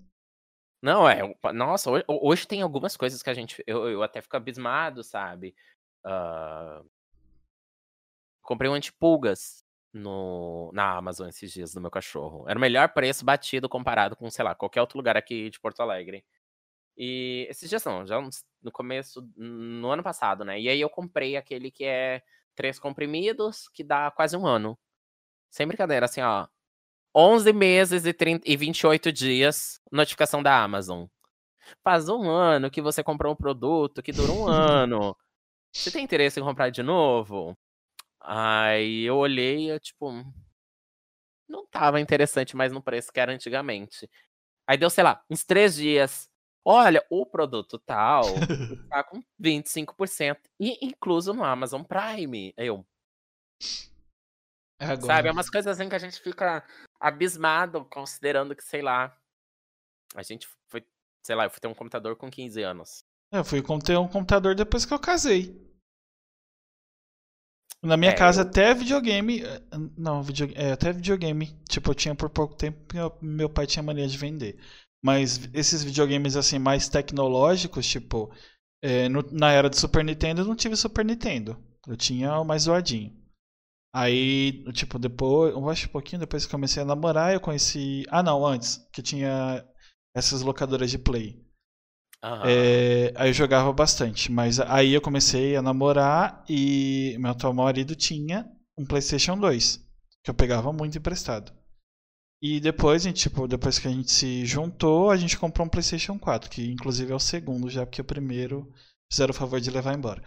Não, 0.87 1.09
é. 1.09 1.21
Nossa, 1.53 1.91
hoje, 1.91 2.05
hoje, 2.07 2.47
tem 2.47 2.63
algumas 2.63 2.97
coisas 2.97 3.21
que 3.21 3.29
a 3.29 3.35
gente. 3.35 3.61
Eu, 3.67 3.89
eu 3.91 4.05
até 4.05 4.21
fico 4.23 4.37
abismado, 4.37 5.03
sabe? 5.03 5.53
Uh, 6.05 6.89
comprei 8.41 8.71
um 8.71 8.75
antipulgas 8.75 9.65
no, 9.93 10.71
na 10.73 10.97
Amazon 10.97 11.29
esses 11.29 11.53
dias 11.53 11.75
do 11.75 11.81
meu 11.81 11.91
cachorro. 11.91 12.49
Era 12.49 12.57
o 12.57 12.61
melhor 12.61 12.91
preço 12.91 13.25
batido 13.25 13.69
comparado 13.69 14.15
com, 14.15 14.31
sei 14.31 14.45
lá, 14.45 14.55
qualquer 14.55 14.81
outro 14.81 14.97
lugar 14.97 15.17
aqui 15.17 15.51
de 15.51 15.59
Porto 15.59 15.81
Alegre. 15.81 16.25
E 16.97 17.49
esses 17.51 17.69
dias 17.69 17.85
não, 17.85 18.07
já 18.07 18.21
no 18.63 18.71
começo, 18.71 19.29
no 19.37 19.91
ano 19.91 20.05
passado, 20.05 20.45
né? 20.45 20.61
E 20.61 20.69
aí 20.69 20.81
eu 20.81 20.89
comprei 20.89 21.37
aquele 21.37 21.69
que 21.69 21.85
é 21.85 22.23
três 22.55 22.79
comprimidos, 22.79 23.69
que 23.71 23.83
dá 23.83 24.09
quase 24.13 24.37
um 24.37 24.47
ano. 24.47 24.79
Sem 25.51 25.67
brincadeira, 25.67 26.07
assim, 26.07 26.21
ó. 26.23 26.47
11 27.17 27.51
meses 27.55 28.05
e, 28.05 28.13
30, 28.13 28.43
e 28.47 28.57
28 28.59 29.11
dias, 29.11 29.81
notificação 29.91 30.43
da 30.43 30.63
Amazon. 30.63 31.07
Faz 31.83 32.11
um 32.11 32.29
ano 32.29 32.71
que 32.71 32.83
você 32.83 33.03
comprou 33.03 33.33
um 33.33 33.37
produto 33.37 34.03
que 34.03 34.13
dura 34.13 34.33
um 34.33 34.47
ano. 34.47 35.17
Você 35.73 35.91
tem 35.91 36.05
interesse 36.05 36.39
em 36.39 36.43
comprar 36.43 36.69
de 36.69 36.83
novo? 36.83 37.57
Aí 38.21 39.05
eu 39.05 39.17
olhei 39.17 39.71
e, 39.71 39.81
tipo, 39.81 40.13
não 41.49 41.67
tava 41.67 42.01
interessante 42.01 42.55
mais 42.55 42.71
no 42.71 42.83
preço 42.83 43.13
que 43.13 43.21
era 43.21 43.33
antigamente. 43.33 44.09
Aí 44.67 44.77
deu, 44.77 44.91
sei 44.91 45.05
lá, 45.05 45.25
uns 45.31 45.43
três 45.43 45.77
dias. 45.77 46.29
Olha, 46.65 47.03
o 47.09 47.25
produto 47.25 47.79
tal 47.79 48.25
tá 48.91 49.03
com 49.05 49.23
25%. 49.41 50.39
E 50.61 50.85
incluso 50.85 51.33
no 51.33 51.45
Amazon 51.45 51.83
Prime. 51.83 52.53
Eu. 52.59 52.85
É 54.79 54.87
agora. 54.87 55.07
Sabe, 55.07 55.29
é 55.29 55.33
umas 55.33 55.51
coisas 55.51 55.79
assim 55.79 55.89
que 55.89 55.95
a 55.95 55.99
gente 55.99 56.21
fica 56.21 56.65
abismado, 57.01 57.85
considerando 57.87 58.55
que, 58.55 58.63
sei 58.63 58.83
lá, 58.83 59.17
a 60.15 60.23
gente 60.23 60.49
foi, 60.69 60.85
sei 61.25 61.35
lá, 61.35 61.45
eu 61.45 61.51
fui 61.51 61.61
ter 61.61 61.69
um 61.69 61.75
computador 61.75 62.17
com 62.17 62.31
15 62.31 62.63
anos. 62.63 63.05
Eu 63.33 63.45
fui 63.45 63.63
ter 63.85 63.99
um 63.99 64.09
computador 64.09 64.55
depois 64.55 64.85
que 64.85 64.95
eu 64.95 64.99
casei. 64.99 65.67
Na 67.83 67.97
minha 67.97 68.13
é, 68.13 68.15
casa 68.15 68.43
eu... 68.43 68.47
até 68.47 68.75
videogame. 68.75 69.43
Eh, 69.43 69.63
não, 69.97 70.23
video, 70.23 70.51
é, 70.55 70.73
até 70.73 70.93
videogame. 70.93 71.47
Tipo, 71.69 71.91
eu 71.91 71.95
tinha 71.95 72.15
por 72.15 72.31
pouco 72.31 72.55
tempo 72.55 72.79
meu, 72.93 73.19
meu 73.21 73.51
pai 73.51 73.67
tinha 73.67 73.83
mania 73.83 74.07
de 74.07 74.17
vender. 74.17 74.59
Mas 75.03 75.49
esses 75.53 75.85
videogames 75.85 76.37
assim 76.37 76.59
mais 76.59 76.89
tecnológicos, 76.89 77.87
tipo, 77.87 78.33
é, 78.83 79.09
no, 79.09 79.23
na 79.31 79.53
era 79.53 79.69
do 79.69 79.77
Super 79.77 80.05
Nintendo 80.05 80.43
eu 80.43 80.47
não 80.47 80.57
tive 80.57 80.77
Super 80.77 81.05
Nintendo. 81.05 81.57
Eu 81.87 81.97
tinha 81.97 82.39
o 82.39 82.45
mais 82.45 82.63
zoadinho. 82.63 83.15
Aí, 83.99 84.63
tipo, 84.75 84.99
depois, 84.99 85.55
eu 85.55 85.71
acho 85.71 85.87
um 85.87 85.91
pouquinho 85.91 86.21
depois 86.21 86.45
que 86.45 86.51
comecei 86.51 86.83
a 86.83 86.87
namorar, 86.87 87.33
eu 87.33 87.41
conheci. 87.41 88.05
Ah, 88.11 88.23
não, 88.23 88.45
antes, 88.45 88.87
que 88.93 89.01
tinha 89.01 89.65
essas 90.15 90.43
locadoras 90.43 90.91
de 90.91 90.99
play. 90.99 91.43
Uhum. 92.23 92.43
É, 92.45 93.15
aí 93.17 93.31
eu 93.31 93.33
jogava 93.33 93.73
bastante, 93.73 94.31
mas 94.31 94.61
aí 94.61 94.93
eu 94.93 95.01
comecei 95.01 95.57
a 95.57 95.63
namorar 95.63 96.45
e 96.47 97.17
meu 97.19 97.31
atual 97.31 97.55
marido 97.55 97.97
tinha 97.97 98.47
um 98.77 98.85
PlayStation 98.85 99.39
2, 99.39 99.81
que 100.23 100.31
eu 100.31 100.35
pegava 100.35 100.75
muito 100.75 100.99
emprestado. 100.99 101.51
E 102.43 102.61
depois, 102.61 103.03
gente, 103.03 103.23
tipo, 103.23 103.49
depois 103.49 103.79
que 103.79 103.89
a 103.89 103.91
gente 103.91 104.13
se 104.13 104.45
juntou, 104.45 105.11
a 105.11 105.17
gente 105.17 105.39
comprou 105.39 105.67
um 105.67 105.71
PlayStation 105.71 106.19
4, 106.19 106.51
que 106.51 106.71
inclusive 106.71 107.13
é 107.13 107.15
o 107.15 107.19
segundo 107.21 107.71
já, 107.71 107.87
porque 107.87 108.03
o 108.03 108.05
primeiro 108.05 108.71
fizeram 109.11 109.31
o 109.31 109.35
favor 109.35 109.59
de 109.59 109.71
levar 109.71 109.97
embora. 109.97 110.23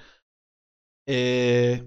É, 1.08 1.84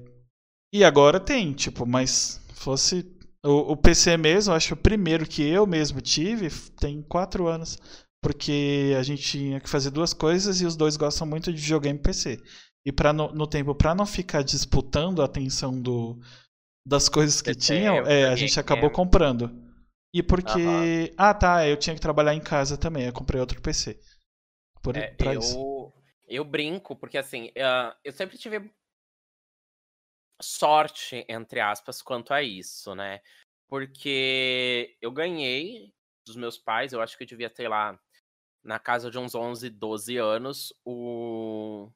e 0.73 0.85
agora 0.85 1.21
tem, 1.21 1.53
tipo, 1.53 1.87
mas 1.87 2.41
fosse. 2.55 3.07
O, 3.45 3.73
o 3.73 3.77
PC 3.77 4.17
mesmo, 4.17 4.55
acho 4.55 4.69
que 4.69 4.73
o 4.75 4.77
primeiro 4.77 5.27
que 5.27 5.43
eu 5.43 5.67
mesmo 5.67 6.01
tive 6.01 6.49
tem 6.79 7.03
quatro 7.03 7.47
anos. 7.47 7.79
Porque 8.23 8.95
a 8.97 9.03
gente 9.03 9.23
tinha 9.23 9.61
que 9.61 9.69
fazer 9.69 9.91
duas 9.91 10.15
coisas 10.15 10.61
e 10.61 10.65
os 10.65 10.77
dois 10.77 10.97
gostam 10.97 11.27
muito 11.27 11.53
de 11.53 11.61
videogame 11.61 11.99
PC. 11.99 12.41
E 12.87 12.93
para 12.93 13.13
no, 13.13 13.33
no, 13.33 13.49
tempo, 13.49 13.75
para 13.75 13.97
não 13.97 14.07
ficar 14.07 14.43
disputando 14.43 15.21
a 15.21 15.25
atenção 15.25 15.81
do, 15.81 16.19
das 16.87 17.09
coisas 17.09 17.43
que 17.43 17.53
tinham, 17.53 17.97
é, 18.07 18.29
a 18.29 18.37
gente 18.37 18.59
acabou 18.59 18.91
comprando. 18.91 19.51
E 20.15 20.23
porque. 20.23 20.61
Uhum. 20.61 21.15
Ah, 21.17 21.35
tá, 21.35 21.67
eu 21.67 21.77
tinha 21.77 21.95
que 21.95 22.01
trabalhar 22.01 22.35
em 22.35 22.41
casa 22.41 22.77
também, 22.77 23.07
eu 23.07 23.13
comprei 23.13 23.41
outro 23.41 23.61
PC. 23.61 23.99
Por, 24.83 24.97
é, 24.97 25.15
eu, 25.19 25.39
isso. 25.39 25.93
eu 26.29 26.45
brinco, 26.45 26.95
porque 26.97 27.19
assim, 27.19 27.47
uh, 27.49 27.95
eu 28.05 28.13
sempre 28.13 28.37
tive 28.37 28.71
sorte, 30.43 31.25
entre 31.29 31.61
aspas, 31.61 32.03
quanto 32.03 32.35
a 32.35 32.43
isso, 32.43 32.95
né? 32.95 33.21
Porque 33.69 34.97
eu 35.01 35.11
ganhei 35.11 35.93
dos 36.27 36.37
meus 36.37 36.59
pais, 36.59 36.93
eu 36.93 37.01
acho 37.01 37.17
que 37.17 37.25
eu 37.25 37.29
devia 37.29 37.51
ter 37.51 37.69
lá 37.69 37.99
na 38.63 38.79
casa 38.79 39.11
de 39.11 39.19
uns 39.19 39.35
11, 39.35 39.71
12 39.71 40.17
anos, 40.19 40.73
o 40.85 41.91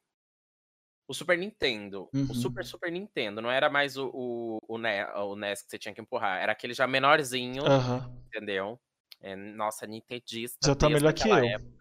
o 1.07 1.13
Super 1.13 1.37
Nintendo. 1.37 2.09
Uhum. 2.13 2.27
O 2.29 2.35
Super 2.35 2.61
uhum. 2.61 2.67
Super 2.67 2.91
Nintendo. 2.91 3.41
Não 3.41 3.49
era 3.49 3.69
mais 3.69 3.95
o, 3.95 4.11
o, 4.13 4.59
o, 4.67 4.77
NES, 4.77 5.07
o 5.15 5.35
NES 5.37 5.61
que 5.61 5.69
você 5.69 5.79
tinha 5.79 5.93
que 5.93 6.01
empurrar. 6.01 6.41
Era 6.41 6.51
aquele 6.51 6.73
já 6.73 6.85
menorzinho. 6.85 7.63
Uhum. 7.63 8.21
Entendeu? 8.27 8.79
É, 9.21 9.35
nossa, 9.35 9.87
Nintendista. 9.87 10.57
Já 10.67 10.75
tá 10.75 10.89
melhor 10.89 11.13
que 11.13 11.29
eu. 11.29 11.35
Época. 11.37 11.76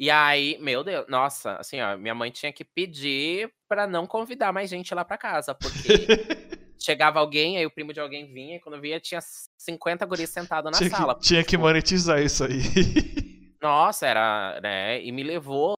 E 0.00 0.08
aí, 0.08 0.56
meu 0.58 0.82
Deus, 0.82 1.04
nossa, 1.10 1.56
assim, 1.56 1.78
ó, 1.78 1.94
minha 1.94 2.14
mãe 2.14 2.30
tinha 2.30 2.50
que 2.50 2.64
pedir 2.64 3.52
para 3.68 3.86
não 3.86 4.06
convidar 4.06 4.50
mais 4.50 4.70
gente 4.70 4.94
lá 4.94 5.04
para 5.04 5.18
casa, 5.18 5.54
porque 5.54 5.76
chegava 6.80 7.20
alguém, 7.20 7.58
aí 7.58 7.66
o 7.66 7.70
primo 7.70 7.92
de 7.92 8.00
alguém 8.00 8.24
vinha, 8.32 8.56
e 8.56 8.60
quando 8.60 8.80
via 8.80 8.98
tinha 8.98 9.20
50 9.20 10.06
guris 10.06 10.30
sentados 10.30 10.72
na 10.72 10.78
tinha 10.78 10.88
sala. 10.88 11.14
Que, 11.16 11.20
tinha 11.20 11.44
que 11.44 11.58
monetizar 11.58 12.18
isso 12.18 12.44
aí. 12.44 12.62
Nossa, 13.60 14.06
era, 14.06 14.58
né? 14.62 15.04
E 15.04 15.12
me 15.12 15.22
levou 15.22 15.74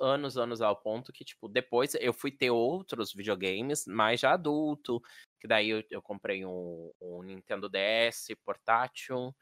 anos, 0.00 0.38
anos 0.38 0.62
ao 0.62 0.76
ponto 0.76 1.12
que, 1.12 1.22
tipo, 1.22 1.50
depois 1.50 1.94
eu 2.00 2.14
fui 2.14 2.30
ter 2.30 2.50
outros 2.50 3.12
videogames, 3.12 3.84
mais 3.86 4.20
já 4.20 4.32
adulto, 4.32 5.02
que 5.38 5.46
daí 5.46 5.68
eu, 5.68 5.84
eu 5.90 6.00
comprei 6.00 6.46
um, 6.46 6.90
um 6.98 7.22
Nintendo 7.22 7.68
DS 7.68 8.28
portátil, 8.42 9.34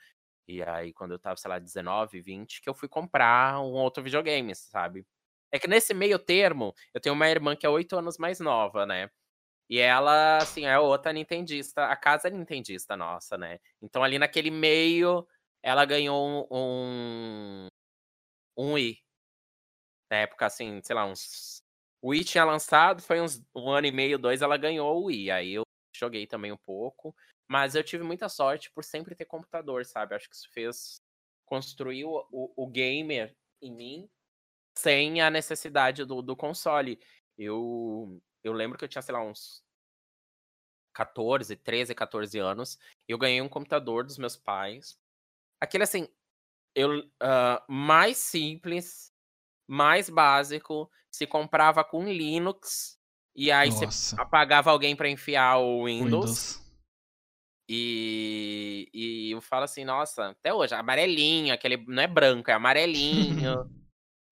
e 0.49 0.63
aí, 0.63 0.93
quando 0.93 1.13
eu 1.13 1.19
tava, 1.19 1.37
sei 1.37 1.49
lá, 1.51 1.59
19, 1.59 2.21
20, 2.21 2.61
que 2.61 2.69
eu 2.69 2.75
fui 2.75 2.89
comprar 2.89 3.61
um 3.61 3.73
outro 3.73 4.03
videogame, 4.03 4.55
sabe? 4.55 5.05
É 5.53 5.59
que 5.59 5.69
nesse 5.69 5.95
meio 5.95 6.19
termo, 6.19 6.75
eu 6.95 7.01
tenho 7.01 7.15
uma 7.15 7.29
irmã 7.29 7.57
que 7.57 7.67
é 7.67 7.69
oito 7.69 7.97
anos 7.97 8.19
mais 8.19 8.41
nova, 8.41 8.87
né? 8.87 9.11
E 9.71 9.79
ela, 9.81 10.39
assim, 10.39 10.67
é 10.67 10.79
outra 10.79 11.13
nintendista. 11.13 11.87
A 11.87 11.97
casa 11.97 12.29
é 12.29 12.31
nintendista 12.31 12.97
nossa, 12.97 13.37
né? 13.39 13.59
Então, 13.83 14.03
ali 14.05 14.19
naquele 14.19 14.51
meio, 14.51 15.27
ela 15.63 15.85
ganhou 15.85 16.47
um. 16.51 17.69
Um 18.57 18.75
Wii. 18.75 18.99
Na 20.11 20.19
época, 20.19 20.47
assim, 20.47 20.81
sei 20.83 20.95
lá, 20.95 21.05
uns. 21.05 21.63
O 22.03 22.11
Wii 22.11 22.25
tinha 22.25 22.45
lançado, 22.45 23.03
foi 23.03 23.21
uns 23.21 23.43
um 23.55 23.71
ano 23.71 23.87
e 23.87 23.93
meio, 23.93 24.19
dois, 24.19 24.43
ela 24.43 24.57
ganhou 24.57 25.03
o 25.03 25.05
Wii. 25.07 25.31
Aí 25.31 25.53
eu 25.55 25.63
joguei 25.97 26.27
também 26.27 26.53
um 26.53 26.57
pouco. 26.57 27.15
Mas 27.49 27.75
eu 27.75 27.85
tive 27.85 28.03
muita 28.03 28.29
sorte 28.29 28.71
por 28.71 28.83
sempre 28.83 29.15
ter 29.15 29.25
computador, 29.25 29.85
sabe? 29.85 30.15
Acho 30.15 30.29
que 30.29 30.35
isso 30.35 30.51
fez. 30.51 31.01
construir 31.45 32.05
o, 32.05 32.27
o, 32.33 32.67
gamer 32.67 33.37
em 33.63 33.73
mim 33.73 34.11
sem 34.77 35.21
a 35.21 35.31
necessidade 35.31 36.05
do, 36.05 36.21
do 36.21 36.37
console. 36.37 37.01
Eu, 37.39 38.21
eu 38.43 38.53
lembro 38.53 38.77
que 38.77 38.85
eu 38.85 38.89
tinha, 38.89 39.03
sei 39.03 39.15
lá, 39.15 39.23
uns 39.23 39.63
14, 40.93 41.55
13, 41.57 41.95
14 41.95 42.39
anos. 42.39 42.79
Eu 43.07 43.19
ganhei 43.19 43.41
um 43.41 43.49
computador 43.49 44.05
dos 44.05 44.19
meus 44.19 44.37
pais. 44.37 44.99
Aquele 45.61 45.85
assim, 45.85 46.09
eu, 46.75 46.99
uh, 47.01 47.73
mais 47.73 48.17
simples, 48.17 49.13
mais 49.67 50.11
básico, 50.11 50.91
se 51.11 51.27
comprava 51.27 51.83
com 51.83 52.05
Linux 52.05 52.99
E 53.35 53.51
aí 53.51 53.71
Nossa. 53.71 53.87
você 53.91 54.21
apagava 54.21 54.71
alguém 54.71 54.95
pra 54.95 55.09
enfiar 55.09 55.59
o 55.59 55.87
Windows. 55.87 56.59
Windows. 56.59 56.66
E, 57.69 58.89
e 58.93 59.31
eu 59.33 59.41
falo 59.41 59.65
assim, 59.65 59.85
nossa, 59.85 60.31
até 60.31 60.55
hoje, 60.55 60.75
amarelinho, 60.75 61.53
aquele 61.53 61.77
não 61.77 62.03
é 62.03 62.07
branco, 62.07 62.51
é 62.51 62.55
amarelinho. 62.55 63.69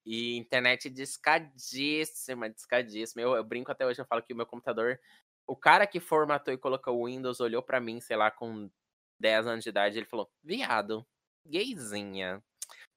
e 0.07 0.37
internet 0.37 0.89
discadíssima, 0.91 2.49
discadíssima. 2.51 3.23
Eu, 3.23 3.35
eu 3.35 3.45
brinco 3.45 3.73
até 3.73 3.87
hoje, 3.87 4.01
eu 4.01 4.07
falo 4.07 4.23
que 4.23 4.33
o 4.33 4.37
meu 4.37 4.47
computador, 4.47 5.01
o 5.47 5.57
cara 5.57 5.87
que 5.87 5.99
formatou 6.01 6.53
e 6.53 6.59
colocou 6.59 7.01
o 7.01 7.07
Windows 7.07 7.41
olhou 7.41 7.63
pra 7.63 7.81
mim, 7.81 8.01
sei 8.01 8.17
lá, 8.17 8.31
com 8.31 8.71
10 9.19 9.47
anos 9.47 9.65
de 9.65 9.71
idade, 9.71 9.99
ele 9.99 10.07
falou: 10.07 10.31
viado, 10.43 11.07
gayzinha. 11.45 12.43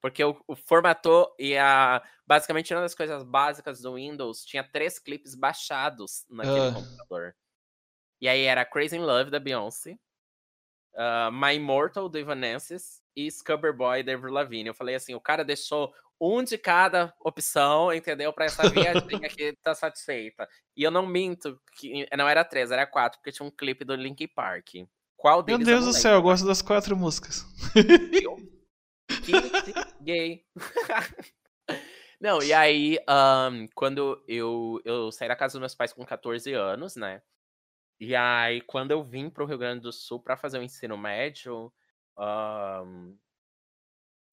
Porque 0.00 0.22
o, 0.22 0.40
o 0.46 0.54
formatou 0.54 1.34
e 1.38 1.56
a. 1.56 2.02
Basicamente, 2.26 2.72
uma 2.72 2.82
das 2.82 2.94
coisas 2.94 3.22
básicas 3.24 3.80
do 3.80 3.94
Windows 3.94 4.44
tinha 4.44 4.62
três 4.62 4.98
clipes 4.98 5.34
baixados 5.34 6.24
naquele 6.28 6.68
Ah. 6.68 6.72
computador. 6.72 7.36
E 8.20 8.28
aí 8.28 8.42
era 8.42 8.64
Crazy 8.64 8.96
in 8.96 9.00
Love 9.00 9.30
da 9.30 9.38
Beyoncé, 9.40 9.98
ah, 10.98 11.30
My 11.32 11.54
Immortal 11.54 12.08
do 12.08 12.18
Evanescence 12.18 13.00
e 13.14 13.30
Scubber 13.30 13.72
Boy 13.72 14.02
da 14.02 14.12
Avril 14.12 14.32
Lavigne. 14.32 14.66
Eu 14.66 14.74
falei 14.74 14.96
assim: 14.96 15.14
o 15.14 15.20
cara 15.20 15.44
deixou 15.44 15.94
um 16.20 16.42
de 16.42 16.58
cada 16.58 17.14
opção, 17.20 17.92
entendeu? 17.92 18.32
Pra 18.32 18.46
essa 18.46 18.68
viadinha 18.68 18.98
aqui 19.26 19.56
tá 19.62 19.74
satisfeita. 19.74 20.48
E 20.76 20.82
eu 20.82 20.90
não 20.90 21.06
minto, 21.06 21.60
que 21.76 22.04
não 22.16 22.28
era 22.28 22.44
três, 22.44 22.72
era 22.72 22.84
quatro, 22.84 23.20
porque 23.20 23.30
tinha 23.30 23.46
um 23.46 23.50
clipe 23.50 23.84
do 23.84 23.94
Linkin 23.94 24.26
Park. 24.26 24.74
Qual 25.16 25.44
Meu 25.46 25.56
deles 25.56 25.66
Deus 25.66 25.86
eu 25.86 25.92
do 25.92 25.92
céu, 25.96 26.14
eu 26.14 26.22
gosto 26.22 26.46
das 26.46 26.60
quatro 26.60 26.96
músicas. 26.96 27.44
Eu? 28.22 28.36
Que 29.22 29.32
gay. 30.02 30.44
Não, 32.20 32.42
e 32.42 32.52
aí, 32.52 32.98
ahn, 33.06 33.68
quando 33.74 34.20
eu, 34.26 34.80
eu 34.84 35.12
saí 35.12 35.28
da 35.28 35.36
casa 35.36 35.52
dos 35.52 35.60
meus 35.60 35.74
pais 35.74 35.92
com 35.92 36.04
14 36.04 36.52
anos, 36.52 36.96
né? 36.96 37.22
E 38.00 38.14
aí, 38.14 38.60
quando 38.60 38.92
eu 38.92 39.02
vim 39.02 39.28
pro 39.28 39.44
Rio 39.46 39.58
Grande 39.58 39.80
do 39.80 39.92
Sul 39.92 40.20
pra 40.20 40.36
fazer 40.36 40.58
o 40.58 40.62
ensino 40.62 40.96
médio, 40.96 41.72
ahn, 42.16 43.12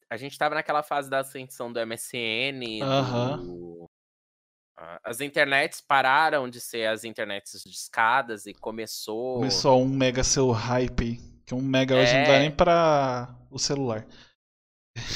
a 0.10 0.18
gente 0.18 0.38
tava 0.38 0.56
naquela 0.56 0.84
fase 0.84 1.10
da 1.10 1.20
ascensão 1.20 1.74
do 1.74 1.80
MSN, 1.80 2.82
Aham. 2.84 3.38
do- 3.38 3.90
ah, 4.78 5.00
as 5.04 5.20
internets 5.20 5.82
pararam 5.82 6.48
de 6.50 6.62
ser 6.62 6.88
as 6.88 7.04
internets 7.04 7.64
discadas 7.66 8.46
e 8.46 8.54
começou... 8.54 9.36
Começou 9.36 9.82
um 9.82 9.88
mega 9.90 10.24
seu 10.24 10.52
hype. 10.52 11.18
Que 11.46 11.54
um 11.56 11.62
mega 11.62 11.96
hoje 11.96 12.14
não 12.14 12.24
dá 12.24 12.34
É. 12.34 12.40
nem 12.40 12.52
pra 12.52 13.36
o 13.50 13.58
celular. 13.58 14.06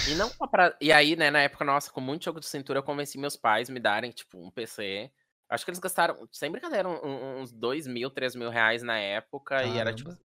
E 0.08 0.16
não 0.16 0.30
pra. 0.52 0.76
E 0.80 0.92
aí, 0.92 1.16
né, 1.16 1.30
na 1.32 1.42
época, 1.42 1.66
nossa, 1.66 1.92
com 1.92 2.00
muito 2.02 2.26
jogo 2.26 2.40
de 2.40 2.46
cintura, 2.48 2.80
eu 2.80 2.84
convenci 2.84 3.18
meus 3.18 3.36
pais 3.36 3.70
a 3.70 3.74
me 3.74 3.80
darem, 3.80 4.12
tipo, 4.12 4.38
um 4.40 4.52
PC. 4.52 5.12
Acho 5.50 5.66
que 5.66 5.72
eles 5.72 5.80
gastaram, 5.80 6.28
sem 6.32 6.52
brincadeira, 6.52 6.88
uns 6.88 7.52
dois 7.52 7.88
mil, 7.88 8.10
três 8.12 8.36
mil 8.36 8.50
reais 8.50 8.84
na 8.84 8.98
época. 9.00 9.66
E 9.66 9.78
era, 9.78 9.94
tipo, 9.94 10.10
Caramba. 10.10 10.24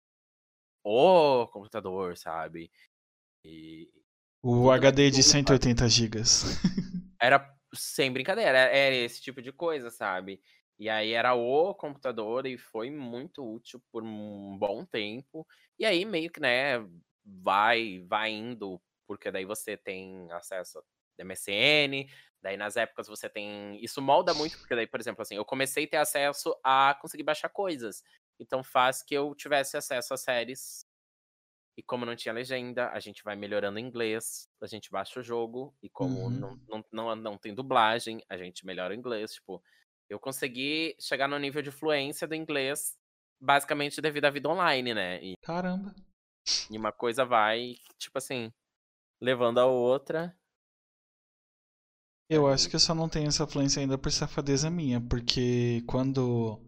o 0.84 1.46
computador, 1.48 2.16
sabe? 2.16 2.70
E 3.44 3.88
O 4.42 4.54
tudo 4.56 4.70
HD 4.72 5.10
de 5.10 5.22
tudo, 5.22 5.30
180 5.30 5.88
gigas. 5.88 6.42
era 7.20 7.54
sem 7.74 8.12
brincadeira, 8.12 8.50
era, 8.58 8.76
era 8.76 8.94
esse 8.96 9.20
tipo 9.22 9.40
de 9.40 9.52
coisa, 9.52 9.90
sabe? 9.90 10.42
E 10.78 10.88
aí 10.88 11.12
era 11.12 11.34
o 11.34 11.74
computador 11.74 12.46
e 12.46 12.58
foi 12.58 12.90
muito 12.90 13.48
útil 13.48 13.80
por 13.92 14.02
um 14.02 14.58
bom 14.58 14.84
tempo. 14.84 15.46
E 15.78 15.84
aí 15.84 16.04
meio 16.04 16.30
que, 16.30 16.40
né, 16.40 16.78
vai, 17.24 18.00
vai 18.08 18.30
indo, 18.32 18.82
porque 19.06 19.30
daí 19.30 19.44
você 19.44 19.76
tem 19.76 20.30
acesso 20.32 20.78
a 20.80 20.82
MSN, 21.18 22.06
daí 22.42 22.56
nas 22.56 22.76
épocas 22.76 23.06
você 23.08 23.28
tem. 23.28 23.82
Isso 23.82 24.00
molda 24.02 24.34
muito, 24.34 24.58
porque 24.58 24.74
daí, 24.74 24.86
por 24.86 25.00
exemplo, 25.00 25.22
assim, 25.22 25.36
eu 25.36 25.44
comecei 25.44 25.84
a 25.84 25.88
ter 25.88 25.96
acesso 25.98 26.54
a 26.64 26.96
conseguir 27.00 27.22
baixar 27.22 27.48
coisas. 27.48 28.02
Então 28.40 28.62
faz 28.64 29.02
que 29.02 29.14
eu 29.14 29.34
tivesse 29.34 29.76
acesso 29.76 30.14
a 30.14 30.16
séries. 30.16 30.84
E 31.76 31.82
como 31.82 32.04
não 32.04 32.14
tinha 32.14 32.34
legenda, 32.34 32.90
a 32.90 33.00
gente 33.00 33.24
vai 33.24 33.34
melhorando 33.34 33.76
o 33.76 33.80
inglês, 33.80 34.46
a 34.60 34.66
gente 34.66 34.90
baixa 34.90 35.20
o 35.20 35.22
jogo, 35.22 35.74
e 35.82 35.88
como 35.88 36.24
Uhum. 36.26 36.30
não, 36.30 36.56
não, 36.68 36.84
não, 36.92 37.16
não 37.16 37.38
tem 37.38 37.54
dublagem, 37.54 38.22
a 38.28 38.36
gente 38.36 38.66
melhora 38.66 38.92
o 38.92 38.96
inglês. 38.96 39.34
Tipo, 39.34 39.62
eu 40.10 40.20
consegui 40.20 40.94
chegar 41.00 41.26
no 41.28 41.38
nível 41.38 41.62
de 41.62 41.70
fluência 41.70 42.28
do 42.28 42.34
inglês, 42.34 42.98
basicamente 43.40 44.02
devido 44.02 44.26
à 44.26 44.30
vida 44.30 44.50
online, 44.50 44.92
né? 44.92 45.18
E, 45.24 45.34
Caramba. 45.42 45.94
e 46.70 46.76
uma 46.76 46.92
coisa 46.92 47.24
vai, 47.24 47.76
tipo 47.98 48.18
assim, 48.18 48.52
levando 49.20 49.58
a 49.58 49.64
outra. 49.64 50.36
Eu 52.34 52.46
acho 52.46 52.66
que 52.70 52.76
eu 52.76 52.80
só 52.80 52.94
não 52.94 53.10
tenho 53.10 53.28
essa 53.28 53.46
fluência 53.46 53.80
ainda 53.80 53.98
por 53.98 54.10
safadeza 54.10 54.70
minha, 54.70 54.98
porque 55.02 55.82
quando 55.86 56.58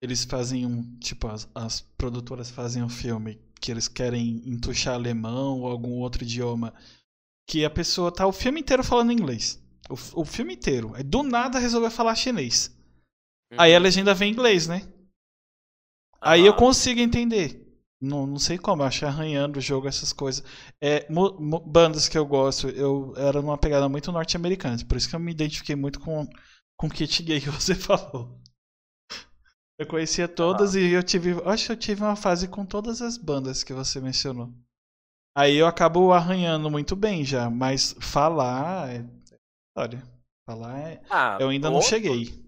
eles 0.00 0.24
fazem 0.24 0.66
um. 0.66 0.98
Tipo, 0.98 1.28
as, 1.28 1.48
as 1.54 1.80
produtoras 1.98 2.50
fazem 2.50 2.82
um 2.82 2.88
filme 2.88 3.40
que 3.60 3.70
eles 3.70 3.88
querem 3.88 4.42
entuchar 4.48 4.94
alemão 4.94 5.60
ou 5.60 5.68
algum 5.70 6.00
outro 6.00 6.24
idioma, 6.24 6.74
que 7.48 7.64
a 7.64 7.70
pessoa 7.70 8.12
tá 8.12 8.26
o 8.26 8.32
filme 8.32 8.60
inteiro 8.60 8.84
falando 8.84 9.12
inglês. 9.12 9.62
O, 9.90 10.22
o 10.22 10.24
filme 10.24 10.54
inteiro. 10.54 10.92
Aí 10.94 11.02
do 11.02 11.22
nada 11.22 11.58
resolveu 11.58 11.90
falar 11.90 12.14
chinês. 12.16 12.76
Aí 13.58 13.74
a 13.74 13.78
Uhum. 13.78 13.82
legenda 13.82 14.14
vem 14.14 14.30
em 14.30 14.32
inglês, 14.32 14.68
né? 14.68 14.82
Aí 16.20 16.44
eu 16.44 16.52
Aham. 16.52 16.58
consigo 16.58 17.00
entender. 17.00 17.65
Não, 18.00 18.26
não 18.26 18.38
sei 18.38 18.58
como, 18.58 18.82
eu 18.82 18.86
acho 18.86 19.06
arranhando 19.06 19.58
o 19.58 19.62
jogo, 19.62 19.88
essas 19.88 20.12
coisas. 20.12 20.44
É, 20.82 21.06
bandas 21.66 22.08
que 22.08 22.18
eu 22.18 22.26
gosto, 22.26 22.68
eu 22.68 23.14
era 23.16 23.40
numa 23.40 23.56
pegada 23.58 23.88
muito 23.88 24.12
norte-americana, 24.12 24.76
por 24.86 24.96
isso 24.96 25.08
que 25.08 25.14
eu 25.16 25.20
me 25.20 25.32
identifiquei 25.32 25.74
muito 25.76 26.00
com 26.00 26.26
com 26.78 26.88
o 26.88 26.90
kit 26.90 27.22
gay 27.22 27.40
que 27.40 27.48
você 27.48 27.74
falou. 27.74 28.38
Eu 29.78 29.86
conhecia 29.86 30.26
todas 30.28 30.74
e 30.74 30.90
eu 30.90 31.02
tive, 31.02 31.32
acho 31.44 31.66
que 31.66 31.72
eu 31.72 31.76
tive 31.76 32.02
uma 32.02 32.16
fase 32.16 32.48
com 32.48 32.64
todas 32.64 33.02
as 33.02 33.16
bandas 33.18 33.62
que 33.62 33.72
você 33.72 34.00
mencionou. 34.00 34.52
Aí 35.36 35.56
eu 35.56 35.66
acabo 35.66 36.12
arranhando 36.12 36.70
muito 36.70 36.96
bem 36.96 37.24
já, 37.24 37.50
mas 37.50 37.94
falar 38.00 38.90
é 38.90 39.04
olha, 39.76 40.02
falar 40.48 40.78
é, 40.80 41.02
Ah, 41.10 41.36
eu 41.40 41.48
ainda 41.50 41.68
não 41.68 41.76
outro- 41.76 41.90
cheguei. 41.90 42.44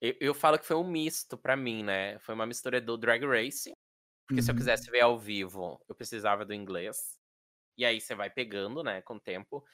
Eu, 0.00 0.14
eu 0.20 0.34
falo 0.34 0.58
que 0.58 0.66
foi 0.66 0.76
um 0.76 0.88
misto 0.88 1.36
pra 1.36 1.56
mim, 1.56 1.82
né? 1.82 2.18
Foi 2.20 2.34
uma 2.34 2.46
mistura 2.46 2.80
do 2.80 2.96
Drag 2.96 3.24
Race. 3.24 3.72
Porque 4.30 4.42
se 4.42 4.48
eu 4.48 4.52
Uhum. 4.54 4.58
quisesse 4.60 4.88
ver 4.92 5.00
ao 5.00 5.18
vivo, 5.18 5.80
eu 5.88 5.94
precisava 5.96 6.44
do 6.44 6.54
inglês. 6.54 7.18
E 7.76 7.84
aí 7.84 8.00
você 8.00 8.14
vai 8.14 8.30
pegando, 8.30 8.80
né, 8.80 9.02
com 9.02 9.14
o 9.16 9.20
tempo. 9.20 9.64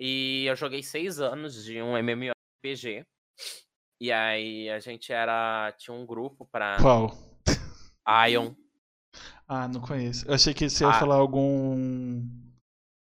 E 0.00 0.46
eu 0.46 0.56
joguei 0.56 0.82
seis 0.82 1.20
anos 1.20 1.62
de 1.62 1.82
um 1.82 1.94
MMORPG. 1.98 3.04
E 4.00 4.10
aí 4.10 4.70
a 4.70 4.78
gente 4.80 5.12
era. 5.12 5.70
Tinha 5.76 5.94
um 5.94 6.06
grupo 6.06 6.46
pra 6.50 6.78
Qual? 6.80 7.14
Ion. 8.30 8.54
Ah, 9.46 9.68
não 9.68 9.82
conheço. 9.82 10.26
Eu 10.26 10.32
achei 10.34 10.54
que 10.54 10.68
você 10.70 10.84
ia 10.84 10.88
Ah. 10.90 10.98
falar 10.98 11.16
algum. 11.16 12.18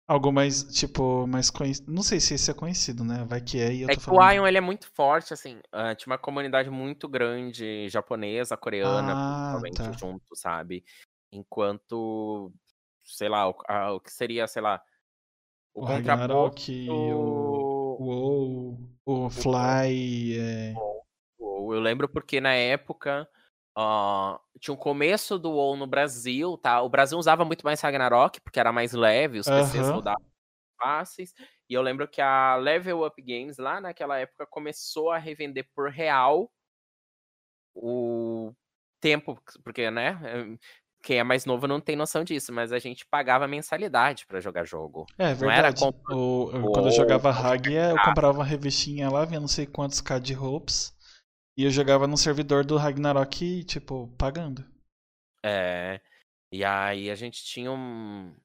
Algo 0.08 0.32
mais, 0.32 0.64
tipo, 0.64 1.28
mais 1.28 1.50
conhecido. 1.50 1.92
Não 1.92 2.02
sei 2.02 2.22
se 2.22 2.34
esse 2.34 2.50
é 2.50 2.54
conhecido, 2.54 3.04
né? 3.04 3.26
Vai 3.26 3.42
que 3.42 3.60
é 3.60 3.74
e 3.74 3.82
eu 3.82 3.90
É 3.90 3.94
tô 3.94 4.00
que 4.00 4.10
o 4.10 4.14
falando. 4.16 4.32
Ion 4.36 4.48
ele 4.48 4.58
é 4.58 4.62
muito 4.62 4.90
forte, 4.94 5.34
assim. 5.34 5.60
ah, 5.70 5.94
tinha 5.96 6.12
uma 6.14 6.18
comunidade 6.18 6.70
muito 6.70 7.10
grande, 7.10 7.90
japonesa, 7.90 8.56
coreana, 8.56 9.14
Ah, 9.14 9.60
principalmente, 9.60 9.76
tá. 9.76 9.92
junto, 10.00 10.34
sabe? 10.34 10.86
Enquanto, 11.30 12.54
sei 13.04 13.28
lá, 13.28 13.50
o, 13.50 13.56
a- 13.68 13.92
o 13.94 14.00
que 14.00 14.10
seria, 14.12 14.48
sei 14.48 14.62
lá, 14.62 14.82
o, 15.74 15.82
O 15.84 15.86
contraposto. 15.86 16.12
Ragnarok, 16.22 17.14
o. 17.14 17.78
O 18.00 18.04
WoW, 18.06 19.26
o 19.26 19.30
Fly. 19.30 20.38
É... 20.40 20.74
WoW. 21.40 21.74
Eu 21.74 21.82
lembro 21.82 22.08
porque 22.08 22.40
na 22.40 22.54
época 22.54 23.28
ah, 23.80 24.40
tinha 24.60 24.74
o 24.74 24.78
começo 24.78 25.38
do 25.38 25.52
WoW 25.52 25.76
no 25.78 25.86
Brasil, 25.88 26.58
tá? 26.58 26.82
O 26.82 26.90
Brasil 26.90 27.18
usava 27.18 27.46
muito 27.46 27.64
mais 27.64 27.80
Ragnarok, 27.80 28.42
porque 28.42 28.60
era 28.60 28.72
mais 28.74 28.92
leve, 28.94 29.38
os 29.40 29.48
PCs 29.48 29.88
Aham. 29.90 29.96
rodavam 29.98 30.22
fáceis. 30.82 31.34
E 31.70 31.74
eu 31.76 31.82
lembro 31.84 32.08
que 32.08 32.22
a 32.22 32.56
Level 32.56 33.06
Up 33.06 33.22
Games, 33.22 33.58
lá 33.60 33.80
naquela 33.82 34.18
época, 34.20 34.48
começou 34.48 35.12
a 35.12 35.18
revender 35.20 35.68
por 35.76 35.90
real 35.92 36.52
o 37.76 38.52
tempo, 39.00 39.40
porque, 39.64 39.90
né? 39.92 40.20
eh, 40.24 40.58
Quem 41.04 41.20
é 41.20 41.24
mais 41.24 41.46
novo 41.46 41.68
não 41.68 41.80
tem 41.80 41.96
noção 41.96 42.24
disso, 42.24 42.52
mas 42.52 42.72
a 42.74 42.80
gente 42.80 43.06
pagava 43.06 43.48
mensalidade 43.48 44.26
pra 44.26 44.40
jogar 44.42 44.66
jogo. 44.66 45.06
É 45.18 45.34
Não 45.36 45.50
era 45.52 45.70
verdade. 45.70 45.82
compra- 45.82 46.16
O, 46.16 46.50
eu- 46.52 46.72
quando 46.72 46.88
eu 46.88 46.92
jogava 46.92 47.32
Rag, 47.32 47.72
eu 47.72 48.00
comprava 48.00 48.40
uma 48.40 48.46
revistinha 48.46 49.10
lá, 49.10 49.24
vendo 49.24 49.42
não 49.42 49.48
sei 49.48 49.66
quantos 49.68 50.02
K 50.02 50.18
de 50.20 50.34
roupas. 50.34 50.97
E 51.58 51.64
eu 51.64 51.72
jogava 51.72 52.06
no 52.06 52.16
servidor 52.16 52.64
do 52.64 52.78
Ragnarok, 52.78 53.64
tipo, 53.64 54.08
pagando. 54.18 54.64
É, 55.44 56.00
e 56.52 56.64
aí 56.64 57.10
a 57.10 57.16
gente 57.16 57.44
tinha 57.44 57.72
um- 57.72 58.36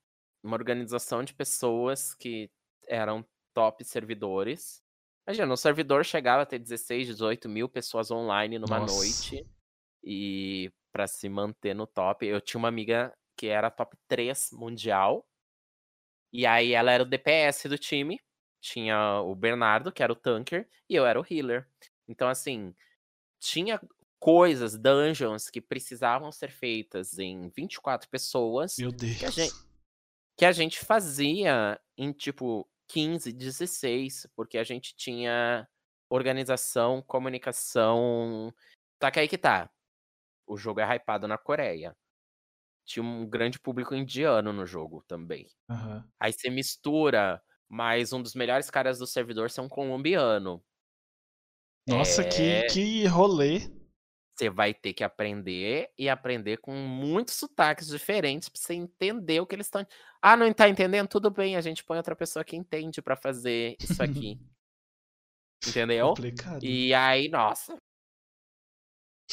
uma 0.43 0.57
organização 0.57 1.23
de 1.23 1.35
pessoas 1.35 2.15
que 2.15 2.51
eram 2.89 3.23
top 3.55 3.85
servidores. 3.85 4.83
Imagina, 5.27 5.53
o 5.53 5.57
servidor 5.59 6.05
chegava 6.05 6.43
a 6.43 6.47
ter 6.47 6.59
16, 6.59 7.07
18 7.07 7.49
mil 7.49 7.69
pessoas 7.69 8.11
online 8.11 8.59
numa 8.59 8.81
Nossa. 8.81 8.95
noite. 8.95 9.47
E 10.03 10.73
pra 10.91 11.07
se 11.07 11.29
manter 11.29 11.75
no 11.75 11.87
top, 11.87 12.27
eu 12.27 12.41
tinha 12.41 12.59
uma 12.59 12.69
amiga 12.69 13.13
que 13.37 13.47
era 13.47 13.71
top 13.71 13.97
3 14.09 14.51
mundial. 14.53 15.25
E 16.33 16.47
aí 16.47 16.73
ela 16.73 16.91
era 16.91 17.03
o 17.03 17.07
DPS 17.07 17.69
do 17.69 17.77
time. 17.79 18.19
Tinha 18.61 19.21
o 19.21 19.35
Bernardo, 19.35 19.93
que 19.93 20.03
era 20.03 20.13
o 20.13 20.17
tanker, 20.17 20.69
e 20.89 20.95
eu 20.95 21.05
era 21.05 21.21
o 21.21 21.27
healer. 21.29 21.69
Então, 22.09 22.29
assim, 22.29 22.75
tinha 23.43 23.81
coisas, 24.21 24.79
dungeons, 24.79 25.51
que 25.51 25.61
precisavam 25.61 26.31
ser 26.31 26.53
feitas 26.53 27.19
em 27.19 27.49
24 27.49 28.09
pessoas. 28.09 28.77
Meu 28.79 28.93
Deus. 28.93 29.19
Que 29.19 29.27
a 29.27 29.31
gente, 29.31 29.55
que 30.39 30.45
a 30.45 30.53
gente 30.53 30.79
fazia 30.79 31.81
em 31.99 32.13
tipo 32.13 32.69
15, 32.89 33.33
16, 33.33 34.29
porque 34.37 34.59
a 34.59 34.65
gente 34.65 34.95
tinha 34.95 35.69
organização, 36.09 37.03
comunicação. 37.03 38.55
Tá 39.01 39.11
que 39.11 39.19
aí 39.19 39.27
que 39.27 39.37
tá. 39.37 39.69
O 40.47 40.57
jogo 40.57 40.79
é 40.79 40.97
hypado 40.97 41.27
na 41.27 41.37
Coreia. 41.37 41.97
Tinha 42.85 43.03
um 43.03 43.29
grande 43.29 43.59
público 43.59 43.95
indiano 43.95 44.53
no 44.53 44.65
jogo 44.65 45.03
também. 45.09 45.49
Aham. 45.69 46.09
Aí 46.21 46.33
você 46.33 46.49
mistura, 46.49 47.43
mas 47.69 48.13
um 48.13 48.23
dos 48.23 48.35
melhores 48.37 48.71
caras 48.71 49.01
do 49.01 49.07
servidor 49.07 49.51
ser 49.51 49.63
um 49.63 49.69
colombiano. 49.69 50.63
Nossa, 51.87 52.23
É. 52.23 52.29
que, 52.29 52.67
que 52.73 53.07
rolê. 53.07 53.61
Você 54.35 54.49
vai 54.49 54.73
ter 54.73 54.93
que 54.95 55.05
aprender 55.05 55.91
e 55.99 56.09
aprender 56.09 56.57
com 56.57 56.73
muitos 56.73 57.35
sotaques 57.35 57.87
diferentes 57.89 58.49
pra 58.49 58.61
você 58.61 58.75
entender 58.75 59.41
o 59.41 59.47
que 59.47 59.55
eles 59.55 59.67
estão. 59.67 59.87
Ah, 60.23 60.37
não 60.37 60.53
tá 60.53 60.69
entendendo? 60.69 61.07
Tudo 61.09 61.31
bem, 61.31 61.55
a 61.55 61.61
gente 61.61 61.85
põe 61.85 61.99
outra 61.99 62.17
pessoa 62.17 62.45
que 62.45 62.57
entende 62.57 63.03
pra 63.03 63.15
fazer 63.17 63.77
isso 63.81 64.03
aqui. 64.03 64.41
Entendeu? 65.65 66.09
Complicado. 66.09 66.65
E 66.65 66.93
aí, 66.93 67.29
nossa. 67.29 67.77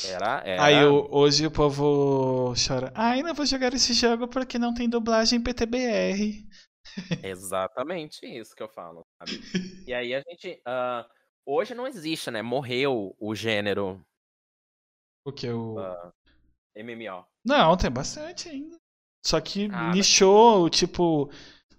Era. 0.05 0.43
era... 0.45 0.63
Aí 0.63 0.85
hoje 0.85 1.47
o 1.47 1.51
povo 1.51 2.53
chora. 2.55 2.91
Ai, 2.95 3.23
não 3.23 3.33
vou 3.33 3.45
jogar 3.45 3.73
esse 3.73 3.93
jogo 3.93 4.27
porque 4.27 4.59
não 4.59 4.73
tem 4.73 4.87
dublagem 4.87 5.41
PTBR. 5.41 6.45
Exatamente 7.23 8.25
isso 8.25 8.55
que 8.55 8.61
eu 8.61 8.69
falo, 8.69 9.05
sabe? 9.17 9.39
E 9.89 9.93
aí 9.93 10.13
a 10.13 10.21
gente. 10.21 10.61
ah, 10.65 11.07
hoje 11.51 11.73
não 11.73 11.87
existe, 11.87 12.29
né? 12.31 12.41
Morreu 12.41 13.15
o 13.19 13.35
gênero 13.35 14.03
O 15.25 15.31
que 15.31 15.45
eu. 15.47 15.77
ah, 15.79 16.13
MMO. 16.75 17.25
Não, 17.45 17.75
tem 17.77 17.89
bastante 17.91 18.49
ainda. 18.49 18.77
Só 19.25 19.39
que 19.41 19.65
Ah, 19.65 19.87
mas- 19.87 19.95
nichou, 19.95 20.69
tipo. 20.69 21.29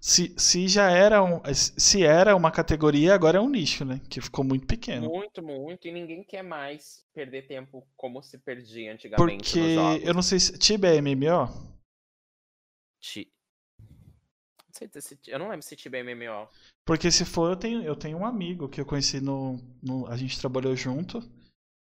Se, 0.03 0.33
se 0.35 0.67
já 0.67 0.89
era 0.89 1.23
um, 1.23 1.39
se 1.53 2.03
era 2.03 2.35
uma 2.35 2.49
categoria, 2.51 3.13
agora 3.13 3.37
é 3.37 3.41
um 3.41 3.47
nicho, 3.49 3.85
né? 3.85 4.01
Que 4.09 4.19
ficou 4.19 4.43
muito 4.43 4.65
pequeno. 4.65 5.07
Muito, 5.07 5.43
muito. 5.43 5.87
E 5.87 5.91
ninguém 5.91 6.23
quer 6.23 6.41
mais 6.41 7.05
perder 7.13 7.45
tempo 7.47 7.87
como 7.95 8.19
se 8.23 8.39
perdia 8.39 8.91
antigamente 8.93 9.43
Porque 9.53 9.59
eu 10.03 10.11
não 10.15 10.23
sei 10.23 10.39
se 10.39 10.57
Tibia 10.57 10.95
é 10.95 10.97
MMO. 11.01 11.47
Ti- 12.99 13.31
Dizer 14.87 15.01
se- 15.01 15.19
Eu 15.27 15.39
não 15.39 15.49
lembro 15.49 15.63
se 15.65 15.75
Tibia 15.75 15.99
é 15.99 16.03
MMO. 16.03 16.47
Porque 16.85 17.11
se 17.11 17.23
for, 17.25 17.49
eu 17.51 17.55
tenho, 17.55 17.83
eu 17.83 17.95
tenho 17.95 18.17
um 18.17 18.25
amigo 18.25 18.67
que 18.69 18.81
eu 18.81 18.85
conheci 18.85 19.19
no. 19.21 19.59
no- 19.81 20.07
a 20.07 20.17
gente 20.17 20.39
trabalhou 20.39 20.75
junto 20.75 21.19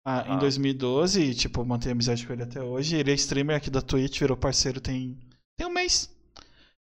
ah, 0.04 0.24
em 0.26 0.30
Aham. 0.32 0.38
2012 0.38 1.20
e, 1.22 1.34
tipo, 1.34 1.64
mantenho 1.64 1.92
amizade 1.94 2.26
com 2.26 2.32
ele 2.32 2.42
até 2.44 2.62
hoje. 2.62 2.96
Ele 2.96 3.10
é 3.10 3.14
streamer 3.14 3.56
aqui 3.56 3.70
da 3.70 3.82
Twitch, 3.82 4.20
virou 4.20 4.36
parceiro 4.36 4.80
tem, 4.80 5.18
tem 5.58 5.66
um 5.66 5.72
mês. 5.72 6.14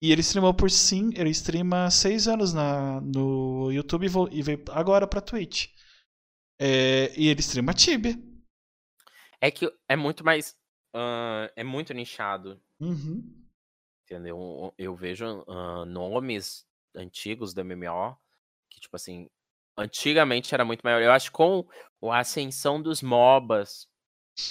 E 0.02 0.12
ele 0.12 0.20
streamou 0.20 0.52
por 0.52 0.70
sim, 0.70 1.10
ele 1.14 1.30
streama 1.30 1.90
seis 1.90 2.28
anos 2.28 2.52
na, 2.52 3.00
no 3.00 3.70
YouTube 3.72 4.06
e, 4.32 4.42
veio 4.42 4.62
agora 4.70 5.06
pra 5.06 5.20
Twitch. 5.20 5.68
É, 6.60 7.12
e 7.18 7.28
ele 7.28 7.40
streama 7.40 7.72
Tibia. 7.72 8.14
É 9.40 9.50
que 9.50 9.70
é 9.88 9.96
muito 9.96 10.24
mais. 10.24 10.54
ah, 10.94 11.50
é 11.56 11.64
muito 11.64 11.94
nichado. 11.94 12.60
Uhum. 12.80 13.43
Entendeu? 14.04 14.74
Eu 14.76 14.94
vejo 14.94 15.44
ah, 15.48 15.84
nomes 15.86 16.66
antigos 16.94 17.54
do 17.54 17.62
MMO 17.64 18.16
que, 18.70 18.80
tipo 18.80 18.96
assim, 18.96 19.28
antigamente 19.76 20.54
era 20.54 20.64
muito 20.64 20.82
maior. 20.82 21.00
Eu 21.02 21.10
acho 21.12 21.30
que 21.30 21.36
com 21.36 21.66
a 22.12 22.18
ascensão 22.18 22.80
dos 22.82 23.00
MOBAs, 23.02 23.88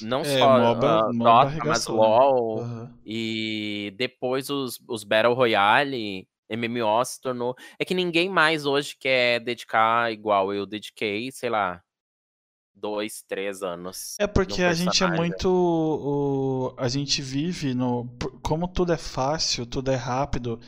não 0.02 0.22
É, 0.22 0.40
só 0.40 0.48
MOBA- 0.48 1.00
ah, 1.10 1.14
MOBA 1.14 1.46
Dota, 1.52 1.66
mas 1.66 1.88
né? 1.88 1.94
LoL, 1.96 2.60
Aham. 2.62 2.92
e 3.06 3.94
depois 3.96 4.50
os, 4.50 4.80
os 4.88 5.04
Battle 5.04 5.34
Royale, 5.34 6.28
MMO 6.50 7.04
se 7.06 7.22
tornou. 7.22 7.56
É 7.78 7.86
que 7.86 7.94
ninguém 7.94 8.30
mais 8.30 8.66
hoje 8.66 8.96
quer 8.98 9.40
dedicar 9.40 10.12
igual 10.12 10.54
eu 10.54 10.66
dediquei, 10.66 11.32
sei 11.32 11.50
lá, 11.50 11.82
dois, 12.76 13.24
três 13.28 13.62
anos. 13.64 14.16
É 14.20 14.28
porque 14.28 14.64
a 14.64 14.74
gente 14.74 15.04
é 15.04 15.08
muito. 15.08 15.48
o- 15.50 16.76
a 16.78 16.88
gente 16.88 17.22
vive 17.22 17.74
no. 17.74 18.08
Como 18.42 18.68
tudo 18.68 18.94
é 18.94 18.98
fácil, 18.98 19.66
tudo 19.66 19.92
é 19.92 19.96
rápido. 19.96 20.60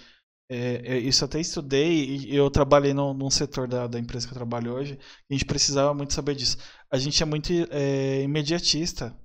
é, 0.50 0.96
é, 0.96 1.00
isso 1.00 1.26
até 1.26 1.40
estudei 1.40 2.18
e 2.18 2.36
eu 2.36 2.50
trabalhei 2.52 2.94
no, 2.94 3.14
num 3.14 3.30
setor 3.32 3.68
da, 3.68 3.88
da 3.88 4.00
empresa 4.00 4.28
que 4.28 4.34
eu 4.34 4.38
trabalho 4.38 4.74
hoje. 4.76 5.00
A 5.30 5.34
gente 5.34 5.46
precisava 5.46 5.94
muito 5.94 6.14
saber 6.14 6.36
disso. 6.36 6.58
A 6.92 6.98
gente 7.00 7.22
é 7.24 7.26
muito 7.26 7.52
é, 7.72 8.22
imediatista. 8.24 9.16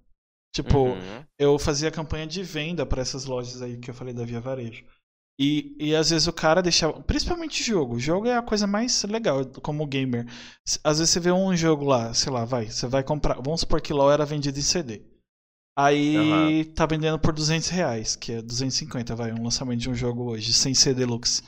Tipo, 0.54 0.94
Uhum. 0.94 1.24
eu 1.38 1.58
fazia 1.58 1.90
campanha 1.90 2.26
de 2.26 2.42
venda 2.42 2.86
para 2.86 3.02
essas 3.02 3.24
lojas 3.26 3.62
aí 3.62 3.78
que 3.78 3.90
eu 3.90 3.94
falei 3.94 4.14
da 4.14 4.24
Via 4.24 4.40
Varejo. 4.40 4.84
E, 5.40 5.74
e 5.80 5.94
às 5.96 6.10
vezes 6.10 6.26
o 6.28 6.32
cara 6.34 6.60
deixava. 6.62 7.02
Principalmente 7.02 7.64
jogo. 7.64 7.98
Jogo 7.98 8.28
é 8.28 8.36
a 8.36 8.42
coisa 8.42 8.66
mais 8.66 9.02
legal 9.04 9.44
como 9.62 9.86
gamer. 9.86 10.26
Às 10.84 10.98
vezes 10.98 11.10
você 11.14 11.20
vê 11.20 11.32
um 11.32 11.56
jogo 11.56 11.84
lá, 11.86 12.12
sei 12.12 12.30
lá, 12.32 12.44
vai. 12.44 12.66
Você 12.66 12.86
vai 12.86 13.02
comprar. 13.02 13.36
Vamos 13.36 13.60
supor 13.60 13.80
que 13.80 13.92
LOL 13.92 14.12
era 14.12 14.26
vendido 14.26 14.58
em 14.58 14.62
CD. 14.62 15.02
Aí 15.78 16.66
tá 16.74 16.84
vendendo 16.84 17.18
por 17.18 17.32
200 17.32 17.68
reais, 17.70 18.16
que 18.16 18.32
é 18.32 18.42
250, 18.42 19.14
vai. 19.16 19.32
Um 19.32 19.42
lançamento 19.44 19.80
de 19.80 19.90
um 19.90 19.94
jogo 19.94 20.24
hoje, 20.30 20.52
sem 20.52 20.74
ser 20.74 20.94
deluxe. 20.94 21.42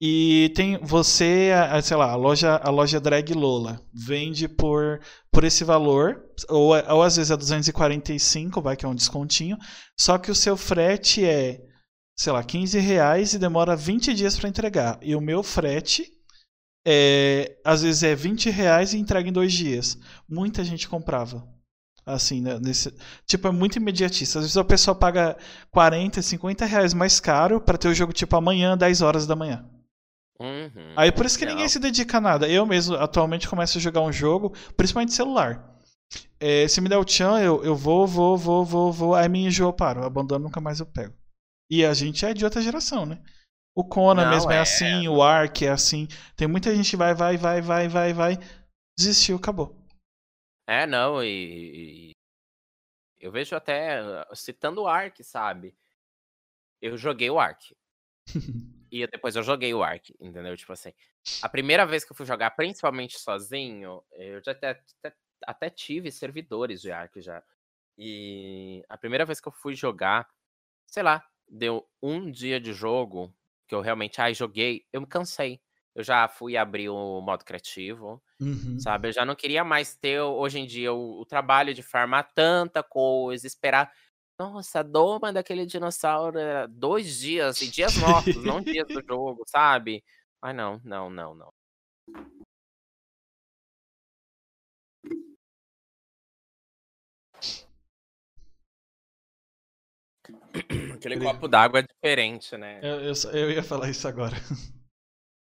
E 0.00 0.52
tem 0.54 0.76
você, 0.82 1.52
a- 1.54 1.80
sei 1.80 1.96
lá, 1.96 2.10
a 2.10 2.16
loja, 2.16 2.56
a 2.56 2.70
loja 2.70 3.00
Drag 3.00 3.32
Lola 3.32 3.80
vende 3.92 4.48
por, 4.48 5.00
por 5.32 5.44
esse 5.44 5.64
valor, 5.64 6.22
ou, 6.48 6.72
ou 6.90 7.02
às 7.02 7.16
vezes 7.16 7.30
é 7.30 7.36
245, 7.36 8.60
vai 8.60 8.76
que 8.76 8.84
é 8.84 8.88
um 8.88 8.94
descontinho, 8.94 9.56
só 9.98 10.18
que 10.18 10.30
o 10.30 10.34
seu 10.34 10.56
frete 10.56 11.24
é, 11.24 11.60
sei 12.16 12.32
lá, 12.32 12.42
15 12.42 12.78
reais 12.78 13.34
e 13.34 13.38
demora 13.38 13.76
20 13.76 14.14
dias 14.14 14.38
para 14.38 14.48
entregar. 14.48 14.98
E 15.02 15.14
o 15.16 15.20
meu 15.20 15.42
frete 15.42 16.12
é, 16.86 17.56
às 17.64 17.82
vezes 17.82 18.02
é 18.02 18.14
20 18.14 18.50
reais 18.50 18.92
e 18.92 18.98
entrega 18.98 19.28
em 19.28 19.32
dois 19.32 19.52
dias. 19.52 19.98
Muita 20.28 20.62
gente 20.62 20.88
comprava. 20.88 21.46
Assim, 22.06 22.42
né, 22.42 22.58
nesse, 22.60 22.94
tipo, 23.26 23.48
é 23.48 23.50
muito 23.50 23.76
imediatista. 23.76 24.38
Às 24.38 24.44
vezes 24.44 24.56
a 24.58 24.64
pessoa 24.64 24.94
paga 24.94 25.38
40, 25.70 26.20
50 26.20 26.66
reais 26.66 26.92
mais 26.92 27.18
caro 27.18 27.60
para 27.60 27.78
ter 27.78 27.88
o 27.88 27.94
jogo 27.94 28.12
tipo 28.12 28.36
amanhã, 28.36 28.76
10 28.76 29.00
horas 29.00 29.26
da 29.26 29.34
manhã. 29.34 29.64
Uhum. 30.38 30.92
Aí 30.96 31.10
por 31.10 31.24
isso 31.24 31.38
que 31.38 31.46
ninguém 31.46 31.62
Não. 31.62 31.68
se 31.68 31.78
dedica 31.78 32.18
a 32.18 32.20
nada. 32.20 32.48
Eu 32.48 32.66
mesmo 32.66 32.96
atualmente 32.96 33.48
começo 33.48 33.78
a 33.78 33.80
jogar 33.80 34.02
um 34.02 34.12
jogo, 34.12 34.52
principalmente 34.76 35.14
celular. 35.14 35.74
É, 36.38 36.68
se 36.68 36.80
me 36.82 36.88
der 36.90 36.98
o 36.98 37.04
tchan, 37.04 37.38
eu, 37.38 37.64
eu 37.64 37.74
vou, 37.74 38.06
vou, 38.06 38.36
vou, 38.36 38.64
vou, 38.64 38.92
vou. 38.92 39.14
Aí 39.14 39.28
me 39.28 39.46
enjoo, 39.46 39.68
eu 39.68 39.72
paro. 39.72 40.04
Abandono, 40.04 40.44
nunca 40.44 40.60
mais 40.60 40.80
eu 40.80 40.86
pego. 40.86 41.14
E 41.74 41.84
a 41.84 41.92
gente 41.92 42.24
é 42.24 42.32
de 42.32 42.44
outra 42.44 42.62
geração, 42.62 43.04
né? 43.04 43.20
O 43.74 43.82
Conan 43.82 44.26
Não, 44.26 44.30
mesmo 44.30 44.52
é, 44.52 44.58
é. 44.58 44.60
assim, 44.60 45.08
o 45.08 45.20
Ark 45.20 45.66
é 45.66 45.70
assim. 45.70 46.06
Tem 46.36 46.46
muita 46.46 46.72
gente 46.72 46.88
que 46.90 46.96
vai, 46.96 47.12
vai, 47.12 47.36
vai, 47.36 47.60
vai, 47.60 47.88
vai, 47.88 48.12
vai. 48.12 48.34
Desistiu, 48.96 49.34
acabou. 49.34 49.74
É, 50.68 50.86
não, 50.86 51.20
e, 51.20 52.10
e- 52.10 52.12
eu 53.18 53.32
vejo 53.32 53.56
até, 53.56 53.98
ah, 53.98 54.28
citando 54.36 54.82
o 54.82 54.86
Ark, 54.86 55.24
sabe? 55.24 55.76
Eu 56.80 56.96
joguei 56.96 57.28
o 57.28 57.40
Ark. 57.40 57.74
e 58.92 59.04
depois 59.08 59.34
eu 59.34 59.42
joguei 59.42 59.74
o 59.74 59.82
Ark, 59.82 60.14
entendeu? 60.20 60.56
Tipo 60.56 60.74
assim, 60.74 60.92
a 61.42 61.48
primeira 61.48 61.84
vez 61.84 62.04
que 62.04 62.12
eu 62.12 62.16
fui 62.16 62.24
jogar, 62.24 62.52
principalmente 62.52 63.18
sozinho, 63.18 64.00
eu 64.12 64.40
já 64.44 64.52
até, 64.52 64.80
até, 65.02 65.16
até 65.44 65.70
tive 65.70 66.12
servidores 66.12 66.80
de 66.80 66.92
Ark 66.92 67.20
já. 67.20 67.42
E 67.98 68.84
a 68.88 68.96
primeira 68.96 69.24
vez 69.24 69.40
que 69.40 69.48
eu 69.48 69.52
fui 69.52 69.74
jogar, 69.74 70.28
sei 70.86 71.02
lá, 71.02 71.28
deu 71.54 71.86
um 72.02 72.30
dia 72.30 72.60
de 72.60 72.72
jogo 72.72 73.34
que 73.68 73.74
eu 73.74 73.80
realmente, 73.80 74.20
ai, 74.20 74.34
joguei, 74.34 74.86
eu 74.92 75.00
me 75.00 75.06
cansei. 75.06 75.60
Eu 75.94 76.02
já 76.04 76.28
fui 76.28 76.56
abrir 76.56 76.88
o 76.90 77.20
modo 77.22 77.44
criativo, 77.44 78.22
Uhum. 78.40 78.78
sabe? 78.78 79.08
Eu 79.08 79.12
já 79.12 79.24
não 79.24 79.34
queria 79.36 79.64
mais 79.64 79.96
ter, 79.96 80.20
hoje 80.22 80.58
em 80.60 80.66
dia, 80.66 80.92
o, 80.92 81.20
o 81.20 81.26
trabalho 81.26 81.74
de 81.74 81.82
farmar 81.82 82.32
tanta 82.34 82.82
coisa, 82.82 83.46
esperar. 83.46 83.92
Nossa, 84.38 84.80
a 84.80 84.82
doma 84.82 85.32
daquele 85.32 85.66
dinossauro 85.66 86.38
era 86.38 86.66
dois 86.68 87.18
dias, 87.18 87.60
e 87.60 87.68
dias 87.68 87.96
nossos, 87.96 88.44
não 88.44 88.62
dias 88.62 88.86
do 88.92 89.00
jogo, 89.08 89.44
sabe? 89.46 90.04
Ai, 90.42 90.52
não, 90.54 90.80
não, 90.84 91.10
não, 91.10 91.34
não. 91.34 91.52
Aquele 100.94 101.14
Ele- 101.16 101.24
copo 101.24 101.48
d'água 101.48 101.80
é 101.80 101.82
diferente, 101.82 102.56
né? 102.56 102.80
Eu, 102.82 103.00
eu, 103.00 103.14
eu 103.32 103.50
ia 103.50 103.62
falar 103.62 103.90
isso 103.90 104.06
agora. 104.08 104.36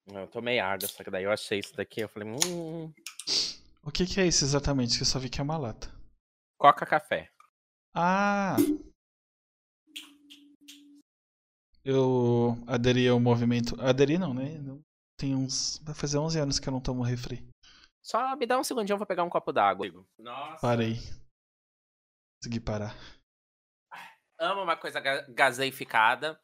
Eu 0.06 0.26
tomei 0.28 0.58
água, 0.60 0.86
só 0.88 1.02
que 1.04 1.10
daí 1.10 1.24
eu 1.24 1.30
achei 1.32 1.58
isso 1.60 1.74
daqui, 1.76 2.00
eu 2.00 2.08
falei, 2.08 2.28
hum, 2.28 2.92
O 3.82 3.90
que, 3.90 4.04
que 4.06 4.20
é 4.20 4.26
isso 4.26 4.44
exatamente? 4.44 4.96
Que 4.96 5.02
eu 5.02 5.06
só 5.06 5.18
vi 5.18 5.28
que 5.30 5.40
é 5.40 5.42
uma 5.44 5.56
lata. 5.56 5.88
coca 6.58 6.84
café. 6.86 7.30
Ah! 7.94 8.56
Eu 11.84 12.56
aderi 12.66 13.06
ao 13.08 13.20
movimento. 13.20 13.78
Aderi 13.80 14.16
não, 14.18 14.32
né? 14.32 14.56
Tem 15.18 15.34
uns. 15.34 15.78
Vai 15.84 15.94
fazer 15.94 16.18
11 16.18 16.38
anos 16.40 16.58
que 16.58 16.68
eu 16.68 16.72
não 16.72 16.80
tomo 16.80 17.02
refri. 17.02 17.46
Só 18.02 18.34
me 18.36 18.46
dá 18.46 18.58
um 18.58 18.64
segundinho, 18.64 18.94
eu 18.94 18.98
vou 18.98 19.06
pegar 19.06 19.22
um 19.24 19.30
copo 19.30 19.52
d'água. 19.52 19.86
Nossa. 20.18 20.60
Parei. 20.60 20.96
consegui 22.42 22.60
parar. 22.60 22.94
Amo 24.38 24.62
uma 24.62 24.76
coisa 24.76 25.00
ga- 25.00 25.26
gaseificada. 25.28 26.40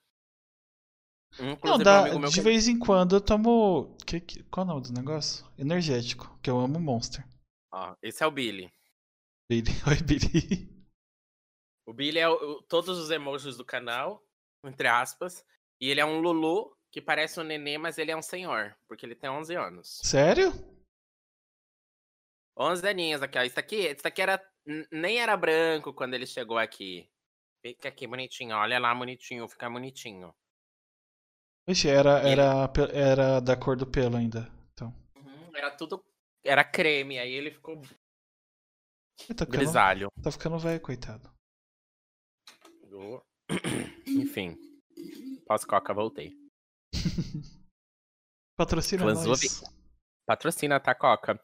Não, 1.38 1.52
Inclusive, 1.52 1.80
um 1.80 1.84
dá, 1.84 2.28
de 2.28 2.34
que- 2.34 2.40
vez 2.40 2.66
em 2.68 2.78
quando 2.78 3.16
eu 3.16 3.20
tomo. 3.20 3.96
Que, 4.06 4.20
que- 4.20 4.42
qual 4.44 4.66
é 4.66 4.70
o 4.70 4.72
nome 4.74 4.82
do 4.86 4.92
negócio? 4.92 5.46
Energético, 5.58 6.38
que 6.42 6.50
eu 6.50 6.58
amo 6.58 6.80
Monster. 6.80 7.24
Ó, 7.72 7.94
esse 8.02 8.22
é 8.22 8.26
o 8.26 8.30
Billy. 8.30 8.72
Billy. 9.48 9.70
Oi, 9.88 10.02
Billy. 10.02 10.84
O 11.86 11.92
Billy 11.92 12.18
é 12.18 12.28
o- 12.28 12.62
todos 12.62 12.98
os 12.98 13.10
emojis 13.10 13.56
do 13.56 13.64
canal, 13.64 14.24
entre 14.64 14.88
aspas. 14.88 15.44
E 15.80 15.88
ele 15.88 16.00
é 16.00 16.04
um 16.04 16.20
Lulu 16.20 16.76
que 16.92 17.00
parece 17.00 17.38
um 17.40 17.44
nenê, 17.44 17.78
mas 17.78 17.96
ele 17.98 18.10
é 18.10 18.16
um 18.16 18.22
senhor, 18.22 18.76
porque 18.88 19.06
ele 19.06 19.14
tem 19.14 19.30
11 19.30 19.54
anos. 19.54 20.00
Sério? 20.02 20.52
11 22.58 22.86
aninhos 22.86 23.22
aqui, 23.22 23.38
ó. 23.38 23.42
Isso 23.42 23.58
aqui, 23.58 23.76
isso 23.88 24.06
aqui 24.06 24.20
era, 24.20 24.52
nem 24.90 25.18
era 25.20 25.36
branco 25.36 25.94
quando 25.94 26.14
ele 26.14 26.26
chegou 26.26 26.58
aqui. 26.58 27.08
Fica 27.62 27.88
aqui 27.88 28.06
bonitinho, 28.06 28.56
olha 28.56 28.78
lá 28.78 28.94
bonitinho, 28.94 29.46
fica 29.48 29.68
bonitinho. 29.68 30.34
Vixe, 31.68 31.88
era, 31.88 32.18
era, 32.20 32.70
era 32.92 33.40
da 33.40 33.56
cor 33.56 33.76
do 33.76 33.86
pelo 33.86 34.16
ainda. 34.16 34.50
Então. 34.72 34.88
Uhum, 35.14 35.54
Era 35.54 35.70
tudo, 35.70 36.02
era 36.44 36.64
creme, 36.64 37.18
aí 37.18 37.30
ele 37.32 37.50
ficou 37.50 37.74
Ele 37.74 39.34
Tá 39.34 39.44
ficando, 39.44 39.50
grisalho. 39.50 40.08
tá 40.22 40.32
ficando 40.32 40.58
velho, 40.58 40.80
coitado. 40.80 41.30
Do- 42.88 43.22
Enfim. 44.08 44.56
Pós-coca, 45.46 45.92
voltei. 45.92 46.34
Patrocina 48.56 49.04
Fãs 49.04 49.24
nós. 49.26 49.62
Patrocina, 50.26 50.80
tá, 50.80 50.94
Coca? 50.94 51.38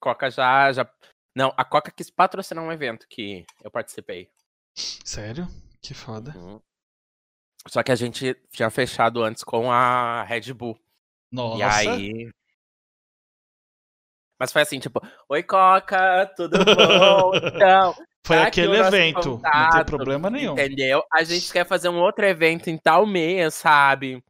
Coca 0.00 0.30
já, 0.30 0.72
já. 0.72 0.94
Não, 1.36 1.52
a 1.56 1.64
Coca 1.64 1.90
quis 1.90 2.10
patrocinar 2.10 2.64
um 2.64 2.72
evento 2.72 3.06
que 3.08 3.44
eu 3.62 3.70
participei. 3.70 4.30
Sério? 5.04 5.46
Que 5.82 5.94
foda. 5.94 6.32
Uhum. 6.36 6.60
Só 7.66 7.82
que 7.82 7.92
a 7.92 7.96
gente 7.96 8.34
tinha 8.50 8.70
fechado 8.70 9.22
antes 9.22 9.44
com 9.44 9.70
a 9.70 10.22
Red 10.24 10.52
Bull. 10.52 10.78
Nossa. 11.30 11.84
E 11.84 11.88
aí. 11.88 12.30
Mas 14.40 14.52
foi 14.52 14.62
assim, 14.62 14.78
tipo, 14.78 15.00
oi 15.28 15.42
Coca, 15.42 16.26
tudo 16.36 16.58
bom? 16.64 17.32
Então, 17.44 17.94
Foi 18.24 18.36
tá 18.36 18.46
aquele 18.46 18.76
evento. 18.76 19.30
Não 19.30 19.40
tem 19.40 19.42
contato, 19.42 19.86
problema 19.86 20.30
nenhum. 20.30 20.52
entendeu? 20.52 21.02
A 21.12 21.24
gente 21.24 21.52
quer 21.52 21.66
fazer 21.66 21.88
um 21.88 21.98
outro 22.00 22.24
evento 22.24 22.70
em 22.70 22.78
tal 22.78 23.04
mês, 23.04 23.54
sabe? 23.54 24.22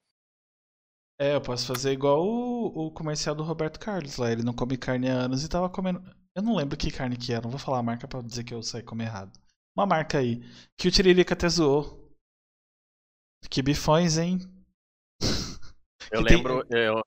É, 1.20 1.34
eu 1.34 1.40
posso 1.40 1.66
fazer 1.66 1.92
igual 1.92 2.24
o, 2.24 2.86
o 2.86 2.90
comercial 2.92 3.34
do 3.34 3.42
Roberto 3.42 3.78
Carlos 3.78 4.16
lá. 4.16 4.30
Ele 4.30 4.42
não 4.42 4.54
come 4.54 4.76
carne 4.76 5.10
há 5.10 5.14
anos 5.14 5.44
e 5.44 5.48
tava 5.48 5.68
comendo. 5.68 6.00
Eu 6.34 6.42
não 6.42 6.56
lembro 6.56 6.76
que 6.76 6.90
carne 6.90 7.16
que 7.16 7.32
era, 7.32 7.42
não 7.42 7.50
vou 7.50 7.58
falar 7.58 7.78
a 7.78 7.82
marca 7.82 8.06
pra 8.06 8.22
dizer 8.22 8.44
que 8.44 8.54
eu 8.54 8.62
saí 8.62 8.82
comer 8.82 9.04
errado. 9.04 9.32
Uma 9.76 9.86
marca 9.86 10.18
aí. 10.18 10.40
Que 10.76 10.88
o 10.88 10.90
Tiririca 10.90 11.34
até 11.34 11.48
zoou. 11.48 11.98
Que 13.50 13.62
bifões, 13.62 14.18
hein? 14.18 14.38
Eu 16.10 16.22
Que 16.22 16.28
tem- 16.28 16.36
lembro, 16.38 16.66
eu. 16.70 17.02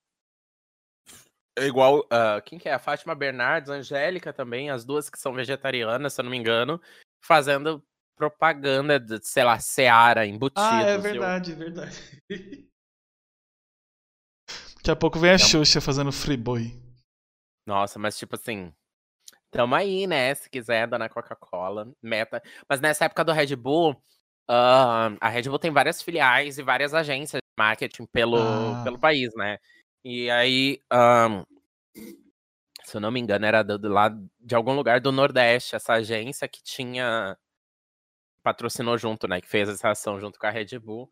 é 1.58 1.66
Igual, 1.66 2.06
ah, 2.10 2.40
quem 2.42 2.58
que 2.58 2.70
é? 2.70 2.74
A 2.74 2.80
Fátima 2.80 3.14
Bernardes, 3.16 3.70
a 3.70 3.74
Angélica 3.76 4.32
também, 4.32 4.70
as 4.70 4.86
duas 4.86 5.10
que 5.10 5.20
são 5.20 5.34
vegetarianas, 5.34 6.14
se 6.14 6.22
eu 6.22 6.24
não 6.24 6.32
me 6.32 6.38
engano, 6.38 6.82
fazendo 7.24 7.84
propaganda 8.16 9.00
de, 9.00 9.20
sei 9.26 9.44
lá, 9.44 9.60
Seara, 9.60 10.26
embutidos. 10.26 10.64
Ah, 10.64 10.84
é 10.84 10.96
eu- 10.96 11.02
verdade, 11.02 11.52
é 11.52 11.56
verdade. 11.56 11.98
Daqui 14.78 14.92
a 14.92 14.96
pouco 14.96 15.20
vem 15.20 15.32
a. 15.32 15.38
Xuxa 15.38 15.80
fazendo 15.82 16.12
Friboi. 16.12 16.72
Nossa, 17.68 18.00
mas 18.00 18.18
tipo 18.18 18.36
assim, 18.36 18.74
tamo 19.52 19.76
aí, 19.76 20.08
né? 20.08 20.34
Se 20.36 20.50
quiser, 20.50 20.88
dona 20.88 21.10
Coca-Cola, 21.10 21.92
meta. 22.02 22.42
Mas 22.70 22.82
nessa 22.82 23.06
época 23.06 23.24
do 23.26 23.32
Red 23.34 23.56
Bull, 23.56 23.96
ah, 24.50 25.12
a 25.22 25.30
Red 25.30 25.44
Bull 25.44 25.60
tem 25.60 25.72
várias 25.72 26.02
filiais 26.02 26.58
e 26.58 26.64
várias 26.64 26.94
agências 26.94 27.40
de 27.42 27.50
marketing 27.60 28.06
pelo, 28.08 28.38
Ah. 28.38 28.82
pelo 28.84 29.00
país, 29.00 29.30
né? 29.36 29.58
E 30.06 30.30
aí, 30.32 30.80
ah, 30.92 31.44
se 32.84 32.98
eu 32.98 33.02
não 33.02 33.12
me 33.12 33.20
engano, 33.20 33.46
era 33.46 33.64
do, 33.64 33.78
do 33.78 33.90
lado 33.90 34.30
de 34.40 34.56
algum 34.56 34.74
lugar 34.76 35.00
do 35.00 35.12
Nordeste, 35.12 35.76
essa 35.76 35.94
agência 35.94 36.48
que 36.48 36.62
tinha 36.64 37.38
patrocinou 38.44 38.98
junto, 38.98 39.28
né? 39.28 39.42
Que 39.42 39.48
fez 39.48 39.70
essa 39.70 39.90
ação 39.92 40.20
junto 40.20 40.40
com 40.40 40.48
a 40.48 40.50
Red 40.52 40.80
Bull. 40.80 41.12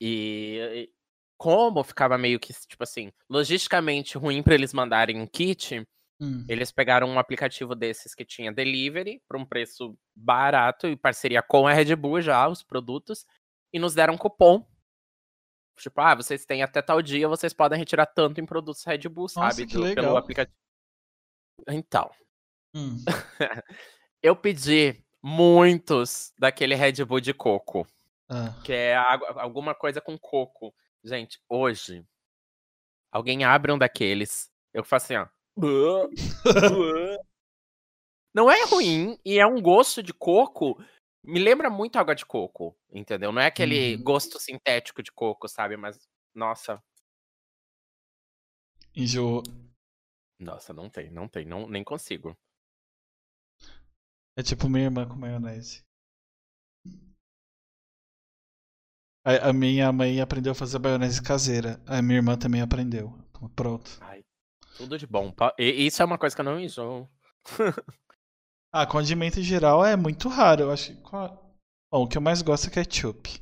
E 0.00 0.58
e 0.88 0.90
como 1.38 1.84
ficava 1.84 2.18
meio 2.18 2.40
que, 2.40 2.52
tipo 2.68 2.82
assim, 2.84 3.12
logisticamente 3.30 4.18
ruim 4.18 4.42
pra 4.42 4.54
eles 4.54 4.72
mandarem 4.74 5.20
um 5.20 5.26
kit, 5.26 5.86
Hum. 6.24 6.44
eles 6.48 6.70
pegaram 6.70 7.08
um 7.08 7.18
aplicativo 7.18 7.74
desses 7.74 8.14
que 8.14 8.24
tinha 8.24 8.52
delivery 8.52 9.20
por 9.28 9.36
um 9.36 9.44
preço 9.44 9.98
barato 10.14 10.86
e 10.86 10.94
parceria 10.96 11.42
com 11.42 11.66
a 11.66 11.72
Red 11.72 11.96
Bull 11.96 12.20
já, 12.20 12.46
os 12.48 12.62
produtos, 12.62 13.26
e 13.72 13.78
nos 13.80 13.92
deram 13.94 14.16
cupom. 14.16 14.64
Tipo, 15.78 16.00
ah, 16.00 16.14
vocês 16.14 16.44
têm 16.44 16.62
até 16.62 16.80
tal 16.80 17.02
dia, 17.02 17.26
vocês 17.26 17.52
podem 17.52 17.78
retirar 17.78 18.06
tanto 18.06 18.40
em 18.40 18.46
produtos 18.46 18.84
Red 18.84 19.08
Bull, 19.08 19.28
sabe? 19.28 19.66
que 19.66 19.72
do- 19.74 19.80
legal. 19.80 20.04
Pelo 20.04 20.16
aplicativo. 20.16 20.56
Então, 21.68 22.10
Hum. 22.74 22.96
eu 24.22 24.36
pedi 24.36 25.04
muitos 25.22 26.32
daquele 26.38 26.74
Red 26.74 27.04
Bull 27.04 27.20
de 27.20 27.34
coco, 27.34 27.86
Ah. 28.28 28.60
que 28.64 28.72
é 28.72 28.94
água- 28.96 29.40
alguma 29.42 29.74
coisa 29.74 30.00
com 30.00 30.16
coco. 30.18 30.74
Gente, 31.04 31.40
hoje, 31.48 32.04
alguém 33.10 33.44
abre 33.44 33.72
um 33.72 33.78
daqueles, 33.78 34.50
eu 34.72 34.84
faço 34.84 35.06
assim, 35.06 35.16
ó. 35.16 35.26
Não 38.34 38.50
é 38.50 38.64
ruim 38.64 39.18
e 39.24 39.38
é 39.38 39.46
um 39.46 39.60
gosto 39.60 40.02
de 40.02 40.12
coco. 40.12 40.76
Me 41.22 41.38
lembra 41.38 41.70
muito 41.70 41.96
água 41.98 42.14
de 42.14 42.26
coco, 42.26 42.76
entendeu? 42.92 43.30
Não 43.30 43.40
é 43.40 43.46
aquele 43.46 43.96
Uhum. 43.96 44.02
gosto 44.02 44.38
sintético 44.40 45.02
de 45.02 45.12
coco, 45.12 45.46
sabe? 45.48 45.76
Mas, 45.76 45.98
nossa, 46.34 46.82
Enjoou. 48.94 49.42
nossa, 50.38 50.72
não 50.74 50.90
tem, 50.90 51.10
não 51.10 51.26
tem, 51.28 51.44
não, 51.46 51.66
nem 51.66 51.82
consigo. 51.82 52.36
É 54.36 54.42
tipo 54.42 54.68
minha 54.68 54.84
irmã 54.84 55.08
com 55.08 55.16
maionese. 55.16 55.82
A, 59.24 59.48
a 59.48 59.52
minha 59.52 59.90
mãe 59.92 60.20
aprendeu 60.20 60.52
a 60.52 60.54
fazer 60.54 60.78
maionese 60.78 61.22
caseira. 61.22 61.80
A 61.86 62.00
minha 62.02 62.18
irmã 62.18 62.36
também 62.36 62.60
aprendeu. 62.60 63.12
Pronto. 63.56 63.90
Ai, 64.00 64.24
tudo 64.76 64.98
de 64.98 65.06
bom. 65.06 65.34
E- 65.58 65.86
Isso 65.86 66.02
é 66.02 66.04
uma 66.04 66.18
coisa 66.18 66.34
que 66.34 66.40
eu 66.40 66.44
não 66.44 66.58
enjoo. 66.60 67.08
Ah, 68.74 68.86
condimento 68.86 69.38
em 69.38 69.42
geral 69.42 69.84
é 69.84 69.94
muito 69.96 70.30
raro. 70.30 70.62
Eu 70.62 70.70
acho. 70.72 70.94
Bom, 71.92 72.04
o 72.04 72.08
que 72.08 72.16
eu 72.16 72.22
mais 72.22 72.40
gosto 72.40 72.68
é 72.68 72.70
ketchup. 72.70 73.38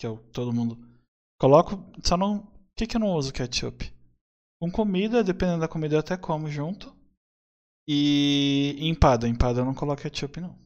Que 0.00 0.04
eu, 0.04 0.16
todo 0.32 0.52
mundo. 0.52 0.76
Coloco. 1.40 1.76
Só 2.02 2.16
não. 2.16 2.40
Por 2.40 2.50
que, 2.76 2.86
que 2.88 2.96
eu 2.96 3.00
não 3.00 3.12
uso 3.14 3.32
ketchup? 3.32 3.94
Com 4.60 4.68
comida, 4.68 5.22
dependendo 5.22 5.60
da 5.60 5.68
comida, 5.68 5.94
eu 5.94 6.00
até 6.00 6.16
como 6.16 6.50
junto. 6.50 6.92
E 7.86 8.76
empada. 8.80 9.28
Empada 9.28 9.60
eu 9.60 9.64
não 9.64 9.74
coloco 9.74 10.02
ketchup, 10.02 10.40
não. 10.40 10.58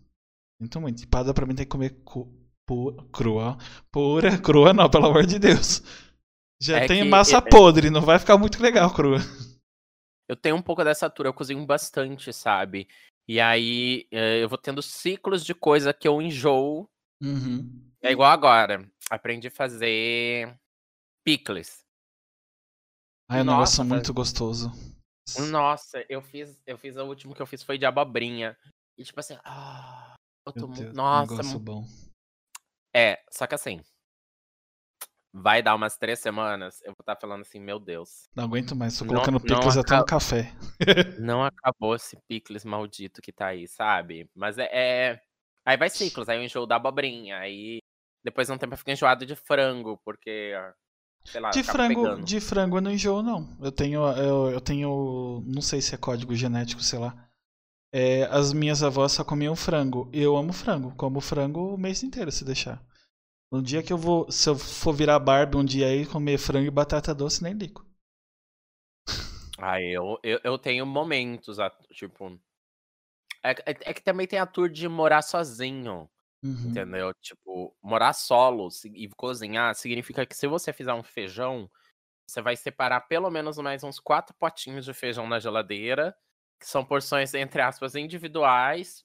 Sinto 0.61 0.81
muito. 0.81 1.03
Empada 1.05 1.35
pra 1.35 1.45
mim 1.45 1.55
tem 1.55 1.67
que 1.67 1.71
comer 1.71 1.91
cu- 2.03 2.33
pu- 2.67 2.95
crua. 3.13 3.59
Pura, 3.93 4.39
crua 4.39 4.73
não, 4.73 4.89
pelo 4.89 5.07
amor 5.07 5.27
de 5.27 5.39
Deus. 5.39 5.83
Já 6.63 6.79
É 6.79 6.87
tem 6.89 7.03
que- 7.03 7.09
massa 7.11 7.37
é- 7.37 7.41
podre, 7.43 7.91
não 7.91 8.01
vai 8.01 8.19
ficar 8.19 8.39
muito 8.39 8.63
legal 8.63 8.91
crua. 8.95 9.19
Eu 10.33 10.37
tenho 10.37 10.57
um 10.57 10.63
pouco 10.63 10.83
dessa 10.83 11.05
atura, 11.05 11.29
eu 11.29 11.35
cozinho 11.35 11.65
bastante, 11.67 12.33
sabe? 12.33 12.89
E 13.29 13.39
aí 13.39 14.09
eh, 14.11 14.43
eu 14.43 14.49
vou 14.49 14.57
tendo 14.57 14.81
ciclos 14.81 15.45
de 15.45 15.55
coisa 15.55 15.93
que 15.93 16.09
eu 16.09 16.23
enjoo. 16.23 16.89
Uhum. 17.21 17.93
É 18.01 18.13
igual 18.13 18.31
agora. 18.31 18.91
Aprendi 19.11 19.49
a 19.49 19.51
fazer 19.51 20.59
picles. 21.23 21.85
Ai, 23.29 23.41
é 23.41 23.43
um 23.43 23.45
Nossa, 23.45 23.59
negócio 23.59 23.85
muito 23.85 24.15
gostoso. 24.15 24.73
Nossa, 25.51 26.03
eu 26.09 26.23
fiz, 26.23 26.63
eu 26.67 26.79
fiz 26.79 26.97
o 26.97 27.05
último 27.05 27.35
que 27.35 27.43
eu 27.43 27.47
fiz 27.47 27.63
foi 27.63 27.77
de 27.77 27.85
abobrinha. 27.85 28.57
E 28.97 29.05
tipo 29.05 29.21
assim, 29.21 29.37
ah, 29.45 30.15
eu 30.47 30.53
tô 30.55 30.67
Deus, 30.67 30.95
nossa, 30.95 31.59
bom. 31.59 31.87
é, 32.97 33.23
só 33.31 33.47
que 33.47 33.55
assim, 33.55 33.83
vai 35.33 35.63
dar 35.63 35.75
umas 35.75 35.97
três 35.97 36.19
semanas, 36.21 36.81
eu 36.83 36.93
vou 36.93 37.03
estar 37.03 37.17
falando 37.17 37.43
assim, 37.43 37.61
meu 37.61 37.79
Deus, 37.81 38.29
Não 38.37 38.45
aguento 38.45 38.77
mais, 38.77 38.99
tô 38.99 39.05
Não- 39.05 39.07
colocando 39.07 39.41
não 39.43 39.45
picles 39.47 39.77
até 39.79 39.97
no 39.97 40.05
café. 40.05 40.53
não 41.17 41.45
acabou 41.45 41.95
esse 41.95 42.17
picles 42.29 42.65
maldito 42.65 43.21
que 43.23 43.33
tá 43.33 43.49
aí, 43.49 43.69
sabe? 43.69 44.29
Mas 44.35 44.59
é, 44.59 44.69
é- 44.73 45.23
aí 45.65 45.77
vai 45.77 45.91
ciclos, 45.91 46.29
aí 46.29 46.39
eu 46.39 46.45
enjoo 46.45 46.67
da 46.67 46.77
abobrinha, 46.77 47.39
aí 47.39 47.81
depois 48.25 48.47
de 48.49 48.55
um 48.55 48.59
tempo 48.59 48.75
eu 48.75 48.79
fico 48.79 48.91
enjoado 48.91 49.27
de 49.27 49.35
frango, 49.37 49.99
porque, 50.05 50.53
sei 51.27 51.41
lá, 51.41 51.53
De 51.53 51.63
frango, 51.63 51.85
pegando. 51.87 52.31
de 52.31 52.41
frango 52.41 52.79
eu 52.79 52.81
não 52.81 52.91
enjoo, 52.91 53.23
não. 53.23 53.57
Eu 53.61 53.71
tenho, 53.71 54.01
eu, 54.17 54.51
eu 54.51 54.61
tenho, 54.61 55.43
não 55.47 55.61
sei 55.63 55.81
se 55.83 55.95
é 55.95 55.99
código 55.99 56.35
genético, 56.35 56.83
sei 56.83 56.99
lá. 56.99 57.29
É, 57.93 58.25
as 58.25 58.53
minhas 58.53 58.83
avós 58.83 59.13
só 59.13 59.25
comiam 59.25 59.57
frango. 59.57 60.11
E 60.13 60.21
eu 60.23 60.37
amo 60.37 60.53
frango. 60.53 60.95
Como 60.97 61.21
frango 61.21 61.75
o 61.75 61.79
mês 61.79 62.03
inteiro, 62.03 62.33
se 62.33 62.45
deixar. 62.45 62.83
No 63.53 63.61
dia 63.61 63.83
que 63.83 63.93
eu 63.93 63.99
vou, 63.99 64.33
se 64.33 64.49
eu 64.49 64.57
for 64.57 64.95
virar 64.95 65.19
Barbie 65.19 65.59
um 65.59 65.65
dia 65.65 65.87
aí 65.87 66.07
comer 66.07 66.39
frango 66.39 66.69
e 66.69 66.71
batata 66.71 67.15
doce, 67.15 67.43
nem 67.43 67.53
ligo. 67.53 67.87
Ah, 69.65 69.81
eu, 69.81 70.19
eu, 70.25 70.41
eu 70.43 70.59
tenho 70.59 70.85
momentos, 70.85 71.59
tipo. 71.93 72.37
É, 73.45 73.51
é, 73.51 73.57
é, 73.67 73.95
que 73.95 74.03
também 74.03 74.27
tem 74.27 74.41
a 74.41 74.47
tour 74.47 74.69
de 74.69 74.89
morar 74.89 75.23
sozinho. 75.23 76.11
Uhum. 76.43 76.71
Entendeu? 76.71 77.15
Tipo, 77.21 77.77
morar 77.81 78.13
solo 78.13 78.69
e 78.87 79.09
cozinhar 79.11 79.73
significa 79.77 80.27
que 80.27 80.35
se 80.35 80.49
você 80.49 80.73
fizer 80.73 80.93
um 80.95 81.03
feijão, 81.03 81.71
você 82.27 82.43
vai 82.43 82.57
separar 82.57 83.03
pelo 83.03 83.31
menos 83.31 83.57
mais 83.59 83.85
uns 83.85 84.01
quatro 84.01 84.35
potinhos 84.35 84.85
de 84.85 84.93
feijão 84.93 85.29
na 85.29 85.39
geladeira, 85.39 86.17
que 86.59 86.67
são 86.67 86.85
porções, 86.85 87.33
entre 87.35 87.63
aspas, 87.63 87.95
individuais, 87.95 89.05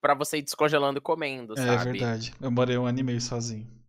para 0.00 0.14
você 0.14 0.38
ir 0.38 0.42
descongelando 0.42 0.98
e 0.98 1.02
comendo, 1.02 1.52
é, 1.54 1.56
sabe? 1.56 1.74
É 1.74 1.92
verdade. 1.92 2.32
Eu 2.40 2.50
morei 2.50 2.78
um 2.78 2.86
ano 2.86 3.00
e 3.00 3.02
meio 3.02 3.20
sozinho. 3.20 3.79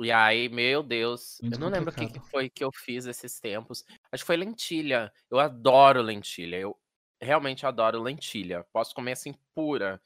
E 0.00 0.10
aí, 0.10 0.48
meu 0.48 0.82
Deus, 0.82 1.38
Muito 1.40 1.54
eu 1.54 1.60
não 1.60 1.70
complicado. 1.70 1.94
lembro 1.94 2.06
o 2.08 2.12
que, 2.12 2.20
que 2.20 2.30
foi 2.30 2.50
que 2.50 2.64
eu 2.64 2.70
fiz 2.72 3.06
esses 3.06 3.38
tempos. 3.38 3.84
Acho 4.10 4.24
que 4.24 4.26
foi 4.26 4.36
lentilha. 4.36 5.12
Eu 5.30 5.38
adoro 5.38 6.02
lentilha. 6.02 6.56
Eu 6.56 6.76
realmente 7.22 7.64
adoro 7.64 8.02
lentilha. 8.02 8.64
Posso 8.72 8.94
comer 8.94 9.12
assim 9.12 9.34
pura. 9.54 10.00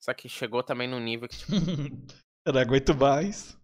Só 0.00 0.14
que 0.14 0.28
chegou 0.28 0.62
também 0.62 0.88
no 0.88 1.00
nível 1.00 1.28
que. 1.28 1.36
Tipo... 1.36 1.52
eu 2.46 2.52
não 2.52 2.60
aguento 2.60 2.94
mais. 2.94 3.58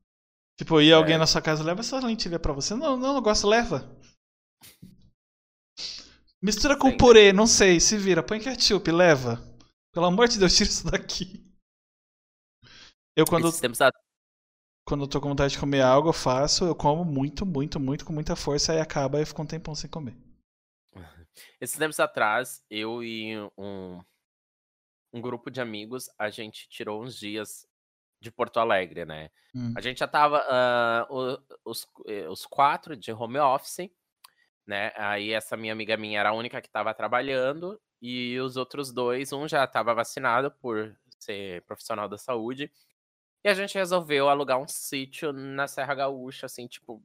Tipo, 0.56 0.80
ia 0.80 0.94
é. 0.94 0.96
alguém 0.96 1.16
na 1.16 1.26
sua 1.26 1.40
casa, 1.40 1.62
leva 1.62 1.80
essa 1.80 2.05
lentilha 2.05 2.38
pra 2.38 2.52
você. 2.52 2.74
Não, 2.74 2.96
não, 2.96 3.14
não 3.14 3.22
gosto, 3.22 3.46
leva. 3.46 3.96
Mistura 6.42 6.76
com 6.76 6.90
Sim. 6.90 6.96
purê, 6.96 7.32
não 7.32 7.46
sei, 7.46 7.80
se 7.80 7.96
vira. 7.96 8.22
Põe 8.22 8.40
ketchup, 8.40 8.90
leva. 8.90 9.42
Pelo 9.92 10.06
amor 10.06 10.28
de 10.28 10.38
Deus, 10.38 10.56
tira 10.56 10.68
isso 10.68 10.90
daqui. 10.90 11.44
Eu 13.16 13.24
quando. 13.24 13.50
Tempos 13.60 13.80
quando 14.89 15.02
eu 15.02 15.09
tô 15.09 15.20
com 15.20 15.28
vontade 15.28 15.52
de 15.52 15.59
comer 15.59 15.82
algo, 15.82 16.09
eu 16.09 16.15
faço, 16.15 16.65
eu 16.65 16.74
como 16.74 17.05
muito, 17.05 17.44
muito, 17.44 17.78
muito, 17.78 18.06
com 18.06 18.12
muita 18.12 18.35
força, 18.35 18.73
aí 18.73 18.81
acaba 18.81 19.20
e 19.20 19.27
fico 19.27 19.43
um 19.43 19.47
tempão 19.47 19.74
sem 19.74 19.90
comer. 19.90 20.16
Esses 21.60 21.77
tempos 21.77 22.01
atrás, 22.01 22.65
eu 22.70 23.02
e 23.05 23.36
um, 23.59 24.02
um 25.12 25.20
grupo 25.20 25.51
de 25.51 25.60
amigos, 25.60 26.09
a 26.19 26.31
gente 26.31 26.66
tirou 26.70 27.02
uns 27.02 27.19
dias 27.19 27.69
de 28.19 28.31
Porto 28.31 28.59
Alegre, 28.59 29.05
né? 29.05 29.28
Hum. 29.55 29.74
A 29.77 29.81
gente 29.82 29.98
já 29.98 30.09
tava 30.09 30.39
uh, 30.40 31.39
os, 31.66 31.86
eh, 32.06 32.28
os 32.28 32.47
quatro 32.47 32.97
de 32.97 33.12
home 33.12 33.39
office, 33.39 33.90
né? 34.66 34.90
Aí 34.97 35.32
essa 35.32 35.55
minha 35.55 35.73
amiga 35.74 35.98
minha 35.98 36.19
era 36.19 36.31
a 36.31 36.35
única 36.35 36.62
que 36.62 36.66
estava 36.66 36.94
trabalhando 36.94 37.78
e 38.01 38.40
os 38.40 38.56
outros 38.56 38.90
dois, 38.90 39.35
um 39.35 39.47
já 39.47 39.65
estava 39.65 39.94
vacinado 39.94 40.51
por 40.51 40.97
ser 41.19 41.62
profissional 41.66 42.09
da 42.09 42.16
saúde 42.16 42.73
e 43.48 43.50
a 43.50 43.54
gente 43.54 43.78
resolveu 43.78 44.28
alugar 44.28 44.58
um 44.58 44.68
sítio 44.68 45.32
na 45.32 45.66
Serra 45.66 45.94
Gaúcha, 45.94 46.46
assim, 46.46 46.66
tipo, 46.66 47.02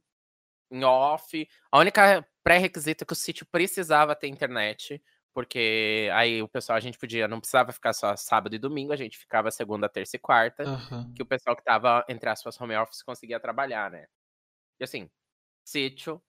em 0.70 0.84
off. 0.84 1.48
A 1.72 1.78
única 1.78 2.26
pré-requisito 2.42 3.02
é 3.02 3.06
que 3.06 3.12
o 3.14 3.16
sítio 3.16 3.46
precisava 3.46 4.14
ter 4.14 4.28
internet, 4.28 5.02
porque 5.32 6.10
aí 6.12 6.42
o 6.42 6.48
pessoal, 6.48 6.76
a 6.76 6.80
gente 6.80 6.98
podia, 6.98 7.26
não 7.26 7.40
precisava 7.40 7.72
ficar 7.72 7.94
só 7.94 8.14
sábado 8.14 8.54
e 8.54 8.58
domingo, 8.58 8.92
a 8.92 8.96
gente 8.96 9.16
ficava 9.16 9.50
segunda, 9.50 9.88
terça 9.88 10.16
e 10.16 10.18
quarta, 10.18 10.64
uhum. 10.64 11.14
que 11.14 11.22
o 11.22 11.26
pessoal 11.26 11.56
que 11.56 11.64
tava 11.64 12.04
entre 12.08 12.28
as 12.28 12.40
suas 12.40 12.60
home 12.60 12.76
office 12.76 13.02
conseguia 13.02 13.40
trabalhar, 13.40 13.90
né? 13.90 14.06
E 14.78 14.84
assim, 14.84 15.10
sítio 15.64 16.22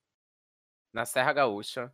na 0.94 1.04
Serra 1.04 1.34
Gaúcha, 1.34 1.92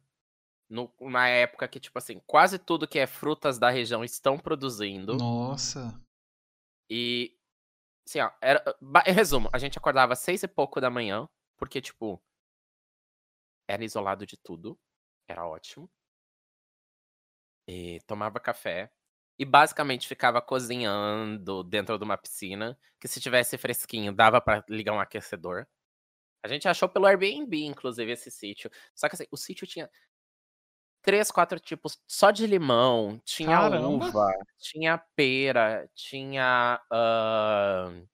numa 0.70 1.27
época 1.27 1.66
que, 1.66 1.81
tipo 1.81 1.99
assim, 1.99 2.20
quase 2.24 2.57
tudo 2.57 2.86
que 2.86 3.01
é 3.01 3.07
frutas 3.07 3.59
da 3.59 3.69
região 3.69 4.05
estão 4.05 4.39
produzindo. 4.39 5.16
Nossa! 5.16 6.01
E 6.89 7.36
Assim, 8.07 8.20
ó, 8.20 8.31
era, 8.41 8.62
em 9.07 9.12
resumo, 9.12 9.49
a 9.53 9.59
gente 9.59 9.79
acordava 9.79 10.12
às 10.15 10.19
seis 10.19 10.43
e 10.43 10.49
pouco 10.49 10.81
da 10.81 10.91
manhã, 10.91 11.29
porque, 11.57 11.81
tipo, 11.81 12.23
era 13.69 13.85
isolado 13.85 14.27
de 14.27 14.37
tudo, 14.37 14.79
era 15.29 15.47
ótimo. 15.47 15.91
E 17.66 18.01
tomava 18.07 18.41
café. 18.41 18.91
E 19.39 19.45
basicamente 19.45 20.07
ficava 20.07 20.43
cozinhando 20.43 21.65
dentro 21.65 21.99
de 21.99 22.05
uma 22.05 22.19
piscina, 22.19 22.79
que 23.01 23.09
se 23.09 23.20
tivesse 23.20 23.57
fresquinho, 23.59 24.12
dava 24.12 24.41
para 24.41 24.65
ligar 24.69 24.93
um 24.93 25.01
aquecedor. 25.01 25.66
A 26.45 26.49
gente 26.49 26.69
achou 26.69 26.89
pelo 26.89 27.07
Airbnb, 27.07 27.65
inclusive, 27.65 28.12
esse 28.12 28.31
sítio. 28.31 28.70
Só 28.95 29.09
que 29.09 29.15
assim, 29.15 29.27
o 29.31 29.37
sítio 29.37 29.66
tinha 29.66 29.91
três, 31.03 31.31
quatro 31.31 31.59
tipos 31.61 31.99
só 32.07 32.31
de 32.31 32.47
limão. 32.47 33.20
Tinha 33.24 33.59
Caramba. 33.59 34.07
uva, 34.07 34.33
tinha 34.59 34.99
pera, 35.15 35.89
tinha 35.95 36.81
uh, 36.91 38.09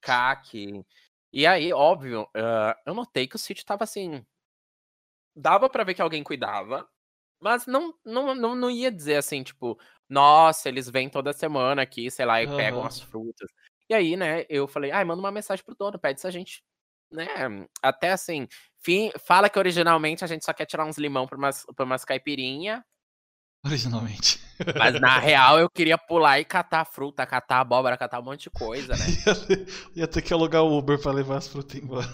caque. 0.00 0.84
E 1.32 1.46
aí, 1.46 1.72
óbvio, 1.72 2.22
uh, 2.36 2.78
eu 2.86 2.94
notei 2.94 3.26
que 3.26 3.36
o 3.36 3.38
sítio 3.38 3.64
tava 3.64 3.84
assim. 3.84 4.24
Dava 5.34 5.68
para 5.68 5.82
ver 5.82 5.94
que 5.94 6.02
alguém 6.02 6.22
cuidava, 6.22 6.88
mas 7.40 7.66
não, 7.66 7.92
não, 8.04 8.34
não, 8.34 8.54
não 8.54 8.70
ia 8.70 8.90
dizer 8.90 9.16
assim, 9.16 9.42
tipo, 9.42 9.78
nossa, 10.08 10.68
eles 10.68 10.88
vêm 10.88 11.08
toda 11.08 11.32
semana 11.32 11.82
aqui, 11.82 12.08
sei 12.10 12.24
lá, 12.24 12.40
e 12.40 12.46
uhum. 12.46 12.56
pegam 12.56 12.84
as 12.84 13.00
frutas. 13.00 13.50
E 13.88 13.94
aí, 13.94 14.16
né, 14.16 14.46
eu 14.48 14.68
falei, 14.68 14.92
ai, 14.92 15.04
manda 15.04 15.20
uma 15.20 15.32
mensagem 15.32 15.64
pro 15.64 15.74
dono, 15.74 15.98
pede 15.98 16.20
se 16.20 16.26
a 16.26 16.30
gente 16.30 16.62
né? 17.14 17.66
Até 17.82 18.12
assim, 18.12 18.46
fim, 18.82 19.10
fala 19.24 19.48
que 19.48 19.58
originalmente 19.58 20.24
a 20.24 20.26
gente 20.26 20.44
só 20.44 20.52
quer 20.52 20.66
tirar 20.66 20.84
uns 20.84 20.98
limão 20.98 21.26
pra 21.26 21.38
umas, 21.38 21.64
pra 21.74 21.84
umas 21.84 22.04
caipirinha. 22.04 22.84
Originalmente. 23.64 24.40
Mas 24.76 25.00
na 25.00 25.18
real 25.20 25.58
eu 25.58 25.70
queria 25.70 25.96
pular 25.96 26.38
e 26.38 26.44
catar 26.44 26.84
fruta, 26.84 27.26
catar 27.26 27.60
abóbora, 27.60 27.96
catar 27.96 28.20
um 28.20 28.24
monte 28.24 28.44
de 28.44 28.50
coisa, 28.50 28.94
né? 28.94 29.04
ia, 29.08 30.02
ia 30.02 30.08
ter 30.08 30.20
que 30.20 30.34
alugar 30.34 30.62
o 30.62 30.76
Uber 30.76 31.00
pra 31.00 31.12
levar 31.12 31.38
as 31.38 31.48
frutas 31.48 31.80
embora. 31.80 32.06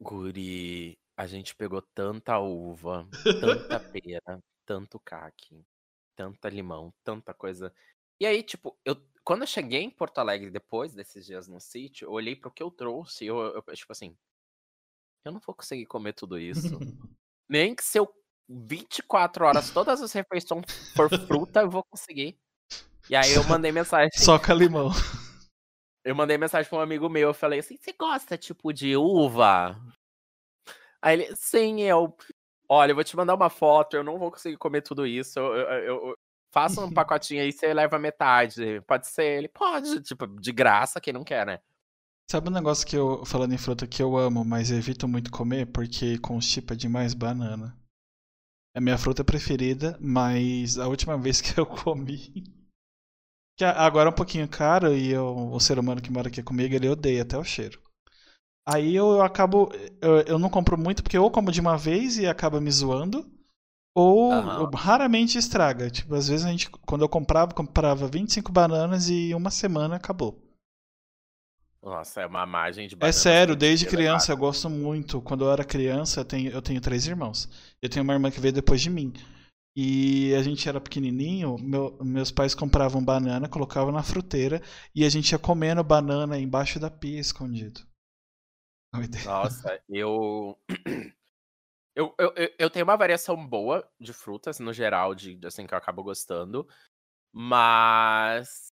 Guri, 0.00 0.98
a 1.16 1.26
gente 1.26 1.56
pegou 1.56 1.82
tanta 1.94 2.38
uva, 2.38 3.08
tanta 3.40 3.80
pera, 3.90 4.38
tanto 4.66 5.00
caque, 5.00 5.64
tanta 6.14 6.48
limão, 6.48 6.92
tanta 7.02 7.32
coisa. 7.32 7.72
E 8.20 8.26
aí, 8.26 8.42
tipo, 8.42 8.78
eu, 8.84 8.96
quando 9.28 9.42
eu 9.42 9.46
cheguei 9.46 9.82
em 9.82 9.90
Porto 9.90 10.16
Alegre 10.16 10.50
depois 10.50 10.94
desses 10.94 11.26
dias 11.26 11.46
no 11.46 11.60
sítio, 11.60 12.06
eu 12.06 12.12
olhei 12.12 12.34
pro 12.34 12.50
que 12.50 12.62
eu 12.62 12.70
trouxe 12.70 13.24
e 13.24 13.26
eu, 13.26 13.36
eu, 13.38 13.62
tipo 13.74 13.92
assim, 13.92 14.16
eu 15.22 15.30
não 15.30 15.38
vou 15.38 15.54
conseguir 15.54 15.84
comer 15.84 16.14
tudo 16.14 16.38
isso. 16.38 16.78
Nem 17.46 17.74
que 17.74 17.84
se 17.84 17.98
eu 17.98 18.10
24 18.48 19.44
horas 19.44 19.70
todas 19.70 20.00
as 20.00 20.10
refeições 20.14 20.64
for 20.96 21.10
fruta, 21.26 21.60
eu 21.60 21.68
vou 21.68 21.84
conseguir. 21.84 22.40
E 23.10 23.14
aí 23.14 23.34
eu 23.34 23.44
mandei 23.44 23.70
mensagem. 23.70 24.08
Soca 24.16 24.54
limão. 24.54 24.88
Eu 26.02 26.14
mandei 26.14 26.38
mensagem 26.38 26.66
pra 26.66 26.78
um 26.78 26.82
amigo 26.82 27.06
meu, 27.10 27.28
eu 27.28 27.34
falei 27.34 27.58
assim, 27.58 27.76
você 27.76 27.92
gosta, 27.92 28.38
tipo, 28.38 28.72
de 28.72 28.96
uva? 28.96 29.78
Aí 31.02 31.20
ele, 31.20 31.36
sim, 31.36 31.82
eu. 31.82 32.16
Olha, 32.66 32.92
eu 32.92 32.94
vou 32.94 33.04
te 33.04 33.14
mandar 33.14 33.34
uma 33.34 33.50
foto, 33.50 33.94
eu 33.94 34.02
não 34.02 34.18
vou 34.18 34.30
conseguir 34.30 34.56
comer 34.56 34.80
tudo 34.80 35.06
isso. 35.06 35.38
Eu, 35.38 35.54
eu, 35.54 35.84
eu, 35.84 36.17
Faça 36.50 36.84
um 36.84 36.92
pacotinho 36.92 37.42
aí, 37.42 37.52
você 37.52 37.72
leva 37.74 37.98
metade. 37.98 38.80
Pode 38.86 39.06
ser? 39.06 39.38
Ele 39.38 39.48
pode, 39.48 40.00
tipo, 40.02 40.26
de 40.40 40.52
graça, 40.52 41.00
quem 41.00 41.12
não 41.12 41.24
quer, 41.24 41.46
né? 41.46 41.60
Sabe 42.30 42.48
um 42.48 42.52
negócio 42.52 42.86
que 42.86 42.96
eu, 42.96 43.24
falando 43.24 43.54
em 43.54 43.58
fruta, 43.58 43.86
que 43.86 44.02
eu 44.02 44.16
amo, 44.16 44.44
mas 44.44 44.70
evito 44.70 45.08
muito 45.08 45.30
comer 45.30 45.66
porque 45.66 46.18
constipa 46.18 46.76
demais 46.76 47.14
banana? 47.14 47.74
É 48.74 48.80
minha 48.80 48.98
fruta 48.98 49.24
preferida, 49.24 49.98
mas 50.00 50.78
a 50.78 50.86
última 50.88 51.16
vez 51.20 51.40
que 51.40 51.58
eu 51.58 51.66
comi. 51.66 52.44
Que 53.56 53.64
agora 53.64 54.08
é 54.08 54.12
um 54.12 54.14
pouquinho 54.14 54.48
caro 54.48 54.94
e 54.94 55.10
eu, 55.10 55.50
o 55.52 55.58
ser 55.58 55.78
humano 55.78 56.00
que 56.00 56.12
mora 56.12 56.28
aqui 56.28 56.42
comigo, 56.42 56.74
ele 56.74 56.88
odeia 56.88 57.22
até 57.22 57.36
o 57.36 57.42
cheiro. 57.42 57.80
Aí 58.66 58.94
eu, 58.94 59.12
eu 59.12 59.22
acabo. 59.22 59.70
Eu, 60.00 60.20
eu 60.20 60.38
não 60.38 60.50
compro 60.50 60.76
muito 60.76 61.02
porque 61.02 61.18
ou 61.18 61.30
como 61.30 61.50
de 61.50 61.60
uma 61.60 61.76
vez 61.76 62.18
e 62.18 62.26
acaba 62.26 62.60
me 62.60 62.70
zoando. 62.70 63.26
Ou 63.98 64.30
uhum. 64.32 64.70
raramente 64.70 65.36
estraga. 65.36 65.90
Tipo, 65.90 66.14
às 66.14 66.28
vezes 66.28 66.46
a 66.46 66.50
gente, 66.50 66.70
quando 66.70 67.02
eu 67.02 67.08
comprava, 67.08 67.52
comprava 67.52 68.06
25 68.06 68.52
bananas 68.52 69.08
e 69.08 69.34
uma 69.34 69.50
semana 69.50 69.96
acabou. 69.96 70.40
Nossa, 71.82 72.20
é 72.20 72.26
uma 72.26 72.46
margem 72.46 72.86
de 72.86 72.96
É 73.00 73.10
sério, 73.10 73.56
desde 73.56 73.86
criança 73.86 74.30
eu 74.30 74.36
gosto 74.36 74.70
muito. 74.70 75.20
Quando 75.20 75.44
eu 75.44 75.50
era 75.50 75.64
criança, 75.64 76.20
eu 76.20 76.24
tenho, 76.24 76.48
eu 76.52 76.62
tenho 76.62 76.80
três 76.80 77.08
irmãos. 77.08 77.48
Eu 77.82 77.88
tenho 77.88 78.04
uma 78.04 78.12
irmã 78.12 78.30
que 78.30 78.38
veio 78.38 78.54
depois 78.54 78.80
de 78.80 78.88
mim. 78.88 79.12
E 79.76 80.32
a 80.36 80.42
gente 80.44 80.68
era 80.68 80.80
pequenininho, 80.80 81.56
meu, 81.58 81.98
meus 82.00 82.30
pais 82.30 82.54
compravam 82.54 83.04
banana, 83.04 83.48
colocavam 83.48 83.90
na 83.90 84.04
fruteira 84.04 84.62
e 84.94 85.04
a 85.04 85.08
gente 85.08 85.32
ia 85.32 85.38
comendo 85.40 85.82
banana 85.82 86.38
embaixo 86.38 86.78
da 86.78 86.88
pia 86.90 87.18
escondido. 87.18 87.80
Nossa, 89.24 89.80
eu 89.88 90.56
Eu, 91.98 92.14
eu, 92.16 92.32
eu 92.56 92.70
tenho 92.70 92.84
uma 92.84 92.96
variação 92.96 93.44
boa 93.44 93.84
de 93.98 94.12
frutas, 94.12 94.60
no 94.60 94.72
geral, 94.72 95.16
de, 95.16 95.36
assim, 95.44 95.66
que 95.66 95.74
eu 95.74 95.78
acabo 95.78 96.04
gostando. 96.04 96.64
Mas. 97.32 98.72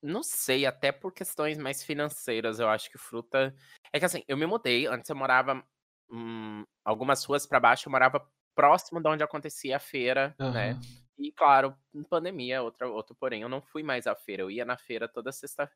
Não 0.00 0.22
sei, 0.22 0.64
até 0.64 0.92
por 0.92 1.12
questões 1.12 1.58
mais 1.58 1.82
financeiras, 1.82 2.60
eu 2.60 2.68
acho 2.68 2.88
que 2.88 2.96
fruta. 2.96 3.52
É 3.92 3.98
que 3.98 4.04
assim, 4.04 4.22
eu 4.28 4.36
me 4.36 4.46
mudei, 4.46 4.86
antes 4.86 5.10
eu 5.10 5.16
morava 5.16 5.60
hum, 6.08 6.64
algumas 6.84 7.24
ruas 7.24 7.44
para 7.46 7.58
baixo, 7.58 7.88
eu 7.88 7.90
morava 7.90 8.24
próximo 8.54 9.00
de 9.00 9.08
onde 9.08 9.24
acontecia 9.24 9.78
a 9.78 9.80
feira, 9.80 10.36
uhum. 10.38 10.52
né? 10.52 10.78
E 11.18 11.32
claro, 11.32 11.76
pandemia, 12.08 12.62
outra, 12.62 12.88
outro 12.88 13.16
porém, 13.16 13.42
eu 13.42 13.48
não 13.48 13.60
fui 13.60 13.82
mais 13.82 14.06
à 14.06 14.14
feira, 14.14 14.42
eu 14.42 14.50
ia 14.52 14.64
na 14.64 14.76
feira 14.76 15.08
toda 15.08 15.32
sexta 15.32 15.68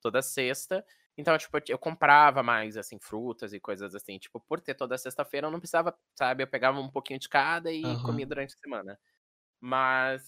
toda 0.00 0.22
sexta. 0.22 0.84
Então, 1.16 1.36
tipo, 1.38 1.58
eu 1.68 1.78
comprava 1.78 2.42
mais, 2.42 2.76
assim, 2.76 2.98
frutas 3.00 3.52
e 3.52 3.60
coisas 3.60 3.94
assim. 3.94 4.18
Tipo, 4.18 4.40
por 4.40 4.60
ter 4.60 4.74
toda 4.74 4.96
sexta-feira, 4.98 5.46
eu 5.46 5.50
não 5.50 5.60
precisava, 5.60 5.96
sabe? 6.18 6.42
Eu 6.44 6.48
pegava 6.48 6.80
um 6.80 6.90
pouquinho 6.90 7.18
de 7.20 7.28
cada 7.28 7.72
e 7.72 7.98
Aham. 7.98 8.00
comia 8.00 8.26
durante 8.26 8.54
a 8.54 8.58
semana. 8.58 8.98
Mas 9.60 10.22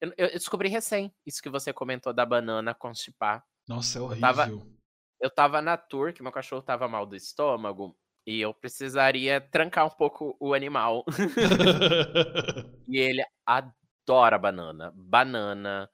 eu, 0.00 0.12
eu 0.18 0.28
descobri 0.30 0.68
recém 0.68 1.14
isso 1.26 1.42
que 1.42 1.50
você 1.50 1.72
comentou 1.72 2.12
da 2.12 2.26
banana 2.26 2.74
constipar. 2.74 3.44
Nossa, 3.66 3.98
é 3.98 4.02
Eu 4.10 4.16
tava, 4.18 4.52
horrível. 4.52 4.72
eu 5.20 5.30
tava 5.30 5.62
na 5.62 5.76
tour, 5.76 6.12
que 6.14 6.22
meu 6.22 6.32
cachorro 6.32 6.62
tava 6.62 6.88
mal 6.88 7.06
do 7.06 7.16
estômago, 7.16 7.96
e 8.26 8.40
eu 8.40 8.54
precisaria 8.54 9.40
trancar 9.40 9.86
um 9.86 9.90
pouco 9.90 10.36
o 10.40 10.54
animal. 10.54 11.04
e 12.86 12.98
ele 12.98 13.24
adora 13.46 14.38
banana. 14.38 14.92
Banana 14.94 15.88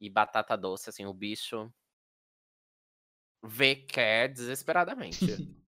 e 0.00 0.10
batata 0.10 0.56
doce, 0.56 0.90
assim, 0.90 1.06
o 1.06 1.14
bicho 1.14 1.72
vê 3.44 3.76
quer 3.76 4.28
desesperadamente. 4.32 5.40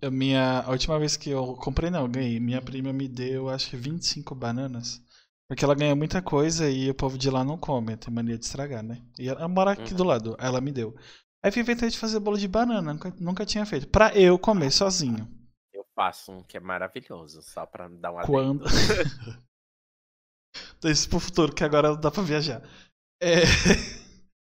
A 0.00 0.10
minha, 0.10 0.60
a 0.60 0.70
última 0.70 0.98
vez 0.98 1.16
que 1.16 1.30
eu 1.30 1.54
comprei, 1.56 1.90
não, 1.90 2.02
eu 2.02 2.08
ganhei. 2.08 2.38
Minha 2.38 2.62
prima 2.62 2.92
me 2.92 3.08
deu, 3.08 3.48
acho 3.48 3.68
que 3.70 3.76
25 3.76 4.34
bananas. 4.34 5.02
Porque 5.48 5.64
ela 5.64 5.74
ganha 5.74 5.96
muita 5.96 6.22
coisa 6.22 6.70
e 6.70 6.88
o 6.90 6.94
povo 6.94 7.18
de 7.18 7.30
lá 7.30 7.42
não 7.42 7.58
come, 7.58 7.96
tem 7.96 8.12
mania 8.12 8.38
de 8.38 8.44
estragar, 8.44 8.82
né? 8.82 9.02
E 9.18 9.28
ela 9.28 9.48
mora 9.48 9.72
aqui 9.72 9.94
do 9.94 10.04
Uhum. 10.04 10.08
lado, 10.08 10.36
aí 10.38 10.46
ela 10.46 10.60
me 10.60 10.70
deu. 10.70 10.94
Aí 11.42 11.50
eu 11.54 11.60
inventei 11.60 11.88
de 11.88 11.98
fazer 11.98 12.20
bolo 12.20 12.38
de 12.38 12.46
banana, 12.46 12.92
nunca, 12.92 13.12
nunca 13.18 13.46
tinha 13.46 13.64
feito. 13.66 13.88
Pra 13.88 14.14
eu 14.16 14.38
comer 14.38 14.70
sozinho. 14.70 15.26
Eu 15.72 15.84
faço 15.94 16.30
um 16.32 16.42
que 16.42 16.56
é 16.56 16.60
maravilhoso, 16.60 17.42
só 17.42 17.64
pra 17.66 17.88
dar 17.88 18.12
um 18.12 18.18
Quando. 18.20 18.64
adendo. 18.64 18.64
Isso 20.84 21.08
pro 21.08 21.20
futuro, 21.20 21.54
que 21.54 21.64
agora 21.64 21.96
dá 21.96 22.10
pra 22.10 22.22
viajar. 22.22 22.62
É... 23.20 23.42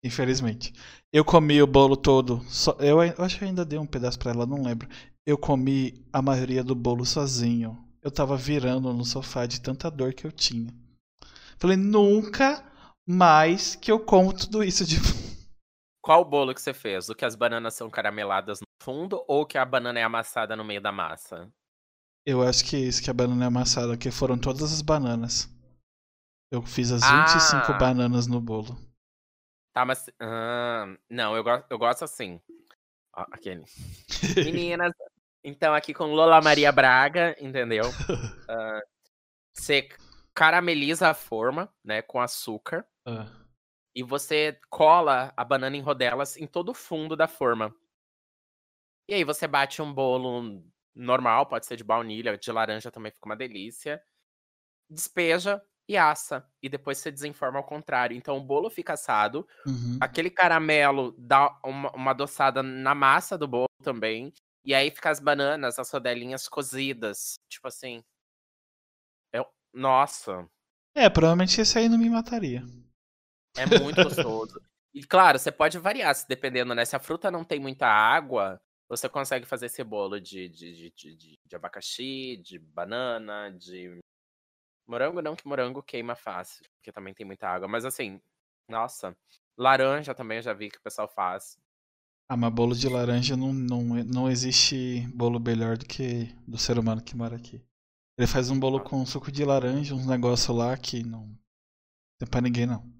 Infelizmente. 0.04 0.74
Eu 1.12 1.24
comi 1.24 1.62
o 1.62 1.68
bolo 1.68 1.96
todo. 1.96 2.44
Só... 2.50 2.76
Eu, 2.80 3.02
eu 3.02 3.24
acho 3.24 3.38
que 3.40 3.46
ainda 3.46 3.64
dei 3.64 3.80
um 3.80 3.86
pedaço 3.86 4.20
pra 4.20 4.32
ela, 4.32 4.46
não 4.46 4.62
lembro. 4.62 4.88
Eu 5.26 5.38
comi 5.38 6.06
a 6.12 6.22
maioria 6.22 6.64
do 6.64 6.76
bolo 6.76 7.06
sozinho. 7.06 7.78
Eu 8.02 8.12
tava 8.12 8.36
virando 8.36 8.92
no 8.94 9.06
sofá 9.06 9.46
de 9.46 9.62
tanta 9.62 9.90
dor 9.90 10.14
que 10.14 10.26
eu 10.26 10.32
tinha. 10.32 10.74
Falei, 11.58 11.78
nunca 11.78 12.64
mais 13.08 13.76
que 13.76 13.90
eu 13.92 14.00
como 14.00 14.34
tudo 14.34 14.64
isso 14.64 14.86
de. 14.86 14.98
Qual 16.04 16.26
bolo 16.26 16.54
que 16.54 16.62
você 16.62 16.74
fez? 16.74 17.08
O 17.08 17.16
que 17.16 17.24
as 17.24 17.34
bananas 17.36 17.76
são 17.76 17.90
carameladas 17.90 18.60
no 18.60 18.68
fundo 18.84 19.24
ou 19.26 19.46
que 19.46 19.58
a 19.58 19.64
banana 19.64 20.00
é 20.00 20.04
amassada 20.04 20.54
no 20.54 20.66
meio 20.66 20.82
da 20.82 20.92
massa? 20.92 21.50
Eu 22.26 22.42
acho 22.42 22.66
que 22.66 22.76
é 22.76 22.80
isso 22.80 23.02
que 23.02 23.10
a 23.10 23.14
banana 23.14 23.46
é 23.46 23.48
amassada, 23.48 23.96
que 23.96 24.12
foram 24.12 24.38
todas 24.38 24.64
as 24.74 24.82
bananas. 24.82 25.50
Eu 26.52 26.62
fiz 26.62 26.92
as 26.92 27.02
25 27.02 27.72
Ah! 27.72 27.78
bananas 27.78 28.28
no 28.28 28.42
bolo. 28.42 28.78
Tá, 29.74 29.84
mas. 29.84 30.10
não, 31.10 31.36
eu, 31.36 31.44
go 31.44 31.64
eu 31.70 31.78
gosto 31.80 32.04
assim. 32.04 32.40
Ó, 33.16 33.26
aquele. 33.32 33.64
Meninas, 34.46 34.94
então 35.44 35.74
aqui 35.74 35.94
com 35.94 36.14
Lola 36.14 36.42
Maria 36.42 36.72
Braga, 36.72 37.36
entendeu? 37.40 37.84
Ah, 38.50 38.82
Você 39.54 39.88
carameliza 40.34 41.10
a 41.10 41.14
forma, 41.14 41.74
né, 41.84 42.02
com 42.02 42.20
açúcar. 42.20 42.86
Ah, 43.06 43.26
E 43.96 44.04
você 44.04 44.60
cola 44.70 45.34
a 45.36 45.44
banana 45.44 45.76
em 45.78 45.82
rodelas 45.82 46.38
em 46.38 46.46
todo 46.46 46.70
o 46.70 46.74
fundo 46.74 47.16
da 47.16 47.28
forma. 47.28 47.74
E 49.08 49.14
aí 49.14 49.24
você 49.24 49.48
bate 49.48 49.82
um 49.82 49.94
bolo 49.94 50.64
normal, 50.96 51.46
pode 51.46 51.66
ser 51.66 51.76
de 51.78 51.84
baunilha, 51.84 52.38
de 52.38 52.52
laranja 52.52 52.92
também 52.92 53.12
fica 53.12 53.26
uma 53.26 53.36
delícia. 53.36 54.04
Despeja 54.90 55.62
e 55.88 55.98
assa. 55.98 56.48
E 56.62 56.70
depois 56.70 56.98
você 56.98 57.12
desenforma 57.12 57.58
ao 57.60 57.64
contrário. 57.66 58.16
Então 58.16 58.38
o 58.38 58.44
bolo 58.44 58.70
fica 58.70 58.94
assado. 58.94 59.48
uhum. 59.66 59.98
Aquele 60.02 60.30
caramelo 60.30 61.14
dá 61.18 61.58
uma, 61.64 61.92
uma 61.92 62.12
adoçada 62.12 62.62
na 62.64 62.94
massa 62.96 63.38
do 63.38 63.48
bolo 63.48 63.68
também. 63.84 64.32
E 64.66 64.74
aí 64.74 64.90
fica 64.92 65.10
as 65.10 65.20
bananas, 65.20 65.78
as 65.78 65.92
rodelinhas 65.92 66.48
cozidas. 66.48 67.36
Tipo 67.50 67.68
assim. 67.68 68.02
Eu, 69.34 69.46
nossa, 69.74 70.48
É, 70.96 71.10
provavelmente 71.10 71.60
esse 71.60 71.78
aí 71.78 71.90
não 71.90 71.98
me 71.98 72.10
mataria. 72.10 72.64
é 73.58 73.66
muito 73.80 74.02
gostoso. 74.04 74.62
E 74.94 75.04
claro, 75.04 75.40
você 75.40 75.52
pode 75.52 75.80
variar, 75.80 76.14
se 76.16 76.28
dependendo, 76.28 76.76
né? 76.76 76.86
Se 76.86 76.96
a 76.96 77.00
fruta 77.00 77.32
não 77.32 77.44
tem 77.44 77.60
muita 77.60 77.88
água, 77.88 78.62
você 78.88 79.10
consegue 79.10 79.44
fazer 79.46 79.66
esse 79.66 79.84
bolo 79.84 80.20
de, 80.22 80.48
de, 80.50 80.72
de, 80.72 80.92
de, 80.96 81.16
de- 81.16 81.40
de 81.44 81.56
abacaxi, 81.56 82.38
de 82.38 82.60
banana, 82.60 83.50
de. 83.58 83.98
Morango 84.88 85.22
não, 85.22 85.36
que 85.36 85.48
morango 85.48 85.82
queima 85.84 86.16
fácil, 86.16 86.64
porque 86.78 86.92
também 86.92 87.14
tem 87.14 87.26
muita 87.26 87.48
água. 87.48 87.68
Mas 87.68 87.86
assim, 87.86 88.22
nossa. 88.68 89.16
Laranja 89.58 90.16
também 90.16 90.38
eu 90.38 90.42
já 90.44 90.54
vi 90.54 90.70
que 90.70 90.78
o 90.78 90.82
pessoal 90.82 91.08
faz. 91.08 91.58
Ah, 92.30 92.36
mas 92.38 92.52
bolo 92.54 92.76
de 92.76 92.90
laranja 92.90 93.38
não, 93.38 93.54
não, 93.54 93.82
não 94.04 94.30
existe 94.30 95.08
bolo 95.14 95.40
melhor 95.40 95.78
do 95.78 95.86
que 95.86 96.26
do 96.48 96.58
ser 96.58 96.78
humano 96.80 97.02
que 97.04 97.16
mora 97.16 97.36
aqui. 97.36 97.62
Ele 98.18 98.28
faz 98.28 98.50
um 98.50 98.60
bolo 98.60 98.80
com 98.82 99.06
suco 99.06 99.32
de 99.32 99.46
laranja, 99.46 99.96
uns 99.96 100.06
negócios 100.08 100.56
lá 100.56 100.76
que 100.78 101.04
não 101.04 101.38
tem 102.20 102.30
pra 102.30 102.42
ninguém 102.42 102.66
não. 102.68 102.92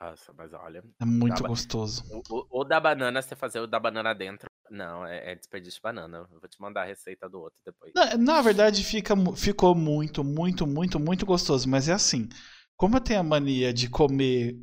Nossa, 0.00 0.32
mas 0.32 0.52
olha. 0.52 0.82
É 1.00 1.04
muito 1.04 1.42
Tá, 1.42 1.48
gostoso. 1.48 2.02
O, 2.10 2.22
o- 2.40 2.60
o 2.60 2.64
da 2.64 2.80
banana, 2.80 3.22
você 3.22 3.36
fazer 3.36 3.60
o 3.60 3.66
da 3.66 3.78
banana 3.78 4.14
dentro. 4.14 4.49
Não, 4.70 5.04
é, 5.04 5.32
é 5.32 5.34
desperdício 5.34 5.78
de 5.78 5.82
banana. 5.82 6.18
Eu 6.30 6.40
vou 6.40 6.48
te 6.48 6.60
mandar 6.60 6.82
a 6.82 6.86
receita 6.86 7.28
do 7.28 7.40
outro 7.40 7.58
depois. 7.64 7.92
Na, 7.94 8.16
na 8.16 8.40
verdade, 8.40 8.84
fica, 8.84 9.14
ficou 9.36 9.74
muito, 9.74 10.22
muito, 10.22 10.66
muito, 10.66 11.00
muito 11.00 11.26
gostoso. 11.26 11.68
Mas 11.68 11.88
é 11.88 11.92
assim, 11.92 12.28
como 12.76 12.96
eu 12.96 13.00
tenho 13.00 13.20
a 13.20 13.24
mania 13.24 13.72
de 13.74 13.90
comer 13.90 14.56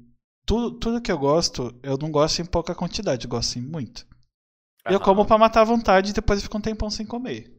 tudo, 0.45 0.79
tudo 0.79 1.01
que 1.01 1.11
eu 1.11 1.17
gosto, 1.17 1.77
eu 1.83 1.97
não 1.97 2.09
gosto 2.09 2.41
em 2.41 2.45
pouca 2.45 2.73
quantidade, 2.73 3.25
eu 3.25 3.29
gosto 3.29 3.59
em 3.59 3.61
muito. 3.61 4.07
Eu 4.85 4.95
Aham. 4.95 5.03
como 5.03 5.25
pra 5.25 5.37
matar 5.37 5.61
a 5.61 5.65
vontade 5.65 6.11
e 6.11 6.13
depois 6.13 6.39
eu 6.39 6.43
fico 6.43 6.57
um 6.57 6.61
tempão 6.61 6.89
sem 6.89 7.05
comer. 7.05 7.53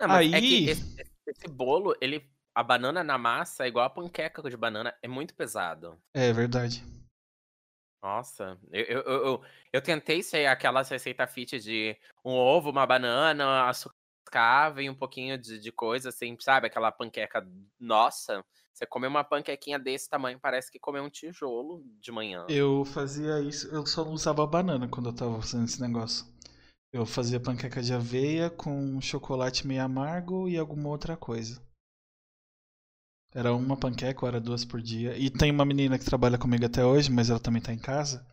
Não, 0.00 0.08
mas 0.08 0.32
é 0.32 0.36
Aí- 0.36 0.40
que 0.64 0.70
esse, 0.70 0.96
esse 1.26 1.48
bolo, 1.48 1.94
ele. 2.00 2.24
A 2.56 2.62
banana 2.62 3.02
na 3.02 3.18
massa 3.18 3.64
é 3.64 3.68
igual 3.68 3.84
a 3.84 3.90
panqueca 3.90 4.40
de 4.48 4.56
banana, 4.56 4.94
é 5.02 5.08
muito 5.08 5.34
pesado. 5.34 5.98
É 6.14 6.32
verdade. 6.32 6.84
Nossa, 8.04 8.58
eu, 8.70 8.84
eu, 8.84 9.02
eu, 9.02 9.42
eu, 9.72 9.80
tentei 9.80 10.22
ser 10.22 10.44
aquela 10.44 10.82
receita 10.82 11.26
fit 11.26 11.58
de 11.58 11.96
um 12.22 12.32
ovo, 12.32 12.68
uma 12.68 12.86
banana, 12.86 13.66
açúcar 13.66 14.78
e 14.78 14.90
um 14.90 14.94
pouquinho 14.94 15.38
de, 15.38 15.58
de 15.58 15.72
coisa, 15.72 16.10
assim, 16.10 16.36
sabe? 16.38 16.66
Aquela 16.66 16.92
panqueca. 16.92 17.42
Nossa, 17.80 18.44
você 18.74 18.84
comer 18.84 19.06
uma 19.06 19.24
panquequinha 19.24 19.78
desse 19.78 20.06
tamanho, 20.06 20.38
parece 20.38 20.70
que 20.70 20.78
comeu 20.78 21.02
um 21.02 21.08
tijolo 21.08 21.82
de 21.98 22.12
manhã. 22.12 22.44
Eu 22.46 22.84
fazia 22.84 23.40
isso, 23.40 23.74
eu 23.74 23.86
só 23.86 24.02
usava 24.02 24.46
banana 24.46 24.86
quando 24.86 25.08
eu 25.08 25.16
tava 25.16 25.40
fazendo 25.40 25.64
esse 25.64 25.80
negócio. 25.80 26.26
Eu 26.92 27.06
fazia 27.06 27.40
panqueca 27.40 27.80
de 27.80 27.94
aveia 27.94 28.50
com 28.50 29.00
chocolate 29.00 29.66
meio 29.66 29.82
amargo 29.82 30.46
e 30.46 30.58
alguma 30.58 30.90
outra 30.90 31.16
coisa. 31.16 31.58
Era 33.34 33.52
uma 33.52 33.76
panqueca 33.76 34.24
ou 34.24 34.28
era 34.28 34.40
duas 34.40 34.64
por 34.64 34.80
dia. 34.80 35.18
E 35.18 35.28
tem 35.28 35.50
uma 35.50 35.64
menina 35.64 35.98
que 35.98 36.04
trabalha 36.04 36.38
comigo 36.38 36.64
até 36.64 36.84
hoje, 36.84 37.10
mas 37.10 37.30
ela 37.30 37.40
também 37.40 37.60
tá 37.60 37.72
em 37.72 37.78
casa. 37.78 38.24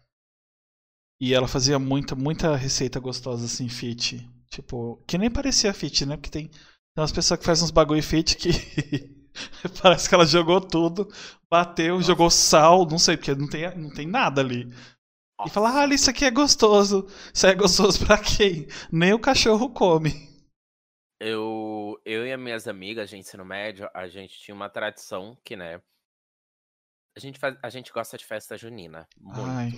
E 1.19 1.33
ela 1.33 1.47
fazia 1.47 1.79
muita, 1.79 2.15
muita 2.15 2.55
receita 2.55 2.99
gostosa 2.99 3.45
assim, 3.45 3.67
fit. 3.67 4.29
Tipo, 4.49 5.03
que 5.07 5.17
nem 5.17 5.29
parecia 5.29 5.73
fit, 5.73 6.05
né? 6.05 6.17
Porque 6.17 6.29
tem, 6.29 6.47
tem 6.47 6.59
umas 6.97 7.11
pessoas 7.11 7.39
que 7.39 7.45
fazem 7.45 7.63
uns 7.63 7.71
bagulho 7.71 8.03
fit 8.03 8.35
que 8.35 8.49
parece 9.81 10.07
que 10.07 10.15
ela 10.15 10.25
jogou 10.25 10.61
tudo, 10.61 11.07
bateu, 11.49 11.95
Nossa. 11.95 12.07
jogou 12.07 12.29
sal, 12.29 12.85
não 12.85 12.99
sei, 12.99 13.17
porque 13.17 13.33
não 13.33 13.47
tem, 13.47 13.75
não 13.77 13.89
tem 13.89 14.07
nada 14.07 14.41
ali. 14.41 14.71
E 15.45 15.49
Nossa. 15.49 15.53
fala, 15.53 15.81
ah, 15.81 15.87
isso 15.93 16.09
aqui 16.09 16.25
é 16.25 16.31
gostoso. 16.31 17.07
Isso 17.33 17.47
é 17.47 17.55
gostoso 17.55 18.05
pra 18.05 18.17
quem? 18.17 18.67
Nem 18.91 19.13
o 19.13 19.19
cachorro 19.19 19.69
come. 19.69 20.30
Eu, 21.23 22.01
eu 22.03 22.25
e 22.25 22.33
as 22.33 22.39
minhas 22.39 22.67
amigas 22.67 23.07
de 23.07 23.15
ensino 23.15 23.45
médio, 23.45 23.87
a 23.93 24.07
gente 24.07 24.39
tinha 24.39 24.55
uma 24.55 24.67
tradição 24.67 25.37
que, 25.43 25.55
né? 25.55 25.79
A 27.15 27.19
gente, 27.19 27.37
faz, 27.37 27.55
a 27.61 27.69
gente 27.69 27.91
gosta 27.91 28.17
de 28.17 28.25
festa 28.25 28.57
junina. 28.57 29.07
Muito. 29.15 29.39
Ai, 29.41 29.69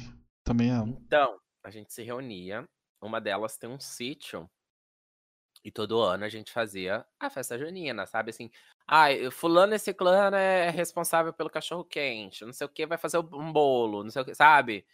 também 0.42 0.70
amo. 0.70 0.98
Então, 1.06 1.38
a 1.62 1.70
gente 1.70 1.92
se 1.92 2.02
reunia. 2.02 2.66
Uma 3.02 3.20
delas 3.20 3.58
tem 3.58 3.70
um 3.70 3.78
sítio. 3.78 4.50
E 5.66 5.70
todo 5.70 6.00
ano 6.00 6.24
a 6.24 6.30
gente 6.30 6.50
fazia 6.50 7.06
a 7.20 7.30
festa 7.30 7.60
junina, 7.60 8.06
sabe? 8.06 8.30
Assim, 8.30 8.50
ah, 8.88 9.08
fulano 9.30 9.76
e 9.76 9.80
ciclano 9.80 10.38
é 10.38 10.70
responsável 10.70 11.34
pelo 11.34 11.50
cachorro 11.50 11.84
quente, 11.84 12.46
não 12.46 12.54
sei 12.54 12.66
o 12.66 12.70
que, 12.70 12.86
vai 12.86 12.98
fazer 12.98 13.18
um 13.18 13.52
bolo, 13.52 14.02
não 14.02 14.12
sei 14.12 14.22
o 14.22 14.26
que, 14.26 14.34
sabe? 14.34 14.86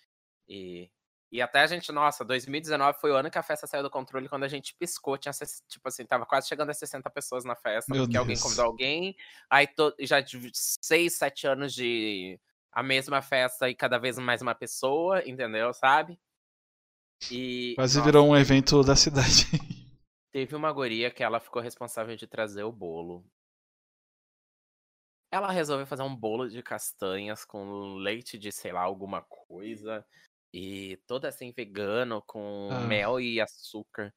E, 0.48 0.90
e 1.32 1.42
até 1.42 1.60
a 1.60 1.68
gente, 1.68 1.92
nossa, 1.92 2.26
2019 2.26 3.00
foi 3.00 3.12
o 3.12 3.16
ano 3.16 3.30
que 3.30 3.38
a 3.38 3.44
festa 3.44 3.68
saiu 3.68 3.84
do 3.84 3.90
controle, 3.90 4.28
quando 4.28 4.46
a 4.46 4.48
gente 4.48 4.74
piscou, 4.76 5.18
tinha, 5.18 5.32
tipo 5.68 5.88
assim, 5.88 6.06
tava 6.06 6.26
quase 6.26 6.48
chegando 6.48 6.72
a 6.72 6.74
60 6.74 7.08
pessoas 7.12 7.46
na 7.46 7.56
festa, 7.56 7.94
Meu 7.94 8.04
porque 8.04 8.18
alguém 8.18 8.36
Deus. 8.36 8.44
convidou 8.44 8.66
alguém, 8.66 9.16
aí 9.50 9.68
to, 9.68 9.94
já 10.00 10.22
de 10.22 10.52
6, 10.54 11.14
7 11.14 11.48
anos 11.48 11.74
de 11.74 12.40
a 12.72 12.82
mesma 12.82 13.22
festa 13.22 13.70
e 13.70 13.76
cada 13.76 14.00
vez 14.00 14.18
mais 14.18 14.42
uma 14.42 14.56
pessoa, 14.56 15.28
entendeu, 15.28 15.72
sabe? 15.74 16.20
E, 17.32 17.74
Quase 17.76 17.98
nossa, 17.98 18.06
virou 18.06 18.28
um 18.28 18.36
evento 18.36 18.82
da 18.84 18.96
cidade. 18.96 19.46
Teve 20.32 20.56
uma 20.56 20.72
guria 20.72 21.12
que 21.12 21.24
ela 21.24 21.40
ficou 21.40 21.62
responsável 21.62 22.16
de 22.16 22.28
trazer 22.28 22.64
o 22.64 22.72
bolo. 22.72 23.26
Ela 25.32 25.52
resolveu 25.52 25.86
fazer 25.86 26.04
um 26.04 26.16
bolo 26.16 26.48
de 26.48 26.64
castanhas 26.64 27.46
com 27.46 27.96
leite 27.96 28.38
de, 28.38 28.52
sei 28.52 28.72
lá, 28.72 28.82
alguma 28.82 29.22
coisa. 29.22 30.06
E 30.54 30.98
toda 31.08 31.28
assim, 31.30 31.52
vegano, 31.52 32.22
com 32.24 32.70
Ah. 32.72 32.80
mel 32.88 33.20
e 33.20 33.40
açúcar. 33.42 34.14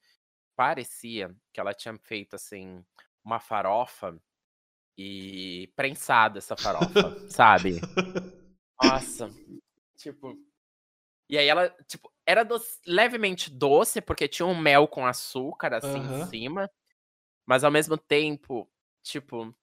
Parecia 0.56 1.34
que 1.52 1.60
ela 1.60 1.74
tinha 1.74 1.98
feito, 2.04 2.34
assim, 2.36 2.84
uma 3.24 3.40
farofa 3.40 4.18
e 4.98 5.72
prensado 5.76 6.38
essa 6.38 6.56
farofa, 6.56 7.14
sabe? 7.28 7.84
Nossa, 8.80 9.34
tipo. 9.96 10.38
E 11.28 11.38
aí 11.38 11.48
ela, 11.48 11.70
tipo, 11.88 12.12
era 12.26 12.44
doce- 12.44 12.80
levemente 12.86 13.50
doce, 13.50 14.00
porque 14.00 14.28
tinha 14.28 14.46
um 14.46 14.58
mel 14.58 14.88
com 14.88 15.06
açúcar, 15.06 15.74
assim, 15.74 16.00
em 16.00 16.10
Aham. 16.10 16.26
cima. 16.28 16.70
Mas 17.46 17.64
ao 17.64 17.70
mesmo 17.72 17.98
tempo, 17.98 18.70
tipo. 19.02 19.54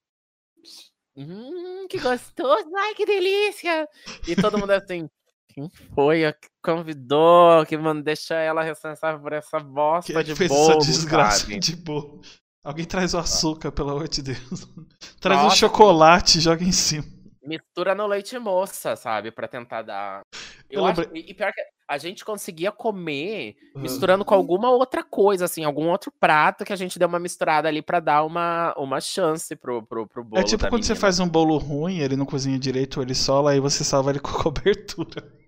Hum, 1.16 1.86
que 1.88 1.98
gostoso! 2.00 2.70
Ai, 2.76 2.94
que 2.94 3.04
delícia! 3.04 3.88
E 4.26 4.36
todo 4.36 4.58
mundo 4.58 4.70
assim. 4.72 5.08
Quem 5.54 5.68
foi 5.94 6.24
a 6.24 6.32
que 6.32 6.48
convidou? 6.62 7.64
Que 7.66 7.76
mano, 7.76 8.02
deixa 8.02 8.34
ela 8.34 8.62
responsável 8.62 9.20
por 9.20 9.32
essa 9.32 9.58
bosta 9.60 10.12
Quem 10.12 10.22
de 10.24 10.34
fez 10.34 10.50
bolo, 10.50 10.70
essa 10.70 10.78
desgraça 10.90 11.40
sabe? 11.40 11.58
de 11.58 11.76
bolo? 11.76 12.20
Alguém 12.64 12.84
traz 12.84 13.14
o 13.14 13.18
açúcar, 13.18 13.72
pelo 13.72 13.90
amor 13.90 14.08
de 14.08 14.22
Deus. 14.22 14.38
Traz 15.20 15.40
um 15.40 15.44
Nossa, 15.44 15.56
chocolate 15.56 16.36
e 16.38 16.40
joga 16.42 16.62
em 16.62 16.72
cima. 16.72 17.04
mistura 17.42 17.94
no 17.94 18.06
leite 18.06 18.38
moça, 18.38 18.94
sabe? 18.96 19.30
Pra 19.30 19.48
tentar 19.48 19.80
dar. 19.82 20.20
Eu 20.68 20.80
Eu 20.80 20.86
acho. 20.86 21.00
E 21.14 21.32
pior 21.32 21.50
que 21.54 21.62
a 21.88 21.96
gente 21.96 22.22
conseguia 22.22 22.70
comer 22.70 23.56
Ah. 23.74 23.78
misturando 23.80 24.24
com 24.26 24.34
alguma 24.34 24.70
outra 24.70 25.02
coisa, 25.02 25.46
assim, 25.46 25.64
algum 25.64 25.88
outro 25.88 26.12
prato 26.20 26.62
que 26.64 26.72
a 26.72 26.76
gente 26.76 26.98
deu 26.98 27.08
uma 27.08 27.18
misturada 27.18 27.66
ali 27.66 27.80
pra 27.80 27.98
dar 27.98 28.24
uma, 28.24 28.74
uma 28.76 29.00
chance 29.00 29.56
pro, 29.56 29.82
pro, 29.86 30.06
pro 30.06 30.22
bolo. 30.22 30.40
É 30.40 30.44
tipo 30.44 30.68
quando 30.68 30.82
você 30.84 30.92
menina. 30.92 31.00
faz 31.00 31.18
um 31.18 31.26
bolo 31.28 31.56
ruim, 31.56 31.98
ele 32.00 32.14
não 32.14 32.26
cozinha 32.26 32.58
direito, 32.58 33.00
ele 33.00 33.14
sola, 33.14 33.52
aí 33.52 33.58
você 33.58 33.82
salva 33.82 34.10
ele 34.10 34.20
com 34.20 34.30
cobertura. 34.36 35.39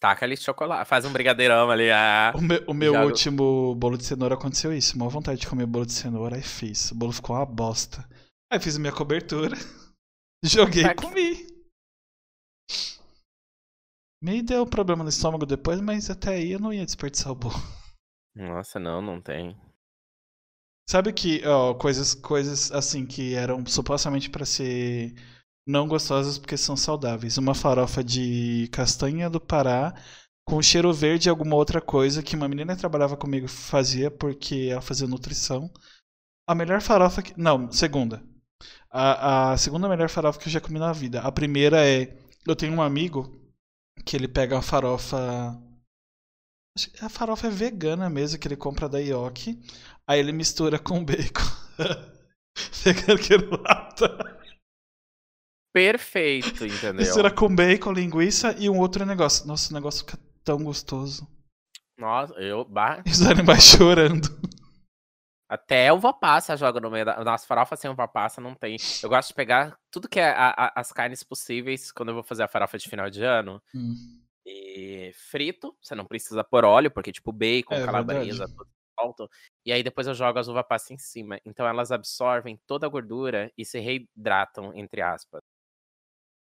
Taca 0.00 0.26
ali 0.26 0.36
chocolate, 0.36 0.88
faz 0.88 1.04
um 1.06 1.12
brigadeirão 1.12 1.70
ali. 1.70 1.90
Ah. 1.90 2.32
O 2.36 2.40
meu, 2.40 2.64
o 2.66 2.74
meu 2.74 2.92
Joga- 2.92 3.06
último 3.06 3.74
bolo 3.76 3.96
de 3.96 4.04
cenoura 4.04 4.34
aconteceu 4.34 4.72
isso. 4.72 4.98
Mó 4.98 5.08
vontade 5.08 5.40
de 5.40 5.46
comer 5.46 5.66
bolo 5.66 5.86
de 5.86 5.92
cenoura, 5.92 6.36
aí 6.36 6.42
fiz. 6.42 6.90
O 6.90 6.94
bolo 6.94 7.12
ficou 7.12 7.34
uma 7.34 7.46
bosta. 7.46 8.06
Aí 8.52 8.60
fiz 8.60 8.76
a 8.76 8.78
minha 8.78 8.92
cobertura, 8.92 9.56
joguei 10.44 10.84
e 10.84 10.94
comi. 10.94 11.46
Me 14.22 14.42
deu 14.42 14.66
problema 14.66 15.02
no 15.02 15.08
estômago 15.10 15.46
depois, 15.46 15.80
mas 15.80 16.10
até 16.10 16.30
aí 16.34 16.52
eu 16.52 16.58
não 16.58 16.72
ia 16.72 16.84
desperdiçar 16.84 17.32
o 17.32 17.36
bolo. 17.36 17.54
Nossa, 18.34 18.78
não, 18.78 19.00
não 19.00 19.20
tem. 19.20 19.56
Sabe 20.88 21.12
que, 21.12 21.44
ó, 21.46 21.74
coisas, 21.74 22.14
coisas 22.14 22.70
assim 22.70 23.04
que 23.06 23.34
eram 23.34 23.64
supostamente 23.66 24.30
pra 24.30 24.44
ser 24.46 25.14
não 25.66 25.88
gostosas 25.88 26.38
porque 26.38 26.56
são 26.56 26.76
saudáveis. 26.76 27.36
Uma 27.36 27.54
farofa 27.54 28.04
de 28.04 28.68
castanha 28.72 29.28
do 29.28 29.40
Pará 29.40 29.94
com 30.46 30.62
cheiro 30.62 30.92
verde 30.92 31.28
e 31.28 31.30
alguma 31.30 31.56
outra 31.56 31.80
coisa 31.80 32.22
que 32.22 32.36
uma 32.36 32.48
menina 32.48 32.74
que 32.74 32.80
trabalhava 32.80 33.16
comigo 33.16 33.48
fazia 33.48 34.10
porque 34.10 34.68
ela 34.70 34.80
fazia 34.80 35.08
nutrição. 35.08 35.70
A 36.48 36.54
melhor 36.54 36.80
farofa 36.80 37.22
que. 37.22 37.38
Não, 37.38 37.70
segunda. 37.72 38.22
A, 38.90 39.52
a 39.52 39.56
segunda 39.58 39.88
melhor 39.88 40.08
farofa 40.08 40.38
que 40.38 40.46
eu 40.46 40.52
já 40.52 40.60
comi 40.60 40.78
na 40.78 40.92
vida. 40.92 41.20
A 41.20 41.32
primeira 41.32 41.84
é. 41.84 42.16
Eu 42.46 42.54
tenho 42.54 42.74
um 42.74 42.82
amigo 42.82 43.36
que 44.04 44.16
ele 44.16 44.28
pega 44.28 44.56
a 44.58 44.62
farofa. 44.62 45.60
A 47.00 47.08
farofa 47.08 47.48
é 47.48 47.50
vegana 47.50 48.08
mesmo, 48.08 48.38
que 48.38 48.46
ele 48.46 48.56
compra 48.56 48.88
da 48.88 48.98
Yoki. 48.98 49.60
Aí 50.06 50.20
ele 50.20 50.30
mistura 50.30 50.78
com 50.78 51.04
bacon. 51.04 51.42
Vegano 52.84 53.18
que 53.18 53.36
lata. 53.36 54.36
Perfeito, 55.76 56.64
entendeu? 56.64 56.94
Mistura 56.94 57.30
com 57.30 57.54
bacon, 57.54 57.92
linguiça 57.92 58.56
e 58.58 58.70
um 58.70 58.78
outro 58.78 59.04
negócio. 59.04 59.46
Nossa, 59.46 59.70
o 59.70 59.74
negócio 59.74 60.06
fica 60.06 60.18
tão 60.42 60.64
gostoso. 60.64 61.28
Nossa, 61.98 62.32
eu. 62.40 62.64
Bah, 62.64 63.02
E 63.06 63.10
os 63.10 63.20
animais 63.20 63.62
chorando. 63.62 64.26
até 65.46 65.92
uva 65.92 66.14
passa 66.14 66.56
joga 66.56 66.80
no 66.80 66.90
meio 66.90 67.04
da. 67.04 67.22
Nossa, 67.22 67.46
farofa 67.46 67.76
sem 67.76 67.90
uva 67.90 68.08
passa 68.08 68.40
não 68.40 68.54
tem. 68.54 68.78
Eu 69.02 69.10
gosto 69.10 69.28
de 69.28 69.34
pegar 69.34 69.76
tudo 69.90 70.08
que 70.08 70.18
é 70.18 70.30
a- 70.30 70.54
a- 70.56 70.72
as 70.80 70.90
carnes 70.92 71.22
possíveis 71.22 71.92
quando 71.92 72.08
eu 72.08 72.14
vou 72.14 72.24
fazer 72.24 72.44
a 72.44 72.48
farofa 72.48 72.78
de 72.78 72.88
final 72.88 73.10
de 73.10 73.22
ano. 73.22 73.62
Hum. 73.74 74.22
E 74.46 75.12
frito, 75.30 75.76
você 75.82 75.94
não 75.94 76.06
precisa 76.06 76.42
pôr 76.42 76.64
óleo, 76.64 76.90
porque 76.90 77.12
tipo 77.12 77.32
bacon, 77.32 77.74
É 77.74 77.84
calabresa, 77.84 78.46
tudo 78.48 78.66
solto. 78.98 79.28
E 79.66 79.72
aí 79.72 79.82
depois 79.82 80.06
eu 80.06 80.14
jogo 80.14 80.38
as 80.38 80.48
uva 80.48 80.64
passa 80.64 80.94
em 80.94 80.98
cima. 80.98 81.38
Então 81.44 81.66
elas 81.66 81.92
absorvem 81.92 82.58
toda 82.66 82.86
a 82.86 82.88
gordura 82.88 83.52
e 83.58 83.62
se 83.64 83.78
reidratam, 83.78 84.72
entre 84.74 85.02
aspas. 85.02 85.42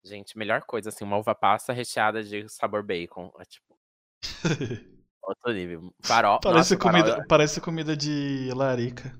Gente, 0.04 0.38
melhor 0.38 0.62
coisa, 0.62 0.88
assim, 0.88 1.04
uma 1.04 1.18
uva 1.18 1.34
passa 1.34 1.72
recheada 1.72 2.22
de 2.22 2.48
sabor 2.48 2.82
bacon. 2.82 3.30
É 3.38 3.44
tipo, 3.44 3.76
outro 5.22 5.52
nível. 5.52 5.94
Farol, 6.02 6.40
Parece, 6.40 6.74
nossa, 6.74 6.82
farol- 6.82 7.02
comida, 7.04 7.26
parece 7.28 7.60
comida 7.60 7.96
de 7.96 8.50
larica. 8.54 9.18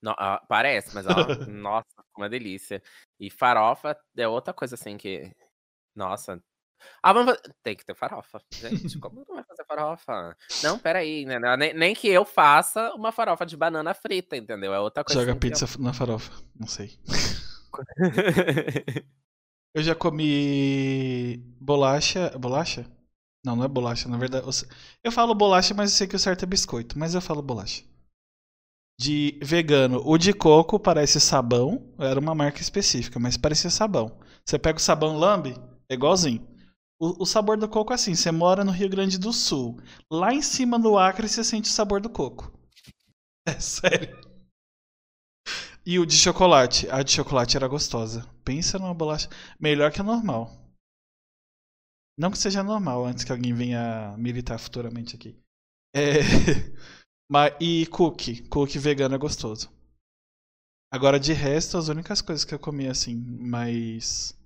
Não, 0.00 0.14
ah, 0.18 0.42
parece, 0.48 0.92
mas 0.94 1.06
ó, 1.06 1.06
nossa, 1.48 1.86
uma 2.16 2.28
delícia. 2.28 2.82
E 3.20 3.30
farofa 3.30 3.96
é 4.16 4.26
outra 4.26 4.52
coisa 4.52 4.74
assim 4.74 4.96
que. 4.96 5.30
Nossa. 5.94 6.42
Ah, 7.00 7.12
vamos 7.12 7.34
fa- 7.36 7.42
Tem 7.62 7.76
que 7.76 7.84
ter 7.84 7.94
farofa. 7.94 8.42
Gente, 8.50 8.98
como 8.98 9.24
não 9.28 9.36
vai 9.36 9.44
fazer 9.44 9.64
farofa? 9.66 10.36
Não, 10.64 10.78
peraí, 10.78 11.24
né? 11.24 11.38
Nem, 11.56 11.74
nem 11.74 11.94
que 11.94 12.08
eu 12.08 12.24
faça 12.24 12.92
uma 12.94 13.12
farofa 13.12 13.46
de 13.46 13.56
banana 13.56 13.94
frita, 13.94 14.36
entendeu? 14.36 14.74
É 14.74 14.80
outra 14.80 15.04
coisa. 15.04 15.20
Joga 15.20 15.32
assim 15.32 15.38
que 15.38 15.46
eu- 15.46 15.50
pizza 15.50 15.66
na 15.80 15.92
farofa. 15.92 16.32
Não 16.58 16.66
sei. 16.66 16.98
Eu 19.74 19.82
já 19.82 19.94
comi 19.94 21.38
bolacha. 21.60 22.30
Bolacha? 22.38 22.86
Não, 23.44 23.56
não 23.56 23.64
é 23.64 23.68
bolacha, 23.68 24.08
na 24.08 24.16
verdade. 24.16 24.46
eu 25.02 25.10
falo 25.12 25.34
bolacha, 25.34 25.74
mas 25.74 25.90
eu 25.92 25.96
sei 25.98 26.06
que 26.06 26.16
o 26.16 26.18
certo 26.18 26.44
é 26.44 26.46
biscoito. 26.46 26.98
Mas 26.98 27.14
eu 27.14 27.20
falo 27.20 27.42
bolacha. 27.42 27.82
De 28.98 29.38
vegano. 29.42 30.00
O 30.04 30.16
de 30.16 30.32
coco 30.32 30.78
parece 30.78 31.18
sabão. 31.20 31.92
Era 31.98 32.20
uma 32.20 32.34
marca 32.34 32.60
específica, 32.60 33.18
mas 33.18 33.36
parecia 33.36 33.70
sabão. 33.70 34.18
Você 34.44 34.58
pega 34.58 34.78
o 34.78 34.82
sabão 34.82 35.16
lambe, 35.16 35.56
é 35.88 35.94
igualzinho. 35.94 36.46
O, 37.00 37.22
o 37.24 37.26
sabor 37.26 37.56
do 37.56 37.68
coco 37.68 37.92
é 37.92 37.96
assim: 37.96 38.14
você 38.14 38.30
mora 38.30 38.64
no 38.64 38.70
Rio 38.72 38.88
Grande 38.88 39.18
do 39.18 39.32
Sul. 39.32 39.80
Lá 40.10 40.32
em 40.32 40.42
cima 40.42 40.78
no 40.78 40.98
Acre 40.98 41.28
você 41.28 41.42
sente 41.42 41.70
o 41.70 41.72
sabor 41.72 42.00
do 42.00 42.10
coco. 42.10 42.52
É 43.44 43.58
sério. 43.58 44.31
E 45.84 45.98
o 45.98 46.06
de 46.06 46.16
chocolate. 46.16 46.88
A 46.90 47.02
de 47.02 47.10
chocolate 47.10 47.56
era 47.56 47.66
gostosa. 47.66 48.26
Pensa 48.44 48.78
numa 48.78 48.94
bolacha. 48.94 49.28
Melhor 49.58 49.90
que 49.92 50.00
a 50.00 50.04
normal. 50.04 50.50
Não 52.16 52.30
que 52.30 52.38
seja 52.38 52.62
normal, 52.62 53.04
antes 53.06 53.24
que 53.24 53.32
alguém 53.32 53.54
venha 53.54 54.14
militar 54.16 54.58
futuramente 54.58 55.16
aqui. 55.16 55.36
É... 55.94 56.20
Mas, 57.28 57.54
e 57.60 57.86
cookie. 57.86 58.42
Cookie 58.48 58.78
vegano 58.78 59.14
é 59.14 59.18
gostoso. 59.18 59.70
Agora, 60.92 61.18
de 61.18 61.32
resto, 61.32 61.78
as 61.78 61.88
únicas 61.88 62.20
coisas 62.20 62.44
que 62.44 62.54
eu 62.54 62.58
comi 62.58 62.86
assim, 62.86 63.14
mais. 63.14 64.38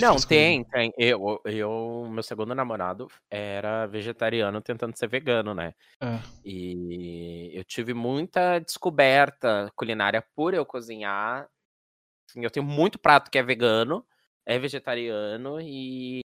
Não, 0.00 0.16
tem, 0.16 0.64
tem. 0.64 0.92
Eu, 0.98 1.40
eu, 1.44 2.08
meu 2.10 2.22
segundo 2.22 2.52
namorado 2.52 3.06
era 3.30 3.86
vegetariano 3.86 4.60
tentando 4.60 4.96
ser 4.96 5.08
vegano, 5.08 5.54
né? 5.54 5.72
É. 6.00 6.18
E 6.44 7.52
eu 7.54 7.62
tive 7.62 7.94
muita 7.94 8.58
descoberta 8.58 9.70
culinária 9.76 10.20
por 10.34 10.52
eu 10.52 10.66
cozinhar. 10.66 11.48
Assim, 12.28 12.42
eu 12.42 12.50
tenho 12.50 12.66
muito 12.66 12.98
prato 12.98 13.30
que 13.30 13.38
é 13.38 13.42
vegano, 13.42 14.04
é 14.44 14.58
vegetariano 14.58 15.60
e. 15.60 16.20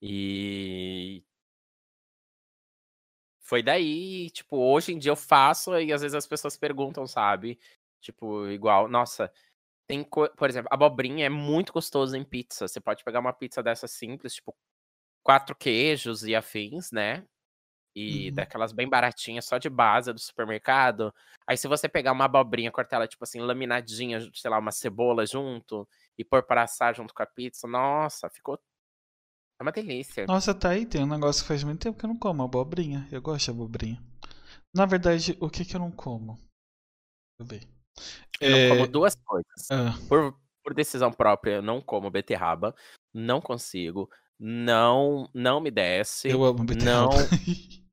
E. 0.00 1.22
Foi 3.42 3.62
daí, 3.62 4.30
tipo, 4.30 4.56
hoje 4.56 4.92
em 4.92 4.98
dia 4.98 5.10
eu 5.10 5.16
faço 5.16 5.78
e 5.78 5.92
às 5.92 6.02
vezes 6.02 6.14
as 6.14 6.26
pessoas 6.26 6.56
perguntam, 6.56 7.06
sabe? 7.06 7.58
Tipo, 8.00 8.46
igual, 8.48 8.88
nossa, 8.88 9.32
tem, 9.88 10.04
por 10.04 10.50
exemplo, 10.50 10.68
abobrinha 10.72 11.26
é 11.26 11.30
muito 11.30 11.72
gostoso 11.72 12.16
em 12.16 12.24
pizza. 12.24 12.68
Você 12.68 12.80
pode 12.80 13.04
pegar 13.04 13.20
uma 13.20 13.32
pizza 13.32 13.62
dessa 13.62 13.88
simples, 13.88 14.34
tipo, 14.34 14.54
quatro 15.24 15.56
queijos 15.56 16.24
e 16.24 16.34
afins, 16.36 16.92
né? 16.92 17.24
E 17.96 18.30
Uhum. 18.30 18.34
daquelas 18.36 18.72
bem 18.72 18.88
baratinhas, 18.88 19.46
só 19.46 19.58
de 19.58 19.70
base 19.70 20.12
do 20.12 20.20
supermercado. 20.20 21.14
Aí 21.46 21.56
se 21.58 21.68
você 21.68 21.88
pegar 21.88 22.12
uma 22.12 22.26
abobrinha, 22.26 22.70
cortar 22.72 22.96
ela, 22.96 23.08
tipo 23.08 23.24
assim, 23.24 23.40
laminadinha, 23.40 24.20
sei 24.34 24.50
lá, 24.50 24.58
uma 24.58 24.72
cebola 24.72 25.26
junto, 25.26 25.88
e 26.18 26.24
pôr 26.24 26.42
pra 26.44 26.64
assar 26.64 26.94
junto 26.94 27.14
com 27.14 27.22
a 27.22 27.26
pizza, 27.26 27.66
nossa, 27.68 28.30
ficou. 28.30 28.58
É 29.60 29.62
uma 29.64 29.72
delícia. 29.72 30.26
Nossa, 30.26 30.54
tá 30.54 30.70
aí, 30.70 30.86
tem 30.86 31.02
um 31.02 31.06
negócio 31.06 31.42
que 31.42 31.48
faz 31.48 31.64
muito 31.64 31.80
tempo 31.80 31.98
que 31.98 32.04
eu 32.04 32.08
não 32.08 32.18
como, 32.18 32.42
abobrinha. 32.42 33.08
Eu 33.10 33.20
gosto 33.22 33.46
de 33.46 33.50
abobrinha. 33.50 34.02
Na 34.74 34.86
verdade, 34.86 35.36
o 35.40 35.50
que 35.50 35.64
que 35.64 35.76
eu 35.76 35.80
não 35.80 35.90
como? 35.90 36.36
Deixa 36.36 37.40
eu 37.40 37.46
ver. 37.46 37.68
Eu 38.40 38.56
É, 38.56 38.68
como 38.68 38.86
duas 38.86 39.14
coisas. 39.14 39.70
ah, 39.70 39.94
Por, 40.08 40.36
por 40.62 40.74
decisão 40.74 41.12
própria, 41.12 41.56
eu 41.56 41.62
não 41.62 41.80
como 41.80 42.10
beterraba. 42.10 42.74
Não 43.12 43.40
consigo. 43.40 44.10
Não, 44.38 45.28
não 45.34 45.60
me 45.60 45.70
desce. 45.70 46.28
eu 46.28 46.44
amo 46.44 46.64
beterraba. 46.64 47.06
Não, 47.06 47.08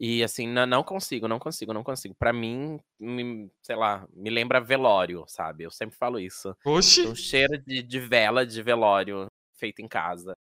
e 0.00 0.22
assim, 0.22 0.46
não, 0.46 0.64
não 0.64 0.82
consigo, 0.84 1.26
não 1.28 1.38
consigo, 1.38 1.72
não 1.74 1.82
consigo. 1.82 2.14
Pra 2.14 2.32
mim, 2.32 2.78
me- 2.98 3.50
sei 3.62 3.76
lá, 3.76 4.06
me 4.12 4.30
lembra 4.30 4.60
velório, 4.60 5.24
sabe? 5.26 5.64
Eu 5.64 5.70
sempre 5.70 5.96
falo 5.96 6.18
isso. 6.20 6.56
Oxi! 6.64 7.06
Um 7.06 7.14
cheiro 7.14 7.58
de, 7.66 7.82
de 7.82 8.00
vela 8.00 8.46
de 8.46 8.62
velório 8.62 9.26
feito 9.58 9.80
em 9.80 9.88
casa. 9.88 10.34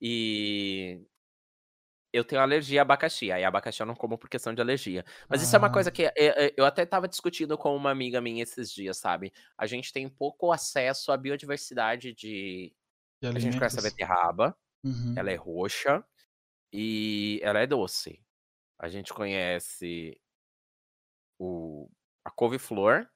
E 0.00 1.00
eu 2.12 2.24
tenho 2.24 2.40
alergia 2.42 2.80
a 2.80 2.82
abacaxi. 2.82 3.30
Aí 3.32 3.44
abacaxi 3.44 3.80
eu 3.82 3.86
não 3.86 3.94
como 3.94 4.18
por 4.18 4.28
questão 4.30 4.54
de 4.54 4.60
alergia. 4.62 5.04
Mas 5.28 5.42
isso 5.42 5.54
é 5.54 5.58
uma 5.58 5.70
coisa 5.70 5.90
Ah, 5.90 5.92
que 5.92 6.04
é- 6.06 6.12
é- 6.16 6.54
eu 6.56 6.64
até 6.64 6.86
tava 6.86 7.08
discutindo 7.08 7.56
com 7.58 7.74
uma 7.76 7.90
amiga 7.90 8.20
minha 8.20 8.42
esses 8.42 8.72
dias, 8.72 8.96
sabe? 8.98 9.32
A 9.58 9.66
gente 9.66 9.92
tem 9.92 10.08
pouco 10.08 10.52
acesso 10.52 11.12
à 11.12 11.16
biodiversidade 11.16 12.12
de. 12.14 12.74
de 13.22 13.28
A 13.34 13.38
gente 13.40 13.56
conhece 13.58 13.78
a 13.80 13.82
beterraba, 13.82 14.56
Uhum. 14.84 15.14
ela 15.16 15.30
é 15.30 15.36
roxa 15.36 16.04
e 16.72 17.40
ela 17.42 17.60
é 17.60 17.66
doce. 17.66 18.24
A 18.78 18.88
gente 18.88 19.14
conhece 19.14 20.20
o, 21.38 21.88
a 22.24 22.30
couve-flor 22.30 23.08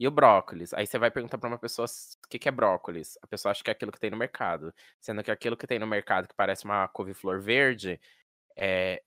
e 0.00 0.08
o 0.08 0.10
brócolis. 0.10 0.74
Aí 0.74 0.86
você 0.86 0.98
vai 0.98 1.10
perguntar 1.10 1.38
pra 1.38 1.48
uma 1.48 1.58
pessoa 1.58 1.86
o 1.86 2.28
que, 2.28 2.38
que 2.38 2.48
é 2.48 2.52
brócolis. 2.52 3.18
A 3.22 3.26
pessoa 3.26 3.52
acha 3.52 3.62
que 3.64 3.70
é 3.70 3.72
aquilo 3.72 3.92
que 3.92 4.00
tem 4.00 4.10
no 4.10 4.16
mercado. 4.16 4.74
Sendo 5.00 5.22
que 5.22 5.30
aquilo 5.30 5.56
que 5.56 5.66
tem 5.66 5.78
no 5.78 5.86
mercado, 5.86 6.28
que 6.28 6.34
parece 6.36 6.64
uma 6.64 6.88
couve-flor 6.88 7.40
verde, 7.40 8.00
é 8.56 9.02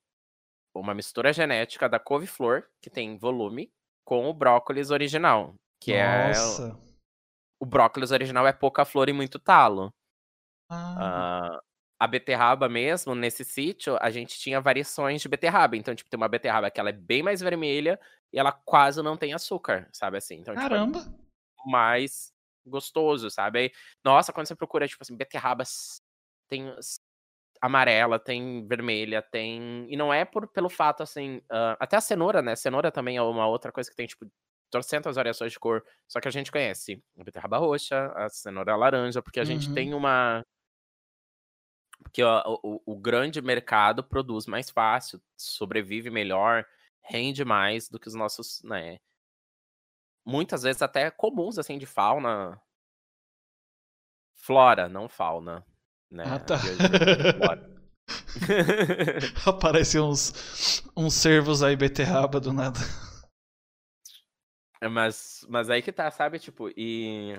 uma 0.76 0.94
mistura 0.94 1.34
genética 1.34 1.90
da 1.90 2.00
couve-flor, 2.00 2.68
que 2.82 2.90
tem 2.90 3.18
volume, 3.18 3.72
com 4.06 4.30
o 4.30 4.34
brócolis 4.34 4.92
original. 4.92 5.56
Que 5.82 5.94
é. 5.94 6.28
Nossa. 6.28 6.80
O 7.60 7.66
brócolis 7.66 8.12
original 8.12 8.46
é 8.46 8.54
pouca 8.54 8.86
flor 8.86 9.10
e 9.10 9.14
muito 9.14 9.40
talo. 9.40 9.92
Ah, 10.70 11.58
Ah, 11.58 11.62
a 12.00 12.08
beterraba 12.08 12.70
mesmo, 12.70 13.16
nesse 13.16 13.44
sítio, 13.44 13.98
a 14.00 14.12
gente 14.12 14.38
tinha 14.38 14.62
variações 14.62 15.22
de 15.22 15.28
beterraba. 15.28 15.76
Então, 15.76 15.96
tipo, 15.96 16.10
tem 16.10 16.18
uma 16.18 16.28
beterraba 16.28 16.70
que 16.70 16.80
ela 16.80 16.90
é 16.90 16.94
bem 16.94 17.24
mais 17.24 17.42
vermelha 17.42 18.00
e 18.32 18.38
ela 18.38 18.52
quase 18.52 19.02
não 19.02 19.18
tem 19.18 19.34
açúcar, 19.34 19.90
sabe 19.92 20.18
assim? 20.18 20.36
Então, 20.36 20.54
tipo, 20.54 20.66
é 20.66 20.70
caramba. 20.70 21.00
mais 21.66 22.32
gostoso, 22.66 23.32
sabe? 23.32 23.74
Nossa, 24.04 24.32
quando 24.32 24.48
você 24.48 24.56
procura, 24.56 24.88
tipo 24.88 25.02
assim, 25.02 25.16
beterrabas 25.16 26.02
tem 26.50 26.74
amarela, 27.62 28.20
tem 28.20 28.66
vermelha, 28.68 29.22
tem. 29.22 29.86
E 29.90 29.96
não 29.98 30.14
é 30.14 30.26
por, 30.26 30.48
pelo 30.48 30.70
fato, 30.70 31.04
assim. 31.04 31.42
ah, 31.52 31.78
até 31.80 31.98
a 31.98 32.02
cenoura, 32.02 32.42
né? 32.42 32.56
Cenoura 32.56 32.92
também 32.92 33.18
é 33.18 33.22
uma 33.22 33.48
outra 33.48 33.72
coisa 33.72 33.90
que 33.90 33.96
tem, 33.96 34.08
tipo, 34.08 34.26
trocentas 34.72 35.16
variações 35.16 35.52
de 35.54 35.60
cor. 35.60 35.84
Só 36.08 36.20
que 36.20 36.28
a 36.28 36.32
gente 36.32 36.52
conhece 36.52 37.04
a 37.20 37.24
beterraba 37.24 37.58
roxa, 37.58 38.12
a 38.16 38.30
cenoura 38.30 38.76
laranja, 38.76 39.22
porque 39.22 39.40
a 39.40 39.46
gente 39.46 39.68
Uhum. 39.70 39.74
tem 39.76 39.94
uma. 39.94 40.44
Porque 42.04 42.24
ó, 42.24 42.44
o, 42.64 42.78
o- 42.78 42.94
o 42.94 43.00
grande 43.00 43.42
mercado 43.42 44.04
produz 44.04 44.46
mais 44.46 44.70
fácil, 44.70 45.22
sobrevive 45.38 46.10
melhor, 46.10 46.66
rende 47.02 47.44
mais 47.46 47.90
do 47.90 48.00
que 48.00 48.08
os 48.08 48.14
nossos, 48.16 48.62
né? 48.64 48.98
Muitas 50.24 50.62
vezes 50.62 50.82
até 50.84 51.10
comuns, 51.10 51.58
assim, 51.58 51.78
de 51.80 51.88
fauna. 51.88 52.62
Flora, 54.36 54.88
não 54.88 55.10
fauna. 55.10 55.66
Né? 56.12 56.24
Ah, 56.26 56.40
tá. 56.40 56.58
Aparecem 59.46 60.02
uns, 60.02 60.84
uns 60.96 61.14
servos 61.14 61.64
aí 61.64 61.76
beterraba 61.76 62.40
do 62.40 62.54
nada. 62.54 62.80
É, 64.80 64.88
mas, 64.88 65.46
mas 65.50 65.70
aí 65.70 65.82
que 65.82 65.92
tá, 65.92 66.10
sabe? 66.12 66.40
Tipo, 66.40 66.70
e. 66.78 67.34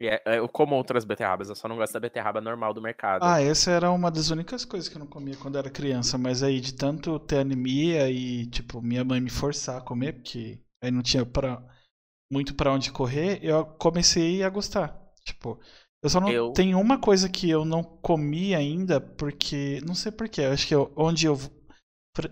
e 0.00 0.08
é- 0.08 0.22
é, 0.24 0.38
eu 0.38 0.48
como 0.48 0.74
outras 0.74 1.04
beterrabas, 1.04 1.48
eu 1.48 1.54
só 1.54 1.68
não 1.68 1.76
gosto 1.76 1.92
da 1.92 2.00
beterraba 2.00 2.40
normal 2.40 2.74
do 2.74 2.82
mercado. 2.82 3.22
Ah, 3.22 3.40
essa 3.40 3.70
era 3.70 3.90
uma 3.90 4.10
das 4.10 4.30
únicas 4.30 4.64
coisas 4.64 4.88
que 4.88 4.96
eu 4.96 5.00
não 5.00 5.06
comia 5.06 5.36
quando 5.36 5.58
era 5.58 5.70
criança, 5.70 6.16
mas 6.16 6.42
aí 6.42 6.60
de 6.60 6.74
tanto 6.74 7.18
ter 7.20 7.40
anemia 7.40 8.10
e, 8.10 8.46
tipo, 8.46 8.80
minha 8.80 9.04
mãe 9.04 9.20
me 9.20 9.30
forçar 9.30 9.78
a 9.78 9.80
comer, 9.80 10.14
porque 10.14 10.60
aí 10.82 10.90
não 10.90 11.02
tinha 11.02 11.24
pra, 11.26 11.62
muito 12.32 12.54
pra 12.54 12.72
onde 12.72 12.90
correr, 12.92 13.40
eu 13.44 13.64
comecei 13.66 14.42
a 14.42 14.48
gostar. 14.50 14.98
Tipo, 15.24 15.60
eu 16.02 16.08
só 16.10 16.20
não. 16.20 16.30
Eu- 16.30 16.52
Tem 16.52 16.74
uma 16.74 16.98
coisa 17.00 17.28
que 17.28 17.48
eu 17.48 17.64
não 17.64 17.82
comi 17.82 18.54
ainda, 18.54 19.00
porque. 19.00 19.80
Não 19.86 19.94
sei 19.94 20.10
porquê, 20.12 20.42
eu 20.42 20.52
acho 20.52 20.66
que 20.66 20.74
eu- 20.74 20.92
onde 20.96 21.26
eu 21.26 21.36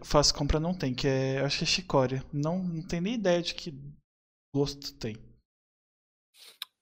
faço 0.05 0.35
compra 0.35 0.59
não 0.61 0.77
tem, 0.77 0.95
que 0.95 1.07
é. 1.07 1.41
eu 1.41 1.45
Acho 1.47 1.59
que 1.59 1.65
é 1.65 1.67
chicória. 1.67 2.25
Não, 2.33 2.59
não 2.63 2.87
tenho 2.87 3.03
nem 3.03 3.15
ideia 3.15 3.41
de 3.43 3.55
que 3.55 3.73
gosto 4.55 4.93
tem. 4.99 5.17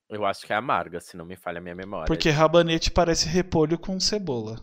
Eu 0.09 0.25
acho 0.25 0.47
que 0.47 0.53
é 0.53 0.57
amarga, 0.57 1.01
se 1.01 1.17
não 1.17 1.25
me 1.25 1.37
falha 1.37 1.59
a 1.59 1.61
minha 1.61 1.75
memória. 1.75 2.07
Porque 2.07 2.31
rabanete 2.31 2.91
parece 2.93 3.29
repolho 3.29 3.77
com 3.79 3.99
cebola. 3.99 4.57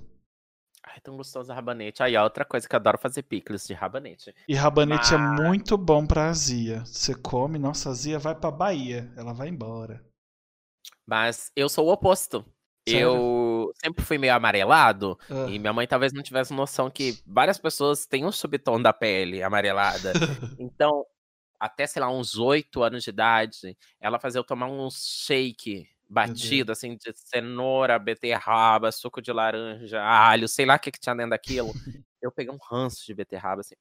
Ai, 0.86 1.00
tão 1.02 1.18
gostoso 1.18 1.52
a 1.52 1.56
rabanete. 1.56 2.02
Aí, 2.02 2.16
outra 2.18 2.46
coisa 2.46 2.68
que 2.68 2.74
eu 2.74 2.78
adoro 2.80 2.98
fazer 2.98 3.24
picles 3.24 3.66
de 3.68 3.74
rabanete. 3.74 4.34
E 4.48 4.54
rabanete 4.56 5.14
é 5.14 5.18
Mas- 5.18 5.42
muito 5.42 5.78
bom 5.78 6.06
pra 6.08 6.30
azia. 6.30 6.86
Você 6.86 7.14
come, 7.14 7.60
nossa, 7.60 7.90
a 7.90 7.92
azia 7.92 8.18
vai 8.20 8.34
pra 8.36 8.52
Bahia. 8.52 9.12
Ela 9.18 9.34
vai 9.34 9.50
embora. 9.50 10.02
Mas 11.06 11.52
eu 11.56 11.68
sou 11.70 11.88
o 11.88 11.92
oposto. 11.92 12.46
Sério? 12.88 13.02
Eu 13.02 13.72
sempre 13.84 14.04
fui 14.04 14.18
meio 14.18 14.34
amarelado. 14.34 15.18
Ah. 15.30 15.48
E 15.50 15.58
minha 15.60 15.74
mãe 15.74 15.88
talvez 15.88 16.12
não 16.14 16.22
tivesse 16.24 16.54
noção 16.54 16.90
que 16.90 17.18
várias 17.26 17.58
pessoas 17.58 18.06
têm 18.06 18.26
um 18.26 18.32
subtom 18.32 18.82
da 18.82 18.94
pele 18.94 19.42
amarelada. 19.42 20.12
Então, 20.60 21.06
até, 21.60 21.88
sei 21.88 22.02
lá, 22.02 22.10
uns 22.12 22.38
oito 22.38 22.84
anos 22.84 23.04
de 23.04 23.10
idade, 23.10 23.78
ela 24.00 24.20
fazia 24.20 24.40
eu 24.40 24.44
tomar 24.44 24.68
um 24.68 24.90
shake 24.92 25.88
batido, 26.10 26.72
assim, 26.72 26.96
de 26.98 27.12
cenoura, 27.16 27.98
beterraba, 28.00 28.92
suco 28.92 29.22
de 29.22 29.32
laranja, 29.32 30.02
alho, 30.04 30.48
sei 30.48 30.66
lá 30.66 30.76
o 30.76 30.80
que, 30.80 30.92
que 30.92 31.00
tinha 31.00 31.16
dentro 31.16 31.32
daquilo. 31.32 31.72
Eu 32.22 32.32
peguei 32.32 32.54
um 32.54 32.58
ranço 32.58 33.06
de 33.06 33.14
beterraba, 33.14 33.60
assim. 33.62 33.76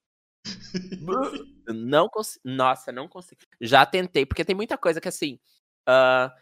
Não 1.68 2.08
consigo. 2.08 2.40
Nossa, 2.44 2.90
não 2.90 3.06
consigo. 3.08 3.40
Já 3.60 3.86
tentei, 3.86 4.26
porque 4.26 4.44
tem 4.44 4.56
muita 4.56 4.76
coisa 4.76 5.00
que, 5.00 5.06
assim, 5.08 5.38
ah, 5.86 6.34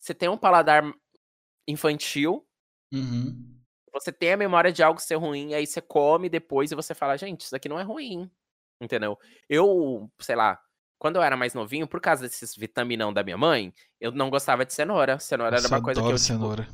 você 0.00 0.14
tem 0.14 0.28
um 0.28 0.38
paladar 0.38 0.84
infantil, 1.68 2.46
Uhum. 2.92 3.60
você 3.92 4.12
tem 4.12 4.32
a 4.32 4.36
memória 4.36 4.72
de 4.72 4.82
algo 4.82 5.00
ser 5.00 5.16
ruim, 5.16 5.54
aí 5.54 5.66
você 5.66 5.80
come 5.80 6.28
depois 6.28 6.70
e 6.72 6.74
você 6.74 6.94
fala, 6.94 7.16
gente, 7.16 7.42
isso 7.42 7.54
aqui 7.56 7.68
não 7.68 7.78
é 7.78 7.82
ruim. 7.82 8.30
Entendeu? 8.80 9.18
Eu, 9.48 10.10
sei 10.20 10.34
lá, 10.36 10.58
quando 10.98 11.16
eu 11.16 11.22
era 11.22 11.36
mais 11.36 11.54
novinho, 11.54 11.86
por 11.88 12.00
causa 12.00 12.22
desses 12.22 12.54
vitaminão 12.56 13.12
da 13.12 13.22
minha 13.22 13.36
mãe, 13.38 13.72
eu 14.00 14.10
não 14.12 14.30
gostava 14.30 14.64
de 14.64 14.72
cenoura. 14.74 15.18
Cenoura 15.18 15.52
Nossa, 15.52 15.66
era 15.66 15.68
uma 15.68 15.82
coisa 15.82 16.02
que 16.02 16.12
eu, 16.12 16.18
tipo, 16.18 16.18
cenoura. 16.18 16.68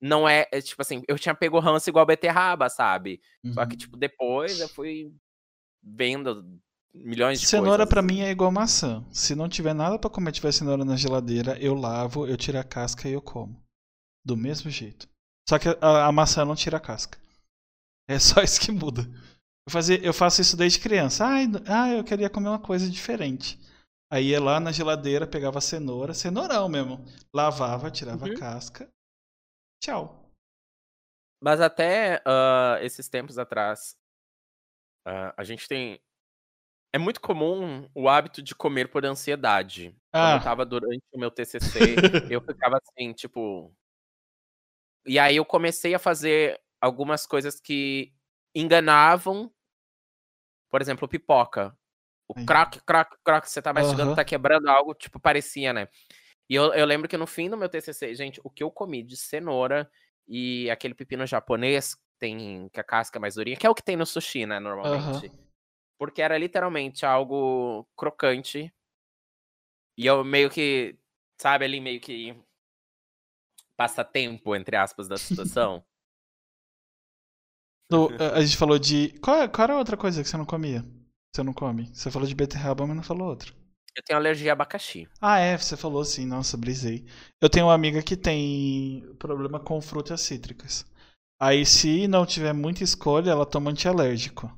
não 0.00 0.28
é, 0.28 0.48
é, 0.52 0.60
tipo 0.60 0.82
assim, 0.82 1.02
eu 1.08 1.18
tinha 1.18 1.34
pego 1.34 1.58
ranço 1.60 1.88
igual 1.90 2.06
beterraba, 2.06 2.68
sabe? 2.68 3.20
Só 3.50 3.64
que, 3.66 3.74
Uhum. 3.74 3.78
tipo, 3.78 3.96
depois 3.96 4.60
eu 4.60 4.68
fui 4.68 5.12
vendo 5.82 6.60
milhões 6.94 7.40
de 7.40 7.46
Cenoura 7.46 7.86
pra 7.86 8.02
mim 8.02 8.20
é 8.20 8.30
igual 8.30 8.50
maçã. 8.52 9.04
Se 9.10 9.34
não 9.34 9.48
tiver 9.48 9.74
nada 9.74 9.98
pra 9.98 10.10
comer, 10.10 10.32
tiver 10.32 10.52
cenoura 10.52 10.84
na 10.84 10.96
geladeira, 10.96 11.58
eu 11.58 11.74
lavo, 11.74 12.26
eu 12.26 12.36
tiro 12.36 12.58
a 12.58 12.64
casca 12.64 13.08
e 13.08 13.12
eu 13.12 13.22
como. 13.22 13.60
Do 14.24 14.36
mesmo 14.36 14.70
jeito. 14.70 15.08
Só 15.48 15.58
que 15.58 15.68
a, 15.68 16.06
a 16.06 16.12
maçã 16.12 16.44
não 16.44 16.54
tira 16.54 16.76
a 16.76 16.80
casca. 16.80 17.18
É 18.08 18.18
só 18.18 18.40
isso 18.44 18.60
que 18.60 18.70
muda. 18.70 19.02
Eu, 19.66 19.72
fazia, 19.72 20.04
eu 20.04 20.12
faço 20.12 20.40
isso 20.40 20.56
desde 20.56 20.80
criança. 20.80 21.24
Ai, 21.26 21.46
ah, 21.66 21.88
eu 21.94 22.04
queria 22.04 22.30
comer 22.30 22.48
uma 22.48 22.60
coisa 22.62 22.88
diferente. 22.88 23.58
Aí 24.12 24.28
ia 24.28 24.42
lá 24.42 24.60
na 24.60 24.70
geladeira, 24.72 25.26
pegava 25.26 25.58
a 25.58 25.62
cenoura, 25.62 26.12
cenourão 26.12 26.68
mesmo. 26.68 27.02
Lavava, 27.34 27.90
tirava 27.90 28.26
Uhum. 28.26 28.32
a 28.34 28.38
casca. 28.38 28.88
Tchau. 29.82 30.30
Mas 31.42 31.60
até 31.60 32.22
ah, 32.26 32.78
esses 32.82 33.08
tempos 33.08 33.38
atrás, 33.38 33.96
ah, 35.06 35.34
a 35.36 35.42
gente 35.44 35.66
tem. 35.66 36.00
É 36.94 36.98
muito 36.98 37.22
comum 37.22 37.88
o 37.94 38.06
hábito 38.06 38.42
de 38.42 38.54
comer 38.54 38.88
por 38.90 39.04
ansiedade. 39.06 39.96
Quando 40.18 40.32
Ah. 40.32 40.34
eu 40.34 40.40
tava 40.40 40.66
durante 40.66 41.02
o 41.10 41.18
meu 41.18 41.30
TCC, 41.34 42.04
eu 42.28 42.42
ficava 42.42 42.76
assim, 42.78 43.14
tipo. 43.14 43.74
E 45.06 45.18
aí 45.18 45.36
eu 45.36 45.44
comecei 45.44 45.94
a 45.94 45.98
fazer 45.98 46.60
algumas 46.80 47.26
coisas 47.26 47.60
que 47.60 48.12
enganavam. 48.54 49.52
Por 50.72 50.80
exemplo, 50.80 51.06
pipoca. 51.06 51.76
O 52.28 52.34
Aí. 52.34 52.46
crack, 52.46 52.80
crack, 52.86 53.16
crack, 53.24 53.48
você 53.50 53.62
tá 53.62 53.72
mastigando, 53.74 54.12
Aham. 54.12 54.16
tá 54.16 54.24
quebrando 54.24 54.68
algo, 54.68 54.94
tipo, 54.94 55.20
parecia, 55.20 55.72
né? 55.72 55.88
E 56.50 56.54
eu, 56.56 56.74
eu 56.74 56.86
lembro 56.86 57.08
que 57.08 57.16
no 57.18 57.26
fim 57.26 57.50
do 57.50 57.56
meu 57.56 57.68
TCC, 57.68 58.14
gente, 58.14 58.40
o 58.44 58.50
que 58.50 58.62
eu 58.64 58.70
comi 58.70 59.02
de 59.02 59.16
cenoura 59.16 59.90
e 60.28 60.70
aquele 60.70 60.94
pepino 60.94 61.26
japonês, 61.26 61.96
tem 62.18 62.68
que 62.70 62.80
a 62.80 62.84
casca 62.84 63.18
é 63.18 63.20
mais 63.20 63.36
durinha, 63.36 63.56
que 63.56 63.66
é 63.66 63.70
o 63.70 63.74
que 63.74 63.82
tem 63.84 63.96
no 63.96 64.06
sushi, 64.06 64.46
né, 64.46 64.60
normalmente. 64.60 65.32
Porque 66.02 66.22
era 66.26 66.36
literalmente 66.44 67.06
algo 67.06 67.86
crocante. 67.96 68.60
E 69.96 70.06
eu 70.06 70.22
meio 70.24 70.50
que, 70.50 70.96
sabe, 71.38 71.64
ali 71.64 71.80
meio 71.80 72.00
que 72.00 72.34
passa 73.76 74.02
tempo, 74.04 74.56
entre 74.56 74.76
aspas, 74.76 75.08
da 75.08 75.18
situação. 75.18 75.84
No- 77.90 78.14
a- 78.18 78.38
a 78.38 78.40
gente 78.44 78.56
falou 78.56 78.76
de. 78.78 79.10
Qual, 79.20 79.48
qual 79.48 79.64
era 79.64 79.74
a 79.74 79.78
outra 79.78 79.96
coisa 79.96 80.22
que 80.22 80.28
você 80.28 80.36
não 80.36 80.44
comia? 80.44 80.84
Você 81.32 81.42
não 81.44 81.52
come? 81.52 81.88
Você 81.94 82.10
falou 82.10 82.26
de 82.28 82.34
beterraba, 82.34 82.86
mas 82.86 82.96
não 82.96 83.02
falou 83.04 83.28
outra. 83.28 83.52
eu 83.96 84.02
tenho 84.02 84.18
alergia 84.18 84.52
a 84.52 84.54
abacaxi. 84.54 85.08
Ah, 85.20 85.38
é, 85.38 85.56
você 85.56 85.74
falou 85.76 86.04
sim, 86.04 86.26
nossa, 86.26 86.56
brisei. 86.56 87.06
Eu 87.40 87.48
tenho 87.48 87.66
uma 87.66 87.74
amiga 87.74 88.02
que 88.02 88.16
tem 88.16 89.02
problema 89.18 89.58
com 89.60 89.80
frutas 89.80 90.20
cítricas. 90.20 90.84
Aí, 91.40 91.64
se 91.66 92.06
não 92.08 92.26
tiver 92.26 92.52
muita 92.52 92.84
escolha, 92.84 93.30
ela 93.30 93.46
toma 93.46 93.70
antialérgico. 93.70 94.50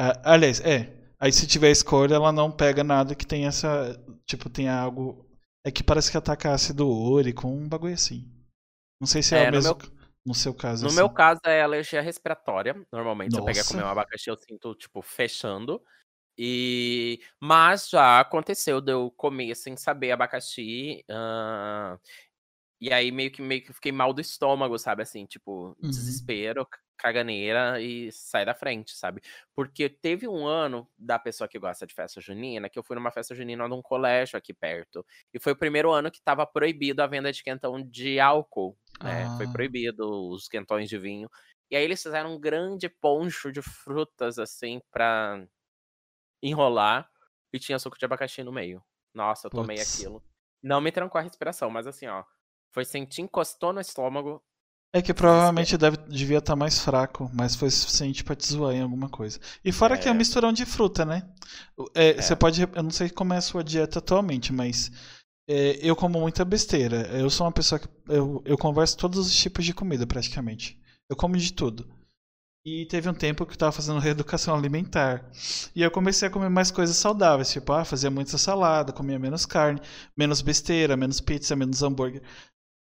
Ah, 0.00 0.32
aliás, 0.32 0.60
é. 0.60 0.96
Aí, 1.18 1.30
se 1.32 1.46
tiver 1.46 1.70
escolha, 1.70 2.14
ela 2.14 2.32
não 2.32 2.50
pega 2.50 2.82
nada 2.82 3.14
que 3.14 3.26
tenha 3.26 3.48
essa. 3.48 4.02
Tipo, 4.24 4.48
tenha 4.48 4.74
algo. 4.74 5.26
É 5.64 5.70
que 5.70 5.82
parece 5.84 6.10
que 6.10 6.16
ataca 6.16 6.52
ácido 6.54 6.88
úrico, 6.88 7.46
um 7.46 7.68
bagulho 7.68 7.92
assim. 7.94 8.24
Não 9.00 9.06
sei 9.06 9.22
se 9.22 9.34
é, 9.36 9.42
É, 9.42 9.42
o 9.42 9.50
mesmo. 9.50 9.76
No 10.24 10.34
seu 10.34 10.54
caso, 10.54 10.86
No 10.86 10.86
assim. 10.86 10.96
meu 10.96 11.08
caso 11.10 11.40
é 11.44 11.62
alergia 11.62 12.00
respiratória. 12.00 12.74
Normalmente, 12.92 13.34
se 13.34 13.40
eu 13.40 13.44
pegar 13.44 13.60
Nossa. 13.60 13.64
comer 13.64 13.82
um 13.84 13.86
abacaxi, 13.88 14.30
eu 14.30 14.36
sinto, 14.36 14.74
tipo, 14.74 15.02
fechando. 15.02 15.82
E... 16.38 17.20
Mas 17.40 17.88
já 17.90 18.20
aconteceu 18.20 18.80
de 18.80 18.92
eu 18.92 19.10
comer 19.12 19.54
sem 19.56 19.76
saber 19.76 20.12
abacaxi. 20.12 21.04
ah, 21.10 21.98
E 22.80 22.92
aí 22.92 23.12
meio 23.12 23.32
que, 23.32 23.42
meio 23.42 23.62
que 23.64 23.72
fiquei 23.74 23.92
mal 23.92 24.12
do 24.14 24.20
estômago, 24.22 24.78
sabe? 24.78 25.02
Assim, 25.02 25.26
tipo, 25.26 25.76
Uhum. 25.82 25.90
desespero, 25.90 26.66
caganeira 27.00 27.80
e 27.80 28.10
sai 28.12 28.44
da 28.44 28.54
frente, 28.54 28.92
sabe? 28.96 29.22
Porque 29.54 29.88
teve 29.88 30.28
um 30.28 30.46
ano 30.46 30.88
da 30.98 31.18
pessoa 31.18 31.48
que 31.48 31.58
gosta 31.58 31.86
de 31.86 31.94
festa 31.94 32.20
junina 32.20 32.68
que 32.68 32.78
eu 32.78 32.82
fui 32.82 32.94
numa 32.96 33.10
festa 33.10 33.34
junina 33.34 33.66
de 33.68 33.74
um 33.74 33.82
colégio 33.82 34.36
aqui 34.38 34.52
perto. 34.54 35.04
E 35.34 35.38
foi 35.40 35.52
o 35.52 35.56
primeiro 35.56 35.90
ano 35.92 36.10
que 36.10 36.20
tava 36.22 36.46
proibido 36.46 37.02
a 37.02 37.06
venda 37.06 37.32
de 37.32 37.42
quentão 37.42 37.82
de 37.82 38.20
álcool, 38.20 38.76
né? 39.02 39.30
Foi 39.36 39.46
Ah. 39.46 39.52
proibido 39.52 40.28
os 40.30 40.48
quentões 40.48 40.88
de 40.88 40.98
vinho. 40.98 41.28
E 41.70 41.76
aí 41.76 41.84
eles 41.84 42.02
fizeram 42.02 42.34
um 42.34 42.40
grande 42.40 42.88
poncho 42.88 43.52
de 43.52 43.62
frutas, 43.62 44.38
assim, 44.38 44.80
pra 44.90 45.46
enrolar. 46.42 47.10
E 47.52 47.58
tinha 47.58 47.78
suco 47.78 47.98
de 47.98 48.04
abacaxi 48.04 48.42
no 48.44 48.52
meio. 48.52 48.82
Nossa, 49.12 49.48
eu 49.48 49.50
tomei 49.50 49.80
aquilo. 49.80 50.22
Não 50.62 50.80
me 50.80 50.92
trancou 50.92 51.18
a 51.18 51.22
respiração, 51.22 51.70
mas 51.70 51.86
assim, 51.86 52.06
ó. 52.06 52.24
Foi 52.72 52.84
sentir, 52.84 53.22
encostou 53.22 53.72
no 53.72 53.80
estômago. 53.80 54.44
É 54.92 55.00
que 55.00 55.14
provavelmente 55.14 55.76
deve, 55.76 55.96
devia 56.08 56.38
estar 56.38 56.56
mais 56.56 56.80
fraco, 56.80 57.30
mas 57.32 57.54
foi 57.54 57.70
suficiente 57.70 58.24
pra 58.24 58.34
te 58.34 58.46
zoar 58.46 58.74
em 58.74 58.82
alguma 58.82 59.08
coisa. 59.08 59.38
E 59.64 59.70
fora 59.70 59.96
que 59.96 60.08
é 60.08 60.10
um 60.10 60.14
É. 60.14 60.18
misturão 60.18 60.52
de 60.52 60.66
fruta, 60.66 61.04
né? 61.04 61.28
É, 61.94 62.10
É. 62.10 62.22
Você 62.22 62.34
pode. 62.34 62.62
Eu 62.62 62.82
não 62.82 62.90
sei 62.90 63.08
como 63.08 63.32
é 63.32 63.36
a 63.36 63.40
sua 63.40 63.62
dieta 63.62 64.00
atualmente, 64.00 64.52
mas 64.52 64.90
é, 65.48 65.78
eu 65.80 65.94
como 65.94 66.20
muita 66.20 66.44
besteira. 66.44 67.06
Eu 67.16 67.30
sou 67.30 67.46
uma 67.46 67.52
pessoa 67.52 67.78
que. 67.78 67.88
Eu, 68.08 68.42
eu 68.44 68.58
converso 68.58 68.96
todos 68.96 69.18
os 69.20 69.34
tipos 69.36 69.64
de 69.64 69.72
comida, 69.72 70.06
praticamente. 70.06 70.76
Eu 71.08 71.14
como 71.16 71.36
de 71.36 71.52
tudo. 71.52 71.88
E 72.66 72.84
teve 72.86 73.08
um 73.08 73.14
tempo 73.14 73.46
que 73.46 73.52
eu 73.54 73.58
tava 73.58 73.72
fazendo 73.72 74.00
reeducação 74.00 74.54
alimentar. 74.54 75.30
E 75.74 75.82
eu 75.82 75.90
comecei 75.90 76.28
a 76.28 76.30
comer 76.30 76.50
mais 76.50 76.70
coisas 76.72 76.96
saudáveis. 76.96 77.50
Tipo, 77.50 77.72
ah, 77.72 77.84
fazia 77.84 78.10
muita 78.10 78.36
salada, 78.36 78.92
comia 78.92 79.18
menos 79.18 79.46
carne, 79.46 79.80
menos 80.16 80.42
besteira, 80.42 80.96
menos 80.96 81.20
pizza, 81.20 81.54
menos 81.56 81.82
hambúrguer. 81.82 82.22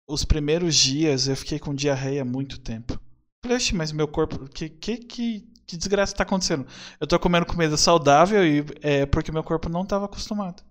Os 0.09 0.25
primeiros 0.25 0.75
dias 0.77 1.29
eu 1.29 1.37
fiquei 1.37 1.59
com 1.59 1.75
diarreia 1.75 2.25
muito 2.25 2.61
tempo. 2.61 2.99
Falei, 3.43 3.57
"Oxe, 3.57 3.75
mas 3.75 3.93
meu 3.93 4.09
corpo. 4.09 4.49
Que, 4.49 4.69
que, 4.69 4.99
que, 4.99 5.41
que 5.67 5.77
desgraça 5.77 6.15
tá 6.15 6.23
acontecendo? 6.23 6.67
Eu 7.01 7.07
tô 7.07 7.19
comendo 7.19 7.47
comida 7.47 7.77
saudável 7.77 8.47
e 8.47 8.65
é 8.83 9.07
porque 9.07 9.33
meu 9.33 9.43
corpo 9.45 9.69
não 9.69 9.85
tava 9.87 10.05
acostumado. 10.07 10.63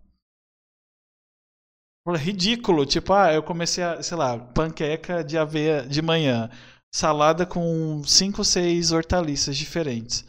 Falei, 2.06 2.22
ridículo. 2.22 2.86
Tipo, 2.86 3.14
ah, 3.14 3.34
eu 3.34 3.42
comecei 3.42 3.84
a, 3.84 4.02
sei 4.04 4.18
lá, 4.18 4.38
panqueca 4.38 5.24
de 5.24 5.38
aveia 5.38 5.88
de 5.88 6.02
manhã. 6.02 6.50
Salada 6.94 7.46
com 7.46 8.04
cinco, 8.04 8.44
seis 8.44 8.92
hortaliças 8.92 9.58
diferentes. 9.58 10.26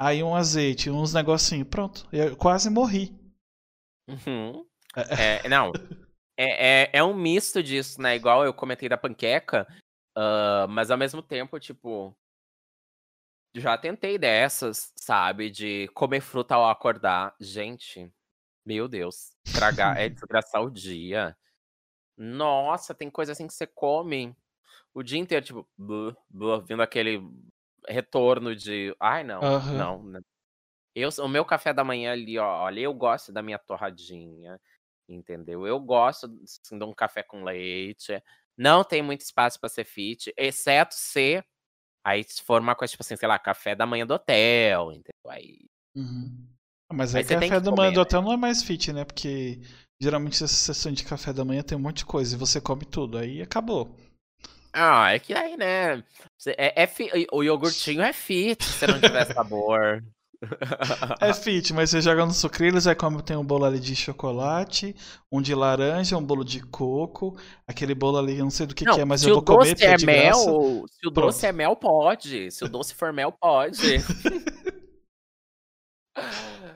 Aí 0.00 0.22
um 0.22 0.34
azeite, 0.34 0.90
uns 0.90 1.12
negocinhos. 1.12 1.68
Pronto. 1.68 2.08
Eu 2.12 2.36
quase 2.36 2.70
morri. 2.70 3.14
Uhum. 4.08 4.64
É, 4.96 5.48
não. 5.48 5.72
É, 6.40 6.84
é, 6.84 6.90
é 6.92 7.02
um 7.02 7.12
misto 7.12 7.60
disso, 7.60 8.00
né? 8.00 8.14
Igual 8.14 8.44
eu 8.44 8.54
comentei 8.54 8.88
da 8.88 8.96
panqueca. 8.96 9.66
ah, 10.14 10.66
mas 10.68 10.90
ao 10.90 10.96
mesmo 10.96 11.20
tempo, 11.20 11.58
tipo. 11.58 12.16
Já 13.54 13.76
tentei 13.76 14.16
dessas, 14.16 14.92
sabe? 14.94 15.50
De 15.50 15.88
comer 15.88 16.20
fruta 16.20 16.54
ao 16.54 16.70
acordar. 16.70 17.34
Gente, 17.40 18.08
meu 18.64 18.86
Deus. 18.86 19.32
Estragar 19.44 19.98
é 19.98 20.08
desgraçar 20.08 20.62
o 20.62 20.70
dia. 20.70 21.36
Nossa, 22.16 22.94
tem 22.94 23.10
coisa 23.10 23.32
assim 23.32 23.48
que 23.48 23.54
você 23.54 23.66
come 23.66 24.36
o 24.94 25.02
dia 25.02 25.18
inteiro, 25.18 25.44
tipo, 25.44 25.68
vindo 26.66 26.82
aquele 26.82 27.20
retorno 27.88 28.54
de. 28.54 28.94
Ai, 29.00 29.24
não, 29.24 29.42
Aham. 29.42 29.76
não. 29.76 30.02
né. 30.04 30.20
Eu, 30.94 31.10
o 31.20 31.28
meu 31.28 31.44
café 31.44 31.72
da 31.72 31.84
manhã 31.84 32.12
ali, 32.12 32.38
ó, 32.38 32.64
olha, 32.64 32.80
eu 32.80 32.92
gosto 32.92 33.32
da 33.32 33.42
minha 33.42 33.58
torradinha, 33.58 34.60
entendeu? 35.08 35.66
Eu 35.66 35.80
gosto 35.80 36.26
assim, 36.44 36.78
de 36.78 36.84
um 36.84 36.92
café 36.94 37.22
com 37.22 37.44
leite. 37.44 38.22
Não 38.56 38.84
tem 38.84 39.02
muito 39.02 39.22
espaço 39.22 39.58
pra 39.60 39.68
ser 39.68 39.84
fit, 39.84 40.32
exceto 40.36 40.94
se 40.94 41.42
aí 42.04 42.24
se 42.24 42.42
for 42.42 42.60
uma 42.62 42.74
coisa 42.76 42.92
tipo 42.92 43.02
assim, 43.02 43.16
sei 43.16 43.28
lá, 43.28 43.38
café 43.38 43.74
da 43.76 43.86
manhã 43.86 44.06
do 44.06 44.14
hotel, 44.14 44.92
entendeu? 44.92 45.30
Aí 45.30 45.58
Uhum. 45.94 46.46
Ah, 46.90 46.94
Mas 46.94 47.14
Aí 47.14 47.24
café 47.24 47.60
da 47.60 47.72
manhã 47.72 47.92
do 47.92 48.00
né? 48.00 48.02
hotel 48.02 48.22
não 48.22 48.32
é 48.32 48.36
mais 48.36 48.62
fit, 48.62 48.92
né? 48.92 49.04
Porque 49.04 49.60
geralmente 50.00 50.42
essa 50.42 50.48
sessão 50.54 50.92
de 50.92 51.04
café 51.04 51.32
da 51.32 51.44
manhã 51.44 51.62
tem 51.62 51.76
um 51.76 51.80
monte 51.80 51.98
de 51.98 52.06
coisa 52.06 52.34
e 52.34 52.38
você 52.38 52.60
come 52.60 52.84
tudo. 52.84 53.18
Aí 53.18 53.42
acabou. 53.42 53.94
Ah, 54.72 55.12
é 55.14 55.18
que 55.18 55.34
aí, 55.34 55.56
né? 55.56 55.98
É, 56.56 56.82
é 56.84 56.86
fi- 56.86 57.10
o 57.32 57.42
iogurtinho 57.42 58.02
é 58.02 58.12
fit 58.12 58.72
se 58.72 58.86
não 58.86 59.00
tiver 59.00 59.24
sabor. 59.26 60.02
É 61.20 61.32
fit, 61.32 61.72
mas 61.72 61.90
você 61.90 62.00
joga 62.00 62.24
no 62.24 62.32
sucrilhos, 62.32 62.86
aí 62.86 62.94
come 62.94 63.20
tem 63.22 63.36
um 63.36 63.44
bolo 63.44 63.64
ali 63.64 63.80
de 63.80 63.94
chocolate, 63.96 64.94
um 65.32 65.42
de 65.42 65.54
laranja, 65.54 66.16
um 66.16 66.24
bolo 66.24 66.44
de 66.44 66.60
coco, 66.60 67.36
aquele 67.66 67.94
bolo 67.94 68.18
ali, 68.18 68.38
eu 68.38 68.44
não 68.44 68.50
sei 68.50 68.66
do 68.66 68.74
que, 68.74 68.84
Não, 68.84 68.94
que 68.94 69.00
é, 69.00 69.04
mas 69.04 69.22
eu 69.24 69.30
o 69.30 69.34
vou 69.34 69.42
comer 69.42 69.74
doce 69.74 69.74
porque 69.74 69.84
é 69.84 69.94
é 69.94 69.98
mel, 69.98 70.36
se 70.88 71.06
o 71.06 71.10
doce 71.10 71.40
Pronto. 71.40 71.44
é 71.44 71.52
mel, 71.52 71.76
pode. 71.76 72.50
Se 72.52 72.64
o 72.64 72.68
doce 72.68 72.94
for 72.94 73.12
mel, 73.12 73.32
pode. 73.32 73.78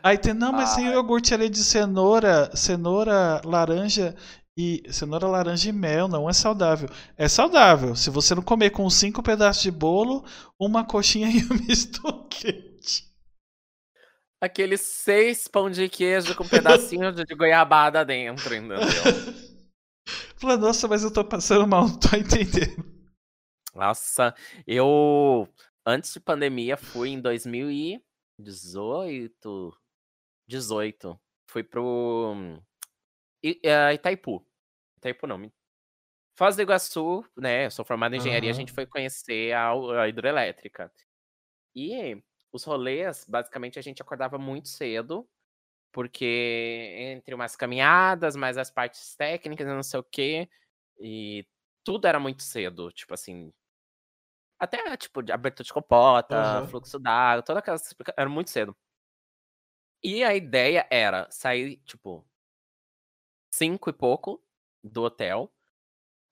Aí 0.02 0.18
tem, 0.18 0.34
não, 0.34 0.52
mas 0.52 0.74
tem 0.74 0.86
iogurte 0.86 1.32
ali 1.32 1.48
de 1.48 1.62
cenoura, 1.62 2.50
cenoura, 2.56 3.40
laranja 3.44 4.14
e 4.56 4.82
cenoura, 4.90 5.26
laranja 5.28 5.68
e 5.68 5.72
mel, 5.72 6.08
não 6.08 6.28
é 6.28 6.32
saudável. 6.32 6.88
É 7.16 7.28
saudável 7.28 7.94
se 7.94 8.10
você 8.10 8.34
não 8.34 8.42
comer 8.42 8.70
com 8.70 8.88
cinco 8.90 9.22
pedaços 9.22 9.62
de 9.62 9.70
bolo, 9.70 10.24
uma 10.58 10.84
coxinha 10.84 11.28
e 11.30 11.44
um 11.44 11.66
misto 11.66 12.02
quente. 12.28 12.71
Aqueles 14.42 14.80
seis 14.80 15.46
pão 15.46 15.70
de 15.70 15.88
queijo 15.88 16.34
com 16.34 16.48
pedacinho 16.48 17.12
de 17.12 17.24
goiabada 17.32 18.04
dentro, 18.04 18.52
entendeu? 18.52 18.80
Fala, 20.36 20.56
nossa, 20.56 20.88
mas 20.88 21.04
eu 21.04 21.12
tô 21.12 21.24
passando 21.24 21.68
mal, 21.68 21.86
não 21.86 22.00
tô 22.00 22.08
entendendo. 22.16 22.84
Nossa, 23.72 24.34
eu 24.66 25.48
antes 25.86 26.12
de 26.12 26.18
pandemia 26.18 26.76
fui 26.76 27.10
em 27.10 27.20
2018, 27.20 29.72
18, 30.48 31.20
fui 31.48 31.62
pro 31.62 32.34
I- 33.44 33.60
eh, 33.62 33.94
Itaipu. 33.94 34.44
Itaipu 34.98 35.28
não, 35.28 35.52
Foz 36.36 36.56
do 36.56 36.62
Iguaçu, 36.62 37.24
né? 37.36 37.66
Eu 37.66 37.70
sou 37.70 37.84
formado 37.84 38.14
em 38.14 38.18
engenharia, 38.18 38.50
a 38.50 38.52
Aham. 38.52 38.58
gente 38.60 38.72
foi 38.72 38.86
conhecer 38.86 39.52
a, 39.52 39.70
a 40.02 40.08
hidrelétrica. 40.08 40.92
E 41.76 42.20
os 42.52 42.64
rolês, 42.64 43.26
basicamente, 43.28 43.78
a 43.78 43.82
gente 43.82 44.02
acordava 44.02 44.38
muito 44.38 44.68
cedo, 44.68 45.28
porque 45.92 46.26
entre 47.14 47.34
umas 47.34 47.56
caminhadas, 47.56 48.36
mais 48.36 48.58
as 48.58 48.70
partes 48.70 49.16
técnicas, 49.16 49.66
não 49.66 49.82
sei 49.82 50.00
o 50.00 50.04
quê, 50.04 50.48
e 51.00 51.46
tudo 51.84 52.06
era 52.08 52.20
muito 52.20 52.42
cedo, 52.42 52.92
tipo 52.92 53.14
assim. 53.14 53.52
Até, 54.58 54.96
tipo, 54.96 55.22
de 55.22 55.32
abertura 55.32 55.64
de 55.66 55.72
compota, 55.72 56.36
Aham. 56.36 56.68
fluxo 56.68 56.98
d'água, 56.98 57.42
toda 57.42 57.58
aquela. 57.58 57.78
Era 58.16 58.28
muito 58.30 58.50
cedo. 58.50 58.76
E 60.02 60.22
a 60.24 60.34
ideia 60.34 60.86
era 60.90 61.28
sair, 61.30 61.78
tipo, 61.84 62.24
cinco 63.54 63.90
e 63.90 63.92
pouco 63.92 64.42
do 64.82 65.02
hotel 65.02 65.52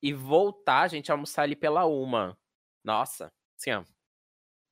e 0.02 0.12
voltar, 0.14 0.82
a 0.82 0.88
gente 0.88 1.12
almoçar 1.12 1.42
ali 1.44 1.56
pela 1.56 1.86
uma. 1.86 2.38
Nossa, 2.84 3.32
assim, 3.58 3.72
ó. 3.72 3.84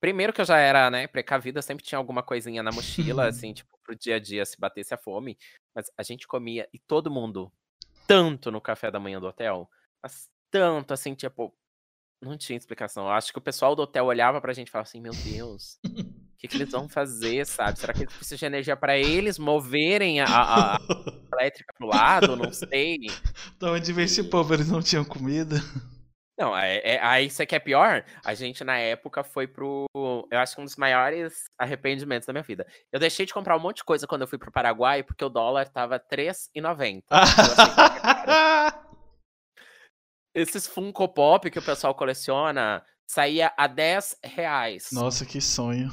Primeiro 0.01 0.33
que 0.33 0.41
eu 0.41 0.45
já 0.45 0.59
era, 0.59 0.91
né, 0.91 1.07
precavida, 1.09 1.61
sempre 1.61 1.85
tinha 1.85 1.99
alguma 1.99 2.23
coisinha 2.23 2.63
na 2.63 2.71
mochila, 2.71 3.27
assim, 3.29 3.53
tipo, 3.53 3.77
pro 3.85 3.97
dia 3.97 4.17
a 4.17 4.19
dia 4.21 4.45
se 4.47 4.59
batesse 4.59 4.95
a 4.95 4.99
fome. 4.99 5.37
Mas 5.75 5.91
a 5.97 6.03
gente 6.03 6.27
comia 6.27 6.69
e 6.73 6.79
todo 6.79 7.11
mundo, 7.11 7.53
tanto 8.07 8.51
no 8.51 8.61
café 8.61 8.91
da 8.91 9.01
manhã 9.01 9.21
do 9.21 9.27
hotel, 9.27 9.69
mas 10.03 10.29
tanto, 10.51 10.95
assim, 10.95 11.15
tipo, 11.15 11.53
não 12.23 12.37
tinha 12.39 12.57
explicação. 12.57 13.05
Eu 13.07 13.13
acho 13.13 13.33
que 13.33 13.39
o 13.39 13.43
pessoal 13.43 13.75
do 13.77 13.83
hotel 13.83 14.05
olhava 14.07 14.41
pra 14.41 14.53
gente 14.53 14.69
e 14.69 14.71
falava 14.71 14.89
assim, 14.89 15.01
meu 15.01 15.13
Deus, 15.13 15.79
o 15.85 16.37
que, 16.39 16.47
que 16.49 16.57
eles 16.57 16.71
vão 16.71 16.89
fazer, 16.89 17.45
sabe? 17.47 17.79
Será 17.79 17.93
que 17.93 18.01
eles 18.05 18.15
precisam 18.15 18.39
de 18.39 18.47
energia 18.47 18.77
pra 18.77 18.97
eles 18.97 19.39
moverem 19.39 20.21
a, 20.21 20.27
a- 20.27 20.77
a 20.77 20.79
elétrica 21.35 21.73
pro 21.77 21.87
lado? 21.89 22.37
Não 22.37 22.53
sei. 22.53 22.99
Da 23.59 23.73
onde 23.73 23.93
vem 23.93 24.05
esse 24.05 24.23
povo? 24.25 24.55
Eles 24.55 24.69
não 24.69 24.81
tinham 24.81 25.05
comida? 25.05 25.57
Não, 26.39 26.57
é, 26.57 26.77
é- 26.85 27.01
aí 27.03 27.27
isso 27.27 27.43
aqui 27.43 27.57
é 27.57 27.59
pior. 27.59 28.05
A 28.25 28.33
gente, 28.33 28.63
na 28.63 28.79
época, 28.79 29.25
foi 29.25 29.47
pro. 29.49 29.87
Eu 30.31 30.39
acho 30.39 30.55
que 30.55 30.61
um 30.61 30.65
dos 30.65 30.77
maiores 30.77 31.45
arrependimentos 31.59 32.27
da 32.27 32.33
minha 32.33 32.45
vida. 32.45 32.65
Eu 32.93 33.01
deixei 33.01 33.27
de 33.27 33.35
comprar 33.35 33.57
um 33.57 33.61
monte 33.61 33.79
de 33.79 33.85
coisa 33.85 34.07
quando 34.07 34.23
eu 34.23 34.29
fui 34.29 34.39
pro 34.39 34.53
Paraguai, 34.53 35.03
porque 35.03 35.25
o 35.25 35.29
dólar 35.29 35.69
tava 35.69 35.97
R$3,90. 35.97 37.03
Eu 37.11 37.17
achei 37.19 37.65
que 37.75 37.81
era 37.81 38.01
caro. 38.01 38.89
Esses 40.35 40.67
Funko 40.69 41.09
Pop 41.09 41.51
que 41.51 41.59
o 41.59 41.65
pessoal 41.65 41.95
coleciona 41.95 42.85
saía 43.11 43.53
a 43.57 43.67
10 43.67 44.19
reais 44.23 44.91
Nossa, 44.93 45.27
que 45.27 45.41
sonho. 45.41 45.91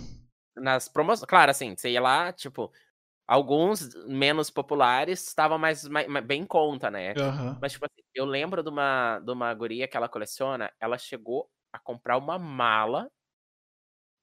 nas 0.55 0.87
promoções. 0.87 1.27
Claro, 1.27 1.49
assim, 1.49 1.75
você 1.75 1.89
ia 1.89 2.01
lá, 2.01 2.31
tipo, 2.31 2.71
alguns 3.27 3.93
menos 4.07 4.49
populares 4.49 5.27
estavam 5.27 5.57
mais, 5.57 5.87
mais- 5.87 6.07
bem 6.25 6.41
em 6.43 6.45
conta, 6.47 6.91
né? 6.91 7.17
Aham. 7.17 7.59
Mas, 7.61 7.73
tipo 7.73 7.85
assim, 7.85 8.01
eu 8.13 8.25
lembro 8.25 8.63
de 8.63 8.69
uma, 8.69 9.19
de 9.19 9.31
uma 9.31 9.53
guria 9.53 9.87
que 9.87 9.97
ela 9.97 10.09
coleciona, 10.09 10.71
ela 10.79 10.97
chegou 10.97 11.49
a 11.73 11.79
comprar 11.79 12.17
uma 12.17 12.37
mala 12.39 13.09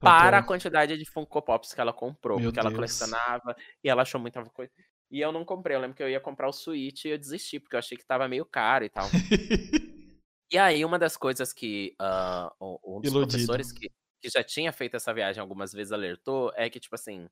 para 0.03 0.39
a 0.39 0.43
quantidade 0.43 0.97
de 0.99 1.05
Funko 1.11 1.41
Pops 1.43 1.73
que 1.75 1.81
ela 1.81 1.93
comprou, 1.93 2.41
Meu 2.41 2.51
porque 2.51 2.59
ela 2.59 2.71
Deus. 2.71 2.73
colecionava 2.73 3.55
e 3.85 3.89
ela 3.89 4.03
achou 4.03 4.21
muita 4.21 4.45
coisa. 4.51 4.73
E 5.11 5.21
eu 5.21 5.31
não 5.33 5.45
comprei, 5.45 5.77
eu 5.77 5.81
lembro 5.81 5.97
que 5.97 6.03
eu 6.03 6.09
ia 6.11 6.21
comprar 6.21 6.49
o 6.49 6.53
Switch 6.53 7.05
e 7.05 7.11
eu 7.11 7.19
desisti, 7.19 7.61
porque 7.61 7.77
eu 7.77 7.79
achei 7.79 7.97
que 7.99 8.05
tava 8.07 8.27
meio 8.29 8.45
caro 8.47 8.85
e 8.85 8.89
tal. 8.91 9.15
E 10.51 10.59
aí, 10.59 10.85
uma 10.85 10.99
das 10.99 11.17
coisas 11.17 11.53
que 11.53 11.97
um 12.61 12.79
um 12.99 13.01
dos 13.03 13.15
Iludido. 13.15 13.15
professores 13.15 13.73
que, 13.73 13.89
que 14.21 14.29
já 14.29 14.45
tinha 14.45 14.73
feito 14.73 14.97
essa 14.97 15.13
viagem 15.15 15.41
algumas 15.41 15.73
vezes 15.73 15.93
alertou 15.93 16.53
é 16.57 16.69
que, 16.71 16.79
tipo 16.81 16.95
assim, 16.95 17.29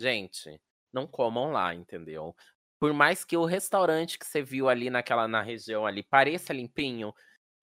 gente, 0.00 0.60
não 0.92 1.06
comam 1.06 1.50
lá, 1.52 1.74
entendeu? 1.74 2.34
Por 2.80 2.92
mais 2.92 3.24
que 3.24 3.36
o 3.36 3.44
restaurante 3.44 4.18
que 4.18 4.26
você 4.26 4.42
viu 4.42 4.68
ali 4.68 4.88
naquela 4.90 5.26
na 5.26 5.42
região 5.42 5.84
ali 5.86 6.02
pareça 6.02 6.52
limpinho, 6.52 7.12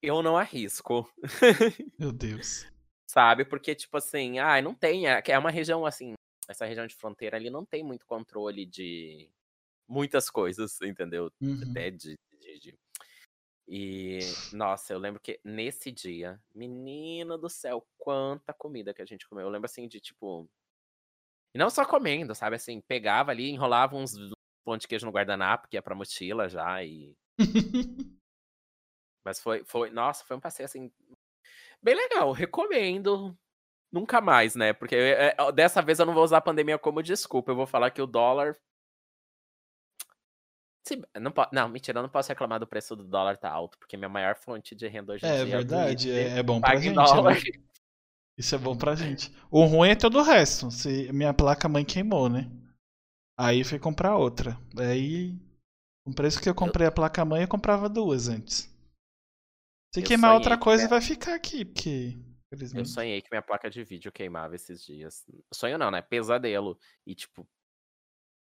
eu 0.01 0.21
não 0.21 0.37
arrisco, 0.37 1.09
Meu 1.99 2.11
Deus. 2.11 2.65
sabe? 3.09 3.45
Porque, 3.45 3.73
tipo 3.75 3.97
assim, 3.97 4.39
ai, 4.39 4.61
não 4.61 4.75
tem. 4.75 5.07
É 5.07 5.21
é 5.27 5.39
uma 5.39 5.49
região 5.51 5.85
assim, 5.85 6.13
essa 6.47 6.65
região 6.65 6.85
de 6.85 6.95
fronteira 6.95 7.37
ali 7.37 7.49
não 7.49 7.65
tem 7.65 7.83
muito 7.83 8.05
controle 8.05 8.65
de 8.65 9.29
muitas 9.87 10.29
coisas, 10.29 10.79
entendeu? 10.81 11.31
Uhum. 11.41 11.61
Até 11.71 11.89
de, 11.91 12.15
de- 12.39 12.59
de- 12.59 12.75
E, 13.67 14.19
nossa, 14.53 14.93
eu 14.93 14.99
lembro 14.99 15.19
que 15.19 15.39
nesse 15.43 15.91
dia, 15.91 16.39
menino 16.53 17.37
do 17.37 17.49
céu, 17.49 17.83
quanta 17.97 18.53
comida 18.53 18.93
que 18.93 19.01
a 19.01 19.05
gente 19.05 19.27
comeu. 19.27 19.45
Eu 19.45 19.49
lembro 19.49 19.65
assim 19.65 19.87
de 19.87 19.99
tipo. 19.99 20.47
E 21.55 21.57
não 21.57 21.69
só 21.69 21.85
comendo, 21.85 22.35
sabe? 22.35 22.57
Assim, 22.57 22.81
pegava 22.81 23.31
ali, 23.31 23.49
enrolava 23.49 23.95
uns 23.95 24.11
pão 24.65 24.75
de 24.77 24.85
queijo 24.89 25.05
no 25.05 25.11
guardanapo, 25.13 25.69
que 25.69 25.77
ia 25.77 25.81
pra 25.81 25.95
mochila 25.95 26.49
já, 26.49 26.83
e. 26.83 27.15
Mas 29.23 29.39
foi, 29.39 29.63
foi. 29.63 29.89
Nossa, 29.89 30.25
foi 30.25 30.35
um 30.35 30.39
passeio 30.41 30.65
assim. 30.65 30.91
Bem 31.81 31.95
legal, 31.95 32.33
recomendo. 32.33 33.33
Nunca 33.89 34.19
mais, 34.19 34.53
né? 34.53 34.73
Porque 34.73 34.95
é, 34.97 35.33
é, 35.37 35.51
dessa 35.53 35.81
vez 35.81 35.97
eu 35.97 36.05
não 36.05 36.13
vou 36.13 36.25
usar 36.25 36.39
a 36.39 36.41
pandemia 36.41 36.77
como 36.77 37.01
desculpa. 37.01 37.51
Eu 37.51 37.55
vou 37.55 37.65
falar 37.65 37.89
que 37.89 38.01
o 38.01 38.05
dólar. 38.05 38.57
Se- 40.85 41.01
não, 41.17 41.33
não, 41.53 41.69
mentira, 41.69 41.99
eu 41.99 42.03
não 42.03 42.09
posso 42.09 42.27
reclamar 42.27 42.59
do 42.59 42.67
preço 42.67 42.97
do 42.97 43.05
dólar 43.05 43.37
tá 43.37 43.49
alto, 43.49 43.79
porque 43.79 43.95
minha 43.95 44.09
maior 44.09 44.35
fonte 44.35 44.75
de 44.75 44.87
renda 44.89 45.13
hoje 45.13 45.25
em 45.25 45.29
É 45.29 45.45
dia 45.45 45.55
verdade, 45.55 46.09
o 46.09 46.11
é, 46.11 46.15
Twitter, 46.15 46.37
é 46.37 46.43
bom 46.43 46.59
pra 46.59 46.75
gente, 46.75 46.93
dólar. 46.95 47.33
né? 47.35 47.39
Isso 48.37 48.53
é 48.53 48.57
bom 48.57 48.75
pra 48.75 48.95
gente. 48.95 49.31
O 49.49 49.63
ruim 49.65 49.89
é 49.89 49.95
todo 49.95 50.19
o 50.19 50.23
resto. 50.23 50.69
Se 50.71 51.11
minha 51.13 51.33
placa 51.33 51.69
mãe 51.69 51.85
queimou, 51.85 52.29
né? 52.29 52.49
Aí 53.37 53.63
fui 53.63 53.79
comprar 53.79 54.17
outra. 54.17 54.57
Aí, 54.77 55.37
com 56.03 56.11
o 56.11 56.15
preço 56.15 56.41
que 56.41 56.49
eu 56.49 56.55
comprei 56.55 56.87
a 56.87 56.91
placa 56.91 57.23
mãe, 57.23 57.41
eu 57.43 57.47
comprava 57.47 57.87
duas 57.89 58.27
antes. 58.27 58.69
Se 59.93 60.01
Eu 60.01 60.03
queimar 60.03 60.33
outra 60.33 60.57
que 60.57 60.63
coisa, 60.63 60.83
minha- 60.83 60.89
vai 60.89 61.01
ficar 61.01 61.35
aqui, 61.35 61.63
porque. 61.63 62.17
Eu 62.73 62.85
sonhei 62.85 63.21
que 63.21 63.29
minha 63.31 63.41
placa 63.41 63.69
de 63.69 63.83
vídeo 63.83 64.11
queimava 64.11 64.55
esses 64.55 64.83
dias. 64.85 65.25
Sonho 65.53 65.77
não, 65.77 65.89
né? 65.91 66.01
Pesadelo. 66.01 66.77
E 67.05 67.15
tipo. 67.15 67.47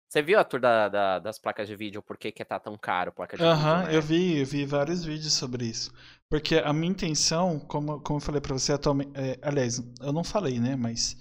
Você 0.08 0.22
viu 0.22 0.38
a 0.38 0.44
tour 0.44 0.60
da- 0.60 0.88
da- 0.88 1.18
das 1.18 1.38
placas 1.40 1.66
de 1.66 1.74
vídeo? 1.74 2.00
Por 2.02 2.16
que, 2.16 2.30
que 2.30 2.44
tá 2.44 2.58
tão 2.60 2.76
caro 2.78 3.12
placa 3.12 3.36
de 3.36 3.42
Aham, 3.42 3.82
vídeo, 3.82 3.88
né? 3.88 3.96
eu 3.96 4.02
vi, 4.02 4.38
eu 4.38 4.46
vi 4.46 4.64
vários 4.64 5.04
vídeos 5.04 5.32
sobre 5.32 5.66
isso. 5.66 5.92
Porque 6.30 6.56
a 6.56 6.72
minha 6.72 6.90
intenção, 6.90 7.58
como, 7.60 8.00
como 8.00 8.18
eu 8.18 8.20
falei 8.20 8.40
pra 8.40 8.52
você 8.54 8.72
atualmente. 8.72 9.12
é, 9.14 9.38
aliás, 9.42 9.78
eu 10.00 10.12
não 10.12 10.24
falei, 10.24 10.58
né? 10.60 10.76
Mas 10.76 11.16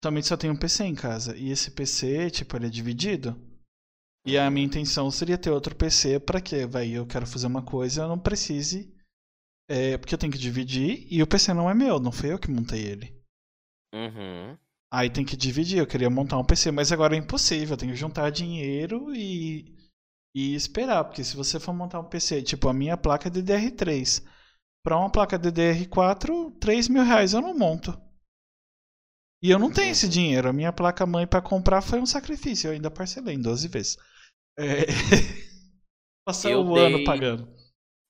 atualmente 0.00 0.26
só 0.28 0.36
tenho 0.36 0.52
um 0.52 0.56
PC 0.58 0.84
em 0.84 0.94
casa. 0.94 1.36
E 1.36 1.50
esse 1.50 1.70
PC, 1.70 2.30
tipo, 2.30 2.56
ele 2.56 2.66
é 2.66 2.70
dividido. 2.70 3.36
E 4.26 4.38
a 4.38 4.50
minha 4.50 4.66
intenção 4.66 5.10
seria 5.10 5.38
ter 5.38 5.50
outro 5.50 5.74
PC 5.76 6.20
pra 6.20 6.40
que, 6.40 6.66
vai, 6.66 6.90
eu 6.90 7.06
quero 7.06 7.26
fazer 7.26 7.46
uma 7.46 7.62
coisa, 7.62 8.02
eu 8.02 8.08
não 8.08 8.18
precise. 8.18 8.92
é, 9.68 9.98
porque 9.98 10.14
eu 10.14 10.18
tenho 10.18 10.32
que 10.32 10.38
dividir 10.38 11.06
e 11.10 11.22
o 11.22 11.26
PC 11.26 11.54
não 11.54 11.70
é 11.70 11.74
meu, 11.74 11.98
não 12.00 12.12
fui 12.12 12.32
eu 12.32 12.38
que 12.38 12.50
montei 12.50 12.82
ele. 12.86 13.14
Uhum. 13.94 14.56
Aí 14.92 15.10
tem 15.10 15.24
que 15.24 15.36
dividir, 15.36 15.78
eu 15.78 15.86
queria 15.86 16.10
montar 16.10 16.38
um 16.38 16.44
PC, 16.44 16.70
mas 16.70 16.92
agora 16.92 17.14
é 17.14 17.18
impossível, 17.18 17.74
eu 17.74 17.78
tenho 17.78 17.92
que 17.92 17.98
juntar 17.98 18.30
dinheiro 18.30 19.14
e, 19.14 19.74
e 20.34 20.54
esperar, 20.54 21.04
porque 21.04 21.24
se 21.24 21.36
você 21.36 21.60
for 21.60 21.72
montar 21.72 22.00
um 22.00 22.04
PC, 22.04 22.42
tipo 22.42 22.68
a 22.68 22.74
minha 22.74 22.96
placa 22.96 23.28
é 23.28 23.30
DDR3, 23.30 24.22
pra 24.82 24.98
uma 24.98 25.10
placa 25.10 25.38
DDR4, 25.38 26.50
3 26.60 26.88
mil 26.88 27.04
reais 27.04 27.32
eu 27.32 27.40
não 27.40 27.56
monto. 27.56 27.98
E 29.42 29.50
eu 29.50 29.58
não 29.58 29.72
tenho 29.72 29.90
esse 29.90 30.08
dinheiro, 30.08 30.48
a 30.48 30.52
minha 30.52 30.72
placa 30.72 31.04
mãe 31.04 31.26
pra 31.26 31.42
comprar 31.42 31.82
foi 31.82 32.00
um 32.00 32.06
sacrifício, 32.06 32.68
eu 32.68 32.72
ainda 32.72 32.90
parcelei 32.90 33.34
em 33.34 33.42
12 33.42 33.68
vezes. 33.68 33.96
É... 34.58 34.86
Passar 36.24 36.50
Eu 36.50 36.64
o 36.64 36.76
ano 36.76 37.02
pagando. 37.04 37.48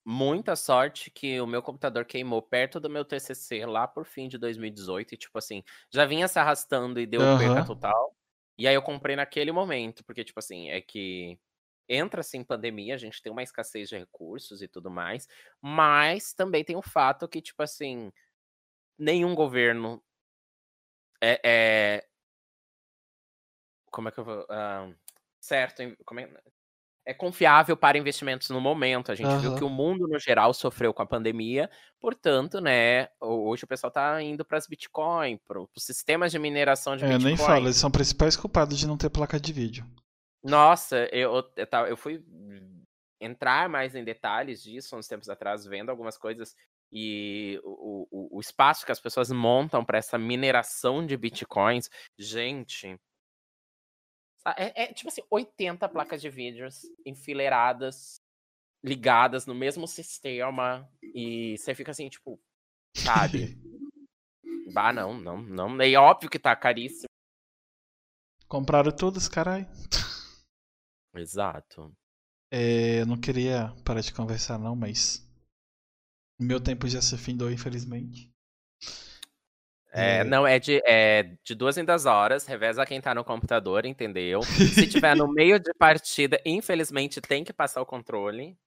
Muita 0.05 0.55
sorte 0.55 1.09
que 1.09 1.39
o 1.39 1.47
meu 1.47 1.61
computador 1.61 2.03
queimou 2.05 2.41
perto 2.41 2.77
do 2.79 2.89
meu 2.89 3.05
TCC 3.05 3.65
lá 3.65 3.87
por 3.87 4.05
fim 4.05 4.27
de 4.27 4.37
2018 4.37 5.13
e 5.13 5.17
tipo 5.17 5.37
assim, 5.37 5.63
já 5.89 6.05
vinha 6.05 6.27
se 6.27 6.37
arrastando 6.37 6.99
e 6.99 7.05
deu 7.05 7.21
perca 7.37 7.61
Aham. 7.61 7.63
total. 7.63 8.13
E 8.57 8.67
aí 8.67 8.75
eu 8.75 8.81
comprei 8.81 9.15
naquele 9.15 9.51
momento, 9.51 10.03
porque 10.03 10.23
tipo 10.25 10.39
assim, 10.39 10.69
é 10.69 10.81
que 10.81 11.39
entra 11.87 12.21
assim 12.21 12.43
pandemia, 12.43 12.95
a 12.95 12.97
gente 12.97 13.21
tem 13.21 13.31
uma 13.31 13.43
escassez 13.43 13.89
de 13.89 13.97
recursos 13.97 14.61
e 14.61 14.67
tudo 14.67 14.89
mais, 14.89 15.27
mas 15.61 16.33
também 16.33 16.63
tem 16.63 16.75
o 16.75 16.81
fato 16.81 17.27
que 17.27 17.41
tipo 17.41 17.61
assim, 17.63 18.11
nenhum 18.97 19.35
governo 19.35 20.03
é, 21.21 21.39
é- 21.43 22.07
como 23.91 24.09
é 24.09 24.11
que 24.11 24.19
eu 24.19 24.25
vou, 24.25 24.45
ah, 24.49 24.89
certo, 25.39 25.81
em- 25.81 25.95
como 26.05 26.19
é, 26.19 26.29
é 27.05 27.13
confiável 27.13 27.75
para 27.77 27.97
investimentos 27.97 28.49
no 28.49 28.59
momento. 28.61 29.11
A 29.11 29.15
gente 29.15 29.35
viu 29.37 29.49
Aham. 29.49 29.55
que 29.57 29.63
o 29.63 29.69
mundo 29.69 30.07
no 30.07 30.17
geral 30.19 30.53
sofreu 30.53 30.93
com 30.93 31.01
a 31.01 31.05
pandemia, 31.05 31.69
portanto, 31.99 32.59
né, 32.59 33.05
ho- 33.21 33.47
hoje 33.49 33.65
o 33.65 33.67
pessoal 33.67 33.91
tá 33.91 34.21
indo 34.21 34.43
para 34.43 34.57
as 34.57 34.67
Bitcoin, 34.67 35.37
para 35.45 35.61
os 35.61 35.69
sistemas 35.77 36.31
de 36.31 36.39
mineração 36.39 36.97
de 36.97 37.03
É, 37.05 37.09
nem 37.09 37.19
Bitcoin. 37.19 37.37
falo, 37.37 37.65
eles 37.67 37.75
são 37.77 37.91
principais 37.91 38.35
culpados 38.35 38.77
de 38.79 38.87
não 38.87 38.97
ter 38.97 39.09
placa 39.09 39.39
de 39.39 39.53
vídeo. 39.53 39.85
Nossa, 40.43 41.07
eu, 41.11 41.33
eu, 41.55 41.87
eu 41.87 41.97
fui 41.97 42.23
entrar 43.19 43.69
mais 43.69 43.95
em 43.95 44.03
detalhes 44.03 44.61
disso 44.61 44.97
uns 44.97 45.07
tempos 45.07 45.29
atrás, 45.29 45.65
vendo 45.65 45.89
algumas 45.89 46.17
coisas 46.17 46.55
e 46.91 47.59
o, 47.63 48.07
o, 48.11 48.37
o 48.37 48.39
espaço 48.39 48.85
que 48.85 48.91
as 48.91 48.99
pessoas 48.99 49.31
montam 49.31 49.83
para 49.83 49.97
essa 49.97 50.17
mineração 50.17 51.03
de 51.03 51.17
bitcoins, 51.17 51.89
gente. 52.19 52.99
É, 54.57 54.83
é 54.83 54.93
tipo 54.93 55.09
assim, 55.09 55.23
80 55.31 55.89
placas 55.89 56.21
de 56.21 56.29
vídeos 56.29 56.81
enfileiradas, 57.05 58.21
ligadas 58.83 59.47
no 59.47 59.55
mesmo 59.55 59.87
sistema, 59.87 60.87
e 61.01 61.57
você 61.57 61.73
fica 61.73 61.91
assim, 61.91 62.09
tipo, 62.09 62.39
sabe? 62.95 63.57
bah, 64.71 64.93
não, 64.93 65.17
não, 65.17 65.41
não. 65.41 65.81
É 65.81 65.95
óbvio 65.95 66.29
que 66.29 66.37
tá 66.37 66.55
caríssimo. 66.55 67.07
Compraram 68.47 68.91
todas, 68.91 69.27
caralho. 69.27 69.65
Exato. 71.15 71.91
É, 72.51 73.01
eu 73.01 73.05
não 73.05 73.19
queria 73.19 73.73
parar 73.83 74.01
de 74.01 74.13
conversar, 74.13 74.57
não, 74.59 74.75
mas. 74.75 75.27
Meu 76.39 76.59
tempo 76.59 76.87
já 76.87 77.01
se 77.01 77.17
findou, 77.17 77.51
infelizmente. 77.51 78.31
É, 79.91 80.17
É. 80.17 80.23
não, 80.23 80.45
é 80.45 80.59
de, 80.59 80.81
é 80.85 81.23
de 81.43 81.53
duas 81.53 81.77
em 81.77 81.85
duas 81.85 82.05
horas, 82.07 82.45
reveza 82.47 82.85
quem 82.85 82.99
tá 82.99 83.13
no 83.13 83.23
computador, 83.23 83.85
entendeu? 83.85 84.41
Se 84.43 84.87
tiver 85.05 85.15
no 85.15 85.27
meio 85.31 85.59
de 85.59 85.71
partida, 85.75 86.41
infelizmente 86.45 87.21
tem 87.21 87.43
que 87.43 87.53
passar 87.53 87.81
o 87.81 87.85
controle. 87.85 88.57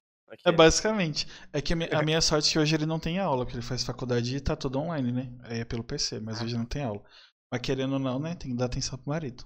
É 0.45 0.49
Aqui. 0.49 0.51
basicamente. 0.51 1.27
É 1.53 1.61
que 1.61 1.73
a 1.73 1.99
a 1.99 2.03
minha 2.03 2.21
sorte 2.21 2.49
é 2.49 2.51
que 2.53 2.59
hoje 2.59 2.75
ele 2.75 2.85
não 2.85 2.99
tem 2.99 3.19
aula, 3.19 3.45
porque 3.45 3.57
ele 3.57 3.65
faz 3.65 3.83
faculdade 3.83 4.35
e 4.35 4.39
tá 4.41 4.55
tudo 4.55 4.79
online, 4.79 5.11
né? 5.11 5.31
É 5.45 5.65
pelo 5.65 5.83
PC, 5.83 6.19
mas 6.19 6.41
Ah. 6.41 6.45
hoje 6.45 6.57
não 6.57 6.65
tem 6.65 6.83
aula. 6.83 7.03
Mas 7.51 7.61
querendo 7.61 7.93
ou 7.93 7.99
não, 7.99 8.19
né? 8.19 8.35
Tem 8.35 8.51
que 8.51 8.57
dar 8.57 8.65
atenção 8.65 8.97
pro 8.97 9.09
marido. 9.09 9.45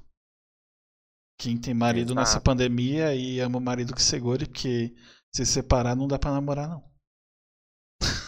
Quem 1.41 1.57
tem 1.57 1.73
marido 1.73 2.13
nessa 2.13 2.33
Exato. 2.33 2.43
pandemia 2.43 3.15
e 3.15 3.39
ama 3.39 3.57
o 3.57 3.61
marido 3.61 3.95
que 3.95 4.01
segure, 4.03 4.45
porque 4.45 4.93
se 5.35 5.43
separar 5.43 5.95
não 5.95 6.07
dá 6.07 6.19
pra 6.19 6.29
namorar, 6.31 6.69
não. 6.69 6.83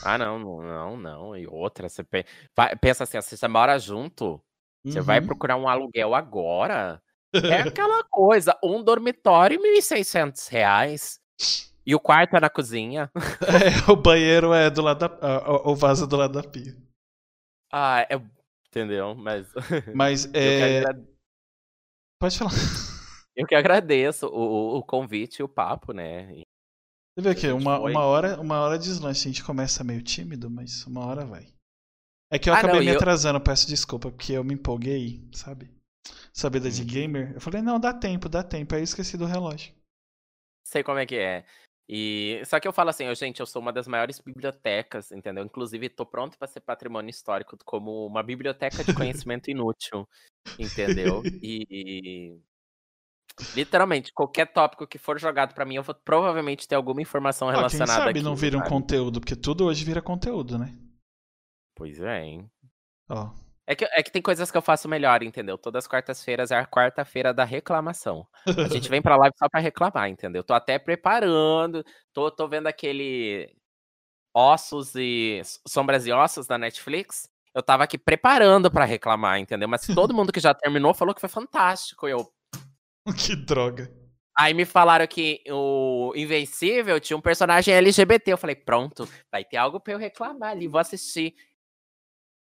Ah, 0.04 0.18
não, 0.18 0.40
não, 0.40 0.98
não. 0.98 1.38
E 1.38 1.46
outra, 1.46 1.88
você 1.88 2.04
pe- 2.04 2.26
vai- 2.58 2.76
pensa 2.76 3.04
assim, 3.04 3.22
se 3.22 3.38
você 3.38 3.48
mora 3.48 3.78
junto, 3.78 4.42
você 4.84 5.00
vai 5.00 5.20
Uhum. 5.20 5.28
procurar 5.28 5.58
um 5.58 5.68
aluguel 5.70 6.16
agora? 6.16 7.00
É 7.34 7.34
aquela 7.78 8.04
coisa, 8.06 8.58
um 8.64 8.84
dormitório, 8.84 9.60
1.600 9.62 10.48
reais. 10.48 11.20
E 11.86 11.94
o 11.94 12.00
quarto 12.00 12.36
é 12.36 12.40
na 12.40 12.50
cozinha. 12.50 13.12
É, 13.88 13.92
o 13.92 13.96
banheiro 13.96 14.54
é 14.54 14.70
do 14.72 14.82
lado 14.82 15.00
da. 15.08 15.62
O 15.66 15.76
vaso 15.76 16.06
é 16.06 16.08
do 16.08 16.16
lado 16.16 16.42
da 16.42 16.50
pia. 16.50 16.76
Ah, 17.72 18.02
é. 18.10 18.20
Entendeu? 18.70 19.14
Mas. 19.14 19.48
Mas 19.94 20.26
é. 20.34 20.80
agra- 20.80 21.04
Pode 22.20 22.38
falar. 22.40 22.52
Eu 23.36 23.48
que 23.48 23.56
agradeço 23.56 24.28
o, 24.28 24.78
o- 24.78 24.84
convite 24.84 25.38
e 25.40 25.44
o 25.44 25.50
papo, 25.50 25.94
né? 25.94 26.32
E- 26.34 26.44
Você 27.16 27.22
vê 27.24 27.30
aqui, 27.30 27.48
uma, 27.48 27.80
foi. 27.80 27.92
uma 27.92 28.06
hora, 28.06 28.40
uma 28.42 28.60
hora 28.62 28.78
de 28.78 28.86
deslanche. 28.86 29.28
A 29.28 29.32
gente 29.32 29.44
começa 29.44 29.84
meio 29.84 30.02
tímido, 30.02 30.50
mas 30.50 30.86
uma 30.88 31.06
hora 31.06 31.26
vai. 31.26 31.48
É 32.32 32.40
que 32.40 32.50
eu 32.50 32.54
Ah, 32.54 32.58
acabei 32.60 32.80
não, 32.80 32.84
me 32.86 32.92
eu- 32.92 32.98
atrasando, 32.98 33.40
peço 33.42 33.68
desculpa, 33.68 34.12
porque 34.12 34.34
eu 34.34 34.44
me 34.44 34.54
empolguei, 34.56 35.28
sabe? 35.34 35.70
Essa 36.36 36.50
vida 36.50 36.70
de 36.70 36.82
Uhum. 36.82 36.88
gamer. 36.88 37.34
Eu 37.34 37.42
falei, 37.42 37.62
não, 37.62 37.80
dá 37.80 37.94
tempo, 37.94 38.28
dá 38.30 38.44
tempo. 38.44 38.74
Aí 38.76 38.82
eu 38.82 38.84
esqueci 38.86 39.18
do 39.18 39.26
relógio. 39.26 39.74
Sei 40.66 40.84
como 40.84 41.00
é 41.00 41.06
que 41.06 41.16
é. 41.18 41.46
E 41.88 42.42
só 42.46 42.60
que 42.60 42.68
eu 42.68 42.74
falo 42.74 42.90
assim, 42.90 43.06
eu, 43.06 43.16
gente, 43.16 43.40
eu 43.40 43.46
sou 43.46 43.62
uma 43.62 43.74
das 43.74 43.88
maiores 43.88 44.20
bibliotecas, 44.20 45.12
entendeu? 45.12 45.44
Inclusive, 45.44 45.90
tô 45.90 46.06
pronto 46.06 46.38
para 46.38 46.48
ser 46.48 46.62
patrimônio 46.62 47.10
histórico 47.10 47.58
como 47.66 48.06
uma 48.08 48.24
biblioteca 48.24 48.84
de 48.84 48.94
conhecimento 48.94 49.52
inútil, 49.52 50.08
entendeu? 50.58 51.28
E 51.42 52.40
literalmente 53.56 54.12
qualquer 54.14 54.46
tópico 54.52 54.88
que 54.88 54.98
for 54.98 55.20
jogado 55.20 55.54
para 55.54 55.66
mim, 55.66 55.76
eu 55.76 55.84
vou 55.84 55.96
provavelmente 55.96 56.68
ter 56.68 56.76
alguma 56.76 57.02
informação 57.02 57.50
Ah, 57.50 57.54
relacionada 57.54 57.94
quem 57.94 58.06
sabe 58.06 58.20
aqui, 58.20 58.22
não 58.24 58.36
vira 58.36 58.58
um 58.58 58.60
sabe? 58.60 58.70
conteúdo, 58.70 59.20
porque 59.20 59.36
tudo 59.36 59.66
hoje 59.66 59.84
vira 59.84 60.02
conteúdo, 60.02 60.58
né? 60.58 60.74
Pois 61.76 62.00
é, 62.00 62.24
hein? 62.24 62.52
Ó. 63.10 63.30
É 63.66 63.76
que, 63.76 63.86
é 63.86 64.04
que 64.04 64.12
tem 64.12 64.22
coisas 64.22 64.52
que 64.52 64.58
eu 64.58 64.62
faço 64.62 64.90
melhor, 64.90 65.24
entendeu? 65.24 65.58
Todas 65.58 65.86
as 65.86 65.88
quartas-feiras 65.88 66.52
é 66.52 66.58
a 66.58 66.68
quarta-feira 66.68 67.34
da 67.34 67.46
reclamação. 67.46 68.28
A 68.46 68.68
gente 68.68 68.90
vem 68.90 69.02
pra 69.02 69.16
live 69.16 69.34
só 69.40 69.48
pra 69.50 69.62
reclamar, 69.62 70.10
entendeu? 70.10 70.44
Tô 70.44 70.54
até 70.54 70.78
preparando, 70.78 71.84
tô, 72.14 72.30
tô 72.30 72.46
vendo 72.48 72.68
aquele 72.68 73.56
Ossos 74.36 74.94
e 74.96 75.42
Sombras 75.68 76.06
e 76.06 76.12
Ossos 76.12 76.46
da 76.46 76.58
Netflix. 76.58 77.30
Eu 77.56 77.64
tava 77.64 77.84
aqui 77.86 77.98
preparando 77.98 78.70
pra 78.70 78.84
reclamar, 78.84 79.40
entendeu? 79.40 79.70
Mas 79.70 79.82
todo 79.96 80.14
mundo 80.14 80.34
que 80.34 80.40
já 80.42 80.54
terminou 80.54 80.94
falou 80.94 81.16
que 81.16 81.22
foi 81.22 81.30
fantástico. 81.30 82.06
Eu, 82.08 82.30
que 83.18 83.36
droga. 83.36 83.92
Aí 84.36 84.54
me 84.54 84.66
falaram 84.66 85.06
que 85.06 85.44
o 85.50 86.12
Invencível 86.16 87.00
tinha 87.00 87.16
um 87.16 87.22
personagem 87.22 87.74
LGBT. 87.74 88.32
Eu 88.32 88.38
falei, 88.38 88.56
pronto, 88.56 89.08
vai 89.32 89.46
ter 89.46 89.58
algo 89.58 89.80
pra 89.80 89.94
eu 89.94 90.00
reclamar 90.00 90.52
ali, 90.52 90.68
vou 90.68 90.80
assistir. 90.80 91.36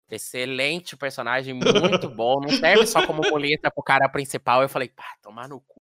Excelente 0.09 0.97
personagem, 0.97 1.55
muito 1.55 2.09
bom. 2.15 2.41
Não 2.41 2.51
serve 2.51 2.87
só 2.87 3.07
como 3.07 3.23
muleta 3.29 3.71
pro 3.71 3.83
cara 3.83 4.09
principal. 4.09 4.63
Eu 4.63 4.69
falei, 4.69 4.89
pá, 4.89 5.17
tomar 5.21 5.49
no 5.49 5.61
cu. 5.61 5.81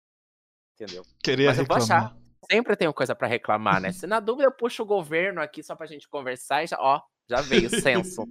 Entendeu? 0.75 1.03
Queria 1.23 1.49
Mas 1.49 1.59
eu 1.59 1.65
vou 1.65 1.77
reclamar. 1.77 2.17
Sempre 2.49 2.75
tenho 2.75 2.93
coisa 2.93 3.13
pra 3.13 3.27
reclamar, 3.27 3.81
né? 3.81 3.91
Se 3.93 4.07
na 4.07 4.19
dúvida 4.19 4.47
eu 4.47 4.51
puxo 4.51 4.81
o 4.81 4.85
governo 4.85 5.41
aqui 5.41 5.61
só 5.61 5.75
pra 5.75 5.85
gente 5.85 6.07
conversar 6.07 6.63
e 6.63 6.67
já, 6.67 6.77
ó, 6.79 7.01
já 7.29 7.41
veio 7.41 7.67
o 7.67 7.81
censo. 7.81 8.23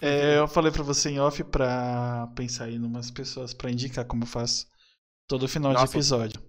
É, 0.00 0.38
eu 0.38 0.46
falei 0.46 0.70
pra 0.70 0.82
você 0.82 1.10
em 1.10 1.18
off 1.18 1.42
pra 1.44 2.30
pensar 2.36 2.64
aí 2.64 2.78
numas 2.78 3.10
pessoas 3.10 3.52
pra 3.52 3.70
indicar 3.70 4.04
como 4.04 4.22
eu 4.22 4.28
faço 4.28 4.66
todo 5.26 5.48
final 5.48 5.72
Nossa, 5.72 5.86
de 5.86 5.92
episódio. 5.92 6.40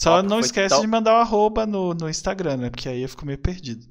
Só 0.00 0.16
tópico 0.16 0.30
não 0.30 0.40
esquece 0.40 0.74
tão- 0.74 0.80
de 0.80 0.86
mandar 0.86 1.14
o 1.14 1.20
arroba 1.20 1.66
no, 1.66 1.92
no 1.94 2.08
Instagram, 2.08 2.56
né? 2.56 2.70
Porque 2.70 2.88
aí 2.88 3.02
eu 3.02 3.08
fico 3.08 3.26
meio 3.26 3.40
perdido. 3.40 3.86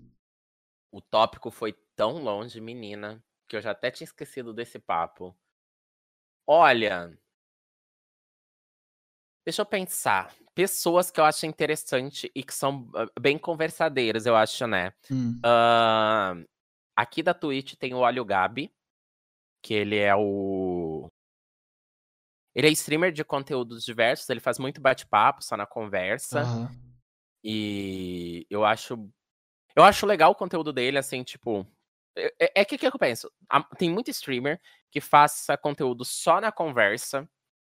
O 0.92 1.02
tópico 1.02 1.52
foi 1.52 1.74
tão 1.96 2.24
longe, 2.24 2.62
menina, 2.62 3.24
que 3.48 3.56
eu 3.56 3.62
já 3.62 3.72
até 3.72 3.92
tinha 3.92 4.06
esquecido 4.06 4.54
desse 4.54 4.80
papo. 4.80 5.36
Olha. 6.48 7.18
Deixa 9.46 9.62
eu 9.62 9.66
pensar. 9.66 10.34
Pessoas 10.56 11.12
que 11.12 11.20
eu 11.20 11.26
acho 11.26 11.46
interessante 11.46 12.32
e 12.34 12.44
que 12.44 12.54
são 12.54 12.90
ah, 12.96 13.08
bem 13.20 13.38
conversadeiras, 13.38 14.26
eu 14.26 14.36
acho, 14.36 14.66
né? 14.66 14.94
Hum. 15.12 15.40
Ahn, 15.44 16.44
aqui 16.96 17.22
da 17.22 17.34
Twitch 17.34 17.76
tem 17.76 17.94
o 17.94 18.00
Olho 18.00 18.26
Gabi, 18.26 18.74
que 19.62 19.74
ele 19.74 19.98
é 19.98 20.16
o. 20.16 20.77
Ele 22.58 22.70
é 22.70 22.72
streamer 22.72 23.12
de 23.12 23.24
conteúdos 23.24 23.86
diversos, 23.86 24.28
ele 24.32 24.40
faz 24.40 24.58
muito 24.58 24.82
bate-papo, 24.82 25.44
só 25.44 25.56
na 25.56 25.68
conversa. 25.68 26.42
Aham. 26.42 26.72
E 27.44 28.48
eu 28.50 28.66
acho. 28.66 29.08
Eu 29.76 29.84
acho 29.84 30.08
legal 30.08 30.32
o 30.32 30.36
conteúdo 30.36 30.74
dele, 30.74 30.98
assim, 30.98 31.24
tipo. 31.24 31.68
É, 32.18 32.34
é- 32.40 32.52
é 32.62 32.66
que 32.66 32.76
o 32.76 32.80
que 32.80 32.88
eu 32.88 32.98
penso? 32.98 33.32
Tem 33.78 33.92
muito 33.92 34.10
streamer 34.10 34.60
que 34.92 35.00
faça 35.00 35.56
conteúdo 35.56 36.04
só 36.04 36.42
na 36.42 36.52
conversa. 36.52 37.30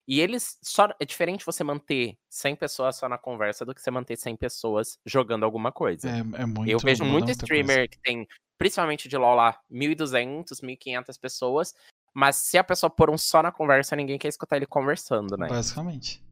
E 0.07 0.21
eles 0.21 0.57
só. 0.63 0.87
É 0.97 1.03
diferente 1.03 1.45
você 1.45 1.61
manter 1.61 2.17
100 2.29 2.55
pessoas 2.55 2.95
só 2.95 3.09
na 3.09 3.17
conversa 3.17 3.65
do 3.65 3.75
que 3.75 3.81
você 3.81 3.91
manter 3.91 4.15
100 4.15 4.37
pessoas 4.37 4.97
jogando 5.05 5.43
alguma 5.43 5.73
coisa. 5.73 6.09
É, 6.09 6.19
é 6.19 6.45
muito. 6.45 6.71
eu 6.71 6.79
vejo 6.79 7.03
muito 7.03 7.29
streamer 7.31 7.89
que 7.89 7.99
tem, 7.99 8.25
principalmente 8.57 9.09
de 9.09 9.17
LoL 9.17 9.35
lá, 9.35 9.59
1.200, 9.69 10.61
1.500 10.61 11.17
pessoas. 11.17 11.75
Mas 12.13 12.35
se 12.37 12.57
a 12.57 12.63
pessoa 12.63 12.89
pôr 12.89 13.09
um 13.09 13.17
só 13.17 13.41
na 13.43 13.51
conversa, 13.51 13.95
ninguém 13.95 14.17
quer 14.17 14.27
escutar 14.27 14.55
ele 14.57 14.65
conversando, 14.65 15.37
né? 15.37 15.47
Basicamente. 15.47 16.23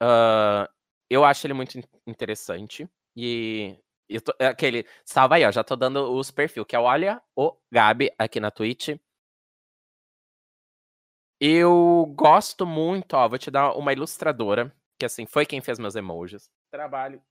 Ah, 0.00 0.68
eu 1.10 1.24
acho 1.24 1.46
ele 1.46 1.54
muito 1.54 1.78
in- 1.78 1.84
interessante. 2.06 2.88
E 3.16 3.76
eu 4.08 4.20
tô- 4.20 4.34
é 4.38 4.46
aquele. 4.46 4.86
Salva 5.04 5.36
aí, 5.36 5.44
ó. 5.44 5.50
Já 5.50 5.64
tô 5.64 5.74
dando 5.76 6.12
os 6.14 6.30
perfil, 6.30 6.64
que 6.64 6.76
é 6.76 6.78
o 6.78 6.82
Olha 6.84 7.20
o 7.36 7.56
Gabi 7.72 8.12
aqui 8.18 8.38
na 8.38 8.50
Twitch. 8.50 8.90
Eu 11.40 12.06
gosto 12.16 12.66
muito, 12.66 13.14
ó. 13.14 13.28
Vou 13.28 13.38
te 13.38 13.50
dar 13.50 13.72
uma 13.74 13.92
ilustradora, 13.92 14.74
que 14.98 15.06
assim, 15.06 15.26
foi 15.26 15.46
quem 15.46 15.60
fez 15.60 15.78
meus 15.78 15.94
emojis. 15.94 16.50
Trabalho 16.70 17.22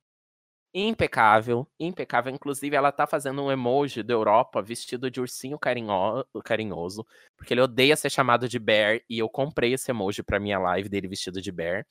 impecável, 0.74 1.68
impecável. 1.80 2.34
Inclusive, 2.34 2.76
ela 2.76 2.92
tá 2.92 3.06
fazendo 3.08 3.44
um 3.44 3.52
emoji 3.52 4.04
da 4.04 4.14
Europa 4.14 4.62
vestido 4.62 5.10
de 5.10 5.20
ursinho 5.22 5.58
carinho- 5.58 6.24
carinhoso, 6.44 7.06
porque 7.38 7.54
ele 7.54 7.62
odeia 7.62 7.96
ser 7.96 8.10
chamado 8.10 8.48
de 8.48 8.60
bear, 8.60 9.00
e 9.10 9.20
eu 9.20 9.30
comprei 9.30 9.74
esse 9.74 9.90
emoji 9.92 10.22
pra 10.24 10.40
minha 10.40 10.60
live 10.60 10.90
dele 10.90 11.08
vestido 11.08 11.42
de 11.42 11.52
bear. 11.52 11.86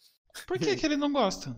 Por 0.47 0.59
que, 0.59 0.77
que 0.77 0.85
ele 0.86 0.97
não 0.97 1.12
gosta? 1.12 1.57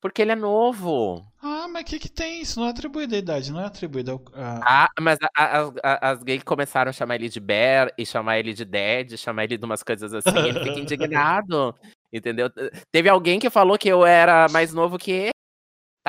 Porque 0.00 0.22
ele 0.22 0.30
é 0.30 0.36
novo. 0.36 1.26
Ah, 1.42 1.66
mas 1.68 1.82
o 1.82 1.86
que, 1.86 1.98
que 1.98 2.08
tem? 2.08 2.40
Isso 2.40 2.60
não 2.60 2.68
é 2.68 2.70
atribuído 2.70 3.16
à 3.16 3.18
idade, 3.18 3.50
não 3.52 3.60
é 3.60 3.64
atribuído 3.64 4.12
ao. 4.12 4.22
a- 4.32 4.84
Ah, 4.84 4.88
mas 5.00 5.18
a- 5.20 5.28
a- 5.36 5.58
as- 5.60 5.72
a- 5.82 6.10
as 6.12 6.22
gays 6.22 6.42
começaram 6.44 6.90
a 6.90 6.92
chamar 6.92 7.16
ele 7.16 7.28
de 7.28 7.40
Bear 7.40 7.92
e 7.98 8.06
chamar 8.06 8.38
ele 8.38 8.54
de 8.54 8.64
Dead, 8.64 9.16
chamar 9.16 9.44
ele 9.44 9.58
de 9.58 9.64
umas 9.64 9.82
coisas 9.82 10.14
assim, 10.14 10.38
ele 10.38 10.60
fica 10.60 10.78
indignado, 11.34 11.74
entendeu? 12.12 12.48
Teve 12.92 13.08
alguém 13.08 13.40
que 13.40 13.50
falou 13.50 13.76
que 13.76 13.88
eu 13.88 14.06
era 14.06 14.46
mais 14.50 14.72
novo 14.72 14.96
que 14.98 15.10
ele, 15.10 15.30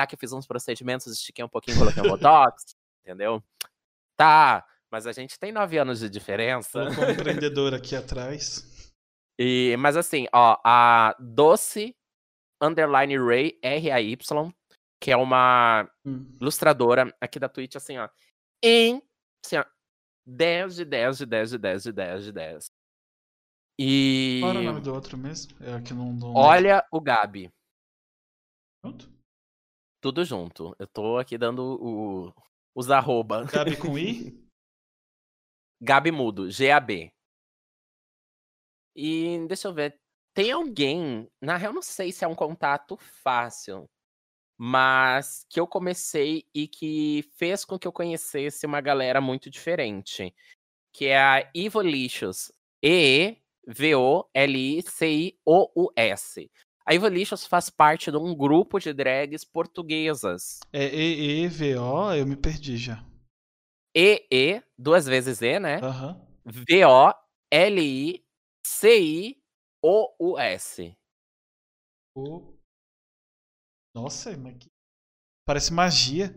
tá? 0.00 0.06
Que 0.06 0.14
eu 0.14 0.18
fiz 0.18 0.32
uns 0.32 0.46
procedimentos, 0.46 1.06
estiquei 1.06 1.44
um 1.44 1.48
pouquinho, 1.48 1.78
coloquei 1.78 2.02
um 2.02 2.08
botox, 2.08 2.74
entendeu? 3.04 3.42
Tá, 4.16 4.66
mas 4.90 5.06
a 5.06 5.12
gente 5.12 5.38
tem 5.38 5.52
nove 5.52 5.78
anos 5.78 6.00
de 6.00 6.08
diferença. 6.08 6.84
Um 6.84 7.10
empreendedor 7.10 7.74
aqui 7.74 7.94
atrás. 7.96 8.92
E, 9.38 9.76
mas 9.78 9.96
assim, 9.96 10.26
ó, 10.32 10.58
a 10.64 11.16
Doce 11.18 11.96
Underline 12.62 13.16
Ray 13.16 13.58
R-A-Y, 13.62 14.52
que 15.02 15.10
é 15.10 15.16
uma 15.16 15.90
Hum. 16.04 16.36
ilustradora 16.40 17.14
aqui 17.20 17.38
da 17.38 17.48
Twitch, 17.48 17.76
assim, 17.76 17.96
ó. 17.96 18.08
Em, 18.62 19.02
assim, 19.44 19.56
ó, 19.56 19.64
10 20.26 20.76
de 20.76 20.84
10 20.84 21.18
de 21.18 21.26
10 21.26 21.50
de 21.50 21.58
10 21.58 21.82
de 21.82 21.92
10 21.92 22.24
de 22.24 22.32
10. 22.32 22.70
E 23.78 24.40
Qual 24.42 24.50
era 24.50 24.60
o 24.60 24.62
nome 24.62 24.80
do 24.82 24.92
outro 24.92 25.16
mesmo? 25.16 25.56
É 25.64 25.72
aqui 25.72 25.94
não. 25.94 26.12
não 26.12 26.34
olha 26.34 26.86
o 26.92 27.00
Gabi, 27.00 27.50
Pronto. 28.82 29.10
Tudo 30.00 30.24
junto. 30.24 30.74
Eu 30.78 30.86
tô 30.86 31.18
aqui 31.18 31.36
dando 31.36 31.62
o, 31.80 32.34
os 32.74 32.90
arroba. 32.90 33.44
Gabi 33.44 33.76
com 33.76 33.98
I? 33.98 34.34
Gabi 35.80 36.10
Mudo, 36.10 36.50
G-A-B. 36.50 37.12
E 38.94 39.46
deixa 39.46 39.68
eu 39.68 39.74
ver. 39.74 39.98
Tem 40.34 40.52
alguém, 40.52 41.28
na 41.40 41.56
real, 41.56 41.72
não 41.72 41.82
sei 41.82 42.12
se 42.12 42.24
é 42.24 42.28
um 42.28 42.34
contato 42.34 42.96
fácil, 42.96 43.88
mas 44.58 45.44
que 45.48 45.58
eu 45.58 45.66
comecei 45.66 46.44
e 46.54 46.68
que 46.68 47.24
fez 47.36 47.64
com 47.64 47.78
que 47.78 47.88
eu 47.88 47.92
conhecesse 47.92 48.66
uma 48.66 48.80
galera 48.80 49.20
muito 49.20 49.50
diferente, 49.50 50.34
que 50.92 51.06
é 51.06 51.18
a 51.18 51.50
Evolicious. 51.54 52.52
A 56.86 56.94
Evolicious 56.94 57.46
faz 57.46 57.68
parte 57.70 58.10
de 58.10 58.16
um 58.16 58.34
grupo 58.34 58.78
de 58.78 58.92
drags 58.92 59.44
portuguesas. 59.44 60.60
É 60.72 60.84
E-E-V-O, 60.84 62.12
eu 62.14 62.26
me 62.26 62.36
perdi 62.36 62.76
já. 62.76 63.04
E-E, 63.94 64.62
duas 64.78 65.06
vezes 65.06 65.42
E, 65.42 65.58
né? 65.60 65.80
Aham. 65.82 66.20
V-O-L-I-C-I-O-U-S. 66.44 67.16
O... 72.16 72.54
Nossa, 73.94 74.36
mas 74.36 74.56
que... 74.58 74.68
Parece 75.46 75.72
magia. 75.72 76.34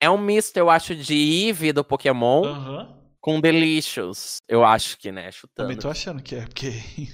É 0.00 0.08
um 0.08 0.18
misto, 0.18 0.56
eu 0.56 0.70
acho, 0.70 0.94
de 0.94 1.14
Eevee 1.14 1.72
do 1.72 1.84
Pokémon 1.84 2.44
Aham. 2.44 3.12
com 3.20 3.40
Delicious. 3.40 4.36
Eu 4.48 4.64
acho 4.64 4.96
que, 4.96 5.10
né? 5.10 5.32
Chutando. 5.32 5.66
Também 5.66 5.76
tô 5.76 5.90
achando 5.90 6.22
que 6.22 6.36
é, 6.36 6.46
porque. 6.46 6.70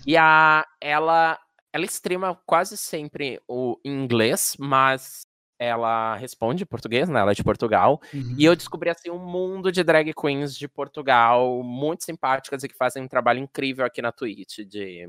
E 0.06 0.16
a, 0.18 0.62
ela, 0.81 1.39
ela 1.74 1.84
streama 1.86 2.40
quase 2.46 2.76
sempre 2.78 3.42
o 3.48 3.76
em 3.84 3.90
inglês, 4.05 4.55
mas 4.56 5.22
ela 5.59 6.14
responde 6.14 6.62
em 6.62 6.66
português, 6.66 7.09
né? 7.09 7.18
Ela 7.18 7.32
é 7.32 7.34
de 7.34 7.42
Portugal. 7.42 8.01
Uhum. 8.12 8.36
E 8.38 8.44
eu 8.44 8.55
descobri, 8.55 8.90
assim, 8.90 9.10
um 9.10 9.18
mundo 9.18 9.72
de 9.72 9.82
drag 9.82 10.12
queens 10.14 10.56
de 10.56 10.68
Portugal, 10.68 11.64
muito 11.64 12.05
simpáticas 12.05 12.62
e 12.62 12.68
que 12.68 12.76
fazem 12.76 13.02
um 13.02 13.09
trabalho 13.09 13.40
incrível 13.40 13.84
aqui 13.84 14.01
na 14.01 14.12
Twitch, 14.12 14.60
de 14.60 15.05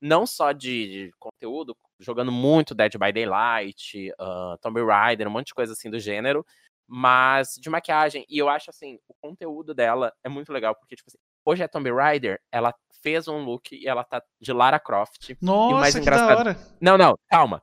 não 0.00 0.26
só 0.26 0.52
de, 0.52 0.88
de 0.88 1.10
conteúdo, 1.18 1.76
jogando 1.98 2.32
muito 2.32 2.74
Dead 2.74 2.92
by 2.96 3.12
Daylight, 3.12 4.10
uh, 4.12 4.56
Tomb 4.62 4.82
Raider, 4.82 5.28
um 5.28 5.30
monte 5.30 5.48
de 5.48 5.54
coisa 5.54 5.74
assim 5.74 5.90
do 5.90 6.00
gênero, 6.00 6.46
mas 6.88 7.56
de 7.60 7.68
maquiagem. 7.68 8.24
E 8.26 8.38
eu 8.38 8.48
acho, 8.48 8.70
assim, 8.70 8.98
o 9.06 9.14
conteúdo 9.20 9.74
dela 9.74 10.14
é 10.24 10.30
muito 10.30 10.50
legal, 10.50 10.74
porque, 10.74 10.96
tipo 10.96 11.10
assim, 11.10 11.18
hoje 11.44 11.62
é 11.62 11.68
Tomb 11.68 11.90
Raider, 11.92 12.40
ela 12.52 12.74
fez 13.02 13.26
um 13.28 13.42
look 13.44 13.72
e 13.74 13.88
ela 13.88 14.04
tá 14.04 14.22
de 14.40 14.52
Lara 14.52 14.78
Croft. 14.78 15.36
Nossa, 15.40 15.76
mais 15.78 15.94
que 15.94 16.00
engraçado- 16.00 16.28
da 16.28 16.36
hora. 16.38 16.56
Não, 16.80 16.98
não, 16.98 17.18
calma. 17.28 17.62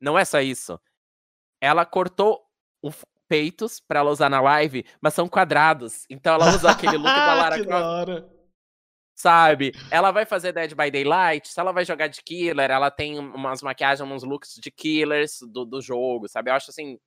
Não 0.00 0.18
é 0.18 0.24
só 0.24 0.40
isso. 0.40 0.80
ela 1.60 1.84
cortou 1.86 2.44
os 2.82 3.04
peitos 3.28 3.80
pra 3.80 4.00
ela 4.00 4.10
usar 4.10 4.28
na 4.28 4.40
live, 4.40 4.84
mas 5.00 5.14
são 5.14 5.26
quadrados. 5.28 6.04
Então 6.08 6.34
ela 6.34 6.50
usa 6.54 6.70
aquele 6.70 6.96
look 6.96 7.06
da 7.06 7.34
Lara 7.34 7.56
que 7.58 7.64
Croft, 7.64 7.80
da 7.82 7.90
hora. 7.90 8.30
sabe? 9.16 9.72
Ela 9.90 10.12
vai 10.12 10.24
fazer 10.26 10.52
Dead 10.52 10.74
by 10.74 10.90
Daylight, 10.90 11.48
se 11.48 11.58
ela 11.58 11.72
vai 11.72 11.84
jogar 11.84 12.06
de 12.08 12.22
killer, 12.22 12.70
ela 12.70 12.90
tem 12.90 13.18
umas 13.18 13.62
maquiagens, 13.62 14.08
uns 14.08 14.22
looks 14.22 14.54
de 14.60 14.70
killers 14.70 15.38
do, 15.40 15.64
do 15.64 15.80
jogo, 15.80 16.28
sabe? 16.28 16.50
Eu 16.50 16.54
acho 16.54 16.70
assim. 16.70 16.98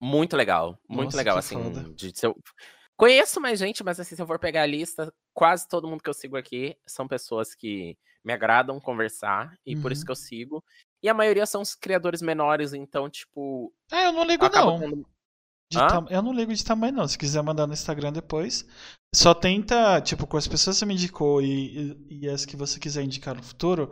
Muito 0.00 0.36
legal. 0.36 0.78
Muito 0.88 1.06
Nossa, 1.06 1.16
legal, 1.16 1.38
assim. 1.38 1.92
De, 1.94 2.12
eu... 2.22 2.36
Conheço 2.98 3.40
mais 3.40 3.58
gente, 3.60 3.84
mas 3.84 4.00
assim, 4.00 4.16
se 4.16 4.20
eu 4.20 4.26
for 4.26 4.38
pegar 4.40 4.62
a 4.62 4.66
lista, 4.66 5.10
quase 5.32 5.68
todo 5.68 5.86
mundo 5.88 6.02
que 6.02 6.10
eu 6.10 6.14
sigo 6.14 6.36
aqui 6.36 6.76
são 6.84 7.06
pessoas 7.06 7.54
que 7.54 7.96
me 8.24 8.32
agradam 8.32 8.80
conversar, 8.80 9.56
e 9.64 9.76
por 9.76 9.92
isso 9.92 10.02
Uhum. 10.02 10.06
que 10.06 10.10
eu 10.12 10.16
sigo. 10.16 10.64
E 11.00 11.08
a 11.08 11.14
maioria 11.14 11.46
são 11.46 11.62
os 11.62 11.76
criadores 11.76 12.20
menores, 12.20 12.74
então, 12.74 13.08
tipo, 13.08 13.72
É, 13.92 14.06
eu 14.06 14.12
não 14.12 14.24
ligo 14.24 14.48
não. 14.48 14.80
tendo. 14.80 15.06
Tam- 15.72 16.06
Eu 16.10 16.22
não 16.22 16.32
ligo 16.32 16.52
de 16.52 16.64
tamanho, 16.64 16.94
não. 16.94 17.06
Se 17.06 17.16
quiser 17.16 17.42
mandar 17.42 17.66
no 17.66 17.74
Instagram 17.74 18.12
depois. 18.12 18.66
Só 19.14 19.32
tenta, 19.34 20.00
tipo, 20.00 20.26
com 20.26 20.36
as 20.36 20.48
pessoas 20.48 20.76
que 20.76 20.80
você 20.80 20.86
me 20.86 20.94
indicou 20.94 21.40
e, 21.40 21.94
e, 22.10 22.18
e 22.24 22.28
as 22.28 22.44
que 22.44 22.56
você 22.56 22.80
quiser 22.80 23.02
indicar 23.04 23.34
no 23.36 23.42
futuro, 23.42 23.90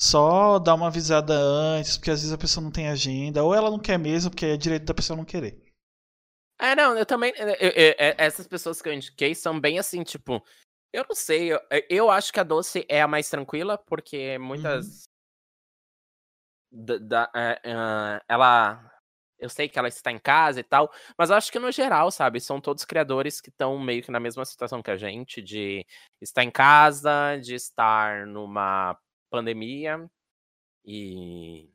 só 0.00 0.58
dar 0.58 0.74
uma 0.74 0.86
avisada 0.88 1.34
antes, 1.34 1.96
porque 1.96 2.10
às 2.10 2.20
vezes 2.20 2.32
a 2.32 2.38
pessoa 2.38 2.62
não 2.62 2.70
tem 2.70 2.88
agenda, 2.88 3.42
ou 3.42 3.54
ela 3.54 3.70
não 3.70 3.78
quer 3.78 3.98
mesmo, 3.98 4.30
porque 4.30 4.46
é 4.46 4.56
direito 4.56 4.84
da 4.84 4.94
pessoa 4.94 5.16
não 5.16 5.24
querer. 5.24 5.63
É, 6.58 6.74
não, 6.76 6.96
eu 6.96 7.04
também. 7.04 7.32
eu- 7.36 7.48
eu- 7.48 7.70
eu- 7.98 8.14
essas 8.18 8.46
pessoas 8.46 8.80
que 8.80 8.88
eu 8.88 8.92
indiquei 8.92 9.34
são 9.34 9.58
bem 9.60 9.78
assim, 9.78 10.02
tipo. 10.02 10.42
Eu 10.92 11.04
não 11.08 11.16
sei, 11.16 11.52
eu, 11.52 11.60
eu 11.90 12.10
acho 12.10 12.32
que 12.32 12.38
a 12.38 12.44
Doce 12.44 12.86
é 12.88 13.02
a 13.02 13.08
mais 13.08 13.28
tranquila, 13.28 13.76
porque 13.76 14.38
muitas. 14.38 15.04
da- 16.72 16.98
da- 16.98 17.30
é, 17.34 17.60
é, 17.64 18.22
ela. 18.28 18.90
Eu 19.38 19.48
sei 19.50 19.68
que 19.68 19.78
ela 19.78 19.88
está 19.88 20.10
em 20.12 20.18
casa 20.18 20.60
e 20.60 20.62
tal, 20.62 20.90
mas 21.18 21.28
eu 21.28 21.36
acho 21.36 21.50
que 21.52 21.58
no 21.58 21.70
geral, 21.72 22.10
sabe, 22.10 22.40
são 22.40 22.60
todos 22.60 22.84
criadores 22.84 23.40
que 23.40 23.50
estão 23.50 23.78
meio 23.78 24.02
que 24.02 24.10
na 24.10 24.20
mesma 24.20 24.44
situação 24.44 24.80
que 24.82 24.90
a 24.90 24.96
gente, 24.96 25.42
de 25.42 25.84
estar 26.20 26.44
em 26.44 26.50
casa, 26.50 27.36
de 27.42 27.54
estar 27.54 28.26
numa 28.26 28.96
pandemia 29.30 30.08
e. 30.86 31.70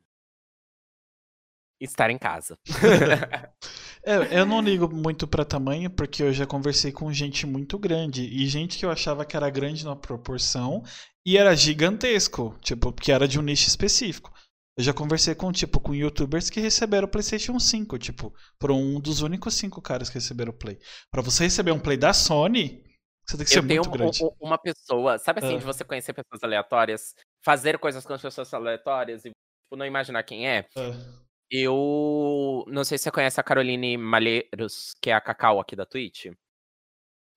estar 1.80 2.10
em 2.10 2.18
casa. 2.18 2.56
É, 4.02 4.40
eu 4.40 4.46
não 4.46 4.62
ligo 4.62 4.88
muito 4.88 5.28
pra 5.28 5.44
tamanho, 5.44 5.90
porque 5.90 6.22
eu 6.22 6.32
já 6.32 6.46
conversei 6.46 6.90
com 6.90 7.12
gente 7.12 7.46
muito 7.46 7.78
grande. 7.78 8.22
E 8.24 8.46
gente 8.46 8.78
que 8.78 8.86
eu 8.86 8.90
achava 8.90 9.26
que 9.26 9.36
era 9.36 9.50
grande 9.50 9.84
na 9.84 9.94
proporção 9.94 10.82
e 11.24 11.36
era 11.36 11.54
gigantesco. 11.54 12.56
Tipo, 12.62 12.92
que 12.94 13.12
era 13.12 13.28
de 13.28 13.38
um 13.38 13.42
nicho 13.42 13.68
específico. 13.68 14.32
Eu 14.78 14.84
já 14.84 14.94
conversei 14.94 15.34
com, 15.34 15.52
tipo, 15.52 15.78
com 15.80 15.94
youtubers 15.94 16.48
que 16.48 16.60
receberam 16.60 17.06
o 17.06 17.10
PlayStation 17.10 17.58
5, 17.60 17.98
tipo, 17.98 18.32
foram 18.58 18.80
um 18.80 18.98
dos 18.98 19.20
únicos 19.20 19.52
cinco 19.54 19.82
caras 19.82 20.08
que 20.08 20.14
receberam 20.14 20.50
o 20.52 20.56
Play. 20.56 20.78
Pra 21.12 21.20
você 21.20 21.44
receber 21.44 21.72
um 21.72 21.78
Play 21.78 21.98
da 21.98 22.14
Sony, 22.14 22.82
você 23.28 23.36
tem 23.36 23.44
que 23.44 23.50
ser 23.52 23.58
Eu 23.58 23.64
muito 23.64 23.88
um- 23.88 23.92
grande. 23.92 24.24
um- 24.24 24.30
uma 24.40 24.56
pessoa, 24.56 25.18
sabe 25.18 25.40
assim, 25.44 25.56
Ah. 25.56 25.58
de 25.58 25.64
você 25.64 25.84
conhecer 25.84 26.14
pessoas 26.14 26.42
aleatórias, 26.42 27.14
fazer 27.44 27.78
coisas 27.78 28.06
com 28.06 28.14
as 28.14 28.22
pessoas 28.22 28.54
aleatórias 28.54 29.26
e 29.26 29.28
tipo, 29.28 29.76
não 29.76 29.84
imaginar 29.84 30.22
quem 30.22 30.48
é? 30.48 30.64
Ah, 30.74 31.20
Eu 31.50 32.64
não 32.68 32.84
sei 32.84 32.96
se 32.98 33.04
você 33.04 33.10
conhece 33.10 33.40
a 33.40 33.42
Caroline 33.42 33.96
Malheiros, 33.96 34.94
que 35.02 35.10
é 35.10 35.14
a 35.14 35.20
Cacau 35.20 35.58
aqui 35.60 35.74
da 35.74 35.84
Twitch. 35.86 36.26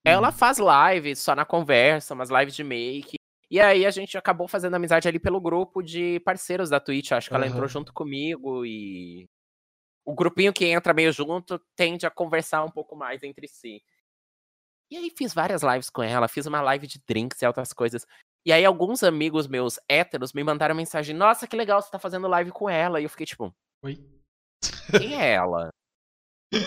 Ela 0.05 0.29
Hum. 0.29 0.31
faz 0.31 0.57
lives 0.59 1.19
só 1.19 1.35
na 1.35 1.45
conversa, 1.45 2.13
umas 2.13 2.29
lives 2.29 2.55
de 2.55 2.63
make. 2.63 3.15
E 3.49 3.59
aí 3.59 3.85
a 3.85 3.91
gente 3.91 4.17
acabou 4.17 4.47
fazendo 4.47 4.75
amizade 4.75 5.07
ali 5.07 5.19
pelo 5.19 5.39
grupo 5.39 5.81
de 5.81 6.19
parceiros 6.21 6.69
da 6.69 6.79
Twitch. 6.79 7.11
Acho 7.11 7.29
que 7.29 7.35
ela 7.35 7.47
entrou 7.47 7.67
junto 7.67 7.93
comigo 7.93 8.65
e 8.65 9.27
o 10.05 10.15
grupinho 10.15 10.53
que 10.53 10.65
entra 10.65 10.93
meio 10.93 11.11
junto 11.13 11.59
tende 11.75 12.05
a 12.07 12.11
conversar 12.11 12.63
um 12.65 12.71
pouco 12.71 12.95
mais 12.95 13.23
entre 13.23 13.47
si. 13.47 13.81
E 14.91 14.97
aí 14.97 15.09
fiz 15.17 15.33
várias 15.33 15.63
lives 15.63 15.89
com 15.89 16.03
ela, 16.03 16.27
fiz 16.27 16.45
uma 16.45 16.61
live 16.61 16.85
de 16.87 16.99
drinks 17.07 17.41
e 17.41 17.47
outras 17.47 17.73
coisas. 17.73 18.05
E 18.45 18.51
aí 18.51 18.63
alguns 18.65 19.01
amigos 19.03 19.47
meus 19.47 19.79
héteros 19.89 20.33
me 20.33 20.43
mandaram 20.43 20.75
mensagem: 20.75 21.15
"Nossa, 21.15 21.47
que 21.47 21.55
legal 21.55 21.81
você 21.81 21.89
tá 21.89 21.99
fazendo 21.99 22.27
live 22.27 22.51
com 22.51 22.69
ela". 22.69 22.99
E 23.01 23.03
eu 23.05 23.09
fiquei 23.09 23.25
tipo: 23.25 23.53
Oi? 23.83 23.97
"Quem 24.97 25.15
é 25.21 25.33
ela?". 25.33 25.69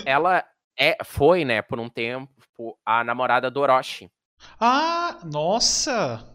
ela 0.04 0.44
é 0.78 0.96
foi, 1.04 1.44
né, 1.44 1.62
por 1.62 1.80
um 1.80 1.88
tempo, 1.88 2.30
a 2.84 3.02
namorada 3.02 3.50
do 3.50 3.60
Orochi. 3.60 4.10
Ah, 4.60 5.20
nossa! 5.24 6.34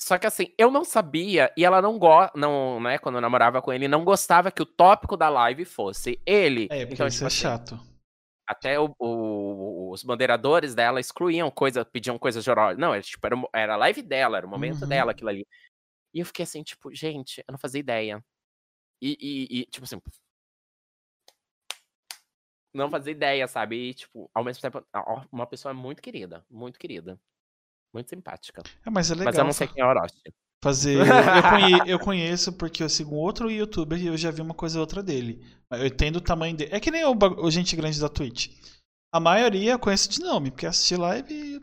Só 0.00 0.18
que 0.18 0.26
assim, 0.26 0.54
eu 0.58 0.70
não 0.70 0.84
sabia 0.84 1.52
e 1.56 1.64
ela 1.64 1.82
não 1.82 1.98
gosta, 1.98 2.38
não, 2.38 2.80
né, 2.80 2.98
quando 2.98 3.16
eu 3.16 3.20
namorava 3.20 3.60
com 3.60 3.72
ele, 3.72 3.88
não 3.88 4.04
gostava 4.04 4.50
que 4.50 4.62
o 4.62 4.66
tópico 4.66 5.16
da 5.16 5.28
live 5.28 5.64
fosse 5.64 6.20
ele. 6.24 6.68
É, 6.70 6.80
porque 6.86 6.94
então, 6.94 7.06
isso 7.06 7.16
tipo 7.16 7.24
é 7.24 7.26
assim, 7.28 7.40
chato. 7.40 7.80
até 8.48 8.78
o- 8.78 8.94
o- 8.98 9.90
os 9.92 10.04
moderadores 10.04 10.74
dela 10.74 11.00
excluíam 11.00 11.50
coisa, 11.50 11.84
pediam 11.84 12.18
coisas 12.18 12.44
de 12.44 12.50
Orochi. 12.50 12.78
Não, 12.78 12.94
era 12.94 13.02
tipo, 13.02 13.26
era, 13.26 13.36
era 13.54 13.74
a 13.74 13.76
live 13.78 14.02
dela, 14.02 14.36
era 14.38 14.46
o 14.46 14.50
momento 14.50 14.82
Uhum. 14.82 14.88
dela 14.88 15.10
aquilo 15.12 15.30
ali. 15.30 15.46
E 16.14 16.20
eu 16.20 16.26
fiquei 16.26 16.44
assim, 16.44 16.62
tipo, 16.62 16.94
gente, 16.94 17.40
eu 17.46 17.52
não 17.52 17.58
fazia 17.58 17.80
ideia. 17.80 18.22
E, 19.00 19.16
e- 19.20 19.60
e, 19.60 19.66
tipo 19.66 19.84
assim. 19.84 20.00
Não 22.74 22.90
fazia 22.90 23.12
ideia, 23.12 23.46
sabe? 23.48 23.76
E, 23.90 23.94
tipo, 23.94 24.30
ao 24.34 24.44
mesmo 24.44 24.60
tempo, 24.60 24.84
uma 25.32 25.46
pessoa 25.46 25.72
muito 25.72 26.02
querida, 26.02 26.44
muito 26.50 26.78
querida. 26.78 27.18
Muito 27.92 28.10
simpática. 28.10 28.62
É, 28.84 28.90
mas 28.90 29.10
é 29.10 29.14
legal. 29.14 29.26
Mas 29.32 29.38
eu 29.38 29.44
não 29.44 29.52
sei 29.52 29.66
quem 29.68 29.82
é 29.82 29.86
Orochi. 29.86 30.14
Fazer. 30.62 30.98
Eu, 30.98 31.50
conhe- 31.50 31.92
eu 31.92 31.98
conheço 31.98 32.52
porque 32.52 32.82
eu 32.82 32.88
sigo 32.88 33.14
um 33.14 33.18
outro 33.18 33.50
youtuber 33.50 33.98
e 33.98 34.06
eu 34.08 34.16
já 34.16 34.30
vi 34.30 34.42
uma 34.42 34.54
coisa 34.54 34.78
ou 34.78 34.80
outra 34.82 35.02
dele. 35.02 35.40
Eu 35.70 35.86
entendo 35.86 36.16
o 36.16 36.20
tamanho 36.20 36.56
dele. 36.56 36.74
É 36.74 36.80
que 36.80 36.90
nem 36.90 37.04
o, 37.04 37.12
o 37.38 37.50
gente 37.50 37.74
grande 37.76 38.00
da 38.00 38.08
Twitch. 38.08 38.48
A 39.12 39.20
maioria 39.20 39.72
eu 39.72 39.78
conheço 39.78 40.10
de 40.10 40.20
nome, 40.20 40.50
porque 40.50 40.66
assistir 40.66 40.96
live 40.98 41.60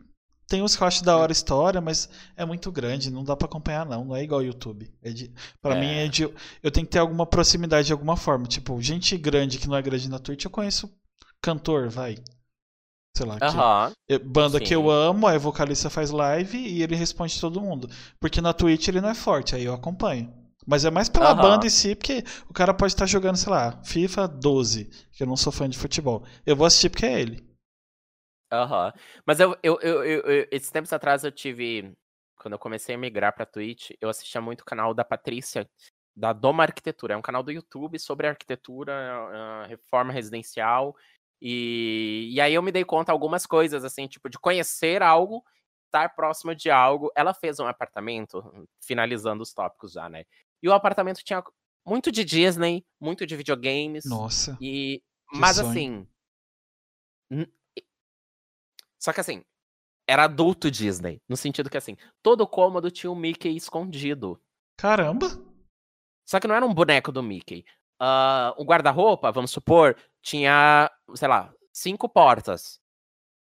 tem 0.54 0.62
uns 0.62 0.76
que 0.76 0.82
eu 0.82 0.86
acho 0.86 1.02
da 1.02 1.16
hora 1.16 1.32
a 1.32 1.34
história, 1.34 1.80
mas 1.80 2.08
é 2.36 2.44
muito 2.44 2.70
grande, 2.70 3.10
não 3.10 3.24
dá 3.24 3.34
pra 3.34 3.46
acompanhar 3.46 3.84
não, 3.84 4.04
não 4.04 4.14
é 4.16 4.22
igual 4.22 4.40
o 4.40 4.44
YouTube. 4.44 4.88
É 5.02 5.10
de, 5.10 5.32
pra 5.60 5.74
É. 5.74 5.80
mim 5.80 5.90
é 5.90 6.06
de 6.06 6.22
eu 6.62 6.70
tenho 6.70 6.86
que 6.86 6.92
ter 6.92 7.00
alguma 7.00 7.26
proximidade 7.26 7.88
de 7.88 7.92
alguma 7.92 8.16
forma, 8.16 8.46
tipo, 8.46 8.80
gente 8.80 9.16
grande 9.16 9.58
que 9.58 9.66
não 9.66 9.76
é 9.76 9.82
grande 9.82 10.08
na 10.08 10.20
Twitch, 10.20 10.44
eu 10.44 10.50
conheço 10.50 10.88
cantor, 11.42 11.88
vai. 11.88 12.18
Sei 13.16 13.26
lá, 13.26 13.38
que- 13.38 13.44
Aham. 13.46 13.92
eu- 14.08 14.20
banda 14.24 14.60
que 14.60 14.72
eu 14.74 14.82
Sim. 14.82 14.90
amo, 14.90 15.26
aí 15.26 15.36
o 15.36 15.40
vocalista 15.40 15.90
faz 15.90 16.10
live 16.10 16.56
e 16.56 16.82
ele 16.82 16.94
responde 16.94 17.40
todo 17.40 17.60
mundo. 17.60 17.88
Porque 18.20 18.40
na 18.40 18.52
Twitch 18.52 18.86
ele 18.88 19.00
não 19.00 19.08
é 19.08 19.14
forte, 19.14 19.56
aí 19.56 19.64
eu 19.64 19.74
acompanho. 19.74 20.32
Mas 20.66 20.84
é 20.84 20.90
mais 20.90 21.08
pela 21.08 21.30
Aham. 21.32 21.42
banda 21.42 21.66
em 21.66 21.70
si, 21.70 21.94
porque 21.96 22.24
o 22.48 22.52
cara 22.54 22.72
pode 22.72 22.92
estar 22.92 23.06
jogando, 23.06 23.36
sei 23.36 23.50
lá, 23.52 23.80
FIFA 23.82 24.26
12, 24.28 24.88
que 25.12 25.22
eu 25.22 25.26
não 25.26 25.36
sou 25.36 25.52
fã 25.52 25.68
de 25.68 25.76
futebol. 25.76 26.24
Eu 26.46 26.54
vou 26.56 26.64
assistir 26.66 26.90
porque 26.90 27.06
é 27.06 27.20
ele. 27.20 27.44
Aham. 28.62 28.92
Mas 29.26 29.40
eu, 29.40 29.56
eu, 29.62 29.80
eu, 29.80 30.02
eu- 30.02 30.48
esses 30.50 30.70
tempos 30.70 30.92
atrás 30.92 31.24
eu 31.24 31.32
tive. 31.32 31.92
Quando 32.36 32.52
eu 32.54 32.58
comecei 32.58 32.94
a 32.94 32.98
migrar 32.98 33.34
pra 33.34 33.46
Twitch, 33.46 33.90
eu 34.00 34.08
assistia 34.08 34.40
muito 34.40 34.62
o 34.62 34.64
canal 34.64 34.92
da 34.92 35.04
Patrícia, 35.04 35.68
da 36.14 36.32
Doma 36.32 36.62
Arquitetura. 36.62 37.14
É 37.14 37.16
um 37.16 37.22
canal 37.22 37.42
do 37.42 37.50
YouTube 37.52 37.98
sobre 37.98 38.26
arquitetura, 38.26 38.92
ah, 38.92 39.66
reforma 39.66 40.12
residencial. 40.12 40.94
E, 41.40 42.30
e 42.32 42.40
aí 42.40 42.54
eu 42.54 42.62
me 42.62 42.72
dei 42.72 42.84
conta 42.84 43.12
algumas 43.12 43.46
coisas, 43.46 43.84
assim, 43.84 44.06
tipo, 44.06 44.28
de 44.28 44.38
conhecer 44.38 45.02
algo, 45.02 45.44
estar 45.86 46.14
próximo 46.14 46.54
de 46.54 46.70
algo. 46.70 47.10
Ela 47.16 47.32
fez 47.32 47.58
um 47.60 47.66
apartamento, 47.66 48.42
finalizando 48.82 49.42
os 49.42 49.52
tópicos 49.52 49.92
já, 49.92 50.08
né? 50.08 50.24
E 50.62 50.68
o 50.68 50.72
apartamento 50.72 51.22
tinha 51.22 51.42
muito 51.86 52.10
de 52.10 52.24
Disney, 52.24 52.84
muito 53.00 53.26
de 53.26 53.36
videogames. 53.36 54.04
Nossa. 54.04 54.56
E, 54.60 55.02
mas 55.32 55.56
sonho. 55.56 55.68
assim. 55.70 56.08
Só 59.04 59.12
que 59.12 59.20
assim, 59.20 59.44
era 60.08 60.24
adulto 60.24 60.70
Disney. 60.70 61.20
No 61.28 61.36
sentido 61.36 61.68
que 61.68 61.76
assim, 61.76 61.94
todo 62.22 62.46
cômodo 62.46 62.90
tinha 62.90 63.10
um 63.10 63.14
Mickey 63.14 63.54
escondido. 63.54 64.42
Caramba! 64.78 65.26
Só 66.26 66.40
que 66.40 66.48
não 66.48 66.54
era 66.54 66.64
um 66.64 66.72
boneco 66.72 67.12
do 67.12 67.22
Mickey. 67.22 67.66
Ah, 68.00 68.54
o 68.56 68.64
guarda-roupa, 68.64 69.30
vamos 69.30 69.50
supor, 69.50 69.94
tinha, 70.22 70.90
sei 71.14 71.28
lá, 71.28 71.52
cinco 71.70 72.08
portas. 72.08 72.80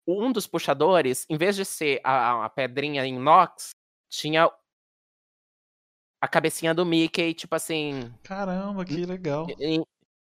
Um 0.06 0.32
dos 0.32 0.46
puxadores, 0.46 1.26
em 1.28 1.36
vez 1.36 1.54
de 1.54 1.66
ser 1.66 2.00
a, 2.02 2.46
a 2.46 2.48
pedrinha 2.48 3.04
em 3.04 3.16
inox, 3.16 3.72
tinha 4.08 4.50
a 6.18 6.28
cabecinha 6.28 6.72
do 6.72 6.86
Mickey, 6.86 7.34
tipo 7.34 7.54
assim, 7.54 8.10
Caramba, 8.22 8.86
que 8.86 9.04
legal. 9.04 9.46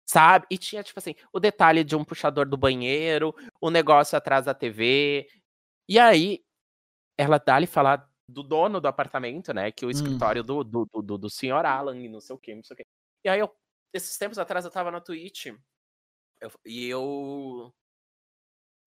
Sabe? 0.07 0.45
E 0.51 0.57
tinha, 0.57 0.83
tipo 0.83 0.99
assim, 0.99 1.15
o 1.33 1.39
detalhe 1.39 1.83
de 1.83 1.95
um 1.95 2.03
puxador 2.05 2.47
do 2.47 2.55
banheiro, 2.57 3.33
o 3.59 3.69
negócio 3.71 4.17
atrás 4.17 4.45
da 4.45 4.53
TV. 4.53 5.27
E 5.89 5.97
aí, 5.99 6.43
ela 7.17 7.37
dá-lhe 7.39 7.67
falar 7.67 8.07
do 8.27 8.43
dono 8.43 8.79
do 8.81 8.87
apartamento, 8.87 9.53
né? 9.53 9.71
Que 9.71 9.85
o 9.85 9.89
escritório 9.91 10.43
do, 10.43 10.63
do, 10.63 10.85
do, 10.85 11.01
do- 11.01 11.17
do 11.17 11.29
senhor 11.29 11.65
Alan 11.65 11.97
e 11.99 12.07
não 12.09 12.19
sei 12.21 12.35
o 12.35 12.39
que, 12.39 12.53
não 12.55 12.63
sei 12.63 12.73
o 12.75 12.77
que. 12.77 12.83
E 13.25 13.29
aí, 13.29 13.39
eu, 13.39 13.49
esses 13.93 14.17
tempos 14.17 14.37
atrás, 14.37 14.63
eu 14.65 14.71
tava 14.71 14.91
na 14.91 15.01
Twitch 15.01 15.47
eu- 16.41 16.51
e 16.65 16.85
eu 16.87 17.73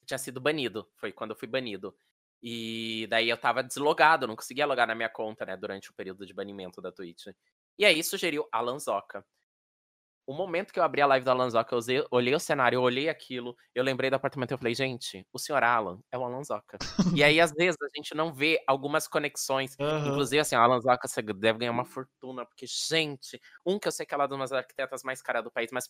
tinha 0.07 0.19
sido 0.19 0.41
banido. 0.41 0.89
Foi 0.97 1.13
quando 1.13 1.31
eu 1.33 1.37
fui 1.37 1.49
banido. 1.49 1.97
E 2.43 3.07
daí 3.11 3.29
eu 3.29 3.37
tava 3.37 3.63
deslogado, 3.65 4.27
não 4.27 4.37
conseguia 4.37 4.67
logar 4.67 4.87
na 4.87 4.95
minha 4.95 5.09
conta, 5.09 5.45
né? 5.45 5.57
Durante 5.57 5.91
o 5.91 5.95
período 5.95 6.25
de 6.25 6.33
banimento 6.33 6.81
da 6.81 6.93
Twitch. 6.93 7.27
E 7.79 7.85
aí 7.85 8.03
sugeriu 8.05 8.49
Alan 8.53 8.79
Zoca. 8.79 9.25
O 10.29 10.35
momento 10.35 10.75
que 10.75 10.79
eu 10.79 10.83
abri 10.83 11.01
a 11.01 11.07
live 11.07 11.25
do 11.25 11.31
Alan 11.31 11.49
Zoca, 11.49 11.75
eu 11.75 11.79
usei- 11.79 12.05
olhei 12.11 12.35
o 12.35 12.39
cenário, 12.39 12.77
eu 12.77 12.83
olhei 12.83 13.09
aquilo, 13.09 13.57
eu 13.75 13.83
lembrei 13.83 14.11
do 14.11 14.17
apartamento 14.17 14.51
e 14.51 14.55
eu 14.55 14.59
falei, 14.59 14.75
gente, 14.75 15.27
o 15.33 15.39
senhor 15.39 15.65
Alan 15.65 15.99
é 16.13 16.19
o 16.19 16.23
Alan 16.23 16.45
Zoca. 16.45 16.77
e 17.17 17.25
aí, 17.25 17.41
às 17.41 17.51
vezes, 17.51 17.79
a 17.83 17.89
gente 17.97 18.15
não 18.15 18.31
vê 18.35 18.63
algumas 18.67 19.09
conexões. 19.09 19.75
Aham. 19.81 20.07
Inclusive, 20.11 20.41
assim, 20.41 20.55
o 20.55 20.61
Alan 20.61 20.79
Zoca 20.83 21.09
deve 21.35 21.61
ganhar 21.61 21.71
uma 21.73 21.87
fortuna, 21.87 22.45
porque, 22.45 22.67
gente, 22.67 23.41
um 23.65 23.79
que 23.79 23.89
eu 23.89 23.93
sei 23.93 24.05
que 24.05 24.13
ela 24.13 24.25
é 24.25 24.27
uma 24.29 24.41
das 24.45 24.53
arquitetas 24.53 25.03
mais 25.03 25.23
caras 25.23 25.43
do 25.43 25.51
país, 25.51 25.71
mas 25.73 25.89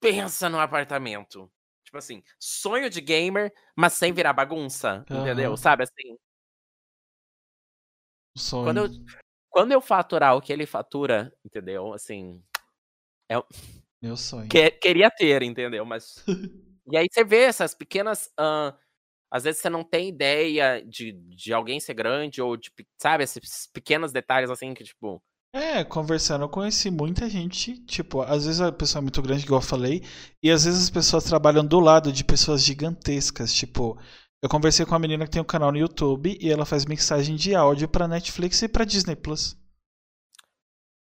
pensa 0.00 0.48
no 0.48 0.58
apartamento. 0.58 1.48
Tipo 1.84 1.98
assim, 1.98 2.24
sonho 2.38 2.90
de 2.90 3.00
gamer, 3.00 3.52
mas 3.76 3.92
sem 3.92 4.12
virar 4.12 4.32
bagunça, 4.32 5.04
entendeu? 5.08 5.50
Aham. 5.50 5.56
Sabe 5.56 5.84
assim? 5.84 6.16
Sonho. 8.36 8.64
Quando 8.64 8.76
eu, 8.78 8.88
quando 9.48 9.72
eu 9.72 9.80
faturar 9.80 10.36
o 10.36 10.40
que 10.40 10.52
ele 10.52 10.66
fatura, 10.66 11.32
entendeu? 11.44 11.92
Assim, 11.92 12.42
Meu 14.02 14.16
sonho. 14.16 14.48
que- 14.48 14.70
queria 14.72 15.10
ter, 15.10 15.42
entendeu? 15.42 15.84
Mas. 15.84 16.24
e 16.90 16.96
aí 16.96 17.06
você 17.10 17.24
vê 17.24 17.42
essas 17.42 17.74
pequenas. 17.74 18.28
ahn, 18.38 18.72
às 19.32 19.44
vezes 19.44 19.60
você 19.60 19.70
não 19.70 19.84
tem 19.84 20.08
ideia 20.08 20.82
de, 20.84 21.12
de 21.12 21.52
alguém 21.52 21.78
ser 21.78 21.94
grande, 21.94 22.42
ou 22.42 22.56
de, 22.56 22.70
sabe, 23.00 23.22
esses 23.22 23.68
pequenos 23.72 24.10
detalhes 24.12 24.50
assim 24.50 24.74
que, 24.74 24.82
tipo. 24.82 25.22
É, 25.54 25.82
conversando, 25.84 26.44
eu 26.44 26.48
conheci 26.48 26.90
muita 26.92 27.28
gente, 27.28 27.78
tipo, 27.84 28.22
às 28.22 28.46
vezes 28.46 28.60
a 28.60 28.70
pessoa 28.70 29.00
é 29.00 29.02
muito 29.02 29.20
grande, 29.20 29.44
igual 29.44 29.60
eu 29.60 29.66
falei, 29.66 30.00
e 30.40 30.48
às 30.48 30.64
vezes 30.64 30.84
as 30.84 30.90
pessoas 30.90 31.24
trabalham 31.24 31.64
do 31.66 31.80
lado 31.80 32.12
de 32.12 32.22
pessoas 32.22 32.62
gigantescas, 32.64 33.52
tipo, 33.52 33.98
eu 34.42 34.48
conversei 34.48 34.86
com 34.86 34.92
uma 34.92 34.98
menina 35.00 35.24
que 35.24 35.32
tem 35.32 35.42
um 35.42 35.44
canal 35.44 35.72
no 35.72 35.78
YouTube 35.78 36.38
e 36.40 36.50
ela 36.50 36.64
faz 36.64 36.86
mixagem 36.86 37.34
de 37.34 37.52
áudio 37.54 37.88
pra 37.88 38.06
Netflix 38.06 38.62
e 38.62 38.68
pra 38.68 38.84
Disney 38.84 39.16
Plus. 39.16 39.56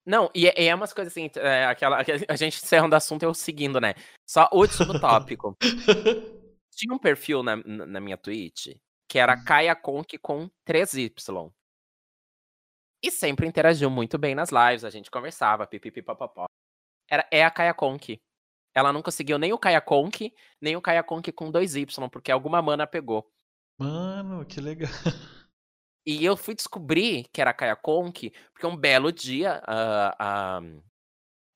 Não, 0.05 0.29
e 0.33 0.47
é, 0.47 0.65
é 0.65 0.75
umas 0.75 0.93
coisas 0.93 1.13
assim, 1.13 1.29
é, 1.35 1.65
aquela, 1.65 2.03
que 2.03 2.11
a 2.27 2.35
gente 2.35 2.57
encerrando 2.57 2.93
o 2.93 2.97
assunto 2.97 3.23
eu 3.23 3.33
seguindo, 3.33 3.79
né? 3.79 3.93
Só 4.27 4.49
último 4.51 4.99
tópico. 4.99 5.55
Tinha 6.73 6.93
um 6.93 6.99
perfil 6.99 7.43
na, 7.43 7.57
na 7.57 7.99
minha 7.99 8.17
Twitch 8.17 8.69
que 9.11 9.19
era 9.19 9.35
Kaia 9.43 9.75
Conk 9.75 10.17
com 10.19 10.49
3Y. 10.65 11.51
E 13.03 13.11
sempre 13.11 13.45
interagiu 13.45 13.89
muito 13.89 14.17
bem 14.17 14.33
nas 14.33 14.51
lives, 14.51 14.85
a 14.85 14.89
gente 14.89 15.11
conversava, 15.11 15.67
pipipipopopó. 15.67 16.45
Era, 17.09 17.27
é 17.29 17.43
a 17.43 17.51
Kaia 17.51 17.73
Conk. 17.73 18.21
Ela 18.73 18.93
não 18.93 19.01
conseguiu 19.01 19.37
nem 19.37 19.51
o 19.51 19.57
Kaia 19.57 19.81
Conk, 19.81 20.33
nem 20.61 20.77
o 20.77 20.81
Kaia 20.81 21.03
Conk 21.03 21.29
com 21.33 21.51
2Y, 21.51 22.09
porque 22.09 22.31
alguma 22.31 22.61
mana 22.61 22.87
pegou. 22.87 23.29
Mano, 23.77 24.45
que 24.45 24.61
legal. 24.61 24.89
E 26.05 26.25
eu 26.25 26.35
fui 26.35 26.55
descobrir 26.55 27.27
que 27.31 27.41
era 27.41 27.51
a 27.51 27.53
Kaia 27.53 27.75
Conk, 27.75 28.31
porque 28.53 28.65
um 28.65 28.75
belo 28.75 29.11
dia, 29.11 29.61
ah, 29.67 30.15
ah, 30.57 30.61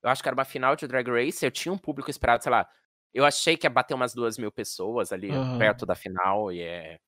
eu 0.04 0.10
acho 0.10 0.22
que 0.22 0.30
era 0.30 0.36
uma 0.36 0.46
final 0.46 0.76
de 0.76 0.88
Drag 0.88 1.08
Race, 1.10 1.44
eu 1.46 1.52
tinha 1.52 1.74
um 1.74 1.78
público 1.78 2.10
esperado, 2.12 2.44
sei 2.44 2.52
lá, 2.52 2.70
eu 3.14 3.26
achei 3.26 3.58
que 3.58 3.66
ia 3.66 3.70
bater 3.70 3.94
umas 3.96 4.14
duas 4.14 4.38
mil 4.38 4.52
pessoas 4.52 5.12
ali 5.12 5.32
Aham. 5.34 5.58
perto 5.58 5.86
da 5.86 5.96
final, 5.96 6.52
e 6.52 6.62
é... 6.62 7.00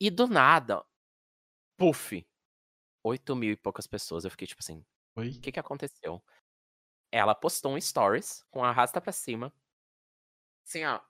E 0.00 0.10
do 0.10 0.26
nada, 0.28 0.84
puf, 1.78 2.26
oito 3.04 3.36
mil 3.36 3.52
e 3.52 3.56
poucas 3.56 3.86
pessoas. 3.86 4.24
Eu 4.24 4.30
fiquei 4.30 4.46
tipo 4.46 4.60
assim, 4.62 4.84
Oi? 5.16 5.28
o 5.38 5.40
que 5.40 5.52
que 5.52 5.60
aconteceu? 5.60 6.22
Ela 7.12 7.34
postou 7.34 7.74
um 7.74 7.80
stories 7.80 8.44
com 8.50 8.64
a 8.64 8.70
arrasta 8.70 9.00
pra 9.00 9.12
cima. 9.12 9.52
Assim, 10.66 10.84
ó. 10.84 11.00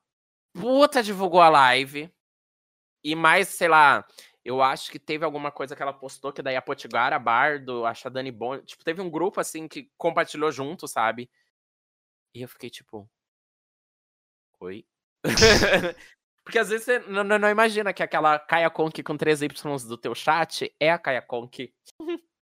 Puta 0.55 1.03
divulgou 1.03 1.41
a 1.41 1.49
live. 1.49 2.12
E 3.05 3.15
mais, 3.15 3.49
sei 3.49 3.69
lá, 3.69 4.07
eu 4.45 4.62
acho 4.62 4.91
que 4.91 4.99
teve 4.99 5.25
alguma 5.25 5.51
coisa 5.53 5.77
que 5.77 5.83
ela 5.83 5.93
postou, 5.93 6.33
que 6.33 6.43
daí 6.43 6.57
a 6.57 6.62
Potiguara, 6.62 7.19
Bardo, 7.19 7.85
acho 7.85 8.09
a 8.09 8.11
Dani 8.11 8.31
Bon. 8.31 8.59
Tipo, 8.61 8.85
teve 8.85 9.01
um 9.03 9.11
grupo 9.11 9.41
assim 9.41 9.69
que 9.69 9.91
compartilhou 9.99 10.51
junto, 10.51 10.89
sabe? 10.89 11.31
E 12.35 12.43
eu 12.43 12.49
fiquei 12.49 12.71
tipo. 12.71 13.09
Oi? 14.61 14.85
Porque 16.45 16.59
às 16.59 16.69
vezes 16.71 16.85
você 16.85 16.99
não, 17.01 17.23
não- 17.23 17.39
não 17.39 17.51
imagina 17.51 17.93
que 17.93 18.03
aquela 18.03 18.39
Kaia 18.39 18.71
Conk 18.71 19.03
com 19.03 19.17
3 19.17 19.43
Y 19.43 19.77
do 19.87 19.97
teu 19.97 20.15
chat 20.15 20.75
é 20.81 20.91
a 20.91 20.99
Kaia 20.99 21.23
Conk. 21.23 21.73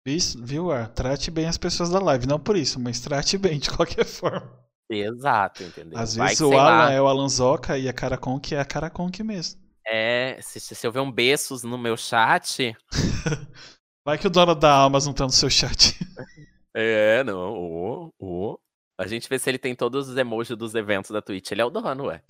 Isso, 0.05 0.43
viu? 0.43 0.71
Ah, 0.71 0.87
trate 0.87 1.29
bem 1.29 1.47
as 1.47 1.57
pessoas 1.57 1.89
da 1.89 1.99
live, 1.99 2.25
não 2.25 2.39
por 2.39 2.55
isso, 2.55 2.79
mas 2.79 2.99
trate 2.99 3.37
bem 3.37 3.59
de 3.59 3.69
qualquer 3.69 4.05
forma. 4.05 4.57
Exato, 4.89 5.63
entendeu? 5.63 5.99
Às 5.99 6.15
Vai 6.15 6.27
vezes 6.27 6.39
que, 6.39 6.45
o 6.45 6.49
sei 6.49 6.57
lá, 6.57 6.83
Alan 6.85 6.91
é 6.91 7.01
o 7.01 7.07
Alan 7.07 7.29
Zoca 7.29 7.77
e 7.77 7.87
a 7.87 7.93
Karakonk 7.93 8.55
é 8.55 8.59
a 8.59 8.65
Karakonk 8.65 9.21
mesmo. 9.23 9.61
É, 9.91 10.37
se, 10.41 10.59
se 10.59 10.85
eu 10.87 10.91
ver 10.91 10.99
um 10.99 11.11
beijos 11.11 11.63
no 11.63 11.77
meu 11.77 11.97
chat. 11.97 12.75
Vai 14.05 14.17
que 14.17 14.27
o 14.27 14.29
dono 14.29 14.53
da 14.55 14.83
Amazon 14.83 15.13
tá 15.13 15.23
no 15.23 15.31
seu 15.31 15.49
chat. 15.49 15.95
É, 16.71 17.23
não. 17.23 17.51
ô, 17.55 18.13
ô. 18.19 18.59
A 18.97 19.07
gente 19.07 19.27
vê 19.27 19.39
se 19.39 19.49
ele 19.49 19.57
tem 19.57 19.73
todos 19.73 20.07
os 20.07 20.15
emojis 20.15 20.55
dos 20.55 20.75
eventos 20.75 21.09
da 21.09 21.19
Twitch. 21.19 21.51
Ele 21.51 21.61
é 21.61 21.65
o 21.65 21.69
dono, 21.69 22.05
ué. 22.05 22.21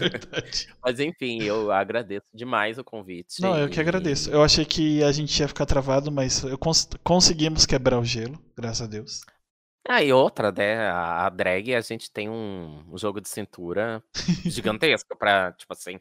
Verdade. 0.00 0.68
Mas 0.82 0.98
enfim, 0.98 1.42
eu 1.42 1.70
agradeço 1.70 2.26
demais 2.32 2.78
o 2.78 2.82
convite. 2.82 3.42
Não, 3.42 3.56
eu 3.58 3.68
que 3.68 3.78
agradeço. 3.78 4.30
Eu 4.30 4.42
achei 4.42 4.64
que 4.64 5.04
a 5.04 5.12
gente 5.12 5.38
ia 5.38 5.46
ficar 5.46 5.66
travado, 5.66 6.10
mas 6.10 6.42
eu 6.44 6.56
cons- 6.56 6.88
conseguimos 7.04 7.66
quebrar 7.66 7.98
o 7.98 8.04
gelo, 8.04 8.42
graças 8.56 8.80
a 8.80 8.86
Deus. 8.86 9.20
Ah, 9.86 10.02
e 10.02 10.12
outra, 10.14 10.50
né? 10.50 10.88
A, 10.88 11.28
drag, 11.28 11.74
a 11.74 11.80
gente 11.82 12.10
tem 12.10 12.30
um, 12.30 12.82
um 12.90 12.96
jogo 12.96 13.20
de 13.20 13.28
cintura 13.28 14.02
gigantesco 14.46 15.14
pra, 15.18 15.52
tipo 15.52 15.72
assim, 15.74 16.00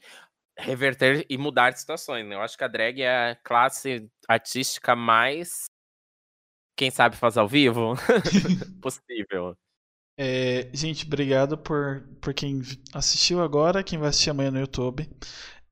reverter 0.57 1.25
e 1.29 1.37
mudar 1.37 1.73
situações. 1.77 2.25
né? 2.27 2.35
Eu 2.35 2.41
acho 2.41 2.57
que 2.57 2.63
a 2.63 2.67
drag 2.67 3.01
é 3.01 3.31
a 3.31 3.35
classe 3.35 4.09
artística 4.27 4.95
mais. 4.95 5.65
Quem 6.75 6.89
sabe 6.89 7.15
fazer 7.15 7.39
ao 7.39 7.47
vivo? 7.47 7.93
Possível. 8.81 9.55
É, 10.17 10.69
gente, 10.75 11.05
obrigado 11.05 11.57
por, 11.57 12.07
por 12.21 12.33
quem 12.33 12.61
assistiu 12.93 13.41
agora, 13.41 13.83
quem 13.83 13.97
vai 13.97 14.09
assistir 14.09 14.29
amanhã 14.29 14.51
no 14.51 14.59
YouTube. 14.59 15.09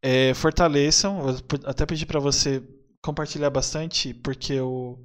É, 0.02 0.34
fortaleçam, 0.34 1.20
até 1.66 1.86
pedi 1.86 2.06
pra 2.06 2.20
você 2.20 2.64
compartilhar 3.03 3.49
bastante, 3.52 4.14
porque 4.14 4.60
o, 4.60 5.03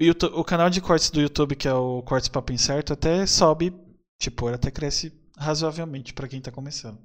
YouTube- 0.00 0.34
o 0.34 0.44
canal 0.44 0.70
de 0.70 0.80
cortes 0.80 1.10
do 1.10 1.20
YouTube, 1.20 1.56
que 1.56 1.68
é 1.68 1.74
o 1.74 2.02
Cortes 2.02 2.28
Papo 2.28 2.52
Incerto, 2.52 2.92
até 2.92 3.26
sobe, 3.26 3.72
tipo, 4.20 4.48
ele 4.48 4.56
até 4.56 4.70
cresce 4.70 5.12
razoavelmente 5.36 6.12
pra 6.14 6.28
quem 6.28 6.40
tá 6.40 6.52
começando. 6.52 7.00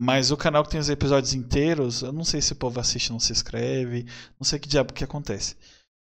Mas 0.00 0.30
o 0.30 0.36
canal 0.36 0.62
que 0.64 0.70
tem 0.70 0.80
os 0.80 0.88
episódios 0.88 1.34
inteiros, 1.34 2.02
eu 2.02 2.12
não 2.12 2.24
sei 2.24 2.40
se 2.40 2.52
o 2.52 2.56
povo 2.56 2.78
assiste 2.78 3.08
e 3.08 3.12
não 3.12 3.18
se 3.20 3.32
inscreve, 3.32 4.04
não 4.38 4.44
sei 4.44 4.58
que 4.58 4.68
diabo 4.68 4.92
que 4.92 5.02
acontece. 5.04 5.56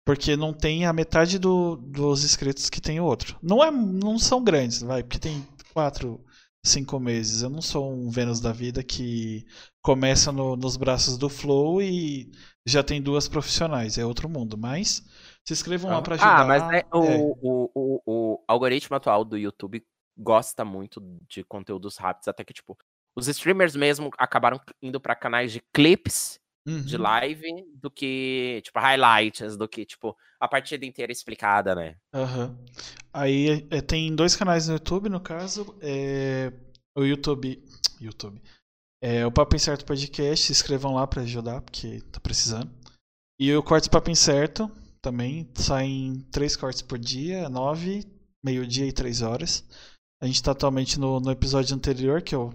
Porque 0.06 0.36
não 0.36 0.54
tem 0.54 0.86
a 0.86 0.94
metade 0.94 1.38
do- 1.38 1.76
dos 1.78 2.24
inscritos 2.24 2.70
que 2.70 2.82
tem 2.82 3.00
o 3.00 3.06
outro. 3.06 3.38
Não, 3.42 3.64
é, 3.64 3.70
não 3.72 4.18
são 4.18 4.44
grandes, 4.44 4.82
vai, 4.82 5.04
porque 5.04 5.20
tem 5.20 5.46
quatro, 5.74 6.20
cinco 6.66 7.00
meses. 7.00 7.42
Eu 7.44 7.50
não 7.50 7.62
sou 7.62 7.92
um 7.94 8.10
Vênus 8.10 8.40
da 8.40 8.52
vida 8.52 8.84
que 8.84 9.46
começa 9.82 10.32
no- 10.32 10.56
nos 10.56 10.78
braços 10.78 11.18
do 11.18 11.30
Flow 11.30 11.82
e 11.82 12.32
já 12.66 12.84
tem 12.84 13.02
duas 13.02 13.28
profissionais. 13.28 13.98
É 13.98 14.06
outro 14.06 14.28
mundo. 14.30 14.58
Mas 14.58 15.04
se 15.46 15.54
inscrevam 15.54 15.92
lá 15.92 16.02
pra 16.02 16.16
ajudar. 16.16 16.42
Ah, 16.42 16.46
mas 16.46 16.68
né, 16.68 16.84
o, 16.94 17.04
É, 17.04 17.18
o, 17.18 17.70
o, 17.74 18.02
o 18.06 18.44
algoritmo 18.48 18.96
atual 18.96 19.24
do 19.24 19.38
YouTube 19.38 19.84
gosta 20.18 20.64
muito 20.66 21.02
de 21.30 21.44
conteúdos 21.44 21.98
rápidos, 21.98 22.28
até 22.28 22.44
que, 22.44 22.54
tipo, 22.54 22.78
os 23.16 23.28
streamers 23.28 23.76
mesmo 23.76 24.10
acabaram 24.18 24.60
indo 24.82 25.00
pra 25.00 25.16
canais 25.16 25.52
de 25.52 25.62
clips 25.74 26.40
uhum. 26.68 26.82
de 26.82 26.98
live 26.98 27.48
do 27.76 27.90
que, 27.90 28.62
tipo, 28.64 28.80
highlights, 28.80 29.58
do 29.58 29.68
que, 29.68 29.86
tipo, 29.86 30.16
a 30.40 30.48
partida 30.48 30.86
inteira 30.86 31.12
explicada, 31.12 31.76
né? 31.76 31.96
Aham. 32.14 32.58
Aí 33.14 33.68
é, 33.70 33.82
tem 33.82 34.16
dois 34.16 34.36
canais 34.36 34.68
no 34.68 34.74
YouTube, 34.74 35.10
no 35.10 35.20
caso. 35.20 35.76
É, 35.82 36.52
o 36.96 37.04
YouTube. 37.04 37.64
YouTube. 38.00 38.42
É, 39.04 39.26
o 39.26 39.32
Papo 39.32 39.56
Incerto 39.56 39.86
Podcast. 39.86 40.46
Se 40.46 40.52
inscrevam 40.52 40.94
lá 40.94 41.06
pra 41.06 41.24
ajudar, 41.24 41.62
porque 41.62 42.02
tá 42.12 42.20
precisando. 42.20 42.72
E 43.40 43.54
o 43.56 43.64
Cortes 43.64 43.88
Papo 43.88 44.10
Incerto 44.10 44.72
também. 45.02 45.50
Saem 45.56 46.22
três 46.32 46.56
cortes 46.56 46.82
por 46.82 46.98
dia, 46.98 47.50
nove, 47.50 48.06
meio-dia 48.44 48.88
e 48.88 48.94
três 48.94 49.22
horas. 49.22 49.68
A 50.22 50.28
gente 50.28 50.42
tá 50.42 50.52
atualmente 50.52 51.00
no, 51.00 51.20
no 51.20 51.32
episódio 51.32 51.76
anterior, 51.76 52.22
que 52.22 52.36
eu 52.36 52.54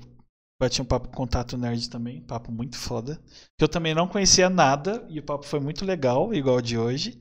bati 0.60 0.80
um 0.82 0.84
papo 0.84 1.08
com 1.08 1.14
Contato 1.14 1.56
Nerd 1.58 1.88
também. 1.90 2.20
Papo 2.22 2.50
muito 2.52 2.76
foda. 2.78 3.20
Que 3.58 3.64
eu 3.64 3.68
também 3.68 3.94
não 3.94 4.08
conhecia 4.08 4.48
nada 4.50 5.06
e 5.08 5.18
o 5.18 5.22
papo 5.22 5.44
foi 5.44 5.60
muito 5.60 5.84
legal, 5.84 6.32
igual 6.34 6.56
o 6.56 6.62
de 6.62 6.78
hoje. 6.78 7.18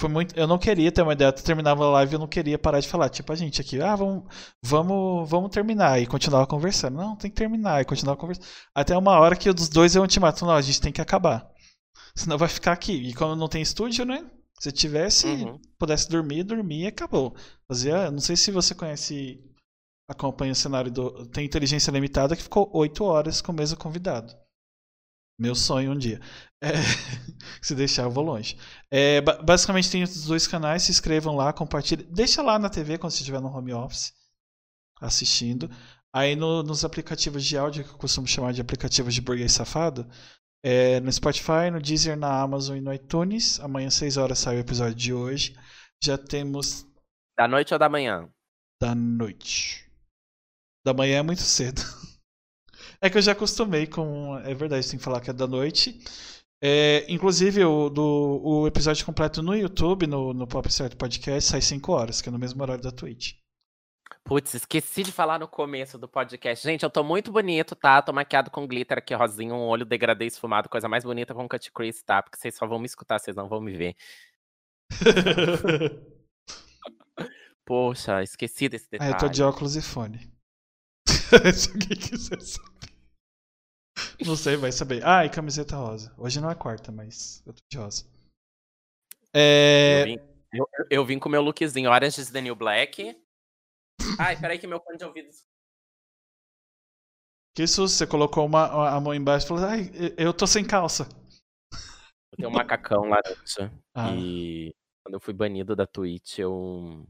Foi 0.00 0.08
muito, 0.10 0.36
eu 0.36 0.48
não 0.48 0.58
queria 0.58 0.90
ter 0.90 1.02
uma 1.02 1.12
ideia, 1.12 1.28
eu 1.28 1.32
terminava 1.32 1.84
a 1.84 1.90
live 1.90 2.12
e 2.12 2.16
eu 2.16 2.18
não 2.18 2.26
queria 2.26 2.58
parar 2.58 2.80
de 2.80 2.88
falar. 2.88 3.08
Tipo, 3.08 3.32
a 3.32 3.36
gente 3.36 3.60
aqui, 3.60 3.80
ah, 3.80 3.94
vamos, 3.94 4.24
vamos, 4.60 5.30
vamos 5.30 5.50
terminar. 5.50 6.00
E 6.02 6.06
continuava 6.06 6.46
conversando. 6.46 6.96
Não, 6.96 7.14
tem 7.16 7.30
que 7.30 7.36
terminar. 7.36 7.80
E 7.80 7.84
continuava 7.84 8.18
conversando. 8.18 8.46
Até 8.74 8.96
uma 8.96 9.12
hora 9.20 9.36
que 9.36 9.48
os 9.48 9.68
dois 9.68 9.94
é 9.94 10.00
um 10.00 10.02
ultimato. 10.02 10.44
Não, 10.44 10.52
a 10.54 10.60
gente 10.62 10.80
tem 10.80 10.92
que 10.92 11.00
acabar. 11.00 11.48
Senão 12.16 12.36
vai 12.38 12.48
ficar 12.48 12.72
aqui. 12.72 12.92
E 12.92 13.14
como 13.14 13.36
não 13.36 13.48
tem 13.48 13.62
estúdio, 13.62 14.04
né? 14.04 14.24
Se 14.58 14.72
tivesse, 14.72 15.26
Uhum. 15.26 15.60
pudesse 15.78 16.08
dormir, 16.08 16.42
dormir 16.44 16.82
e 16.82 16.86
acabou. 16.88 17.34
Fazia, 17.68 18.10
não 18.10 18.20
sei 18.20 18.36
se 18.36 18.50
você 18.50 18.74
conhece, 18.74 19.40
acompanha 20.08 20.52
o 20.52 20.56
cenário 20.56 20.90
do. 20.90 21.26
Tem 21.28 21.44
Inteligência 21.44 21.90
Limitada 21.90 22.36
que 22.36 22.42
ficou 22.42 22.70
8 22.74 23.04
horas 23.04 23.40
com 23.40 23.52
o 23.52 23.54
mesmo 23.54 23.76
convidado. 23.78 24.34
Meu 25.38 25.54
sonho 25.54 25.92
um 25.92 25.98
dia. 25.98 26.20
É, 26.62 26.72
se 27.62 27.74
deixar, 27.74 28.04
eu 28.04 28.10
vou 28.10 28.24
longe. 28.24 28.56
É, 28.90 29.20
ba- 29.20 29.42
basicamente 29.42 29.90
tem 29.90 30.02
os 30.02 30.24
dois 30.24 30.46
canais, 30.46 30.82
se 30.84 30.90
inscrevam 30.92 31.34
lá, 31.36 31.52
compartilhem. 31.52 32.06
Deixa 32.12 32.42
lá 32.42 32.58
na 32.58 32.68
TV 32.70 32.98
quando 32.98 33.12
você 33.12 33.18
estiver 33.20 33.40
no 33.40 33.48
home 33.48 33.72
office. 33.72 34.12
assistindo. 35.00 35.70
Aí 36.14 36.36
no, 36.36 36.62
nos 36.62 36.84
aplicativos 36.84 37.44
de 37.44 37.56
áudio, 37.56 37.84
que 37.84 37.90
eu 37.90 37.98
costumo 37.98 38.26
chamar 38.26 38.52
de 38.52 38.60
aplicativos 38.60 39.14
de 39.14 39.20
burguês 39.22 39.52
safado, 39.52 40.06
é, 40.62 41.00
no 41.00 41.10
Spotify, 41.12 41.70
no 41.72 41.80
Deezer, 41.80 42.16
na 42.16 42.40
Amazon 42.40 42.76
e 42.76 42.80
no 42.80 42.92
iTunes. 42.92 43.58
Amanhã, 43.60 43.90
6 43.90 44.16
horas, 44.18 44.38
sai 44.38 44.56
o 44.56 44.60
episódio 44.60 44.94
de 44.94 45.12
hoje. 45.12 45.56
Já 46.02 46.16
temos. 46.18 46.86
Da 47.36 47.48
noite 47.48 47.72
ou 47.72 47.78
da 47.80 47.88
manhã? 47.88 48.28
Da 48.80 48.94
noite. 48.94 49.90
Da 50.84 50.92
manhã 50.92 51.18
é 51.18 51.22
muito 51.22 51.42
cedo. 51.42 51.80
É 53.04 53.10
que 53.10 53.18
eu 53.18 53.22
já 53.22 53.32
acostumei 53.32 53.84
com. 53.84 54.38
É 54.44 54.54
verdade, 54.54 54.88
tem 54.88 54.96
que 54.96 55.04
falar 55.04 55.20
que 55.20 55.28
é 55.28 55.32
da 55.32 55.44
noite. 55.44 56.00
É, 56.62 57.04
inclusive, 57.08 57.64
o, 57.64 57.88
do, 57.88 58.40
o 58.44 58.66
episódio 58.68 59.04
completo 59.04 59.42
no 59.42 59.56
YouTube, 59.56 60.06
no, 60.06 60.32
no 60.32 60.46
Pop 60.46 60.72
Certo 60.72 60.96
Podcast, 60.96 61.50
sai 61.50 61.60
5 61.60 61.92
horas, 61.92 62.22
que 62.22 62.28
é 62.28 62.32
no 62.32 62.38
mesmo 62.38 62.62
horário 62.62 62.80
da 62.80 62.92
Twitch. 62.92 63.32
Putz, 64.22 64.54
esqueci 64.54 65.02
de 65.02 65.10
falar 65.10 65.40
no 65.40 65.48
começo 65.48 65.98
do 65.98 66.06
podcast. 66.06 66.64
Gente, 66.64 66.84
eu 66.84 66.90
tô 66.90 67.02
muito 67.02 67.32
bonito, 67.32 67.74
tá? 67.74 68.00
Tô 68.00 68.12
maquiado 68.12 68.52
com 68.52 68.68
glitter 68.68 68.98
aqui, 68.98 69.12
rosinho, 69.12 69.56
um 69.56 69.66
olho 69.66 69.84
degradê 69.84 70.26
esfumado, 70.26 70.68
coisa 70.68 70.88
mais 70.88 71.02
bonita 71.02 71.34
com 71.34 71.48
cut 71.48 71.72
crease, 71.72 72.04
tá? 72.04 72.22
Porque 72.22 72.38
vocês 72.38 72.54
só 72.54 72.68
vão 72.68 72.78
me 72.78 72.86
escutar, 72.86 73.18
vocês 73.18 73.34
não 73.34 73.48
vão 73.48 73.60
me 73.60 73.76
ver. 73.76 73.96
Poxa, 77.66 78.22
esqueci 78.22 78.68
desse 78.68 78.88
detalhe. 78.88 79.12
Ah, 79.12 79.16
eu 79.16 79.18
tô 79.18 79.28
de 79.28 79.42
óculos 79.42 79.74
e 79.74 79.82
fone. 79.82 80.32
Se 81.54 81.70
alguém 81.70 81.96
quiser 81.96 82.40
saber. 82.40 82.72
Não 84.26 84.36
sei, 84.36 84.56
vai 84.56 84.72
saber. 84.72 85.04
Ah, 85.06 85.24
e 85.24 85.30
camiseta 85.30 85.76
rosa. 85.76 86.14
Hoje 86.16 86.40
não 86.40 86.50
é 86.50 86.54
quarta, 86.54 86.92
mas 86.92 87.42
eu 87.46 87.52
tô 87.52 87.60
de 87.70 87.78
rosa. 87.78 88.04
É... 89.34 90.02
Eu, 90.02 90.04
vim, 90.04 90.18
eu, 90.52 90.68
eu 90.90 91.06
vim 91.06 91.18
com 91.18 91.28
meu 91.28 91.42
lookzinho 91.42 91.90
Orange 91.90 92.20
is 92.20 92.30
the 92.30 92.40
New 92.40 92.54
Black. 92.54 93.16
Ai, 94.18 94.38
peraí 94.38 94.58
que 94.58 94.66
meu 94.66 94.80
fone 94.80 94.98
de 94.98 95.04
ouvido. 95.04 95.28
Que 97.54 97.66
susto, 97.66 97.96
você 97.96 98.06
colocou 98.06 98.46
uma, 98.46 98.88
a 98.88 99.00
mão 99.00 99.14
embaixo 99.14 99.46
e 99.46 99.48
falou, 99.48 99.64
ai, 99.64 99.90
eu 100.16 100.32
tô 100.32 100.46
sem 100.46 100.66
calça. 100.66 101.06
Eu 102.32 102.36
tenho 102.36 102.48
um 102.48 102.52
macacão 102.52 103.08
lá 103.08 103.20
dentro. 103.20 103.70
Ah. 103.94 104.14
E 104.14 104.74
quando 105.04 105.14
eu 105.14 105.20
fui 105.20 105.34
banido 105.34 105.76
da 105.76 105.86
Twitch, 105.86 106.38
eu. 106.38 107.06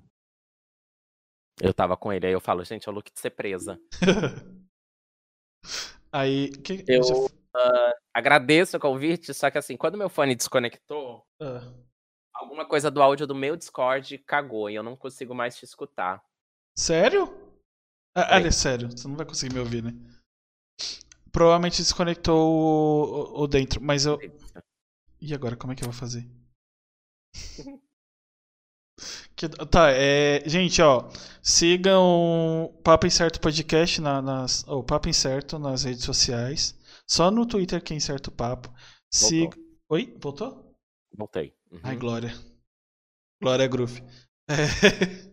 Eu 1.60 1.72
tava 1.72 1.96
com 1.96 2.12
ele. 2.12 2.26
Aí 2.26 2.32
eu 2.32 2.40
falo, 2.40 2.64
gente, 2.64 2.88
é 2.88 2.92
o 2.92 2.94
look 2.94 3.12
de 3.12 3.20
ser 3.20 3.30
presa. 3.30 3.80
aí. 6.10 6.50
Que... 6.58 6.84
Eu 6.88 7.26
uh, 7.26 7.94
agradeço 8.14 8.76
o 8.76 8.80
convite, 8.80 9.32
só 9.34 9.50
que 9.50 9.58
assim, 9.58 9.76
quando 9.76 9.98
meu 9.98 10.08
fone 10.08 10.34
desconectou, 10.34 11.26
uh. 11.40 11.84
alguma 12.34 12.66
coisa 12.66 12.90
do 12.90 13.02
áudio 13.02 13.26
do 13.26 13.34
meu 13.34 13.56
Discord 13.56 14.18
cagou 14.18 14.70
e 14.70 14.74
eu 14.74 14.82
não 14.82 14.96
consigo 14.96 15.34
mais 15.34 15.56
te 15.56 15.64
escutar. 15.64 16.22
Sério? 16.76 17.52
Ah, 18.14 18.40
é 18.40 18.50
sério, 18.50 18.90
você 18.90 19.08
não 19.08 19.16
vai 19.16 19.24
conseguir 19.24 19.54
me 19.54 19.60
ouvir, 19.60 19.82
né? 19.82 19.92
Provavelmente 21.30 21.78
desconectou 21.78 22.36
o, 22.36 23.40
o, 23.40 23.42
o 23.42 23.46
dentro, 23.46 23.80
mas 23.80 24.04
eu. 24.04 24.18
E 25.18 25.32
agora, 25.32 25.56
como 25.56 25.72
é 25.72 25.76
que 25.76 25.82
eu 25.82 25.90
vou 25.90 25.98
fazer? 25.98 26.28
que, 29.36 29.48
tá, 29.48 29.90
é. 29.90 30.42
Gente, 30.46 30.80
ó. 30.82 31.08
Sigam 31.42 32.72
Papo 32.84 33.06
Incerto 33.06 33.40
Podcast 33.40 34.00
na, 34.00 34.22
nas. 34.22 34.66
Ou 34.68 34.82
Papo 34.82 35.08
Incerto 35.08 35.58
nas 35.58 35.84
redes 35.84 36.04
sociais. 36.04 36.78
Só 37.08 37.30
no 37.30 37.46
Twitter 37.46 37.82
que 37.82 37.92
é 37.92 37.96
Incerto 37.96 38.30
Papo. 38.30 38.72
Siga. 39.10 39.56
Oi? 39.88 40.16
Voltou? 40.20 40.74
Voltei. 41.16 41.54
Uhum. 41.70 41.80
Ai, 41.82 41.96
Glória. 41.96 42.32
Glória 43.40 43.66
Groove. 43.66 44.02
É. 44.48 45.32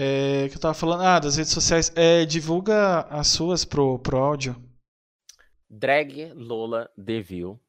É, 0.00 0.48
que 0.48 0.54
eu 0.54 0.60
tava 0.60 0.74
falando, 0.74 1.02
ah, 1.02 1.18
das 1.18 1.36
redes 1.36 1.52
sociais. 1.52 1.90
É, 1.96 2.24
divulga 2.24 3.00
as 3.10 3.26
suas 3.26 3.64
pro, 3.64 3.98
pro 3.98 4.18
áudio. 4.18 4.54
Drag 5.68 6.32
Lola 6.34 6.88
Devil. 6.96 7.60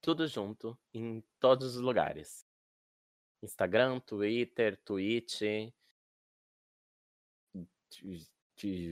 Tudo 0.00 0.26
junto, 0.26 0.74
em 0.94 1.22
todos 1.38 1.76
os 1.76 1.82
lugares. 1.82 2.45
Instagram, 3.42 4.00
Twitter, 4.00 4.78
Twitch. 4.84 5.42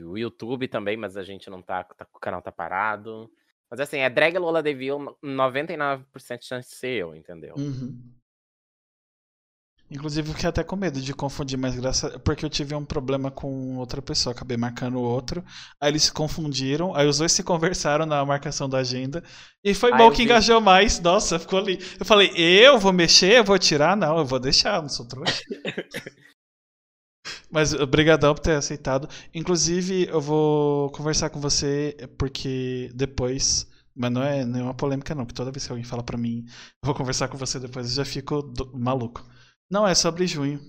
O 0.04 0.18
YouTube 0.18 0.68
também, 0.68 0.96
mas 0.96 1.16
a 1.16 1.22
gente 1.22 1.48
não 1.48 1.62
tá, 1.62 1.84
tá. 1.84 2.06
O 2.12 2.18
canal 2.18 2.42
tá 2.42 2.52
parado. 2.52 3.30
Mas 3.70 3.80
assim, 3.80 3.98
é 3.98 4.10
Drag 4.10 4.36
Lola 4.38 4.62
Devil, 4.62 5.16
99% 5.22 6.38
de 6.38 6.44
chance 6.44 6.68
de 6.68 6.76
ser 6.76 7.00
eu, 7.00 7.14
entendeu? 7.14 7.54
Uhum. 7.56 7.98
Inclusive, 9.94 10.28
eu 10.28 10.34
fiquei 10.34 10.48
até 10.48 10.64
com 10.64 10.74
medo 10.74 11.00
de 11.00 11.14
confundir, 11.14 11.56
mas 11.56 11.76
graças 11.76 12.16
porque 12.24 12.44
eu 12.44 12.50
tive 12.50 12.74
um 12.74 12.84
problema 12.84 13.30
com 13.30 13.76
outra 13.76 14.02
pessoa, 14.02 14.34
acabei 14.34 14.56
marcando 14.56 14.96
o 14.96 15.02
outro. 15.02 15.44
Aí 15.80 15.88
eles 15.88 16.02
se 16.04 16.12
confundiram, 16.12 16.92
aí 16.96 17.06
os 17.06 17.18
dois 17.18 17.30
se 17.30 17.44
conversaram 17.44 18.04
na 18.04 18.24
marcação 18.26 18.68
da 18.68 18.78
agenda. 18.78 19.22
E 19.62 19.72
foi 19.72 19.96
bom 19.96 20.10
que 20.10 20.18
vi. 20.18 20.24
engajou 20.24 20.60
mais. 20.60 20.98
Nossa, 20.98 21.38
ficou 21.38 21.60
ali. 21.60 21.78
Eu 21.98 22.04
falei, 22.04 22.32
eu 22.34 22.76
vou 22.76 22.92
mexer, 22.92 23.38
eu 23.38 23.44
vou 23.44 23.56
tirar? 23.56 23.96
Não, 23.96 24.18
eu 24.18 24.24
vou 24.26 24.40
deixar, 24.40 24.82
não 24.82 24.88
sou 24.88 25.06
trouxa. 25.06 25.44
Mas 27.50 27.72
obrigadão 27.72 28.34
por 28.34 28.40
ter 28.40 28.56
aceitado. 28.56 29.08
Inclusive, 29.32 30.08
eu 30.08 30.20
vou 30.20 30.90
conversar 30.90 31.30
com 31.30 31.40
você 31.40 31.96
porque 32.18 32.90
depois. 32.94 33.66
Mas 33.94 34.10
não 34.10 34.22
é 34.24 34.44
nenhuma 34.44 34.74
polêmica, 34.74 35.14
não, 35.14 35.24
porque 35.24 35.36
toda 35.36 35.52
vez 35.52 35.64
que 35.64 35.70
alguém 35.72 35.84
fala 35.84 36.02
pra 36.02 36.18
mim, 36.18 36.44
eu 36.48 36.86
vou 36.86 36.94
conversar 36.96 37.28
com 37.28 37.38
você 37.38 37.60
depois, 37.60 37.86
eu 37.90 37.94
já 37.94 38.04
fico 38.04 38.42
do... 38.42 38.76
maluco. 38.76 39.24
Não, 39.74 39.84
é 39.84 39.92
sobre 39.92 40.24
junho. 40.24 40.60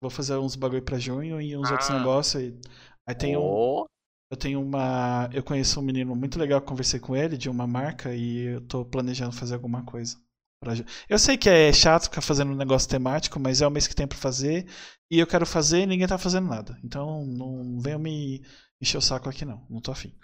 Vou 0.00 0.08
fazer 0.08 0.36
uns 0.36 0.54
bagulho 0.54 0.80
pra 0.80 0.96
junho 0.96 1.40
e 1.40 1.56
uns 1.56 1.68
ah. 1.70 1.72
outros 1.72 1.90
negócios. 1.90 2.40
Aí, 2.40 2.56
aí 3.04 3.12
tem 3.12 3.36
oh. 3.36 3.82
um. 3.82 3.84
Eu 4.30 4.36
tenho 4.36 4.62
uma. 4.62 5.28
Eu 5.32 5.42
conheço 5.42 5.80
um 5.80 5.82
menino 5.82 6.14
muito 6.14 6.38
legal, 6.38 6.62
conversei 6.62 7.00
com 7.00 7.16
ele 7.16 7.36
de 7.36 7.50
uma 7.50 7.66
marca 7.66 8.14
e 8.14 8.54
eu 8.54 8.60
tô 8.60 8.84
planejando 8.84 9.32
fazer 9.32 9.54
alguma 9.54 9.84
coisa. 9.84 10.16
Pra... 10.60 10.72
Eu 11.08 11.18
sei 11.18 11.36
que 11.36 11.50
é 11.50 11.72
chato 11.72 12.04
ficar 12.04 12.20
fazendo 12.20 12.52
um 12.52 12.56
negócio 12.56 12.88
temático, 12.88 13.40
mas 13.40 13.60
é 13.60 13.66
o 13.66 13.70
mês 13.72 13.88
que 13.88 13.94
tem 13.96 14.06
pra 14.06 14.16
fazer. 14.16 14.68
E 15.10 15.18
eu 15.18 15.26
quero 15.26 15.44
fazer 15.44 15.80
e 15.80 15.86
ninguém 15.86 16.06
tá 16.06 16.16
fazendo 16.16 16.46
nada. 16.46 16.78
Então 16.84 17.26
não 17.26 17.80
venham 17.80 17.98
me 17.98 18.40
encher 18.80 18.98
o 18.98 19.02
saco 19.02 19.28
aqui, 19.28 19.44
não. 19.44 19.66
Não 19.68 19.80
tô 19.80 19.90
afim. 19.90 20.16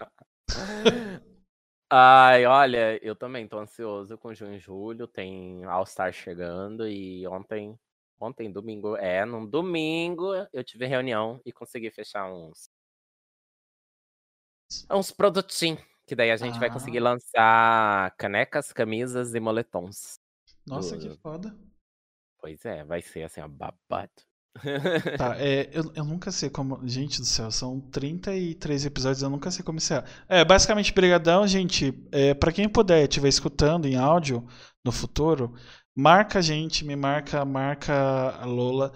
Ai, 1.91 2.45
olha, 2.45 2.97
eu 3.05 3.13
também 3.13 3.45
tô 3.45 3.59
ansioso 3.59 4.17
com 4.17 4.33
junho 4.33 4.55
e 4.55 4.59
julho. 4.59 5.05
Tem 5.05 5.65
All 5.65 5.85
Star 5.85 6.13
chegando 6.13 6.87
e 6.87 7.27
ontem 7.27 7.77
Ontem, 8.21 8.51
domingo, 8.51 8.95
é, 8.97 9.25
num 9.25 9.47
domingo 9.47 10.31
eu 10.53 10.63
tive 10.63 10.85
reunião 10.85 11.41
e 11.43 11.51
consegui 11.51 11.89
fechar 11.89 12.31
uns. 12.31 12.69
Uns 14.91 15.11
produtinhos. 15.11 15.81
Que 16.05 16.15
daí 16.15 16.29
a 16.29 16.37
gente 16.37 16.57
ah. 16.57 16.59
vai 16.59 16.71
conseguir 16.71 16.99
ah. 16.99 17.03
lançar 17.03 18.15
canecas, 18.17 18.71
camisas 18.71 19.33
e 19.33 19.39
moletons. 19.39 20.19
Nossa, 20.67 20.95
do... 20.95 21.09
que 21.09 21.17
foda. 21.17 21.57
Pois 22.39 22.63
é, 22.63 22.83
vai 22.83 23.01
ser 23.01 23.23
assim, 23.23 23.41
ó, 23.41 23.47
babado. 23.47 24.11
Tá, 25.17 25.35
é, 25.41 25.69
eu, 25.71 25.91
eu 25.95 26.03
nunca 26.03 26.31
sei 26.31 26.49
como. 26.49 26.85
Gente 26.87 27.19
do 27.19 27.25
céu, 27.25 27.49
são 27.49 27.79
33 27.79 28.85
episódios, 28.85 29.23
eu 29.23 29.29
nunca 29.29 29.49
sei 29.49 29.63
como 29.63 29.77
encerrar. 29.77 30.05
É, 30.27 30.43
basicamente, 30.43 30.93
brigadão, 30.93 31.47
gente. 31.47 31.93
É, 32.11 32.33
para 32.33 32.51
quem 32.51 32.69
puder 32.69 33.03
estiver 33.03 33.29
escutando 33.29 33.87
em 33.87 33.95
áudio 33.95 34.45
no 34.83 34.91
futuro, 34.91 35.55
marca 35.95 36.39
a 36.39 36.41
gente, 36.41 36.85
me 36.85 36.95
marca, 36.95 37.43
marca 37.45 37.93
a 38.39 38.45
Lola 38.45 38.93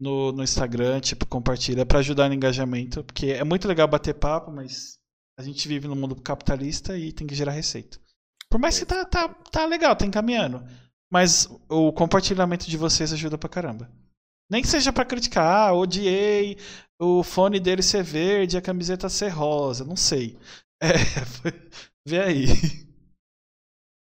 no, 0.00 0.32
no 0.32 0.42
Instagram, 0.42 1.00
tipo, 1.00 1.26
compartilha 1.26 1.86
para 1.86 2.00
ajudar 2.00 2.28
no 2.28 2.34
engajamento, 2.34 3.02
porque 3.04 3.26
é 3.26 3.44
muito 3.44 3.68
legal 3.68 3.88
bater 3.88 4.14
papo, 4.14 4.50
mas 4.50 4.98
a 5.38 5.42
gente 5.42 5.66
vive 5.66 5.88
no 5.88 5.96
mundo 5.96 6.16
capitalista 6.16 6.96
e 6.96 7.12
tem 7.12 7.26
que 7.26 7.34
gerar 7.34 7.52
receita. 7.52 7.98
Por 8.50 8.60
mais 8.60 8.78
que 8.78 8.86
tá, 8.86 9.04
tá, 9.04 9.28
tá 9.28 9.66
legal, 9.66 9.96
tá 9.96 10.06
encaminhando. 10.06 10.64
Mas 11.10 11.48
o 11.68 11.92
compartilhamento 11.92 12.68
de 12.68 12.76
vocês 12.76 13.12
ajuda 13.12 13.38
pra 13.38 13.48
caramba. 13.48 13.90
Nem 14.50 14.62
que 14.62 14.68
seja 14.68 14.92
para 14.92 15.04
criticar, 15.04 15.68
ah, 15.68 15.72
odiei 15.72 16.58
o 17.00 17.22
fone 17.22 17.58
dele 17.58 17.82
ser 17.82 18.02
verde, 18.02 18.56
a 18.56 18.62
camiseta 18.62 19.08
ser 19.08 19.28
rosa, 19.28 19.84
não 19.84 19.96
sei. 19.96 20.38
É, 20.82 20.88
vê 22.06 22.20
aí. 22.20 22.46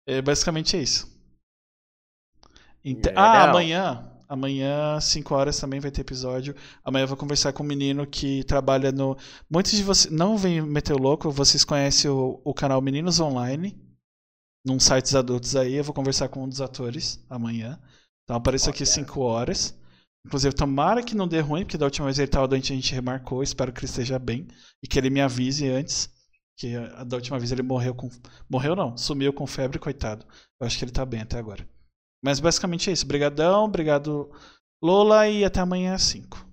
É, 0.09 0.21
basicamente 0.21 0.77
é 0.77 0.83
isso. 0.83 1.16
Ent... 2.87 3.09
Ah, 3.17 3.51
amanhã. 3.51 4.13
Amanhã, 4.29 5.01
5 5.01 5.35
horas, 5.35 5.59
também 5.59 5.81
vai 5.81 5.91
ter 5.91 6.03
episódio. 6.03 6.55
Amanhã 6.85 7.03
eu 7.03 7.09
vou 7.09 7.17
conversar 7.17 7.53
com 7.53 7.65
um 7.65 7.67
menino 7.67 8.07
que 8.07 8.45
trabalha 8.45 8.93
no. 8.93 9.17
Muitos 9.51 9.73
de 9.73 9.83
vocês. 9.83 10.13
Não 10.13 10.39
vem 10.39 10.63
meter 10.63 10.93
o 10.93 10.99
louco, 10.99 11.31
vocês 11.31 11.65
conhecem 11.65 12.11
o, 12.11 12.41
o 12.45 12.55
canal 12.55 12.81
Meninos 12.81 13.19
Online. 13.19 13.77
Num 14.65 14.79
sites 14.79 15.15
adultos 15.17 15.57
aí. 15.57 15.75
Eu 15.75 15.85
vou 15.85 15.95
conversar 15.95 16.29
com 16.29 16.45
um 16.45 16.49
dos 16.49 16.61
atores 16.61 17.25
amanhã. 17.29 17.81
Então 18.25 18.37
apareço 18.37 18.71
aqui 18.71 18.87
5 18.87 19.21
horas. 19.21 19.77
Inclusive, 20.25 20.55
tomara 20.55 21.03
que 21.03 21.15
não 21.15 21.29
dê 21.29 21.41
ruim, 21.41 21.65
porque 21.65 21.79
da 21.79 21.87
última 21.87 22.07
vez 22.07 22.19
ele 22.19 22.27
estava 22.27 22.49
doente 22.49 22.73
a 22.73 22.77
gente 22.77 22.95
remarcou. 22.95 23.43
Espero 23.43 23.73
que 23.73 23.81
ele 23.81 23.87
esteja 23.87 24.19
bem. 24.19 24.47
E 24.83 24.87
que 24.87 24.99
ele 24.99 25.11
me 25.11 25.21
avise 25.21 25.69
antes. 25.69 26.09
Que 26.57 26.73
da 27.05 27.17
última 27.17 27.39
vez 27.39 27.51
ele 27.51 27.63
morreu 27.63 27.95
com. 27.95 28.09
Morreu 28.49 28.77
não, 28.77 28.97
sumiu 28.97 29.33
com 29.33 29.47
febre, 29.47 29.79
coitado. 29.79 30.25
Eu 30.61 30.67
acho 30.67 30.79
que 30.79 30.85
ele 30.85 30.91
está 30.91 31.05
bem 31.05 31.21
até 31.21 31.39
agora. 31.39 31.67
Mas 32.27 32.41
basicamente 32.41 32.91
é 32.91 32.93
isso. 32.93 33.05
Obrigadão, 33.05 33.65
obrigado 33.67 34.29
Lola 34.83 35.29
e 35.29 35.45
até 35.45 35.61
amanhã 35.61 35.95
às 35.95 36.03
5. 36.03 36.45